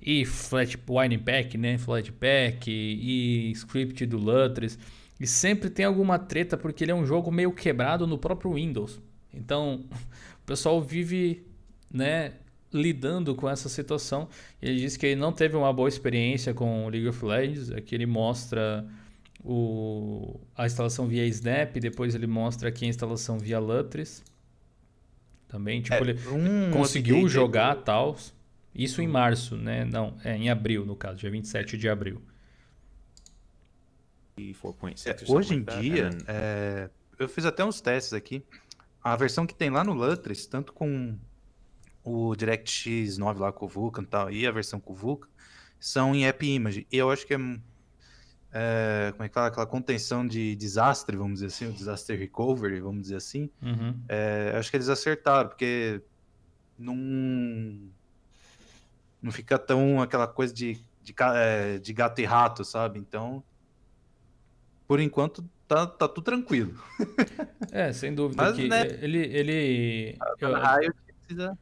e 0.02 0.26
flat 0.26 0.76
pack, 0.76 1.56
né? 1.56 1.78
Flatpak, 1.78 2.70
e 2.70 3.50
script 3.52 4.04
do 4.04 4.18
Lutris. 4.18 4.78
E 5.18 5.26
sempre 5.26 5.70
tem 5.70 5.84
alguma 5.84 6.18
treta 6.18 6.56
porque 6.56 6.84
ele 6.84 6.90
é 6.92 6.94
um 6.94 7.06
jogo 7.06 7.30
meio 7.30 7.52
quebrado 7.52 8.06
no 8.06 8.18
próprio 8.18 8.54
Windows. 8.54 9.00
Então, 9.32 9.84
o 10.42 10.46
pessoal 10.46 10.80
vive, 10.82 11.46
né, 11.90 12.32
lidando 12.72 13.34
com 13.34 13.48
essa 13.48 13.68
situação. 13.68 14.28
Ele 14.60 14.80
diz 14.80 14.96
que 14.96 15.06
ele 15.06 15.20
não 15.20 15.32
teve 15.32 15.56
uma 15.56 15.72
boa 15.72 15.88
experiência 15.88 16.52
com 16.52 16.88
League 16.88 17.08
of 17.08 17.24
Legends. 17.24 17.70
Aqui 17.70 17.94
ele 17.94 18.06
mostra 18.06 18.84
o, 19.44 20.40
a 20.56 20.66
instalação 20.66 21.06
via 21.06 21.24
Snap, 21.26 21.76
depois 21.76 22.14
ele 22.14 22.26
mostra 22.26 22.68
aqui 22.68 22.84
a 22.84 22.88
instalação 22.88 23.38
via 23.38 23.58
Lutris. 23.58 24.22
Também, 25.46 25.80
tipo, 25.80 25.94
é, 25.94 26.00
ele 26.00 26.18
conseguiu 26.72 27.28
jogar 27.28 27.76
tal. 27.76 28.16
Isso 28.74 29.00
em 29.00 29.06
março, 29.06 29.56
né? 29.56 29.84
Não, 29.84 30.16
é 30.24 30.36
em 30.36 30.50
abril, 30.50 30.84
no 30.84 30.96
caso, 30.96 31.18
dia 31.18 31.30
27 31.30 31.78
de 31.78 31.88
abril. 31.88 32.20
É, 35.06 35.16
hoje 35.28 35.54
em 35.54 35.62
dia, 35.62 36.10
é, 36.26 36.90
eu 37.18 37.28
fiz 37.28 37.44
até 37.44 37.64
uns 37.64 37.80
testes 37.80 38.12
aqui. 38.12 38.44
A 39.02 39.16
versão 39.16 39.46
que 39.46 39.54
tem 39.54 39.70
lá 39.70 39.84
no 39.84 39.92
Lutris, 39.92 40.46
tanto 40.46 40.72
com 40.72 41.16
o 42.02 42.34
DirectX 42.34 43.18
9 43.18 43.40
lá 43.40 43.52
com 43.52 43.66
o 43.66 43.68
Vulkan 43.68 44.02
e 44.02 44.06
tal, 44.06 44.30
e 44.30 44.46
a 44.46 44.50
versão 44.50 44.80
com 44.80 44.92
o 44.92 44.96
Vulkan, 44.96 45.28
são 45.78 46.14
em 46.14 46.26
App 46.26 46.44
Image. 46.46 46.86
E 46.90 46.96
eu 46.96 47.10
acho 47.10 47.26
que 47.26 47.34
é, 47.34 47.38
é 48.52 49.12
como 49.12 49.24
é 49.24 49.28
que 49.28 49.34
fala? 49.34 49.48
Aquela 49.48 49.66
contenção 49.66 50.26
de 50.26 50.56
desastre, 50.56 51.16
vamos 51.16 51.34
dizer 51.34 51.46
assim, 51.46 51.66
o 51.66 51.72
disaster 51.72 52.18
recovery, 52.18 52.80
vamos 52.80 53.02
dizer 53.02 53.16
assim. 53.16 53.50
Uhum. 53.62 53.94
É, 54.08 54.54
acho 54.56 54.70
que 54.70 54.76
eles 54.76 54.88
acertaram, 54.88 55.48
porque 55.48 56.00
não, 56.78 56.96
não 59.22 59.32
fica 59.32 59.58
tão 59.58 60.00
aquela 60.00 60.26
coisa 60.26 60.52
de, 60.52 60.78
de, 61.02 61.14
é, 61.34 61.78
de 61.78 61.92
gato 61.92 62.20
e 62.20 62.24
rato, 62.24 62.64
sabe? 62.64 62.98
Então, 62.98 63.42
por 64.86 65.00
enquanto, 65.00 65.44
tá, 65.66 65.86
tá 65.86 66.08
tudo 66.08 66.24
tranquilo. 66.24 66.74
É, 67.72 67.92
sem 67.92 68.14
dúvida. 68.14 68.42
Mas, 68.42 68.56
que 68.56 68.68
né, 68.68 68.86
ele. 69.00 69.18
ele 69.18 70.18
eu, 70.40 70.52
raio 70.52 70.94
precisa 71.18 71.58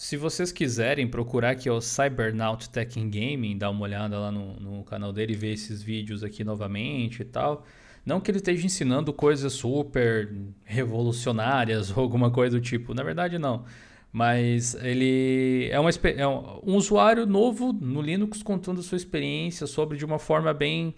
se 0.00 0.16
vocês 0.16 0.50
quiserem 0.50 1.06
procurar 1.06 1.50
aqui 1.50 1.68
o 1.68 1.78
Cybernaut 1.78 2.70
Tech 2.70 2.98
in 2.98 3.10
Gaming, 3.10 3.58
dar 3.58 3.68
uma 3.68 3.82
olhada 3.82 4.18
lá 4.18 4.32
no, 4.32 4.58
no 4.58 4.82
canal 4.82 5.12
dele 5.12 5.34
e 5.34 5.36
ver 5.36 5.52
esses 5.52 5.82
vídeos 5.82 6.24
aqui 6.24 6.42
novamente 6.42 7.20
e 7.20 7.24
tal. 7.26 7.66
Não 8.02 8.18
que 8.18 8.30
ele 8.30 8.38
esteja 8.38 8.64
ensinando 8.64 9.12
coisas 9.12 9.52
super 9.52 10.34
revolucionárias 10.64 11.94
ou 11.94 12.02
alguma 12.02 12.30
coisa 12.30 12.58
do 12.58 12.62
tipo. 12.62 12.94
Na 12.94 13.02
verdade, 13.02 13.38
não. 13.38 13.66
Mas 14.10 14.74
ele 14.76 15.68
é, 15.70 15.78
uma, 15.78 15.90
é 15.90 16.26
um, 16.26 16.60
um 16.64 16.76
usuário 16.76 17.26
novo 17.26 17.70
no 17.70 18.00
Linux 18.00 18.42
contando 18.42 18.82
sua 18.82 18.96
experiência 18.96 19.66
sobre 19.66 19.98
de 19.98 20.04
uma 20.06 20.18
forma 20.18 20.54
bem 20.54 20.94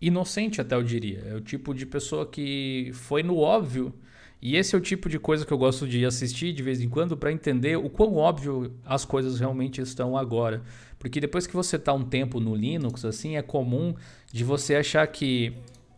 inocente, 0.00 0.60
até 0.60 0.74
eu 0.74 0.82
diria. 0.82 1.24
É 1.26 1.34
o 1.34 1.40
tipo 1.40 1.74
de 1.74 1.84
pessoa 1.86 2.26
que 2.26 2.90
foi 2.94 3.22
no 3.22 3.38
óbvio 3.38 3.92
e 4.40 4.56
esse 4.56 4.74
é 4.74 4.78
o 4.78 4.80
tipo 4.80 5.08
de 5.08 5.18
coisa 5.18 5.44
que 5.44 5.52
eu 5.52 5.58
gosto 5.58 5.86
de 5.86 6.04
assistir 6.04 6.52
de 6.52 6.62
vez 6.62 6.80
em 6.80 6.88
quando 6.88 7.16
para 7.16 7.32
entender 7.32 7.76
o 7.76 7.90
quão 7.90 8.14
óbvio 8.14 8.72
as 8.84 9.04
coisas 9.04 9.40
realmente 9.40 9.80
estão 9.80 10.16
agora. 10.16 10.62
Porque 10.98 11.20
depois 11.20 11.46
que 11.46 11.54
você 11.54 11.76
está 11.76 11.92
um 11.92 12.04
tempo 12.04 12.38
no 12.38 12.54
Linux, 12.54 13.04
assim, 13.04 13.36
é 13.36 13.42
comum 13.42 13.94
de 14.32 14.44
você 14.44 14.76
achar 14.76 15.06
que 15.08 15.52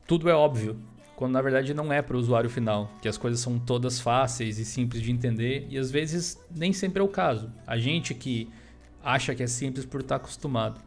tudo 0.07 0.29
é 0.29 0.35
óbvio, 0.35 0.79
quando 1.17 1.33
na 1.33 1.43
verdade 1.43 1.75
não 1.75 1.93
é 1.93 2.01
para 2.01 2.17
o 2.17 2.19
usuário 2.19 2.49
final, 2.49 2.91
que 3.03 3.09
as 3.09 3.19
coisas 3.19 3.41
são 3.41 3.59
todas 3.59 4.01
fáceis 4.01 4.59
e 4.59 4.65
simples 4.65 5.03
de 5.03 5.13
entender 5.13 5.67
e 5.69 5.77
às 5.77 5.91
vezes 5.91 6.39
nem 6.51 6.73
sempre 6.73 7.01
é 7.01 7.05
o 7.05 7.09
caso. 7.09 7.53
A 7.67 7.77
gente 7.77 8.15
que 8.15 8.49
acha 9.03 9.35
que 9.35 9.43
é 9.43 9.47
simples 9.47 9.85
por 9.85 10.01
estar 10.01 10.19
tá 10.19 10.25
acostumado. 10.25 10.81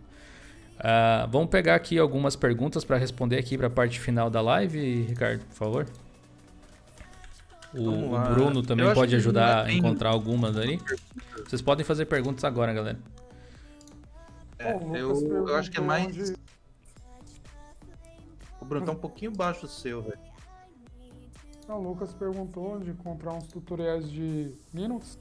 Uh, 0.79 1.27
vamos 1.29 1.49
pegar 1.49 1.75
aqui 1.75 1.97
algumas 1.97 2.35
perguntas 2.35 2.83
para 2.83 2.97
responder 2.97 3.37
aqui 3.37 3.57
para 3.57 3.67
a 3.67 3.69
parte 3.69 3.99
final 3.99 4.29
da 4.29 4.41
live, 4.41 5.03
Ricardo, 5.03 5.45
por 5.45 5.55
favor. 5.55 5.87
O, 7.73 8.15
o 8.15 8.33
Bruno 8.33 8.61
também 8.61 8.93
pode 8.93 9.15
ajudar 9.15 9.65
a 9.65 9.71
encontrar 9.71 10.09
algumas 10.09 10.57
ali. 10.57 10.79
Vocês 11.47 11.61
podem 11.61 11.85
fazer 11.85 12.05
perguntas 12.05 12.43
agora, 12.43 12.73
galera. 12.73 12.99
É, 14.59 14.75
eu, 14.95 15.47
eu 15.47 15.55
acho 15.55 15.71
que 15.71 15.77
é 15.77 15.81
mais. 15.81 16.33
O 18.61 18.65
Bruno 18.65 18.85
tá 18.85 18.91
um 18.91 18.97
pouquinho 18.97 19.31
baixo 19.31 19.61
do 19.61 19.67
seu, 19.67 20.01
velho. 20.01 20.19
O 21.67 21.77
Lucas 21.77 22.13
perguntou 22.13 22.75
onde 22.75 22.91
encontrar 22.91 23.33
uns 23.33 23.47
tutoriais 23.47 24.09
de 24.09 24.53
Linux. 24.73 25.17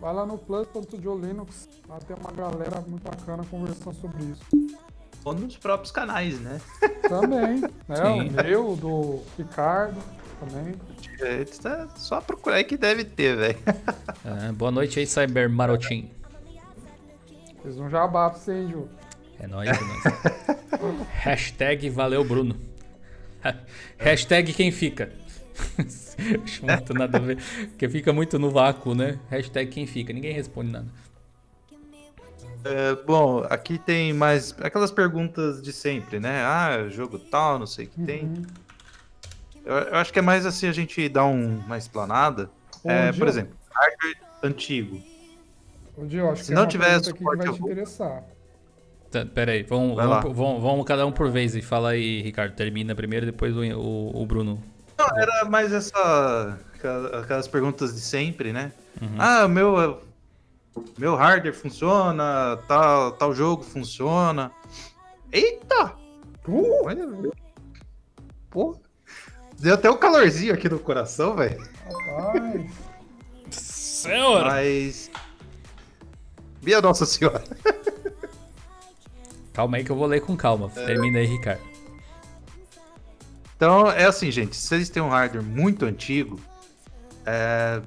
Vai 0.00 0.12
lá 0.12 0.26
no 0.26 0.36
plus.jolinux, 0.36 1.68
lá 1.88 1.98
tem 2.00 2.16
uma 2.16 2.32
galera 2.32 2.80
muito 2.80 3.04
bacana 3.04 3.44
conversando 3.48 3.94
sobre 3.94 4.24
isso. 4.24 4.44
Ou 5.24 5.34
nos 5.34 5.56
próprios 5.56 5.90
canais, 5.90 6.38
né? 6.40 6.60
Também, 7.08 7.60
né? 7.60 7.70
O 7.88 8.42
meu, 8.42 8.76
do 8.76 9.22
Ricardo 9.38 10.00
também. 10.40 10.74
Tá 11.62 11.88
só 11.96 12.20
procurar 12.20 12.56
aí 12.56 12.64
que 12.64 12.76
deve 12.76 13.04
ter, 13.04 13.36
velho. 13.36 13.58
É, 14.24 14.52
boa 14.52 14.70
noite 14.70 14.98
aí, 14.98 15.06
Cyber 15.06 15.48
Marotinho. 15.48 16.10
Fez 17.62 17.78
um 17.78 17.88
jabá 17.88 18.28
pra 18.28 18.38
você, 18.38 18.66
Ju. 18.68 18.88
É 19.40 19.46
nóis, 19.46 19.68
é 19.68 19.72
nóis. 19.72 21.06
Hashtag 21.12 21.88
valeu, 21.88 22.24
Bruno. 22.24 22.56
Hashtag 23.98 24.52
quem 24.52 24.70
fica. 24.70 25.10
Acho 26.44 26.66
muito 26.66 26.94
nada 26.94 27.18
a 27.18 27.20
ver. 27.20 27.38
Porque 27.70 27.88
fica 27.88 28.12
muito 28.12 28.38
no 28.38 28.50
vácuo, 28.50 28.94
né? 28.94 29.18
Hashtag 29.30 29.70
quem 29.70 29.86
fica. 29.86 30.12
Ninguém 30.12 30.32
responde 30.32 30.72
nada. 30.72 30.86
É, 32.64 32.94
bom, 33.04 33.44
aqui 33.50 33.78
tem 33.78 34.12
mais 34.12 34.54
aquelas 34.60 34.90
perguntas 34.90 35.60
de 35.60 35.72
sempre, 35.72 36.18
né? 36.18 36.42
Ah, 36.44 36.88
jogo 36.88 37.18
tal, 37.18 37.58
não 37.58 37.66
sei 37.66 37.84
o 37.84 37.88
que 37.88 38.00
uhum. 38.00 38.06
tem. 38.06 38.42
Eu, 39.64 39.74
eu, 39.74 39.96
acho 39.96 40.12
que 40.12 40.18
é 40.18 40.22
mais 40.22 40.46
assim 40.46 40.66
a 40.66 40.72
gente 40.72 41.06
dar 41.08 41.26
um, 41.26 41.58
uma 41.58 41.76
explanada. 41.76 42.50
É, 42.84 43.12
por 43.12 43.28
exemplo, 43.28 43.54
hardware 43.70 44.16
antigo. 44.42 45.00
Onde 45.96 46.16
eu 46.16 46.30
acho 46.30 46.42
Se 46.42 46.48
que 46.48 46.52
é 46.52 46.56
não 46.56 46.64
é 46.64 46.66
tiver 46.66 47.02
suporte, 47.02 47.40
que 47.40 47.46
vai 47.46 47.54
te 47.54 47.62
interessar. 47.62 48.24
Tá, 49.10 49.24
pera 49.24 49.52
aí, 49.52 49.62
vamos, 49.62 49.94
vamos, 49.94 50.36
vamos, 50.36 50.62
vamos, 50.62 50.84
cada 50.84 51.06
um 51.06 51.12
por 51.12 51.30
vez 51.30 51.54
e 51.54 51.62
fala 51.62 51.90
aí, 51.90 52.20
Ricardo. 52.22 52.54
Termina 52.54 52.94
primeiro, 52.94 53.24
depois 53.24 53.56
o, 53.56 53.60
o, 53.60 54.22
o 54.22 54.26
Bruno. 54.26 54.62
Não, 54.98 55.18
era 55.18 55.44
mais 55.44 55.72
essa. 55.72 56.58
Aquelas 57.22 57.48
perguntas 57.48 57.94
de 57.94 58.00
sempre, 58.00 58.52
né? 58.52 58.72
Uhum. 59.00 59.16
Ah, 59.18 59.48
meu. 59.48 60.02
Meu 60.98 61.14
hardware 61.14 61.54
funciona, 61.54 62.58
tal, 62.68 63.12
tal 63.12 63.34
jogo 63.34 63.62
funciona. 63.62 64.52
Eita! 65.32 65.94
Uh! 66.46 66.86
Olha, 66.86 67.06
Pô, 68.50 68.76
deu 69.58 69.74
até 69.74 69.90
um 69.90 69.96
calorzinho 69.96 70.54
aqui 70.54 70.68
no 70.68 70.78
coração, 70.78 71.34
velho. 71.34 71.60
Rapaz. 71.84 72.72
Senhora! 73.50 74.44
Mas. 74.44 75.10
Minha 76.62 76.80
Nossa 76.80 77.04
Senhora. 77.06 77.42
Calma 79.54 79.76
aí 79.76 79.84
que 79.84 79.90
eu 79.90 79.96
vou 79.96 80.06
ler 80.06 80.20
com 80.20 80.36
calma. 80.36 80.70
É... 80.74 80.84
Termina 80.84 81.20
aí, 81.20 81.26
Ricardo. 81.26 81.62
Então, 83.56 83.88
é 83.90 84.04
assim, 84.04 84.30
gente. 84.30 84.56
Se 84.56 84.66
vocês 84.66 84.90
têm 84.90 85.00
um 85.00 85.08
hardware 85.08 85.44
muito 85.44 85.84
antigo, 85.84 86.40
é... 87.24 87.80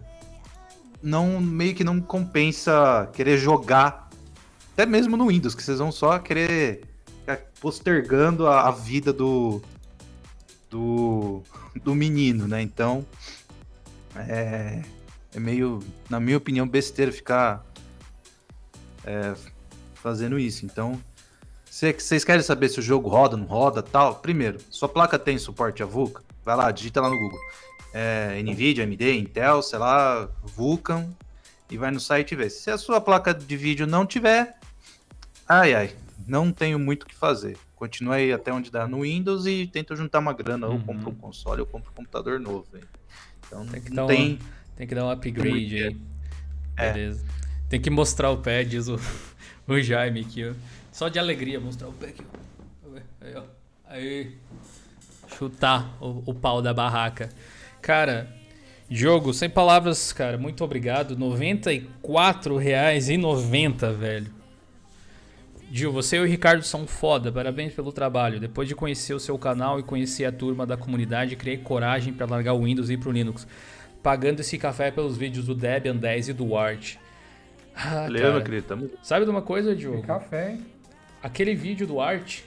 não 1.02 1.40
meio 1.40 1.76
que 1.76 1.84
não 1.84 2.02
compensa 2.02 3.10
querer 3.14 3.38
jogar, 3.38 4.10
até 4.74 4.86
mesmo 4.86 5.18
no 5.18 5.28
Windows, 5.28 5.56
que 5.56 5.64
vocês 5.64 5.80
vão 5.80 5.92
só 5.92 6.18
querer 6.20 6.82
postergando 7.60 8.48
a, 8.48 8.68
a 8.68 8.72
vida 8.72 9.12
do, 9.12 9.62
do, 10.70 11.42
do 11.84 11.96
menino, 11.96 12.48
né? 12.48 12.62
Então, 12.62 13.06
é, 14.16 14.84
é 15.34 15.40
meio, 15.40 15.80
na 16.10 16.20
minha 16.20 16.38
opinião, 16.38 16.68
besteira 16.68 17.12
ficar 17.12 17.66
é, 19.06 19.34
fazendo 19.96 20.38
isso. 20.38 20.66
Então, 20.66 21.00
vocês 21.66 22.24
querem 22.24 22.42
saber 22.42 22.70
se 22.70 22.80
o 22.80 22.84
jogo 22.84 23.10
roda, 23.10 23.38
não 23.38 23.46
roda, 23.46 23.84
tal? 23.84 24.16
Primeiro, 24.16 24.60
sua 24.70 24.90
placa 24.90 25.20
tem 25.20 25.38
suporte 25.38 25.84
a 25.84 25.86
VUCA? 25.86 26.24
Vai 26.44 26.56
lá, 26.56 26.72
digita 26.72 27.02
lá 27.02 27.10
no 27.10 27.18
Google. 27.18 27.40
É, 28.00 28.44
NVIDIA, 28.44 28.84
AMD, 28.84 29.18
Intel, 29.18 29.64
sei 29.64 29.80
lá, 29.80 30.30
Vulkan, 30.44 31.10
e 31.68 31.78
vai 31.80 31.90
no 31.90 32.00
site 32.00 32.36
ver. 32.36 32.52
Se 32.52 32.70
a 32.70 32.78
sua 32.78 33.02
placa 33.02 33.34
de 33.34 33.58
vídeo 33.58 33.88
não 33.88 34.06
tiver, 34.06 34.56
ai 35.50 35.74
ai, 35.74 35.96
não 36.28 36.52
tenho 36.52 36.78
muito 36.78 37.04
o 37.04 37.06
que 37.08 37.16
fazer. 37.16 37.58
Continua 37.76 38.18
aí 38.18 38.32
até 38.32 38.54
onde 38.54 38.70
dá 38.70 38.88
no 38.88 39.02
Windows 39.02 39.48
e 39.48 39.66
tenta 39.66 39.96
juntar 39.96 40.20
uma 40.20 40.32
grana, 40.32 40.68
uhum. 40.68 40.74
ou 40.74 40.80
compra 40.82 41.10
um 41.10 41.16
console, 41.16 41.62
ou 41.62 41.66
compra 41.66 41.90
um 41.90 41.94
computador 41.96 42.40
novo. 42.40 42.68
Então 43.48 43.66
tem 43.66 43.82
que, 43.82 43.92
não 43.92 44.06
tem... 44.06 44.34
Um, 44.34 44.40
tem 44.76 44.86
que 44.86 44.94
dar 44.94 45.04
um 45.04 45.10
upgrade 45.10 45.84
aí. 45.84 45.98
É. 46.78 46.94
Beleza. 46.94 47.26
Tem 47.68 47.82
que 47.82 47.90
mostrar 47.90 48.30
o 48.30 48.38
pad, 48.38 48.78
o, 48.78 49.00
o 49.74 49.82
Jaime 49.82 50.22
aqui, 50.22 50.48
ó. 50.48 50.54
Só 50.92 51.10
de 51.10 51.18
alegria 51.18 51.60
mostrar 51.60 51.88
o 51.88 51.94
pé 51.94 52.10
aqui. 52.10 52.22
Aí, 53.20 53.36
ó. 53.36 53.44
Aí. 53.88 54.38
Chutar 55.36 55.98
o, 56.00 56.22
o 56.28 56.34
pau 56.36 56.62
da 56.62 56.76
barraca. 56.76 57.30
Cara, 57.82 58.34
jogo, 58.90 59.34
sem 59.34 59.50
palavras, 59.50 60.14
cara. 60.14 60.38
Muito 60.38 60.64
obrigado. 60.64 61.16
R$ 61.16 61.20
94,90, 61.20 63.94
velho. 63.94 64.38
Gil, 65.72 65.92
você 65.92 66.16
e 66.16 66.20
o 66.22 66.26
Ricardo 66.26 66.64
são 66.64 66.88
foda, 66.88 67.30
parabéns 67.32 67.74
pelo 67.74 67.92
trabalho. 67.92 68.40
Depois 68.40 68.70
de 68.70 68.76
conhecer 68.76 69.14
o 69.14 69.20
seu 69.20 69.38
canal 69.38 69.80
e 69.80 69.84
conhecer 69.84 70.24
a 70.24 70.32
turma 70.32 70.66
da 70.66 70.78
comunidade, 70.78 71.36
criei 71.36 71.58
coragem 71.58 72.14
para 72.14 72.26
largar 72.26 72.54
o 72.54 72.64
Windows 72.64 72.90
e 72.90 72.94
ir 72.94 72.98
pro 72.98 73.12
Linux. 73.12 73.46
Pagando 74.02 74.40
esse 74.40 74.58
café 74.58 74.90
pelos 74.92 75.18
vídeos 75.18 75.46
do 75.46 75.54
Debian 75.54 75.98
10 75.98 76.30
e 76.30 76.34
do 76.34 76.56
Art. 76.56 76.96
Ah, 77.76 78.04
Valeu, 78.04 78.32
meu 78.34 78.44
querido. 78.44 78.66
Tamo... 78.66 78.90
Sabe 79.04 79.26
de 79.26 79.32
uma 79.32 79.42
coisa, 79.42 79.76
Diogo? 79.76 80.04
café, 80.04 80.54
hein? 80.54 80.66
aquele 81.22 81.54
vídeo 81.54 81.86
do 81.86 82.00
Art, 82.00 82.40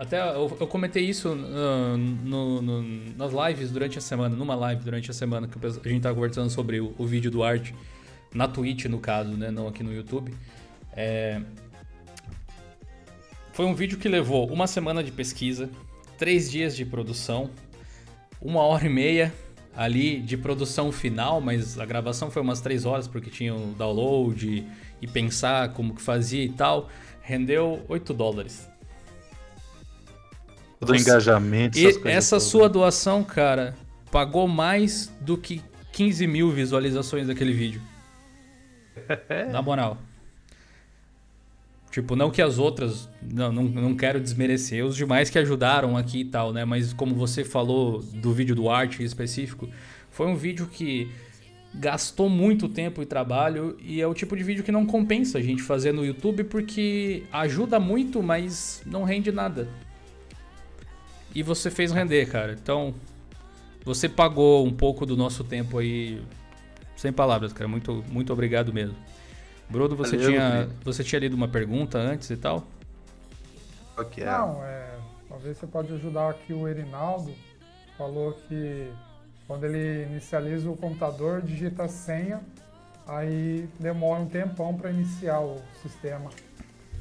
até 0.00 0.18
eu, 0.34 0.56
eu 0.58 0.66
comentei 0.66 1.04
isso 1.04 1.28
uh, 1.28 1.94
no, 1.98 2.62
no, 2.62 2.82
nas 3.18 3.32
lives 3.32 3.70
durante 3.70 3.98
a 3.98 4.00
semana, 4.00 4.34
numa 4.34 4.54
live 4.54 4.82
durante 4.82 5.10
a 5.10 5.12
semana, 5.12 5.46
que 5.46 5.58
a 5.66 5.88
gente 5.90 6.00
tava 6.00 6.14
conversando 6.14 6.48
sobre 6.48 6.80
o, 6.80 6.94
o 6.96 7.06
vídeo 7.06 7.30
do 7.30 7.44
Art, 7.44 7.70
na 8.32 8.48
Twitch 8.48 8.86
no 8.86 8.98
caso, 8.98 9.32
né, 9.32 9.50
não 9.50 9.68
aqui 9.68 9.82
no 9.82 9.92
YouTube. 9.92 10.32
É... 10.96 11.42
Foi 13.52 13.66
um 13.66 13.74
vídeo 13.74 13.98
que 13.98 14.08
levou 14.08 14.50
uma 14.50 14.66
semana 14.66 15.04
de 15.04 15.12
pesquisa, 15.12 15.68
três 16.16 16.50
dias 16.50 16.74
de 16.74 16.86
produção, 16.86 17.50
uma 18.40 18.62
hora 18.62 18.86
e 18.86 18.88
meia 18.88 19.30
ali 19.76 20.18
de 20.18 20.38
produção 20.38 20.90
final, 20.90 21.42
mas 21.42 21.78
a 21.78 21.84
gravação 21.84 22.30
foi 22.30 22.40
umas 22.40 22.62
três 22.62 22.86
horas 22.86 23.06
porque 23.06 23.28
tinha 23.28 23.54
o 23.54 23.74
download 23.74 24.66
e 25.02 25.06
pensar 25.06 25.74
como 25.74 25.94
que 25.94 26.00
fazia 26.00 26.42
e 26.42 26.48
tal 26.48 26.88
rendeu 27.20 27.84
8 27.86 28.14
dólares. 28.14 28.69
Do 30.80 30.94
engajamento. 30.94 31.78
E 31.78 31.86
essa 31.86 32.36
todas. 32.36 32.42
sua 32.44 32.68
doação, 32.68 33.22
cara, 33.22 33.74
pagou 34.10 34.48
mais 34.48 35.12
do 35.20 35.36
que 35.36 35.62
15 35.92 36.26
mil 36.26 36.50
visualizações 36.50 37.26
daquele 37.26 37.52
vídeo. 37.52 37.82
Na 39.52 39.60
moral. 39.60 39.98
Tipo, 41.90 42.14
não 42.14 42.30
que 42.30 42.40
as 42.40 42.58
outras. 42.58 43.08
Não, 43.20 43.52
não, 43.52 43.64
não 43.64 43.96
quero 43.96 44.20
desmerecer 44.20 44.84
os 44.84 44.96
demais 44.96 45.28
que 45.28 45.38
ajudaram 45.38 45.96
aqui 45.96 46.20
e 46.20 46.24
tal, 46.24 46.52
né? 46.52 46.64
Mas 46.64 46.92
como 46.92 47.14
você 47.14 47.44
falou 47.44 48.00
do 48.00 48.32
vídeo 48.32 48.54
do 48.54 48.70
arte 48.70 49.02
em 49.02 49.04
específico, 49.04 49.68
foi 50.10 50.28
um 50.28 50.36
vídeo 50.36 50.66
que 50.66 51.10
gastou 51.74 52.28
muito 52.28 52.68
tempo 52.68 53.02
e 53.02 53.06
trabalho 53.06 53.76
e 53.80 54.00
é 54.00 54.06
o 54.06 54.14
tipo 54.14 54.36
de 54.36 54.42
vídeo 54.42 54.64
que 54.64 54.72
não 54.72 54.84
compensa 54.84 55.38
a 55.38 55.42
gente 55.42 55.62
fazer 55.62 55.92
no 55.92 56.04
YouTube 56.04 56.44
porque 56.44 57.24
ajuda 57.32 57.78
muito, 57.78 58.22
mas 58.22 58.82
não 58.86 59.04
rende 59.04 59.30
nada. 59.30 59.68
E 61.34 61.42
você 61.42 61.70
fez 61.70 61.92
render, 61.92 62.26
cara. 62.26 62.52
Então, 62.52 62.94
você 63.84 64.08
pagou 64.08 64.66
um 64.66 64.72
pouco 64.72 65.06
do 65.06 65.16
nosso 65.16 65.44
tempo 65.44 65.78
aí 65.78 66.22
sem 66.96 67.12
palavras, 67.12 67.52
cara. 67.52 67.68
Muito 67.68 68.04
muito 68.08 68.32
obrigado 68.32 68.72
mesmo. 68.72 68.96
Bruno, 69.68 69.94
você 69.94 70.16
Valeu, 70.16 70.30
tinha 70.32 70.68
você 70.82 71.04
tinha 71.04 71.20
lido 71.20 71.34
uma 71.34 71.48
pergunta 71.48 71.98
antes 71.98 72.28
e 72.30 72.36
tal? 72.36 72.66
Okay. 73.96 74.24
Não, 74.24 74.64
é, 74.64 74.98
talvez 75.28 75.56
você 75.56 75.66
pode 75.66 75.92
ajudar 75.94 76.30
aqui 76.30 76.52
o 76.52 76.66
Erinaldo. 76.66 77.32
Falou 77.96 78.32
que 78.48 78.90
quando 79.46 79.64
ele 79.64 80.04
inicializa 80.04 80.70
o 80.70 80.76
computador, 80.76 81.42
digita 81.42 81.84
a 81.84 81.88
senha, 81.88 82.40
aí 83.06 83.68
demora 83.78 84.20
um 84.20 84.26
tempão 84.26 84.74
para 84.76 84.90
iniciar 84.90 85.40
o 85.40 85.60
sistema. 85.82 86.30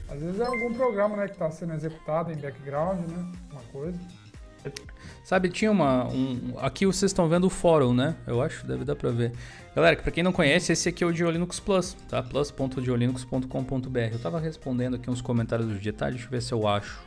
Às 0.10 0.20
vezes 0.22 0.40
é 0.40 0.46
algum 0.46 0.74
programa 0.74 1.16
né, 1.16 1.28
que 1.28 1.34
está 1.34 1.52
sendo 1.52 1.74
executado 1.74 2.32
em 2.32 2.36
background, 2.36 3.00
né? 3.08 3.32
Uma 3.52 3.62
coisa. 3.72 4.00
Sabe, 5.24 5.50
tinha 5.50 5.72
uma. 5.72 6.08
Um, 6.08 6.56
aqui 6.58 6.86
vocês 6.86 7.12
estão 7.12 7.30
vendo 7.30 7.46
o 7.46 7.50
fórum, 7.50 7.94
né? 7.94 8.16
Eu 8.26 8.42
acho, 8.42 8.66
deve 8.66 8.84
dar 8.84 8.96
pra 8.96 9.12
ver. 9.12 9.32
Galera, 9.76 9.96
para 9.96 10.12
quem 10.12 10.24
não 10.24 10.32
conhece, 10.32 10.72
esse 10.72 10.90
aqui 10.90 11.04
é 11.04 11.08
o 11.08 11.14
Diolinux 11.14 11.60
Plus, 11.60 11.96
tá? 12.10 12.24
plus.diolinux.com.br. 12.24 14.00
Eu 14.12 14.20
tava 14.20 14.40
respondendo 14.40 14.96
aqui 14.96 15.10
uns 15.10 15.22
comentários 15.22 15.68
do 15.68 15.78
dia 15.78 15.94
tarde, 15.94 16.16
deixa 16.16 16.28
eu 16.28 16.32
ver 16.32 16.42
se 16.42 16.52
eu 16.52 16.68
acho. 16.68 17.00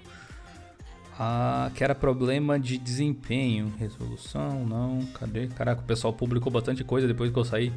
Ah, 1.19 1.71
que 1.75 1.83
era 1.85 1.95
problema 1.95 2.59
de 2.59 2.79
desempenho. 2.79 3.73
Resolução, 3.79 4.65
não. 4.65 5.05
Cadê? 5.15 5.49
Caraca, 5.49 5.83
o 5.83 5.85
pessoal 5.85 6.13
publicou 6.13 6.51
bastante 6.51 6.83
coisa 6.85 7.07
depois 7.07 7.31
que 7.31 7.39
eu 7.39 7.45
saí. 7.45 7.73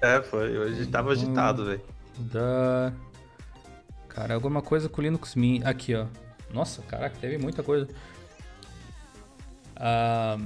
É, 0.00 0.20
foi. 0.22 0.56
Hoje 0.56 0.86
tava 0.86 1.12
agitado, 1.12 1.66
velho. 1.66 1.80
Da. 2.18 2.92
Cara, 4.08 4.34
alguma 4.34 4.62
coisa 4.62 4.88
com 4.88 5.02
Linux 5.02 5.34
Mint. 5.34 5.64
Aqui, 5.64 5.94
ó. 5.94 6.06
Nossa, 6.52 6.82
caraca, 6.82 7.16
teve 7.20 7.38
muita 7.38 7.62
coisa. 7.62 7.88
Ah, 9.76 10.38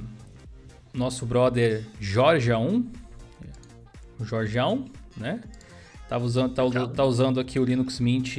nosso 0.93 1.25
brother 1.25 1.85
Jorgeão. 1.99 2.85
Jorgeão, 4.19 4.85
né? 5.17 5.41
Tava 6.07 6.25
usando, 6.25 6.53
tá, 6.53 6.63
tá 6.89 7.05
usando 7.05 7.39
aqui 7.39 7.57
o 7.57 7.63
Linux 7.63 7.99
Mint 7.99 8.35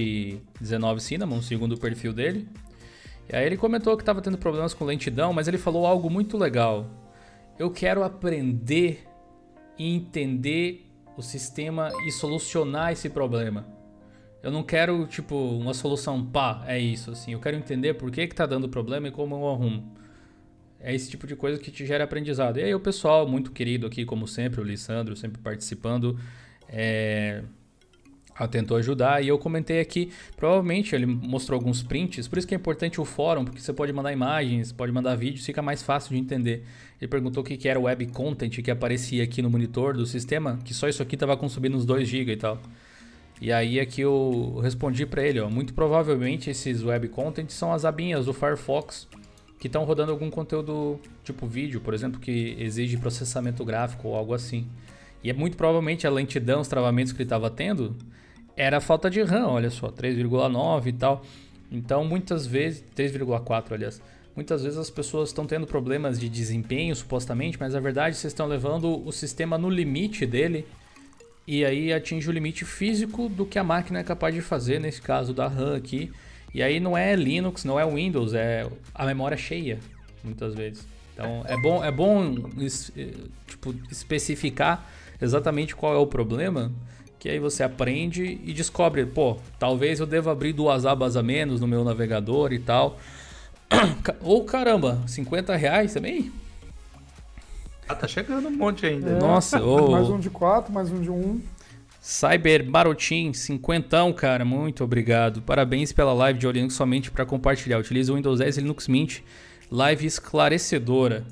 19 0.61 1.01
Cinnamon, 1.01 1.41
segundo 1.41 1.73
o 1.73 1.79
perfil 1.79 2.13
dele. 2.13 2.47
E 3.33 3.35
aí 3.35 3.47
ele 3.47 3.57
comentou 3.57 3.97
que 3.97 4.03
estava 4.03 4.21
tendo 4.21 4.37
problemas 4.37 4.75
com 4.75 4.85
lentidão, 4.85 5.33
mas 5.33 5.49
ele 5.49 5.59
falou 5.59 5.87
algo 5.87 6.11
muito 6.11 6.37
legal. 6.37 6.87
Eu 7.59 7.71
quero 7.71 8.05
aprender 8.05 9.07
e 9.79 9.97
entender 9.97 10.87
o 11.17 11.23
sistema 11.23 11.91
e 12.07 12.13
solucionar 12.13 12.93
esse 12.93 13.09
problema. 13.09 13.67
Eu 14.43 14.51
não 14.51 14.63
quero, 14.63 15.07
tipo, 15.07 15.35
uma 15.35 15.73
solução 15.73 16.25
pá, 16.25 16.65
é 16.67 16.79
isso, 16.79 17.11
assim. 17.11 17.33
Eu 17.33 17.41
quero 17.41 17.57
entender 17.57 17.95
por 17.95 18.11
que 18.11 18.27
que 18.27 18.35
tá 18.35 18.45
dando 18.45 18.69
problema 18.69 19.09
e 19.09 19.11
como 19.11 19.37
eu 19.37 19.49
arrumo. 19.49 19.95
É 20.83 20.95
esse 20.95 21.09
tipo 21.09 21.27
de 21.27 21.37
coisa 21.37 21.61
que 21.61 21.71
te 21.71 21.87
gera 21.87 22.05
aprendizado. 22.05 22.59
E 22.59 22.65
aí 22.65 22.75
o 22.75 22.81
pessoal, 22.81 23.27
muito 23.29 23.53
querido 23.53 23.87
aqui, 23.87 24.05
como 24.05 24.27
sempre, 24.27 24.61
o 24.61 24.65
Lissandro, 24.65 25.15
sempre 25.17 25.41
participando, 25.41 26.19
é... 26.69 27.43
Tentou 28.51 28.77
ajudar 28.77 29.23
e 29.23 29.29
eu 29.29 29.39
comentei 29.39 29.79
aqui. 29.79 30.11
Provavelmente 30.37 30.97
ele 30.97 31.07
mostrou 31.07 31.57
alguns 31.57 31.81
prints, 31.81 32.27
por 32.27 32.39
isso 32.39 32.49
que 32.49 32.53
é 32.53 32.57
importante 32.57 33.01
o 33.01 33.05
fórum, 33.05 33.45
porque 33.45 33.61
você 33.61 33.73
pode 33.73 33.93
mandar 33.93 34.13
imagens, 34.13 34.73
pode 34.73 34.91
mandar 34.91 35.15
vídeos, 35.15 35.47
fica 35.47 35.63
mais 35.63 35.81
fácil 35.81 36.11
de 36.11 36.19
entender. 36.19 36.65
Ele 37.01 37.07
perguntou 37.09 37.45
o 37.45 37.47
que 37.47 37.69
era 37.69 37.79
web 37.79 38.05
content 38.07 38.61
que 38.61 38.69
aparecia 38.69 39.23
aqui 39.23 39.43
no 39.43 39.49
monitor 39.49 39.95
do 39.95 40.05
sistema, 40.05 40.59
que 40.65 40.75
só 40.75 40.89
isso 40.89 41.01
aqui 41.01 41.15
estava 41.15 41.37
consumindo 41.37 41.77
uns 41.77 41.85
2 41.85 42.09
GB 42.09 42.33
e 42.33 42.37
tal. 42.37 42.61
E 43.41 43.53
aí 43.53 43.79
aqui 43.79 44.01
eu 44.01 44.59
respondi 44.61 45.07
para 45.07 45.23
ele, 45.23 45.39
ó, 45.39 45.49
muito 45.49 45.73
provavelmente 45.73 46.51
esses 46.51 46.83
web 46.83 47.07
content 47.09 47.51
são 47.51 47.73
as 47.73 47.85
abinhas 47.85 48.27
do 48.27 48.33
Firefox 48.33 49.07
que 49.63 49.69
estão 49.69 49.85
rodando 49.85 50.11
algum 50.11 50.29
conteúdo 50.29 50.99
tipo 51.23 51.47
vídeo, 51.47 51.81
por 51.81 51.95
exemplo, 51.95 52.19
que 52.19 52.57
exige 52.59 52.97
processamento 52.97 53.65
gráfico 53.65 54.09
ou 54.09 54.17
algo 54.17 54.35
assim. 54.35 54.67
E 55.23 55.31
é 55.31 55.33
muito 55.33 55.57
provavelmente 55.57 56.05
a 56.05 56.11
lentidão, 56.11 56.63
os 56.63 56.67
travamentos 56.67 57.13
que 57.13 57.19
ele 57.19 57.27
estava 57.27 57.49
tendo 57.49 57.95
era 58.57 58.81
falta 58.81 59.09
de 59.09 59.23
RAM, 59.23 59.47
olha 59.47 59.71
só, 59.71 59.89
3,9 59.89 60.87
e 60.89 60.93
tal. 60.93 61.25
Então, 61.71 62.05
muitas 62.05 62.45
vezes, 62.45 62.83
3,4 62.97 63.71
aliás, 63.71 64.03
muitas 64.35 64.65
vezes 64.65 64.77
as 64.77 64.91
pessoas 64.91 65.29
estão 65.29 65.47
tendo 65.47 65.65
problemas 65.65 66.19
de 66.19 66.29
desempenho 66.29 66.97
supostamente, 66.97 67.57
mas 67.57 67.73
na 67.73 67.79
verdade 67.79 68.17
vocês 68.17 68.33
estão 68.33 68.49
levando 68.49 69.07
o 69.07 69.13
sistema 69.13 69.57
no 69.57 69.71
limite 69.71 70.27
dele 70.27 70.67
e 71.47 71.65
aí 71.65 71.93
atinge 71.93 72.29
o 72.29 72.33
limite 72.33 72.65
físico 72.65 73.29
do 73.29 73.47
que 73.47 73.61
a 73.61 73.63
máquina 73.63 74.01
é 74.01 74.03
capaz 74.03 74.35
de 74.35 74.41
fazer, 74.41 74.81
nesse 74.81 75.01
caso 75.01 75.33
da 75.33 75.47
RAM 75.47 75.77
aqui. 75.77 76.11
E 76.55 76.63
aí 76.63 76.79
não 76.79 76.97
é 76.97 77.15
Linux, 77.17 77.65
não 77.65 77.79
é 77.81 77.87
Windows, 77.87 78.35
é 78.35 78.67
a 78.95 79.07
memória 79.07 79.37
cheia, 79.37 79.79
muitas 80.23 80.55
vezes. 80.55 80.87
Então 81.15 81.43
é 81.47 81.57
bom, 81.61 81.85
é 81.85 81.91
bom 81.91 82.35
tipo, 83.47 83.75
especificar 83.91 84.87
exatamente 85.21 85.75
qual 85.75 85.95
é 85.95 85.99
o 85.99 86.07
problema, 86.07 86.73
que 87.19 87.29
aí 87.29 87.39
você 87.39 87.63
aprende 87.63 88.41
e 88.45 88.53
descobre, 88.53 89.07
pô, 89.07 89.37
talvez 89.59 90.01
eu 90.01 90.07
deva 90.07 90.33
abrir 90.33 90.53
duas 90.53 90.85
abas 90.85 91.17
a 91.17 91.23
menos 91.23 91.61
no 91.61 91.69
meu 91.69 91.85
navegador 91.85 92.53
e 92.53 92.59
tal. 92.59 92.99
Ou 94.21 94.45
caramba, 94.45 95.01
50 95.07 95.55
reais 95.55 95.95
também? 95.95 96.33
Ah, 97.89 97.95
tá 97.95 98.09
chegando 98.09 98.49
um 98.49 98.57
monte 98.57 98.87
ainda. 98.87 99.11
É, 99.11 99.19
Nossa, 99.19 99.61
oh. 99.65 99.91
mais 99.91 100.09
um 100.09 100.19
de 100.19 100.31
4, 100.31 100.73
mais 100.73 100.91
um 100.91 101.01
de 101.01 101.11
1. 101.11 101.15
Um. 101.15 101.41
Cyber 102.05 102.69
Marotim, 102.69 103.33
cinquentão, 103.33 104.13
cara, 104.13 104.45
muito 104.45 104.83
obrigado. 104.83 105.41
Parabéns 105.41 105.93
pela 105.93 106.13
live 106.13 106.37
de 106.37 106.51
Linux 106.51 106.75
somente 106.75 107.13
para 107.13 107.25
compartilhar. 107.25 107.79
Utiliza 107.79 108.13
o 108.13 108.17
Windows 108.17 108.41
10 108.41 108.59
e 108.59 108.61
Linux 108.61 108.89
Mint, 108.89 109.21
live 109.71 110.05
esclarecedora. 110.05 111.25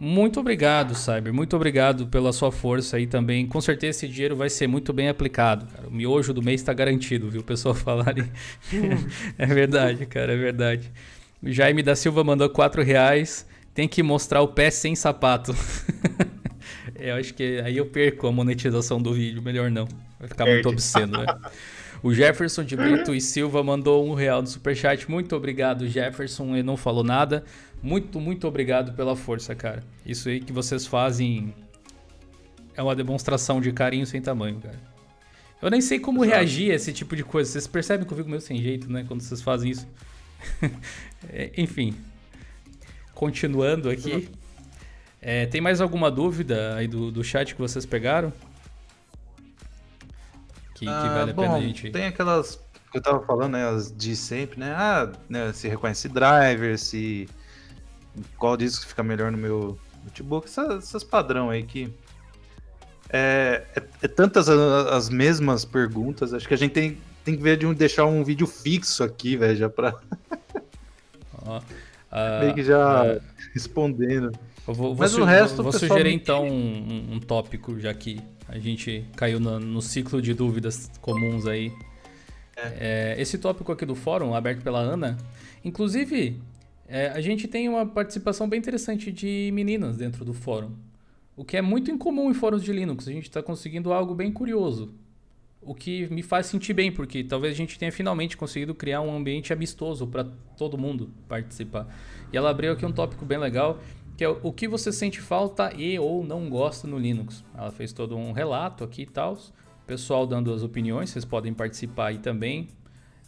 Muito 0.00 0.40
obrigado, 0.40 0.96
Cyber. 0.96 1.32
Muito 1.32 1.54
obrigado 1.54 2.08
pela 2.08 2.32
sua 2.32 2.50
força 2.50 2.96
aí 2.96 3.06
também. 3.06 3.46
Com 3.46 3.60
certeza 3.60 3.98
esse 3.98 4.08
dinheiro 4.08 4.34
vai 4.34 4.50
ser 4.50 4.66
muito 4.66 4.92
bem 4.92 5.08
aplicado. 5.08 5.66
Cara. 5.66 5.86
O 5.86 5.92
miojo 5.92 6.34
do 6.34 6.42
mês 6.42 6.62
está 6.62 6.72
garantido, 6.72 7.30
viu? 7.30 7.42
O 7.42 7.44
pessoal 7.44 7.72
falarem. 7.76 8.28
é 9.38 9.46
verdade, 9.46 10.04
cara, 10.04 10.32
é 10.32 10.36
verdade. 10.36 10.90
O 11.40 11.48
Jaime 11.48 11.80
da 11.80 11.94
Silva 11.94 12.24
mandou 12.24 12.50
4 12.50 12.82
reais. 12.82 13.46
Tem 13.72 13.86
que 13.86 14.02
mostrar 14.02 14.42
o 14.42 14.48
pé 14.48 14.68
sem 14.68 14.96
sapato. 14.96 15.54
eu 16.98 17.14
acho 17.14 17.32
que 17.34 17.60
aí 17.64 17.76
eu 17.76 17.86
perco 17.86 18.26
a 18.26 18.32
monetização 18.32 19.00
do 19.00 19.14
vídeo. 19.14 19.40
Melhor 19.40 19.70
não. 19.70 19.86
Vai 20.18 20.28
ficar 20.28 20.46
muito 20.46 20.68
obsceno, 20.68 21.18
né? 21.18 21.26
O 22.02 22.14
Jefferson 22.14 22.62
de 22.62 22.76
Brito 22.76 23.14
e 23.14 23.20
Silva 23.20 23.62
mandou 23.62 24.08
um 24.08 24.14
real 24.14 24.40
no 24.40 24.46
superchat. 24.46 25.10
Muito 25.10 25.34
obrigado, 25.34 25.88
Jefferson. 25.88 26.54
Ele 26.54 26.62
não 26.62 26.76
falou 26.76 27.02
nada. 27.02 27.44
Muito, 27.82 28.20
muito 28.20 28.46
obrigado 28.46 28.92
pela 28.92 29.16
força, 29.16 29.54
cara. 29.54 29.82
Isso 30.06 30.28
aí 30.28 30.40
que 30.40 30.52
vocês 30.52 30.86
fazem 30.86 31.54
é 32.74 32.82
uma 32.82 32.94
demonstração 32.94 33.60
de 33.60 33.72
carinho 33.72 34.06
sem 34.06 34.20
tamanho, 34.20 34.60
cara. 34.60 34.78
Eu 35.60 35.70
nem 35.70 35.80
sei 35.80 35.98
como 35.98 36.24
Exato. 36.24 36.38
reagir 36.38 36.70
a 36.70 36.74
esse 36.76 36.92
tipo 36.92 37.16
de 37.16 37.24
coisa. 37.24 37.50
Vocês 37.50 37.66
percebem 37.66 38.06
que 38.06 38.12
eu 38.12 38.16
fico 38.16 38.28
meio 38.28 38.40
sem 38.40 38.62
jeito, 38.62 38.90
né? 38.90 39.04
Quando 39.06 39.20
vocês 39.20 39.42
fazem 39.42 39.70
isso. 39.70 39.86
É, 41.30 41.50
enfim. 41.56 41.96
Continuando 43.12 43.90
aqui. 43.90 44.28
É, 45.20 45.46
tem 45.46 45.60
mais 45.60 45.80
alguma 45.80 46.12
dúvida 46.12 46.76
aí 46.76 46.86
do, 46.86 47.10
do 47.10 47.24
chat 47.24 47.56
que 47.56 47.60
vocês 47.60 47.84
pegaram? 47.84 48.32
Que, 50.78 50.84
que 50.84 50.90
ah, 50.90 51.12
vale 51.12 51.30
a 51.32 51.34
bom, 51.34 51.42
pena 51.42 51.56
a 51.56 51.60
gente. 51.60 51.90
Tem 51.90 52.06
aquelas 52.06 52.62
que 52.92 52.98
eu 52.98 53.02
tava 53.02 53.20
falando, 53.26 53.54
né? 53.54 53.68
As 53.68 53.94
de 53.94 54.14
sempre, 54.14 54.60
né? 54.60 54.72
Ah, 54.76 55.10
né, 55.28 55.52
se 55.52 55.66
reconhece 55.68 56.08
driver, 56.08 56.78
se. 56.78 57.28
Qual 58.36 58.56
disco 58.56 58.86
fica 58.86 59.02
melhor 59.02 59.32
no 59.32 59.38
meu 59.38 59.78
notebook, 60.04 60.46
essas, 60.46 60.84
essas 60.84 61.02
padrão 61.02 61.50
aí 61.50 61.64
que. 61.64 61.92
É, 63.10 63.64
é, 63.74 63.82
é 64.02 64.08
tantas 64.08 64.48
as, 64.48 65.08
mesmas 65.08 65.64
perguntas, 65.64 66.34
acho 66.34 66.46
que 66.46 66.52
a 66.52 66.58
gente 66.58 66.72
tem, 66.72 66.98
tem 67.24 67.36
que 67.36 67.42
ver 67.42 67.56
de 67.56 67.66
um, 67.66 67.72
deixar 67.72 68.04
um 68.04 68.22
vídeo 68.22 68.46
fixo 68.46 69.02
aqui, 69.02 69.36
velho, 69.36 69.56
já 69.56 69.68
pra. 69.68 69.94
uh, 71.42 71.60
Meio 72.40 72.54
que 72.54 72.62
já 72.62 73.16
uh, 73.16 73.20
respondendo. 73.52 74.30
Eu 74.66 74.74
vou, 74.74 74.94
Mas 74.94 75.12
vou, 75.12 75.22
o 75.22 75.24
resto. 75.24 75.62
Vou 75.62 75.72
sugerir 75.72 76.12
então 76.12 76.46
um, 76.46 77.14
um, 77.14 77.20
tópico, 77.20 77.80
já 77.80 77.92
que 77.94 78.20
a 78.48 78.58
gente 78.58 79.04
caiu 79.14 79.38
no, 79.38 79.60
no 79.60 79.82
ciclo 79.82 80.22
de 80.22 80.32
dúvidas 80.32 80.90
comuns 81.00 81.46
aí. 81.46 81.70
É. 82.56 83.14
É, 83.16 83.20
esse 83.20 83.38
tópico 83.38 83.70
aqui 83.70 83.84
do 83.84 83.94
fórum, 83.94 84.34
aberto 84.34 84.62
pela 84.62 84.80
Ana, 84.80 85.16
inclusive, 85.64 86.40
é, 86.88 87.08
a 87.08 87.20
gente 87.20 87.46
tem 87.46 87.68
uma 87.68 87.86
participação 87.86 88.48
bem 88.48 88.58
interessante 88.58 89.12
de 89.12 89.50
meninas 89.52 89.98
dentro 89.98 90.24
do 90.24 90.32
fórum. 90.32 90.72
O 91.36 91.44
que 91.44 91.56
é 91.56 91.62
muito 91.62 91.90
incomum 91.90 92.30
em 92.30 92.34
fóruns 92.34 92.64
de 92.64 92.72
Linux. 92.72 93.06
A 93.06 93.12
gente 93.12 93.28
está 93.28 93.42
conseguindo 93.42 93.92
algo 93.92 94.14
bem 94.14 94.32
curioso. 94.32 94.92
O 95.60 95.74
que 95.74 96.08
me 96.12 96.22
faz 96.22 96.46
sentir 96.46 96.72
bem, 96.72 96.90
porque 96.90 97.22
talvez 97.22 97.52
a 97.52 97.56
gente 97.56 97.78
tenha 97.78 97.92
finalmente 97.92 98.36
conseguido 98.36 98.74
criar 98.74 99.02
um 99.02 99.14
ambiente 99.14 99.52
amistoso 99.52 100.06
para 100.06 100.24
todo 100.56 100.78
mundo 100.78 101.10
participar. 101.28 101.86
E 102.32 102.36
ela 102.36 102.50
abriu 102.50 102.72
aqui 102.72 102.84
um 102.84 102.90
tópico 102.90 103.24
bem 103.24 103.38
legal 103.38 103.78
que 104.18 104.24
é 104.24 104.28
o 104.28 104.52
que 104.52 104.66
você 104.66 104.90
sente 104.90 105.20
falta 105.20 105.72
e 105.76 105.96
ou 105.96 106.26
não 106.26 106.50
gosta 106.50 106.88
no 106.88 106.98
Linux. 106.98 107.44
Ela 107.56 107.70
fez 107.70 107.92
todo 107.92 108.16
um 108.16 108.32
relato 108.32 108.82
aqui 108.82 109.02
e 109.02 109.06
tal. 109.06 109.38
Pessoal 109.86 110.26
dando 110.26 110.52
as 110.52 110.64
opiniões, 110.64 111.10
vocês 111.10 111.24
podem 111.24 111.54
participar 111.54 112.08
aí 112.08 112.18
também. 112.18 112.68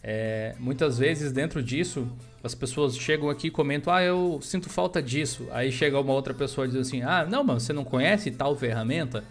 É, 0.03 0.53
muitas 0.59 0.97
vezes 0.97 1.31
dentro 1.31 1.63
disso, 1.63 2.05
as 2.43 2.53
pessoas 2.53 2.97
chegam 2.97 3.29
aqui 3.29 3.47
e 3.47 3.49
comentam: 3.49 3.93
Ah, 3.93 4.03
eu 4.03 4.39
sinto 4.41 4.69
falta 4.69 5.01
disso. 5.01 5.47
Aí 5.51 5.71
chega 5.71 5.97
uma 5.97 6.11
outra 6.11 6.33
pessoa 6.33 6.67
e 6.67 6.71
diz 6.71 6.81
assim: 6.81 7.01
Ah, 7.03 7.25
não, 7.25 7.41
mas 7.41 7.63
você 7.63 7.71
não 7.71 7.85
conhece 7.85 8.29
tal 8.29 8.53
ferramenta? 8.53 9.23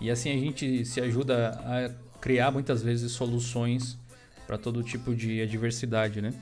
E 0.00 0.10
assim 0.10 0.32
a 0.32 0.36
gente 0.36 0.84
se 0.84 1.00
ajuda 1.00 1.50
a 1.64 2.18
criar 2.20 2.50
muitas 2.50 2.82
vezes 2.82 3.12
soluções 3.12 3.96
para 4.48 4.58
todo 4.58 4.82
tipo 4.82 5.14
de 5.14 5.40
adversidade, 5.40 6.20
né? 6.20 6.34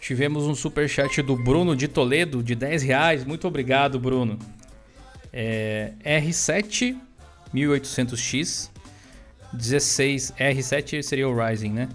Tivemos 0.00 0.44
um 0.44 0.54
super 0.54 0.88
chat 0.88 1.20
do 1.22 1.36
Bruno 1.36 1.76
de 1.76 1.86
Toledo 1.88 2.42
de 2.42 2.54
10 2.54 2.82
reais. 2.82 3.24
Muito 3.24 3.46
obrigado, 3.46 3.98
Bruno. 3.98 4.38
É, 5.32 5.92
R7 6.04 6.96
1800X 7.54 8.70
16 9.52 10.32
R7 10.38 11.02
seria 11.02 11.28
o 11.28 11.36
Ryzen, 11.36 11.72
né? 11.72 11.88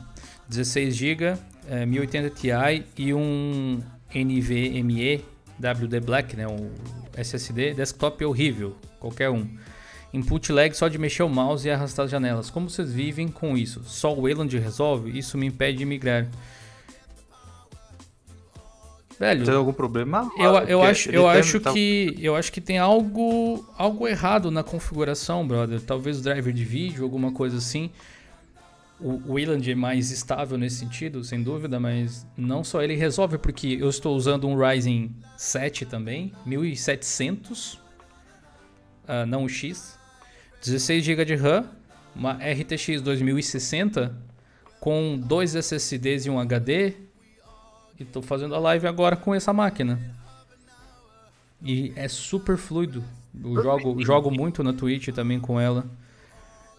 16 0.47 0.95
GB, 0.95 1.37
é, 1.69 1.85
1080 1.85 2.29
Ti 2.29 2.85
e 2.97 3.13
um 3.13 3.81
NVMe 4.13 5.23
WD 5.59 5.99
Black, 6.01 6.35
né? 6.35 6.47
Um 6.47 6.69
SSD. 7.15 7.73
Desktop 7.73 8.23
horrível, 8.25 8.75
qualquer 8.99 9.29
um. 9.29 9.47
Input 10.13 10.51
lag 10.51 10.73
só 10.73 10.87
de 10.87 10.97
mexer 10.97 11.23
o 11.23 11.29
mouse 11.29 11.67
e 11.67 11.71
arrastar 11.71 12.05
as 12.05 12.11
janelas. 12.11 12.49
Como 12.49 12.69
vocês 12.69 12.93
vivem 12.93 13.27
com 13.27 13.57
isso? 13.57 13.83
Só 13.85 14.13
o 14.13 14.21
Wayland 14.21 14.57
resolve? 14.57 15.17
Isso 15.17 15.37
me 15.37 15.47
impede 15.47 15.79
de 15.79 15.85
migrar. 15.85 16.27
Velho, 19.19 19.45
tem 19.45 19.53
algum 19.53 19.71
problema? 19.71 20.29
Eu, 20.37 20.53
eu 20.67 20.83
acho, 20.83 21.09
eu 21.09 21.27
acho 21.27 21.59
que 21.59 22.15
eu 22.19 22.35
acho 22.35 22.51
que 22.51 22.59
tem 22.59 22.77
algo 22.77 23.65
algo 23.77 24.07
errado 24.07 24.51
na 24.51 24.63
configuração, 24.63 25.47
brother. 25.47 25.79
Talvez 25.81 26.19
o 26.19 26.23
driver 26.23 26.53
de 26.53 26.65
vídeo, 26.65 27.03
alguma 27.03 27.31
coisa 27.31 27.57
assim. 27.57 27.89
O 28.99 29.33
Wayland 29.33 29.69
é 29.69 29.75
mais 29.75 30.09
estável 30.09 30.57
nesse 30.57 30.77
sentido, 30.77 31.23
sem 31.23 31.43
dúvida, 31.43 31.79
mas 31.79 32.25
não 32.37 32.63
só 32.63 32.81
ele 32.81 32.95
resolve 32.95 33.37
porque 33.37 33.77
eu 33.79 33.89
estou 33.89 34.15
usando 34.15 34.47
um 34.47 34.57
Ryzen 34.57 35.13
7 35.35 35.85
também, 35.85 36.31
1700, 36.45 37.73
uh, 37.73 39.25
não 39.27 39.43
o 39.43 39.49
X, 39.49 39.99
16 40.63 41.03
GB 41.03 41.25
de 41.25 41.35
RAM, 41.35 41.65
uma 42.15 42.33
RTX 42.33 43.01
2060 43.01 44.15
com 44.79 45.17
dois 45.17 45.55
SSDs 45.55 46.25
e 46.25 46.29
um 46.29 46.39
HD, 46.39 46.93
e 47.99 48.05
tô 48.05 48.21
fazendo 48.21 48.55
a 48.55 48.59
live 48.59 48.87
agora 48.87 49.15
com 49.15 49.33
essa 49.33 49.53
máquina. 49.53 49.99
E 51.61 51.93
é 51.95 52.07
super 52.07 52.57
fluido. 52.57 53.03
Eu 53.43 53.61
jogo, 53.61 54.03
jogo 54.03 54.31
muito 54.31 54.63
na 54.63 54.73
Twitch 54.73 55.09
também 55.09 55.39
com 55.39 55.59
ela. 55.59 55.85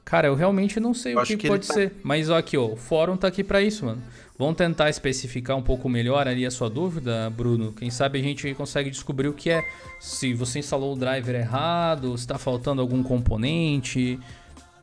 Cara, 0.04 0.28
eu 0.28 0.36
realmente 0.36 0.78
não 0.78 0.94
sei 0.94 1.14
eu 1.14 1.18
o 1.18 1.24
que, 1.24 1.36
que 1.36 1.48
pode 1.48 1.66
tá... 1.66 1.74
ser. 1.74 1.96
Mas 2.04 2.30
ó, 2.30 2.38
aqui, 2.38 2.56
ó, 2.56 2.66
o 2.66 2.76
fórum 2.76 3.16
tá 3.16 3.26
aqui 3.26 3.42
para 3.42 3.60
isso, 3.60 3.84
mano. 3.84 4.00
Vamos 4.38 4.56
tentar 4.56 4.88
especificar 4.88 5.56
um 5.56 5.62
pouco 5.62 5.88
melhor 5.88 6.28
ali 6.28 6.46
a 6.46 6.50
sua 6.50 6.70
dúvida, 6.70 7.28
Bruno. 7.30 7.72
Quem 7.72 7.90
sabe 7.90 8.20
a 8.20 8.22
gente 8.22 8.54
consegue 8.54 8.88
descobrir 8.88 9.26
o 9.28 9.32
que 9.32 9.50
é. 9.50 9.66
Se 9.98 10.32
você 10.32 10.60
instalou 10.60 10.94
o 10.94 10.96
driver 10.96 11.34
errado, 11.34 12.16
se 12.16 12.26
tá 12.26 12.38
faltando 12.38 12.80
algum 12.80 13.02
componente. 13.02 14.20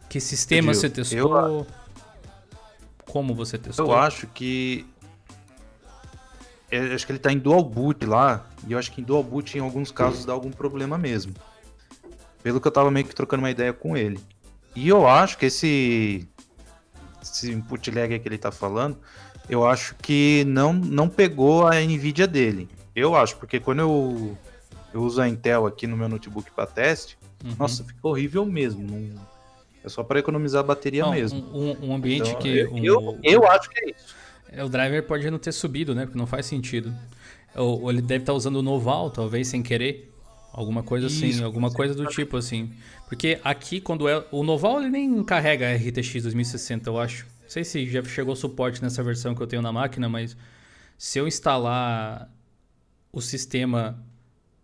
Que 0.10 0.20
sistema 0.20 0.74
você 0.74 0.90
testou? 0.90 1.38
Eu, 1.38 1.68
Como 3.06 3.34
você 3.34 3.58
testou? 3.58 3.86
Eu 3.86 3.94
acho 3.94 4.28
que. 4.28 4.86
Eu 6.74 6.96
acho 6.96 7.06
que 7.06 7.12
ele 7.12 7.20
tá 7.20 7.32
em 7.32 7.38
dual 7.38 7.64
boot 7.64 8.04
lá. 8.04 8.48
E 8.68 8.72
eu 8.72 8.80
acho 8.80 8.92
que 8.92 9.00
em 9.00 9.04
dual 9.04 9.22
boot, 9.22 9.56
em 9.56 9.62
alguns 9.62 9.92
casos, 9.92 10.26
dá 10.26 10.34
algum 10.34 10.50
problema 10.50 10.98
mesmo. 10.98 11.34
Pelo 12.42 12.60
que 12.60 12.68
eu 12.68 12.72
tava 12.72 12.90
meio 12.90 13.06
que 13.06 13.14
trocando 13.14 13.44
uma 13.44 13.52
ideia 13.52 13.72
com 13.72 13.96
ele. 13.96 14.20
E 14.76 14.90
eu 14.90 15.08
acho 15.08 15.38
que 15.38 15.46
esse. 15.46 16.28
Esse 17.22 17.52
input 17.52 17.92
lag 17.92 18.18
que 18.18 18.28
ele 18.28 18.40
tá 18.40 18.52
falando. 18.52 18.98
Eu 19.48 19.68
acho 19.68 19.96
que 20.02 20.44
não, 20.48 20.74
não 20.74 21.08
pegou 21.08 21.68
a 21.68 21.76
Nvidia 21.76 22.26
dele. 22.26 22.68
Eu 22.96 23.16
acho, 23.16 23.38
porque 23.38 23.60
quando 23.60 23.80
eu, 23.80 24.38
eu 24.94 25.02
uso 25.02 25.22
a 25.22 25.28
Intel 25.28 25.68
aqui 25.68 25.86
no 25.86 25.98
meu 25.98 26.08
notebook 26.08 26.50
para 26.52 26.66
teste, 26.66 27.18
uhum. 27.44 27.56
nossa, 27.60 27.84
fica 27.84 28.08
horrível 28.08 28.46
mesmo. 28.46 28.84
Não, 28.84 29.22
é 29.84 29.90
só 29.90 30.02
para 30.02 30.20
economizar 30.20 30.62
a 30.62 30.64
bateria 30.64 31.04
não, 31.04 31.12
mesmo. 31.12 31.40
Um, 31.54 31.90
um 31.90 31.96
ambiente 31.96 32.30
então, 32.30 32.40
que. 32.42 32.58
Eu, 32.58 32.72
um, 32.72 32.84
eu, 32.84 33.20
eu, 33.24 33.52
acho 33.52 33.70
que 33.70 33.80
é 33.80 33.92
isso. 33.92 34.16
É, 34.56 34.64
o 34.64 34.70
driver 34.70 35.04
pode 35.06 35.30
não 35.30 35.40
ter 35.40 35.52
subido, 35.52 35.96
né? 35.96 36.06
Porque 36.06 36.18
não 36.18 36.28
faz 36.28 36.46
sentido. 36.46 36.94
Ou, 37.56 37.84
ou 37.84 37.92
ele 37.92 38.02
deve 38.02 38.24
estar 38.24 38.34
tá 38.34 38.38
usando 38.38 38.58
o 38.58 38.62
Noval, 38.62 39.10
talvez 39.10 39.48
sem 39.48 39.62
querer. 39.62 40.12
Alguma 40.52 40.84
coisa 40.84 41.08
assim, 41.08 41.30
isso, 41.30 41.44
alguma 41.44 41.72
coisa 41.72 41.96
do 41.96 42.06
tipo 42.06 42.38
assim. 42.38 42.72
Porque 43.08 43.40
aqui, 43.44 43.82
quando 43.82 44.08
é. 44.08 44.24
O 44.32 44.44
Noval 44.44 44.82
ele 44.82 44.90
nem 44.90 45.24
carrega 45.24 45.68
a 45.68 45.76
RTX 45.76 46.22
2060, 46.22 46.90
eu 46.90 47.00
acho. 47.00 47.26
Não 47.42 47.50
sei 47.50 47.64
se 47.64 47.86
já 47.90 48.04
chegou 48.04 48.36
suporte 48.36 48.82
nessa 48.82 49.02
versão 49.02 49.34
que 49.34 49.42
eu 49.42 49.48
tenho 49.48 49.64
na 49.64 49.72
máquina, 49.72 50.08
mas 50.08 50.38
se 50.98 51.18
eu 51.20 51.28
instalar 51.28 52.32
o 53.12 53.20
sistema 53.20 54.00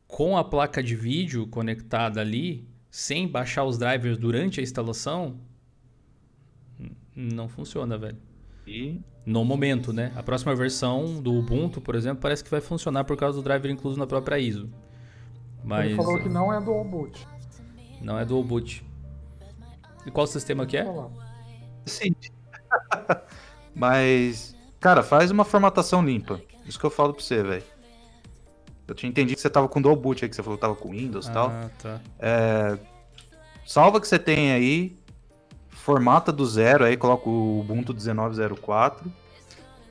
com 0.07 0.37
a 0.37 0.43
placa 0.43 0.81
de 0.81 0.95
vídeo 0.95 1.47
conectada 1.47 2.21
ali, 2.21 2.67
sem 2.89 3.27
baixar 3.27 3.63
os 3.63 3.77
drivers 3.77 4.17
durante 4.17 4.59
a 4.59 4.63
instalação, 4.63 5.39
não 7.15 7.47
funciona, 7.49 7.97
velho. 7.97 8.28
E? 8.69 9.01
No 9.25 9.43
momento, 9.43 9.91
né? 9.91 10.11
A 10.15 10.21
próxima 10.21 10.55
versão 10.55 11.21
do 11.21 11.33
Ubuntu, 11.33 11.81
por 11.81 11.95
exemplo, 11.95 12.21
parece 12.21 12.43
que 12.43 12.51
vai 12.51 12.61
funcionar 12.61 13.03
por 13.03 13.17
causa 13.17 13.37
do 13.37 13.43
driver 13.43 13.71
incluso 13.71 13.97
na 13.97 14.05
própria 14.05 14.37
ISO. 14.37 14.69
Mas... 15.63 15.87
Ele 15.87 15.95
falou 15.95 16.19
que 16.19 16.29
não 16.29 16.53
é 16.53 16.61
dual 16.61 16.85
boot. 16.85 17.27
Não 18.01 18.17
é 18.17 18.23
dual 18.23 18.43
boot. 18.43 18.85
E 20.05 20.11
qual 20.11 20.27
sistema 20.27 20.65
que 20.65 20.77
é? 20.77 20.85
Sim. 21.85 22.15
Mas, 23.75 24.55
cara, 24.79 25.03
faz 25.03 25.31
uma 25.31 25.43
formatação 25.43 26.05
limpa. 26.05 26.39
Isso 26.65 26.79
que 26.79 26.85
eu 26.85 26.91
falo 26.91 27.13
pra 27.13 27.23
você, 27.23 27.43
velho. 27.43 27.63
Eu 28.87 28.95
tinha 28.95 29.09
entendido 29.09 29.35
que 29.35 29.41
você 29.41 29.49
tava 29.49 29.67
com 29.67 29.81
dual 29.81 29.95
boot 29.95 30.23
aí, 30.23 30.29
que 30.29 30.35
você 30.35 30.43
falou 30.43 30.57
que 30.57 30.61
tava 30.61 30.75
com 30.75 30.91
Windows 30.91 31.27
e 31.27 31.29
ah, 31.29 31.33
tal. 31.33 31.51
Tá. 31.81 32.01
É, 32.19 32.79
salva 33.65 33.99
que 33.99 34.07
você 34.07 34.17
tem 34.17 34.51
aí, 34.51 34.97
formata 35.89 36.31
do 36.31 36.45
zero 36.45 36.85
aí, 36.85 36.95
coloca 36.95 37.27
o 37.27 37.61
Ubuntu 37.61 37.95
1904, 37.95 39.11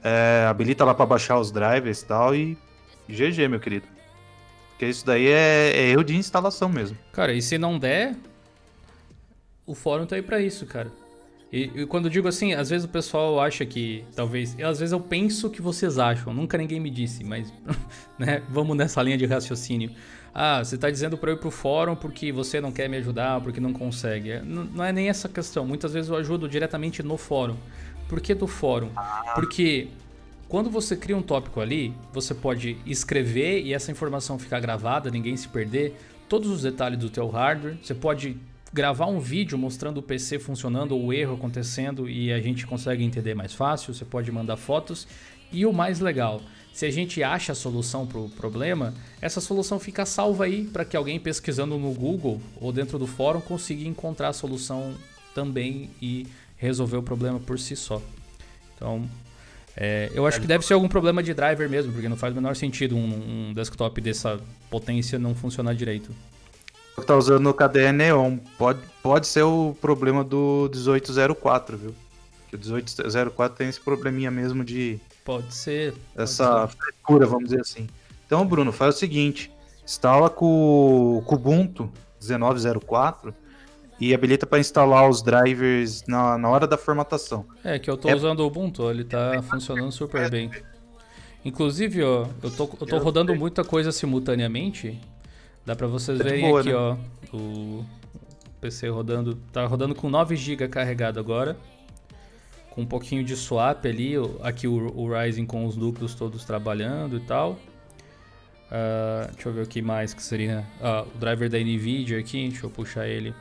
é, 0.04 0.46
habilita 0.48 0.84
lá 0.84 0.94
para 0.94 1.04
baixar 1.04 1.40
os 1.40 1.50
drivers 1.50 2.02
e 2.02 2.06
tal 2.06 2.36
e 2.36 2.56
GG, 3.08 3.48
meu 3.48 3.58
querido. 3.58 3.84
Porque 4.68 4.86
isso 4.86 5.04
daí 5.04 5.26
é, 5.26 5.72
é 5.74 5.88
erro 5.88 6.04
de 6.04 6.14
instalação 6.14 6.68
mesmo. 6.68 6.96
Cara, 7.12 7.32
e 7.32 7.42
se 7.42 7.58
não 7.58 7.80
der, 7.80 8.14
o 9.66 9.74
fórum 9.74 10.06
tá 10.06 10.14
aí 10.14 10.22
pra 10.22 10.40
isso, 10.40 10.66
cara. 10.66 10.88
E, 11.52 11.64
e, 11.74 11.86
quando 11.86 12.04
eu 12.04 12.12
digo 12.12 12.28
assim, 12.28 12.52
às 12.52 12.70
vezes 12.70 12.84
o 12.84 12.88
pessoal 12.88 13.40
acha 13.40 13.66
que 13.66 14.04
talvez. 14.14 14.54
Às 14.60 14.78
vezes 14.78 14.92
eu 14.92 15.00
penso 15.00 15.50
que 15.50 15.60
vocês 15.60 15.98
acham, 15.98 16.32
nunca 16.32 16.56
ninguém 16.56 16.78
me 16.78 16.90
disse, 16.90 17.24
mas 17.24 17.52
né, 18.16 18.40
vamos 18.48 18.76
nessa 18.76 19.02
linha 19.02 19.18
de 19.18 19.26
raciocínio. 19.26 19.90
Ah, 20.34 20.62
você 20.62 20.74
está 20.74 20.90
dizendo 20.90 21.16
para 21.16 21.30
eu 21.30 21.36
ir 21.36 21.38
pro 21.38 21.50
fórum 21.50 21.96
porque 21.96 22.30
você 22.30 22.60
não 22.60 22.70
quer 22.70 22.88
me 22.88 22.96
ajudar, 22.98 23.40
porque 23.40 23.60
não 23.60 23.72
consegue. 23.72 24.32
É, 24.32 24.42
não, 24.42 24.64
não 24.64 24.84
é 24.84 24.92
nem 24.92 25.08
essa 25.08 25.28
questão. 25.28 25.66
Muitas 25.66 25.92
vezes 25.92 26.10
eu 26.10 26.16
ajudo 26.16 26.48
diretamente 26.48 27.02
no 27.02 27.16
fórum. 27.16 27.56
Por 28.08 28.20
que 28.20 28.34
do 28.34 28.46
fórum? 28.46 28.90
Porque 29.34 29.88
quando 30.48 30.70
você 30.70 30.96
cria 30.96 31.16
um 31.16 31.22
tópico 31.22 31.60
ali, 31.60 31.94
você 32.12 32.34
pode 32.34 32.78
escrever 32.86 33.62
e 33.62 33.74
essa 33.74 33.90
informação 33.90 34.38
ficar 34.38 34.60
gravada, 34.60 35.10
ninguém 35.10 35.36
se 35.36 35.46
perder. 35.48 35.94
Todos 36.28 36.50
os 36.50 36.62
detalhes 36.62 36.98
do 36.98 37.10
teu 37.10 37.28
hardware. 37.28 37.76
Você 37.82 37.94
pode 37.94 38.36
gravar 38.72 39.06
um 39.06 39.18
vídeo 39.18 39.58
mostrando 39.58 39.98
o 39.98 40.02
PC 40.02 40.38
funcionando 40.38 40.92
ou 40.92 41.06
o 41.06 41.12
erro 41.12 41.34
acontecendo 41.34 42.08
e 42.08 42.32
a 42.32 42.40
gente 42.40 42.66
consegue 42.66 43.04
entender 43.04 43.34
mais 43.34 43.52
fácil. 43.52 43.92
Você 43.92 44.04
pode 44.04 44.30
mandar 44.32 44.56
fotos. 44.56 45.06
E 45.50 45.64
o 45.64 45.72
mais 45.72 46.00
legal, 46.00 46.40
se 46.72 46.86
a 46.86 46.90
gente 46.90 47.22
acha 47.22 47.52
a 47.52 47.54
solução 47.54 48.06
para 48.06 48.18
o 48.18 48.28
problema, 48.28 48.94
essa 49.20 49.40
solução 49.40 49.78
fica 49.78 50.06
salva 50.06 50.44
aí 50.44 50.64
para 50.64 50.84
que 50.84 50.96
alguém 50.96 51.18
pesquisando 51.18 51.76
no 51.76 51.92
Google 51.92 52.40
ou 52.60 52.72
dentro 52.72 52.98
do 52.98 53.06
fórum 53.06 53.40
consiga 53.40 53.86
encontrar 53.86 54.28
a 54.28 54.32
solução 54.32 54.94
também 55.34 55.90
e 56.00 56.26
resolver 56.56 56.96
o 56.96 57.02
problema 57.02 57.40
por 57.40 57.58
si 57.58 57.74
só. 57.74 58.00
Então, 58.74 59.08
é, 59.76 60.10
eu 60.14 60.26
acho 60.26 60.40
que 60.40 60.46
deve 60.46 60.64
ser 60.64 60.74
algum 60.74 60.88
problema 60.88 61.22
de 61.22 61.34
driver 61.34 61.68
mesmo, 61.68 61.92
porque 61.92 62.08
não 62.08 62.16
faz 62.16 62.32
o 62.32 62.36
menor 62.36 62.54
sentido 62.56 62.96
um, 62.96 63.48
um 63.48 63.54
desktop 63.54 64.00
dessa 64.00 64.40
potência 64.70 65.18
não 65.18 65.34
funcionar 65.34 65.74
direito 65.74 66.12
tá 67.02 67.16
usando 67.16 67.48
o 67.48 67.54
KDE 67.54 67.92
Neon. 67.92 68.38
Pode, 68.56 68.80
pode 69.02 69.26
ser 69.26 69.42
o 69.42 69.76
problema 69.80 70.24
do 70.24 70.70
1804, 70.72 71.76
viu? 71.76 71.94
Que 72.48 72.56
o 72.56 72.58
1804 72.58 73.56
tem 73.56 73.68
esse 73.68 73.80
probleminha 73.80 74.30
mesmo 74.30 74.64
de. 74.64 74.98
Pode 75.28 75.54
ser. 75.54 75.94
Essa 76.16 76.66
frescura, 76.68 77.26
vamos 77.26 77.50
dizer 77.50 77.60
assim. 77.60 77.86
Então, 78.26 78.46
Bruno, 78.46 78.72
faz 78.72 78.94
o 78.94 78.98
seguinte: 78.98 79.52
instala 79.84 80.30
com 80.30 81.22
o 81.22 81.34
Ubuntu 81.34 81.92
1904 82.18 83.34
e 84.00 84.14
habilita 84.14 84.46
para 84.46 84.58
instalar 84.58 85.06
os 85.06 85.20
drivers 85.20 86.02
na, 86.06 86.38
na 86.38 86.48
hora 86.48 86.66
da 86.66 86.78
formatação. 86.78 87.44
É, 87.62 87.78
que 87.78 87.90
eu 87.90 87.98
tô 87.98 88.08
é... 88.08 88.14
usando 88.14 88.40
o 88.40 88.46
Ubuntu, 88.46 88.90
ele 88.90 89.04
tá 89.04 89.42
funcionando 89.42 89.92
super 89.92 90.30
bem. 90.30 90.50
Inclusive, 91.44 92.02
ó, 92.02 92.26
eu 92.42 92.50
tô, 92.50 92.64
eu 92.80 92.86
tô 92.86 92.96
rodando 92.96 93.36
muita 93.36 93.62
coisa 93.62 93.92
simultaneamente 93.92 94.98
Dá 95.66 95.76
pra 95.76 95.86
vocês 95.86 96.18
é 96.18 96.24
verem 96.24 96.48
boa, 96.48 96.60
aqui, 96.60 96.70
né? 96.70 96.74
ó. 96.74 96.96
O 97.36 97.84
PC 98.62 98.88
rodando. 98.88 99.34
Tá 99.52 99.66
rodando 99.66 99.94
com 99.94 100.08
9 100.08 100.34
GB 100.34 100.66
carregado 100.68 101.20
agora. 101.20 101.58
Com 102.78 102.82
um 102.82 102.86
pouquinho 102.86 103.24
de 103.24 103.34
swap 103.34 103.84
ali. 103.86 104.12
Aqui 104.40 104.68
o, 104.68 104.96
o 104.96 105.12
Ryzen 105.12 105.44
com 105.44 105.66
os 105.66 105.74
núcleos 105.74 106.14
todos 106.14 106.44
trabalhando 106.44 107.16
e 107.16 107.20
tal. 107.20 107.58
Uh, 108.70 109.32
deixa 109.32 109.48
eu 109.48 109.52
ver 109.52 109.62
o 109.62 109.66
que 109.66 109.82
mais 109.82 110.14
que 110.14 110.22
seria. 110.22 110.64
Uh, 110.80 111.08
o 111.12 111.18
driver 111.18 111.50
da 111.50 111.58
NVIDIA 111.58 112.20
aqui. 112.20 112.48
Deixa 112.48 112.66
eu 112.66 112.70
puxar 112.70 113.08
ele. 113.08 113.34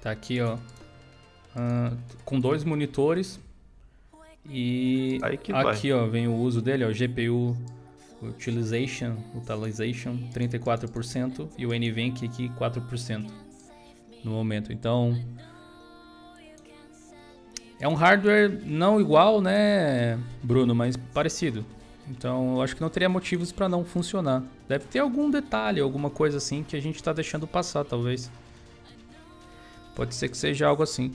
Tá 0.00 0.12
aqui, 0.12 0.40
ó. 0.40 0.54
Uh, 0.54 1.98
com 2.24 2.38
dois 2.38 2.62
monitores. 2.62 3.40
E 4.48 5.18
aqui, 5.20 5.50
vai. 5.50 5.92
ó, 5.92 6.06
vem 6.06 6.28
o 6.28 6.36
uso 6.36 6.62
dele, 6.62 6.84
ó, 6.84 6.92
GPU 6.92 7.56
Utilization, 8.22 9.16
Utilization 9.34 10.18
34% 10.32 11.48
e 11.58 11.66
o 11.66 11.70
NVENC 11.70 12.26
aqui 12.26 12.48
4% 12.50 13.28
no 14.22 14.30
momento. 14.30 14.72
Então 14.72 15.18
é 17.80 17.88
um 17.88 17.94
hardware 17.94 18.50
não 18.64 19.00
igual, 19.00 19.40
né, 19.40 20.18
Bruno, 20.42 20.74
mas 20.74 20.96
parecido. 20.96 21.64
Então 22.08 22.56
eu 22.56 22.62
acho 22.62 22.74
que 22.74 22.82
não 22.82 22.90
teria 22.90 23.08
motivos 23.08 23.50
para 23.50 23.68
não 23.68 23.84
funcionar. 23.84 24.42
Deve 24.68 24.84
ter 24.86 24.98
algum 24.98 25.30
detalhe, 25.30 25.80
alguma 25.80 26.10
coisa 26.10 26.38
assim 26.38 26.62
que 26.62 26.76
a 26.76 26.80
gente 26.80 26.96
está 26.96 27.12
deixando 27.12 27.46
passar, 27.46 27.84
talvez. 27.84 28.30
Pode 29.94 30.14
ser 30.14 30.28
que 30.28 30.36
seja 30.36 30.66
algo 30.66 30.82
assim. 30.82 31.12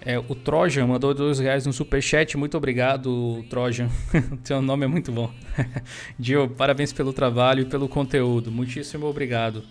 É, 0.00 0.18
o 0.18 0.34
Trojan 0.34 0.86
mandou 0.86 1.12
dois 1.12 1.38
reais 1.38 1.66
no 1.66 1.72
superchat. 1.72 2.36
Muito 2.36 2.56
obrigado, 2.56 3.44
Trojan. 3.50 3.88
Teu 4.44 4.62
nome 4.62 4.84
é 4.84 4.88
muito 4.88 5.10
bom. 5.10 5.32
Dio, 6.18 6.48
parabéns 6.48 6.92
pelo 6.92 7.12
trabalho 7.12 7.62
e 7.62 7.64
pelo 7.64 7.88
conteúdo. 7.88 8.50
Muitíssimo 8.50 9.06
obrigado. 9.06 9.62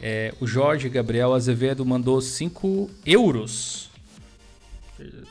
É, 0.00 0.32
o 0.40 0.46
Jorge 0.46 0.88
Gabriel 0.88 1.34
Azevedo 1.34 1.84
mandou 1.84 2.20
5 2.20 2.90
euros. 3.04 3.90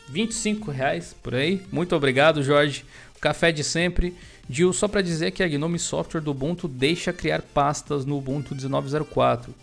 25 0.10 0.72
reais 0.72 1.16
por 1.22 1.36
aí. 1.36 1.66
Muito 1.72 1.96
obrigado, 1.96 2.44
Jorge. 2.44 2.86
O 3.16 3.20
café 3.20 3.52
de 3.52 3.64
sempre. 3.64 4.16
Dio, 4.50 4.72
só 4.72 4.88
para 4.88 5.02
dizer 5.02 5.32
que 5.32 5.44
a 5.44 5.48
Gnome 5.48 5.78
Software 5.78 6.22
do 6.22 6.32
Ubuntu 6.32 6.68
deixa 6.68 7.12
criar 7.12 7.42
pastas 7.42 8.06
no 8.06 8.18
Ubuntu 8.18 8.56
1904. 8.56 9.54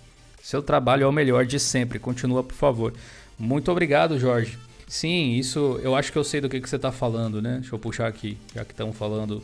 Seu 0.42 0.62
trabalho 0.62 1.04
é 1.04 1.06
o 1.06 1.12
melhor 1.12 1.46
de 1.46 1.58
sempre. 1.58 1.98
Continua, 1.98 2.44
por 2.44 2.54
favor. 2.54 2.92
Muito 3.38 3.72
obrigado, 3.72 4.18
Jorge. 4.18 4.58
Sim, 4.86 5.32
isso 5.32 5.80
eu 5.82 5.96
acho 5.96 6.12
que 6.12 6.18
eu 6.18 6.24
sei 6.24 6.40
do 6.40 6.48
que, 6.48 6.60
que 6.60 6.68
você 6.68 6.76
está 6.76 6.92
falando, 6.92 7.40
né? 7.40 7.58
Deixa 7.60 7.74
eu 7.74 7.78
puxar 7.78 8.06
aqui, 8.06 8.36
já 8.54 8.64
que 8.64 8.72
estão 8.72 8.92
falando 8.92 9.42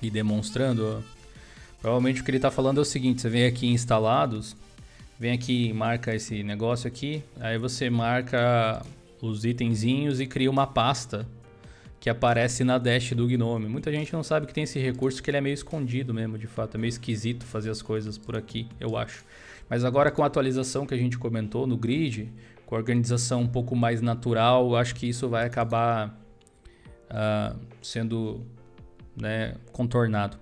e 0.00 0.08
demonstrando. 0.08 0.98
Ó. 0.98 1.16
Provavelmente 1.80 2.20
o 2.20 2.24
que 2.24 2.30
ele 2.30 2.38
está 2.38 2.50
falando 2.50 2.78
é 2.78 2.82
o 2.82 2.84
seguinte: 2.84 3.20
você 3.20 3.28
vem 3.28 3.46
aqui 3.46 3.66
em 3.66 3.72
instalados, 3.72 4.56
vem 5.18 5.32
aqui 5.32 5.72
marca 5.72 6.14
esse 6.14 6.42
negócio 6.44 6.86
aqui, 6.86 7.22
aí 7.40 7.58
você 7.58 7.90
marca 7.90 8.84
os 9.28 9.44
itenzinhos 9.44 10.20
e 10.20 10.26
cria 10.26 10.50
uma 10.50 10.66
pasta 10.66 11.26
que 11.98 12.10
aparece 12.10 12.62
na 12.62 12.78
dash 12.78 13.12
do 13.12 13.26
Gnome. 13.26 13.68
Muita 13.68 13.90
gente 13.90 14.12
não 14.12 14.22
sabe 14.22 14.46
que 14.46 14.54
tem 14.54 14.64
esse 14.64 14.78
recurso, 14.78 15.22
que 15.22 15.30
ele 15.30 15.38
é 15.38 15.40
meio 15.40 15.54
escondido 15.54 16.14
mesmo, 16.14 16.38
de 16.38 16.46
fato. 16.46 16.76
É 16.76 16.78
meio 16.78 16.88
esquisito 16.88 17.44
fazer 17.44 17.70
as 17.70 17.82
coisas 17.82 18.16
por 18.16 18.36
aqui, 18.36 18.68
eu 18.78 18.96
acho. 18.96 19.24
Mas 19.68 19.84
agora 19.84 20.10
com 20.10 20.22
a 20.22 20.26
atualização 20.26 20.86
que 20.86 20.94
a 20.94 20.96
gente 20.96 21.18
comentou 21.18 21.66
no 21.66 21.76
grid, 21.76 22.30
com 22.64 22.74
a 22.74 22.78
organização 22.78 23.42
um 23.42 23.48
pouco 23.48 23.74
mais 23.74 24.00
natural, 24.00 24.68
eu 24.68 24.76
acho 24.76 24.94
que 24.94 25.08
isso 25.08 25.28
vai 25.28 25.46
acabar 25.46 26.16
uh, 27.10 27.58
sendo 27.82 28.46
né, 29.20 29.54
contornado. 29.72 30.38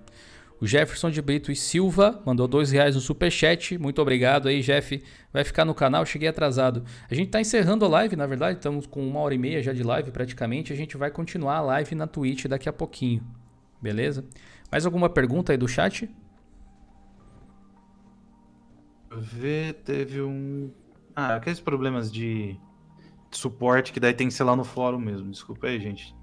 O 0.61 0.67
Jefferson 0.67 1.11
de 1.11 1.21
Brito 1.21 1.51
e 1.51 1.57
Silva 1.57 2.23
mandou 2.25 2.47
dois 2.47 2.71
reais 2.71 2.95
no 2.95 3.01
superchat. 3.01 3.77
Muito 3.77 4.01
obrigado 4.01 4.49
aí, 4.49 4.61
Jeff. 4.61 5.03
Vai 5.33 5.45
ficar 5.45 5.65
no 5.65 5.75
canal, 5.75 6.07
cheguei 6.07 6.29
atrasado. 6.29 6.85
A 7.11 7.15
gente 7.15 7.27
está 7.27 7.41
encerrando 7.41 7.85
a 7.85 7.89
live, 7.89 8.17
na 8.17 8.27
verdade, 8.27 8.59
estamos 8.59 8.87
com 8.87 9.07
uma 9.07 9.21
hora 9.21 9.35
e 9.35 9.39
meia 9.39 9.63
já 9.63 9.73
de 9.73 9.83
live 9.83 10.11
praticamente. 10.11 10.73
A 10.73 10.77
gente 10.77 10.97
vai 10.97 11.11
continuar 11.11 11.57
a 11.57 11.61
live 11.61 11.95
na 11.95 12.07
Twitch 12.07 12.47
daqui 12.47 12.69
a 12.69 12.73
pouquinho. 12.73 13.23
Beleza? 13.83 14.25
Mais 14.71 14.87
alguma 14.87 15.11
pergunta 15.11 15.53
aí 15.53 15.59
do 15.59 15.69
chat? 15.69 16.09
Vê, 19.17 19.73
teve 19.73 20.23
um. 20.23 20.71
Ah, 21.15 21.37
aqueles 21.37 21.61
problemas 21.61 22.11
de 22.11 22.57
suporte 23.31 23.93
que 23.93 24.01
daí 24.01 24.15
tem 24.15 24.29
que 24.29 24.35
ser 24.35 24.45
lá 24.45 24.57
no 24.57 24.65
fórum 24.65 24.99
mesmo. 24.99 25.31
Desculpa 25.31 25.67
aí, 25.67 25.79
gente. 25.79 26.15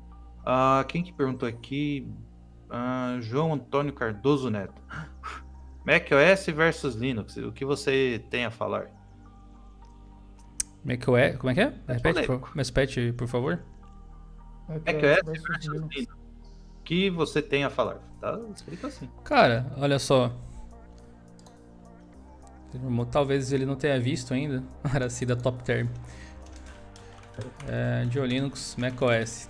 Ah, 0.45 0.83
quem 0.87 1.03
que 1.03 1.13
perguntou 1.13 1.47
aqui? 1.47 2.07
Ah, 2.71 3.17
João 3.19 3.53
Antônio 3.53 3.91
Cardoso 3.91 4.49
Neto. 4.49 4.81
macOS 5.85 6.45
versus 6.55 6.95
Linux. 6.95 7.35
O 7.35 7.51
que 7.51 7.65
você 7.65 8.23
tem 8.29 8.45
a 8.45 8.49
falar? 8.49 8.87
macOS, 10.83 11.37
como 11.37 11.51
é 11.51 11.53
que 11.53 11.61
é? 11.61 11.73
Repete, 11.87 12.25
por, 12.25 12.41
repete, 12.55 13.13
por 13.13 13.27
favor. 13.27 13.61
macOS 14.69 15.19
versus 15.25 15.65
Linux. 15.65 16.07
O 16.79 16.83
que 16.83 17.09
você 17.09 17.41
tem 17.41 17.65
a 17.65 17.69
falar? 17.69 17.99
Tá 18.21 18.39
escrito 18.55 18.87
assim. 18.87 19.09
Cara, 19.23 19.71
olha 19.77 19.99
só. 19.99 20.33
Talvez 23.11 23.51
ele 23.51 23.65
não 23.65 23.75
tenha 23.75 23.99
visto 23.99 24.33
ainda. 24.33 24.63
Aracida 24.83 25.35
Top 25.35 25.61
Term. 25.63 25.87
É, 27.67 28.05
de 28.05 28.19
Linux 28.21 28.75
macOS. 28.77 29.49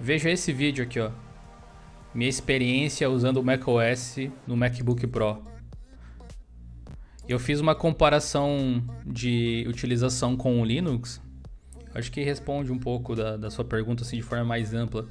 Veja 0.00 0.30
esse 0.30 0.52
vídeo 0.52 0.84
aqui, 0.84 1.00
ó. 1.00 1.10
Minha 2.14 2.30
experiência 2.30 3.10
usando 3.10 3.38
o 3.38 3.42
macOS 3.42 4.16
no 4.46 4.56
MacBook 4.56 5.04
Pro. 5.08 5.42
Eu 7.26 7.40
fiz 7.40 7.58
uma 7.58 7.74
comparação 7.74 8.84
de 9.04 9.64
utilização 9.66 10.36
com 10.36 10.60
o 10.60 10.64
Linux. 10.64 11.20
Acho 11.92 12.12
que 12.12 12.22
responde 12.22 12.70
um 12.70 12.78
pouco 12.78 13.16
da, 13.16 13.36
da 13.36 13.50
sua 13.50 13.64
pergunta 13.64 14.04
assim, 14.04 14.16
de 14.16 14.22
forma 14.22 14.44
mais 14.44 14.72
ampla. 14.72 15.08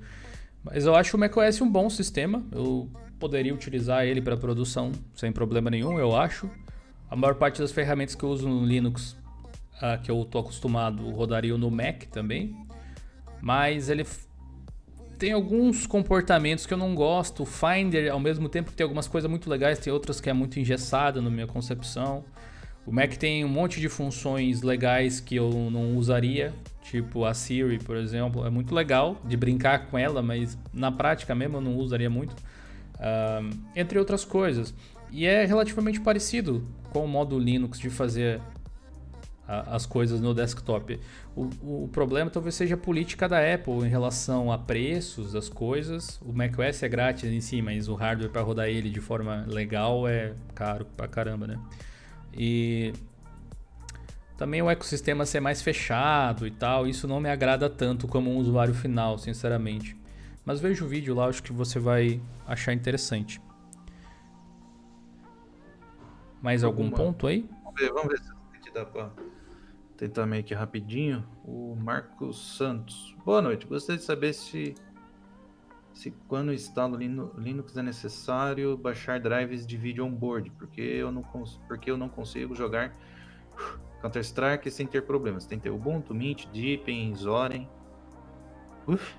Mas 0.64 0.86
eu 0.86 0.96
acho 0.96 1.18
o 1.18 1.20
macOS 1.20 1.60
um 1.60 1.70
bom 1.70 1.90
sistema. 1.90 2.42
Eu 2.52 2.90
poderia 3.20 3.54
utilizar 3.54 4.06
ele 4.06 4.22
para 4.22 4.38
produção 4.38 4.94
sem 5.14 5.32
problema 5.32 5.70
nenhum, 5.70 6.00
eu 6.00 6.16
acho. 6.16 6.50
A 7.10 7.18
maior 7.18 7.36
parte 7.36 7.60
das 7.60 7.72
ferramentas 7.74 8.16
que 8.16 8.24
eu 8.24 8.30
uso 8.30 8.48
no 8.48 8.66
Linux, 8.66 9.18
uh, 9.76 10.02
que 10.02 10.10
eu 10.10 10.22
estou 10.22 10.40
acostumado, 10.40 11.10
rodariam 11.10 11.58
no 11.58 11.70
Mac 11.70 12.04
também. 12.06 12.56
Mas 13.42 13.90
ele 13.90 14.06
tem 15.18 15.32
alguns 15.32 15.88
comportamentos 15.88 16.66
que 16.66 16.74
eu 16.74 16.78
não 16.78 16.94
gosto. 16.96 17.44
O 17.44 17.46
Finder, 17.46 18.12
ao 18.12 18.20
mesmo 18.20 18.50
tempo 18.50 18.72
que 18.72 18.78
tem 18.78 18.84
algumas 18.84 19.08
coisas 19.08 19.30
muito 19.30 19.50
legais, 19.50 19.80
tem 19.80 19.92
outras 19.92 20.20
que 20.20 20.30
é 20.30 20.34
muito 20.34 20.60
engessada 20.60 21.22
na 21.22 21.30
minha 21.30 21.48
concepção. 21.48 22.24
O 22.86 22.92
Mac 22.92 23.14
tem 23.16 23.46
um 23.46 23.50
monte 23.50 23.80
de 23.80 23.88
funções 23.88 24.62
legais 24.62 25.20
que 25.20 25.36
eu 25.36 25.70
não 25.72 25.96
usaria, 25.96 26.54
tipo 26.82 27.24
a 27.24 27.34
Siri, 27.34 27.80
por 27.80 27.96
exemplo. 27.96 28.46
É 28.46 28.50
muito 28.50 28.76
legal 28.76 29.22
de 29.24 29.38
brincar 29.38 29.88
com 29.88 29.98
ela, 29.98 30.22
mas 30.22 30.58
na 30.74 30.92
prática 30.92 31.34
mesmo 31.34 31.58
eu 31.58 31.62
não 31.62 31.78
usaria 31.78 32.10
muito. 32.10 32.36
Entre 33.76 33.98
outras 33.98 34.26
coisas. 34.26 34.74
E 35.12 35.26
é 35.26 35.46
relativamente 35.46 36.02
parecido 36.02 36.68
com 36.92 37.06
o 37.06 37.08
modo 37.08 37.40
Linux 37.40 37.80
de 37.80 37.90
fazer 37.90 38.42
a, 39.48 39.76
as 39.76 39.86
coisas 39.86 40.20
no 40.20 40.34
desktop. 40.34 41.00
O, 41.36 41.50
o, 41.84 41.90
problema 41.92 42.30
talvez 42.30 42.54
seja 42.54 42.76
a 42.76 42.78
política 42.78 43.28
da 43.28 43.40
Apple 43.54 43.86
em 43.86 43.90
relação 43.90 44.52
a 44.52 44.58
preços 44.58 45.34
das 45.34 45.50
coisas. 45.50 46.22
O 46.22 46.32
macOS 46.32 46.84
é 46.84 46.88
grátis 46.88 47.32
em 47.32 47.42
si, 47.42 47.60
mas 47.62 47.88
o 47.88 47.96
hardware 47.96 48.30
para 48.30 48.42
rodar 48.44 48.68
ele 48.68 48.90
de 48.90 49.02
forma 49.02 49.44
legal 49.48 50.08
é 50.08 50.34
caro 50.54 50.86
pra 50.96 51.08
caramba, 51.08 51.48
né? 51.48 51.60
E 52.32 52.94
também 54.38 54.62
o 54.62 54.70
ecossistema 54.70 55.26
ser 55.26 55.40
mais 55.40 55.62
fechado 55.62 56.46
e 56.46 56.52
tal, 56.52 56.86
isso 56.88 57.08
não 57.08 57.20
me 57.20 57.30
agrada 57.30 57.68
tanto 57.68 58.08
como 58.08 58.32
um 58.32 58.38
usuário 58.38 58.74
final, 58.74 59.18
sinceramente. 59.18 59.98
Mas 60.46 60.60
veja 60.60 60.86
o 60.86 60.88
vídeo 60.88 61.16
lá, 61.16 61.26
acho 61.26 61.42
que 61.42 61.54
você 61.54 61.80
vai 61.80 62.22
achar 62.46 62.74
interessante. 62.74 63.42
Mais 66.42 66.64
algum 66.64 66.92
ponto 66.92 67.26
aí? 67.26 67.50
Vamos 67.64 67.82
ver, 67.82 67.92
vamos 67.92 68.10
ver 68.10 68.20
se 68.20 68.74
dá 68.74 68.86
pra 68.86 69.10
tentar 70.04 70.26
meio 70.26 70.44
que 70.44 70.54
rapidinho. 70.54 71.24
O 71.46 71.76
Marcos 71.76 72.58
Santos. 72.58 73.16
Boa 73.26 73.42
noite. 73.42 73.66
Gostaria 73.66 73.98
de 73.98 74.04
saber 74.04 74.34
se 74.34 74.76
se 75.94 76.12
quando 76.28 76.52
instalo 76.52 76.98
Linux 76.98 77.78
é 77.78 77.84
necessário 77.84 78.76
baixar 78.76 79.20
drives 79.20 79.66
de 79.66 79.78
vídeo 79.78 80.04
on-board, 80.04 80.50
porque 80.58 80.82
eu 80.82 81.12
não 81.12 81.22
porque 81.68 81.90
eu 81.92 81.98
não 81.98 82.10
consigo 82.10 82.56
jogar 82.56 82.94
Counter-Strike 84.02 84.70
sem 84.72 84.86
ter 84.88 85.04
problemas. 85.04 85.46
Tem 85.46 85.58
que 85.58 85.64
ter 85.64 85.70
Ubuntu, 85.70 86.14
Mint, 86.14 86.48
Deepin, 86.48 87.16
Zorin. 87.16 87.68
Uf. 88.86 89.16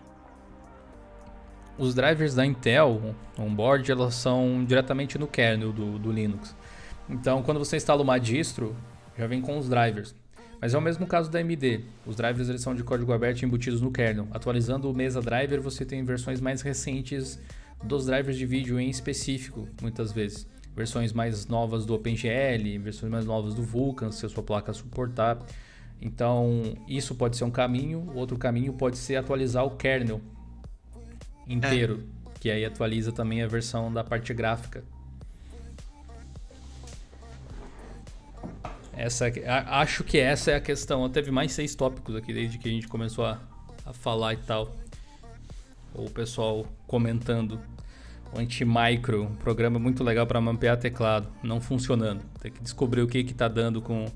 Os 1.79 1.95
drivers 1.95 2.35
da 2.35 2.45
Intel 2.45 3.15
on-board 3.39 3.91
elas 3.91 4.15
são 4.15 4.65
diretamente 4.65 5.17
no 5.17 5.27
kernel 5.27 5.73
do, 5.73 5.99
do 5.99 6.13
Linux. 6.13 6.55
Então, 7.09 7.43
quando 7.43 7.59
você 7.59 7.77
instala 7.77 8.03
uma 8.03 8.19
distro, 8.19 8.77
já 9.17 9.27
vem 9.27 9.41
com 9.41 9.57
os 9.57 9.69
drivers. 9.69 10.15
Mas 10.65 10.73
é 10.73 10.79
o 10.79 10.81
mesmo 10.81 11.07
caso 11.07 11.31
da 11.31 11.41
AMD. 11.41 11.85
Os 12.07 12.17
drivers 12.17 12.49
eles 12.49 12.63
são 12.63 12.75
de 12.75 12.83
código 12.83 13.13
aberto 13.13 13.43
embutidos 13.43 13.83
no 13.83 13.93
kernel. 13.93 14.27
Atualizando 14.31 14.91
o 14.91 14.95
Mesa 14.95 15.21
Driver, 15.21 15.61
você 15.61 15.85
tem 15.85 16.03
versões 16.03 16.41
mais 16.41 16.63
recentes 16.63 17.39
dos 17.83 18.07
drivers 18.07 18.35
de 18.39 18.47
vídeo 18.47 18.81
em 18.81 18.89
específico, 18.89 19.69
muitas 19.83 20.11
vezes. 20.11 20.47
Versões 20.75 21.13
mais 21.13 21.47
novas 21.47 21.85
do 21.85 21.95
OpenGL, 21.95 22.79
versões 22.81 23.13
mais 23.13 23.27
novas 23.27 23.53
do 23.53 23.63
Vulkan, 23.63 24.11
se 24.11 24.25
a 24.25 24.29
sua 24.31 24.43
placa 24.43 24.73
suportar. 24.73 25.39
Então, 26.01 26.75
isso 26.89 27.15
pode 27.15 27.37
ser 27.37 27.45
um 27.45 27.51
caminho. 27.51 28.11
Outro 28.15 28.39
caminho 28.39 28.73
pode 28.73 28.97
ser 28.97 29.17
atualizar 29.17 29.67
o 29.67 29.77
kernel 29.77 30.23
inteiro, 31.47 32.05
é. 32.27 32.39
que 32.41 32.51
aí 32.51 32.65
atualiza 32.65 33.13
também 33.13 33.43
a 33.43 33.47
versão 33.47 33.93
da 33.93 34.03
parte 34.03 34.33
gráfica. 34.33 34.83
Essa, 38.97 39.27
acho 39.67 40.05
que 40.05 40.19
essa 40.19 40.53
é 40.53 40.57
a 40.57 40.61
questão. 40.61 41.09
Teve 41.09 41.31
mais 41.31 41.53
seis 41.53 41.75
tópicos 41.75 42.15
aqui 42.17 42.33
desde 42.33 42.59
que 42.59 42.69
a 42.69 42.73
gente 42.73 42.89
começou 42.89 43.25
a, 43.25 43.41
a 43.85 43.93
falar 43.93 44.35
e 44.35 44.39
tal. 44.39 44.75
O 45.95 46.11
pessoal 46.11 46.67
comentando. 46.87 47.61
O 48.33 48.41
Antimicro, 48.41 49.23
um 49.23 49.35
programa 49.37 49.79
muito 49.79 50.03
legal 50.03 50.27
para 50.27 50.41
mapear 50.41 50.77
teclado, 50.77 51.29
não 51.41 51.61
funcionando. 51.61 52.23
Tem 52.41 52.51
que 52.51 52.61
descobrir 52.61 53.01
o 53.01 53.07
que 53.07 53.19
está 53.19 53.47
dando 53.47 53.81
com, 53.81 54.07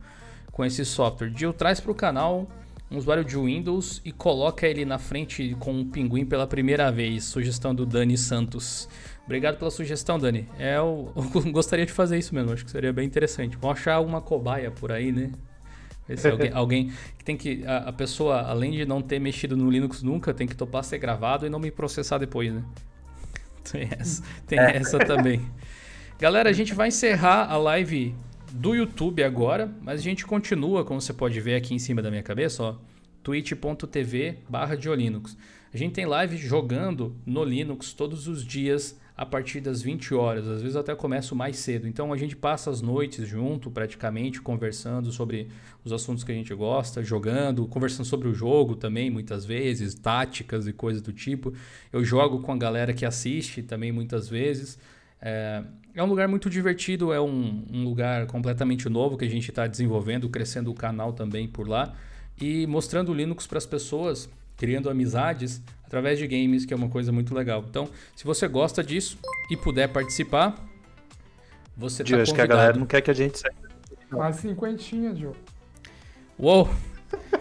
com 0.50 0.64
esse 0.64 0.84
software. 0.84 1.32
Gil 1.36 1.52
traz 1.52 1.78
para 1.78 1.92
o 1.92 1.94
canal 1.94 2.48
um 2.90 2.96
usuário 2.96 3.24
de 3.24 3.36
Windows 3.36 4.00
e 4.04 4.10
coloca 4.10 4.66
ele 4.66 4.84
na 4.84 4.98
frente 4.98 5.56
com 5.60 5.72
um 5.72 5.88
pinguim 5.88 6.24
pela 6.24 6.46
primeira 6.46 6.90
vez. 6.90 7.24
Sugestão 7.24 7.74
do 7.74 7.86
Dani 7.86 8.18
Santos. 8.18 8.88
Obrigado 9.28 9.58
pela 9.58 9.70
sugestão, 9.70 10.18
Dani. 10.18 10.48
É, 10.58 10.78
eu, 10.78 11.12
eu 11.14 11.22
gostaria 11.52 11.84
de 11.84 11.92
fazer 11.92 12.16
isso 12.16 12.34
mesmo, 12.34 12.50
acho 12.50 12.64
que 12.64 12.70
seria 12.70 12.94
bem 12.94 13.06
interessante. 13.06 13.58
Vamos 13.60 13.78
achar 13.78 13.92
alguma 13.92 14.22
cobaia 14.22 14.70
por 14.70 14.90
aí, 14.90 15.12
né? 15.12 15.32
alguém, 16.32 16.50
alguém, 16.56 16.92
que 17.18 17.24
tem 17.26 17.36
que. 17.36 17.62
A, 17.66 17.90
a, 17.90 17.92
pessoa, 17.92 18.40
além 18.40 18.72
de 18.72 18.86
não 18.86 19.02
ter 19.02 19.18
mexido 19.18 19.54
no 19.54 19.70
Linux 19.70 20.02
nunca, 20.02 20.32
tem 20.32 20.46
que 20.46 20.56
topar 20.56 20.82
ser 20.82 20.96
gravado 20.96 21.44
e 21.44 21.50
não 21.50 21.58
me 21.58 21.70
processar 21.70 22.16
depois, 22.16 22.50
né? 22.50 22.64
Tem 23.70 23.86
essa, 23.98 24.22
tem 24.46 24.58
é. 24.58 24.76
essa 24.78 24.98
também. 24.98 25.42
Galera, 26.18 26.48
a 26.48 26.52
gente 26.54 26.72
vai 26.72 26.88
encerrar 26.88 27.52
a 27.52 27.58
live 27.58 28.14
do 28.50 28.74
YouTube 28.74 29.22
agora, 29.22 29.70
mas 29.82 30.00
a 30.00 30.02
gente 30.02 30.24
continua, 30.24 30.86
como 30.86 31.02
você 31.02 31.12
pode 31.12 31.38
ver 31.38 31.56
aqui 31.56 31.74
em 31.74 31.78
cima 31.78 32.00
da 32.00 32.08
minha 32.08 32.22
cabeça, 32.22 32.62
ó, 32.62 32.76
twitch.tv 33.22 34.38
barra 34.48 34.74
Linux. 34.74 35.36
A 35.72 35.76
gente 35.76 35.92
tem 35.92 36.06
live 36.06 36.38
jogando 36.38 37.14
no 37.26 37.44
Linux 37.44 37.92
todos 37.92 38.26
os 38.26 38.42
dias 38.42 38.98
a 39.18 39.26
partir 39.26 39.60
das 39.60 39.82
20 39.82 40.14
horas, 40.14 40.46
às 40.46 40.62
vezes 40.62 40.76
até 40.76 40.94
começo 40.94 41.34
mais 41.34 41.56
cedo. 41.56 41.88
Então 41.88 42.12
a 42.12 42.16
gente 42.16 42.36
passa 42.36 42.70
as 42.70 42.80
noites 42.80 43.26
junto, 43.26 43.68
praticamente, 43.68 44.40
conversando 44.40 45.10
sobre 45.10 45.48
os 45.84 45.92
assuntos 45.92 46.22
que 46.22 46.30
a 46.30 46.34
gente 46.36 46.54
gosta, 46.54 47.02
jogando, 47.02 47.66
conversando 47.66 48.06
sobre 48.06 48.28
o 48.28 48.32
jogo 48.32 48.76
também, 48.76 49.10
muitas 49.10 49.44
vezes, 49.44 49.92
táticas 49.92 50.68
e 50.68 50.72
coisas 50.72 51.02
do 51.02 51.12
tipo. 51.12 51.52
Eu 51.92 52.04
jogo 52.04 52.38
com 52.42 52.52
a 52.52 52.56
galera 52.56 52.94
que 52.94 53.04
assiste 53.04 53.60
também 53.60 53.90
muitas 53.90 54.28
vezes. 54.28 54.78
É, 55.20 55.64
é 55.96 56.02
um 56.02 56.06
lugar 56.06 56.28
muito 56.28 56.48
divertido, 56.48 57.12
é 57.12 57.20
um, 57.20 57.64
um 57.72 57.82
lugar 57.82 58.24
completamente 58.28 58.88
novo 58.88 59.18
que 59.18 59.24
a 59.24 59.28
gente 59.28 59.50
está 59.50 59.66
desenvolvendo, 59.66 60.28
crescendo 60.28 60.70
o 60.70 60.74
canal 60.74 61.12
também 61.12 61.48
por 61.48 61.66
lá 61.66 61.92
e 62.40 62.68
mostrando 62.68 63.12
Linux 63.12 63.48
para 63.48 63.58
as 63.58 63.66
pessoas, 63.66 64.30
criando 64.56 64.88
amizades 64.88 65.60
através 65.88 66.18
de 66.18 66.26
games, 66.26 66.66
que 66.66 66.74
é 66.74 66.76
uma 66.76 66.90
coisa 66.90 67.10
muito 67.10 67.34
legal. 67.34 67.64
Então, 67.68 67.88
se 68.14 68.24
você 68.24 68.46
gosta 68.46 68.84
disso 68.84 69.18
e 69.50 69.56
puder 69.56 69.88
participar, 69.88 70.54
você 71.74 72.02
está 72.02 72.14
convidado. 72.16 72.22
Acho 72.22 72.34
que 72.34 72.40
a 72.42 72.46
galera 72.46 72.78
não 72.78 72.86
quer 72.86 73.00
que 73.00 73.10
a 73.10 73.14
gente 73.14 73.38
saia. 73.38 73.54
Mais 74.10 74.36
cinquentinha, 74.36 75.14
Joe. 75.16 75.32
Uou! 76.38 76.68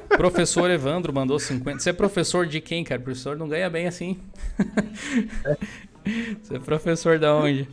Professor 0.10 0.72
Evandro 0.72 1.14
mandou 1.14 1.38
50. 1.38 1.80
Você 1.80 1.90
é 1.90 1.94
professor 1.94 2.48
de 2.48 2.62
quem, 2.62 2.86
cara? 2.86 3.02
O 3.02 3.04
professor 3.04 3.36
não 3.38 3.50
ganha 3.50 3.70
bem 3.70 3.86
assim. 3.86 4.18
Você 6.42 6.56
é 6.56 6.60
professor 6.60 7.20
da 7.20 7.36
onde? 7.36 7.68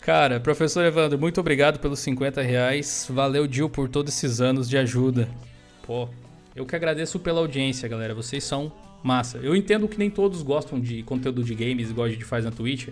Cara, 0.00 0.38
professor 0.38 0.84
Evandro, 0.84 1.18
muito 1.18 1.40
obrigado 1.40 1.80
pelos 1.80 1.98
50 1.98 2.40
reais. 2.40 3.08
Valeu, 3.10 3.48
Dil, 3.48 3.68
por 3.68 3.88
todos 3.88 4.14
esses 4.14 4.40
anos 4.40 4.68
de 4.68 4.78
ajuda. 4.78 5.28
Pô, 5.82 6.08
eu 6.58 6.66
que 6.66 6.74
agradeço 6.74 7.20
pela 7.20 7.38
audiência, 7.38 7.88
galera. 7.88 8.14
Vocês 8.14 8.42
são 8.42 8.72
massa. 9.02 9.38
Eu 9.38 9.54
entendo 9.54 9.86
que 9.86 9.96
nem 9.96 10.10
todos 10.10 10.42
gostam 10.42 10.80
de 10.80 11.04
conteúdo 11.04 11.44
de 11.44 11.54
games, 11.54 11.90
igual 11.90 12.06
a 12.06 12.10
gente 12.10 12.24
faz 12.24 12.44
na 12.44 12.50
Twitch. 12.50 12.88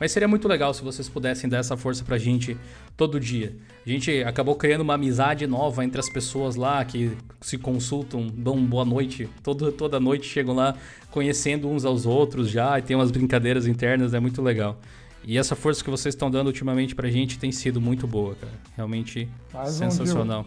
Mas 0.00 0.12
seria 0.12 0.26
muito 0.26 0.48
legal 0.48 0.72
se 0.72 0.82
vocês 0.82 1.08
pudessem 1.08 1.48
dar 1.48 1.58
essa 1.58 1.76
força 1.76 2.02
pra 2.02 2.16
gente 2.16 2.56
todo 2.96 3.20
dia. 3.20 3.54
A 3.86 3.88
gente 3.88 4.24
acabou 4.24 4.56
criando 4.56 4.80
uma 4.80 4.94
amizade 4.94 5.46
nova 5.46 5.84
entre 5.84 6.00
as 6.00 6.08
pessoas 6.08 6.56
lá 6.56 6.82
que 6.84 7.12
se 7.40 7.58
consultam, 7.58 8.26
dão 8.26 8.64
boa 8.64 8.84
noite, 8.84 9.28
todo, 9.42 9.70
toda 9.70 10.00
noite 10.00 10.26
chegam 10.26 10.54
lá 10.54 10.74
conhecendo 11.10 11.68
uns 11.68 11.84
aos 11.84 12.06
outros 12.06 12.48
já 12.48 12.78
e 12.78 12.82
tem 12.82 12.96
umas 12.96 13.10
brincadeiras 13.10 13.66
internas, 13.66 14.14
é 14.14 14.18
muito 14.18 14.40
legal. 14.40 14.80
E 15.22 15.38
essa 15.38 15.54
força 15.54 15.84
que 15.84 15.90
vocês 15.90 16.14
estão 16.14 16.30
dando 16.30 16.46
ultimamente 16.46 16.94
pra 16.94 17.08
gente 17.10 17.38
tem 17.38 17.52
sido 17.52 17.80
muito 17.80 18.06
boa, 18.06 18.34
cara. 18.34 18.52
Realmente 18.74 19.28
Mais 19.52 19.74
sensacional. 19.74 20.46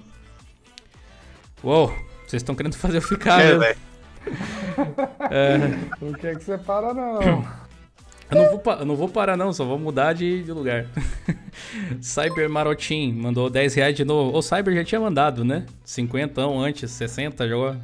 Um 1.63 1.69
Uou, 1.69 1.93
vocês 2.25 2.41
estão 2.41 2.55
querendo 2.55 2.75
fazer 2.75 2.97
eu 2.97 3.01
ficar, 3.01 3.41
é, 3.41 3.57
velho. 3.57 3.77
É. 5.31 5.57
Por 5.99 6.17
que, 6.17 6.35
que 6.35 6.43
você 6.43 6.57
para, 6.57 6.93
não? 6.93 7.21
Eu 8.31 8.41
não, 8.41 8.57
vou, 8.57 8.73
eu 8.73 8.85
não 8.85 8.95
vou 8.95 9.07
parar 9.07 9.37
não, 9.37 9.53
só 9.53 9.63
vou 9.63 9.77
mudar 9.77 10.13
de, 10.13 10.43
de 10.43 10.51
lugar. 10.51 10.87
Cyber 12.01 12.49
Marotim 12.49 13.13
mandou 13.13 13.49
10 13.49 13.75
reais 13.75 13.95
de 13.95 14.03
novo. 14.03 14.35
O 14.35 14.41
Cyber 14.41 14.73
já 14.73 14.83
tinha 14.83 14.99
mandado, 14.99 15.45
né? 15.45 15.65
50 15.83 16.41
antes, 16.41 16.89
60 16.91 17.47
jogou. 17.47 17.75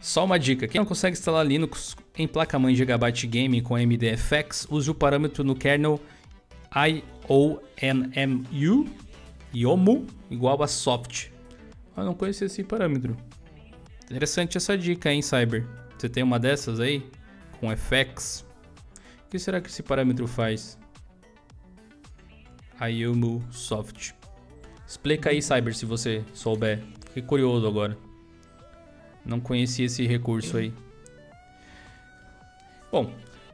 Só 0.00 0.24
uma 0.24 0.38
dica, 0.38 0.68
quem 0.68 0.80
não 0.80 0.86
consegue 0.86 1.16
instalar 1.18 1.44
Linux 1.44 1.96
em 2.16 2.28
placa-mãe 2.28 2.72
Gigabyte 2.74 3.26
Gaming 3.26 3.60
com 3.60 3.76
MDFX, 3.76 4.68
use 4.70 4.88
o 4.88 4.94
parâmetro 4.94 5.42
no 5.42 5.56
kernel 5.56 6.00
IONMU, 7.28 7.60
IOMU, 9.52 10.06
igual 10.30 10.62
a 10.62 10.68
soft. 10.68 11.30
Eu 11.96 12.04
não 12.04 12.14
conhecia 12.14 12.46
esse 12.46 12.62
parâmetro. 12.62 13.16
Interessante 14.10 14.56
essa 14.56 14.76
dica, 14.76 15.12
hein, 15.12 15.20
Cyber? 15.20 15.66
Você 15.98 16.08
tem 16.08 16.22
uma 16.22 16.38
dessas 16.38 16.80
aí? 16.80 17.06
Com 17.60 17.68
FX? 17.76 18.46
O 19.26 19.28
que 19.28 19.38
será 19.38 19.60
que 19.60 19.68
esse 19.68 19.82
parâmetro 19.82 20.26
faz? 20.26 20.78
IOMU 22.80 23.44
Soft. 23.50 24.12
Explica 24.86 25.28
aí, 25.28 25.42
Cyber, 25.42 25.74
se 25.74 25.84
você 25.84 26.24
souber. 26.32 26.82
Fiquei 27.08 27.22
curioso 27.22 27.66
agora. 27.66 27.98
Não 29.26 29.38
conhecia 29.40 29.84
esse 29.84 30.06
recurso 30.06 30.56
aí. 30.56 30.72
Bom, 32.90 33.12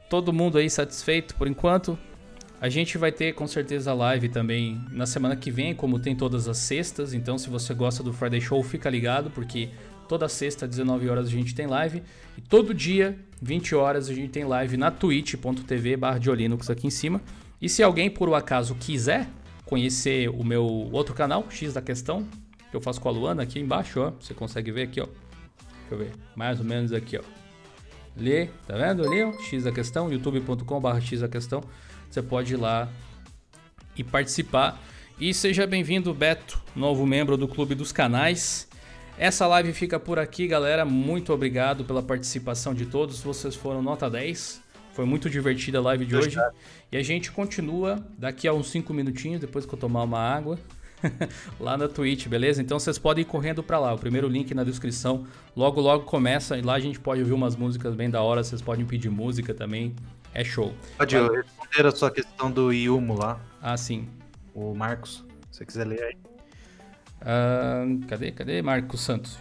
todo 0.08 0.32
mundo 0.32 0.58
aí 0.58 0.70
satisfeito 0.70 1.34
por 1.34 1.48
enquanto. 1.48 1.98
A 2.60 2.68
gente 2.68 2.96
vai 2.96 3.10
ter 3.10 3.34
com 3.34 3.48
certeza 3.48 3.92
live 3.92 4.28
também 4.28 4.80
na 4.92 5.04
semana 5.04 5.34
que 5.34 5.50
vem, 5.50 5.74
como 5.74 5.98
tem 5.98 6.14
todas 6.14 6.46
as 6.46 6.58
sextas. 6.58 7.12
Então, 7.12 7.36
se 7.36 7.50
você 7.50 7.74
gosta 7.74 8.04
do 8.04 8.12
Friday 8.12 8.40
Show, 8.40 8.62
fica 8.62 8.88
ligado, 8.88 9.30
porque 9.30 9.70
toda 10.08 10.28
sexta, 10.28 10.66
19 10.66 11.08
horas, 11.08 11.26
a 11.26 11.30
gente 11.30 11.54
tem 11.54 11.66
live. 11.66 12.02
E 12.36 12.40
todo 12.40 12.72
dia, 12.72 13.18
20 13.40 13.74
horas, 13.74 14.08
a 14.08 14.14
gente 14.14 14.30
tem 14.30 14.44
live 14.44 14.76
na 14.76 14.90
twitch.tv 14.90 15.96
barra 15.96 16.20
aqui 16.70 16.86
em 16.86 16.90
cima. 16.90 17.20
E 17.60 17.68
se 17.68 17.82
alguém, 17.82 18.10
por 18.10 18.28
um 18.28 18.34
acaso, 18.34 18.74
quiser 18.74 19.28
conhecer 19.64 20.28
o 20.28 20.44
meu 20.44 20.64
outro 20.64 21.14
canal, 21.14 21.46
X 21.50 21.74
da 21.74 21.82
Questão, 21.82 22.26
que 22.70 22.76
eu 22.76 22.80
faço 22.80 23.00
com 23.00 23.08
a 23.08 23.12
Luana 23.12 23.42
aqui 23.42 23.58
embaixo, 23.58 24.00
ó. 24.00 24.12
Você 24.20 24.34
consegue 24.34 24.70
ver 24.70 24.82
aqui, 24.82 25.00
ó. 25.00 25.06
Deixa 25.06 25.92
eu 25.92 25.98
ver. 25.98 26.12
Mais 26.34 26.58
ou 26.58 26.64
menos 26.64 26.92
aqui, 26.92 27.18
ó. 27.18 27.22
Lê, 28.16 28.46
tá 28.66 28.76
vendo 28.76 29.04
ali, 29.04 29.22
ó? 29.22 29.32
X 29.40 29.64
da 29.64 29.72
Questão, 29.72 30.12
youtube.com 30.12 30.80
barra 30.80 31.00
X 31.00 31.20
da 31.20 31.28
Questão. 31.28 31.62
Você 32.10 32.22
pode 32.22 32.54
ir 32.54 32.56
lá 32.56 32.88
e 33.96 34.04
participar. 34.04 34.80
E 35.18 35.32
seja 35.32 35.66
bem-vindo, 35.66 36.12
Beto, 36.12 36.60
novo 36.74 37.06
membro 37.06 37.36
do 37.36 37.48
Clube 37.48 37.74
dos 37.74 37.92
Canais. 37.92 38.68
Essa 39.16 39.46
live 39.46 39.72
fica 39.72 39.98
por 40.00 40.18
aqui, 40.18 40.46
galera. 40.48 40.84
Muito 40.84 41.32
obrigado 41.32 41.84
pela 41.84 42.02
participação 42.02 42.74
de 42.74 42.84
todos. 42.86 43.20
Vocês 43.20 43.54
foram 43.54 43.80
nota 43.80 44.10
10. 44.10 44.60
Foi 44.92 45.04
muito 45.04 45.30
divertida 45.30 45.78
a 45.78 45.82
live 45.82 46.04
de 46.04 46.16
hoje. 46.16 46.36
E 46.90 46.96
a 46.96 47.02
gente 47.02 47.30
continua 47.30 48.04
daqui 48.18 48.48
a 48.48 48.52
uns 48.52 48.70
5 48.70 48.92
minutinhos, 48.92 49.40
depois 49.40 49.64
que 49.64 49.72
eu 49.72 49.78
tomar 49.78 50.02
uma 50.02 50.18
água, 50.18 50.58
lá 51.60 51.76
na 51.76 51.88
Twitch, 51.88 52.26
beleza? 52.26 52.60
Então 52.60 52.78
vocês 52.78 52.98
podem 52.98 53.22
ir 53.22 53.26
correndo 53.26 53.62
para 53.62 53.78
lá. 53.78 53.94
O 53.94 53.98
primeiro 53.98 54.26
link 54.26 54.52
na 54.52 54.64
descrição. 54.64 55.26
Logo, 55.56 55.80
logo 55.80 56.04
começa. 56.04 56.58
E 56.58 56.62
lá 56.62 56.74
a 56.74 56.80
gente 56.80 56.98
pode 56.98 57.20
ouvir 57.20 57.34
umas 57.34 57.54
músicas 57.54 57.94
bem 57.94 58.10
da 58.10 58.20
hora. 58.20 58.42
Vocês 58.42 58.60
podem 58.60 58.84
pedir 58.84 59.10
música 59.10 59.54
também. 59.54 59.94
É 60.32 60.42
show. 60.42 60.74
Pode 60.98 61.16
responder 61.16 61.86
a 61.86 61.90
sua 61.92 62.10
questão 62.10 62.50
do 62.50 62.72
Yumo 62.72 63.16
lá. 63.16 63.40
Ah, 63.62 63.76
sim. 63.76 64.08
O 64.52 64.74
Marcos, 64.74 65.24
se 65.50 65.58
você 65.58 65.66
quiser 65.66 65.86
ler 65.86 66.02
aí. 66.02 66.33
Uh, 67.24 68.06
cadê? 68.06 68.30
Cadê 68.30 68.62
Marcos 68.62 69.00
Santos? 69.00 69.38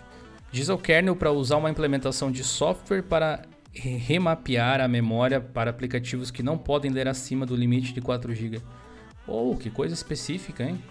Diz 0.52 0.70
ao 0.70 0.78
kernel 0.78 1.16
para 1.16 1.32
usar 1.32 1.58
uma 1.58 1.70
implementação 1.70 2.32
de 2.32 2.44
software 2.44 3.04
para 3.04 3.44
remapear 3.74 4.80
a 4.82 4.88
memória 4.88 5.42
para 5.42 5.72
aplicativos 5.72 6.30
que 6.30 6.44
não 6.44 6.58
podem 6.58 6.92
ler 6.92 7.08
acima 7.08 7.46
do 7.46 7.56
limite 7.56 7.94
de 7.94 8.02
4 8.02 8.34
GB. 8.34 8.62
Oh, 9.28 9.56
que 9.56 9.70
coisa 9.70 9.94
específica, 9.94 10.64
hein? 10.64 10.82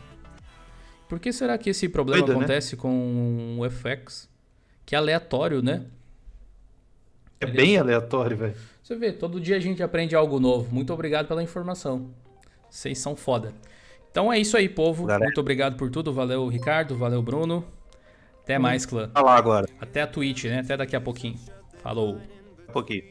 Por 1.09 1.21
que 1.21 1.33
será 1.33 1.57
que 1.59 1.71
esse 1.71 1.89
problema 1.89 2.27
Doido, 2.27 2.39
né? 2.39 2.45
acontece 2.45 2.75
né? 2.75 2.83
com 2.83 3.59
o 3.61 3.71
FX? 3.71 4.29
Que 4.85 4.95
é 4.95 4.99
aleatório, 4.99 5.63
né? 5.63 5.85
É 7.39 7.47
bem 7.47 7.77
aleatório, 7.77 8.37
velho. 8.37 8.55
Você 8.83 8.97
vê, 8.97 9.13
todo 9.13 9.41
dia 9.41 9.57
a 9.57 9.61
gente 9.61 9.83
aprende 9.83 10.17
algo 10.17 10.41
novo. 10.41 10.75
Muito 10.75 10.93
obrigado 10.93 11.29
pela 11.29 11.43
informação. 11.43 12.11
Vocês 12.71 12.99
são 12.99 13.15
foda. 13.15 13.53
Então 14.13 14.31
é 14.31 14.39
isso 14.39 14.59
aí, 14.59 14.69
povo. 14.69 15.07
Galera. 15.07 15.25
Muito 15.25 15.41
obrigado 15.41 15.77
por 15.77 15.91
tudo. 15.91 16.13
Valeu, 16.13 16.47
Ricardo. 16.47 16.97
Valeu, 16.97 17.23
Bruno. 17.23 17.65
Até 18.43 18.59
hum. 18.59 18.63
mais, 18.63 18.85
clã. 18.85 19.11
Falar 19.13 19.37
agora. 19.37 19.67
Até 19.81 20.03
a 20.03 20.07
Twitch, 20.07 20.45
né? 20.45 20.61
Até 20.61 20.77
daqui 20.77 20.95
a 20.95 21.01
pouquinho. 21.01 21.37
Falou. 21.83 22.19
Um 22.69 22.73
pouquinho. 22.73 23.03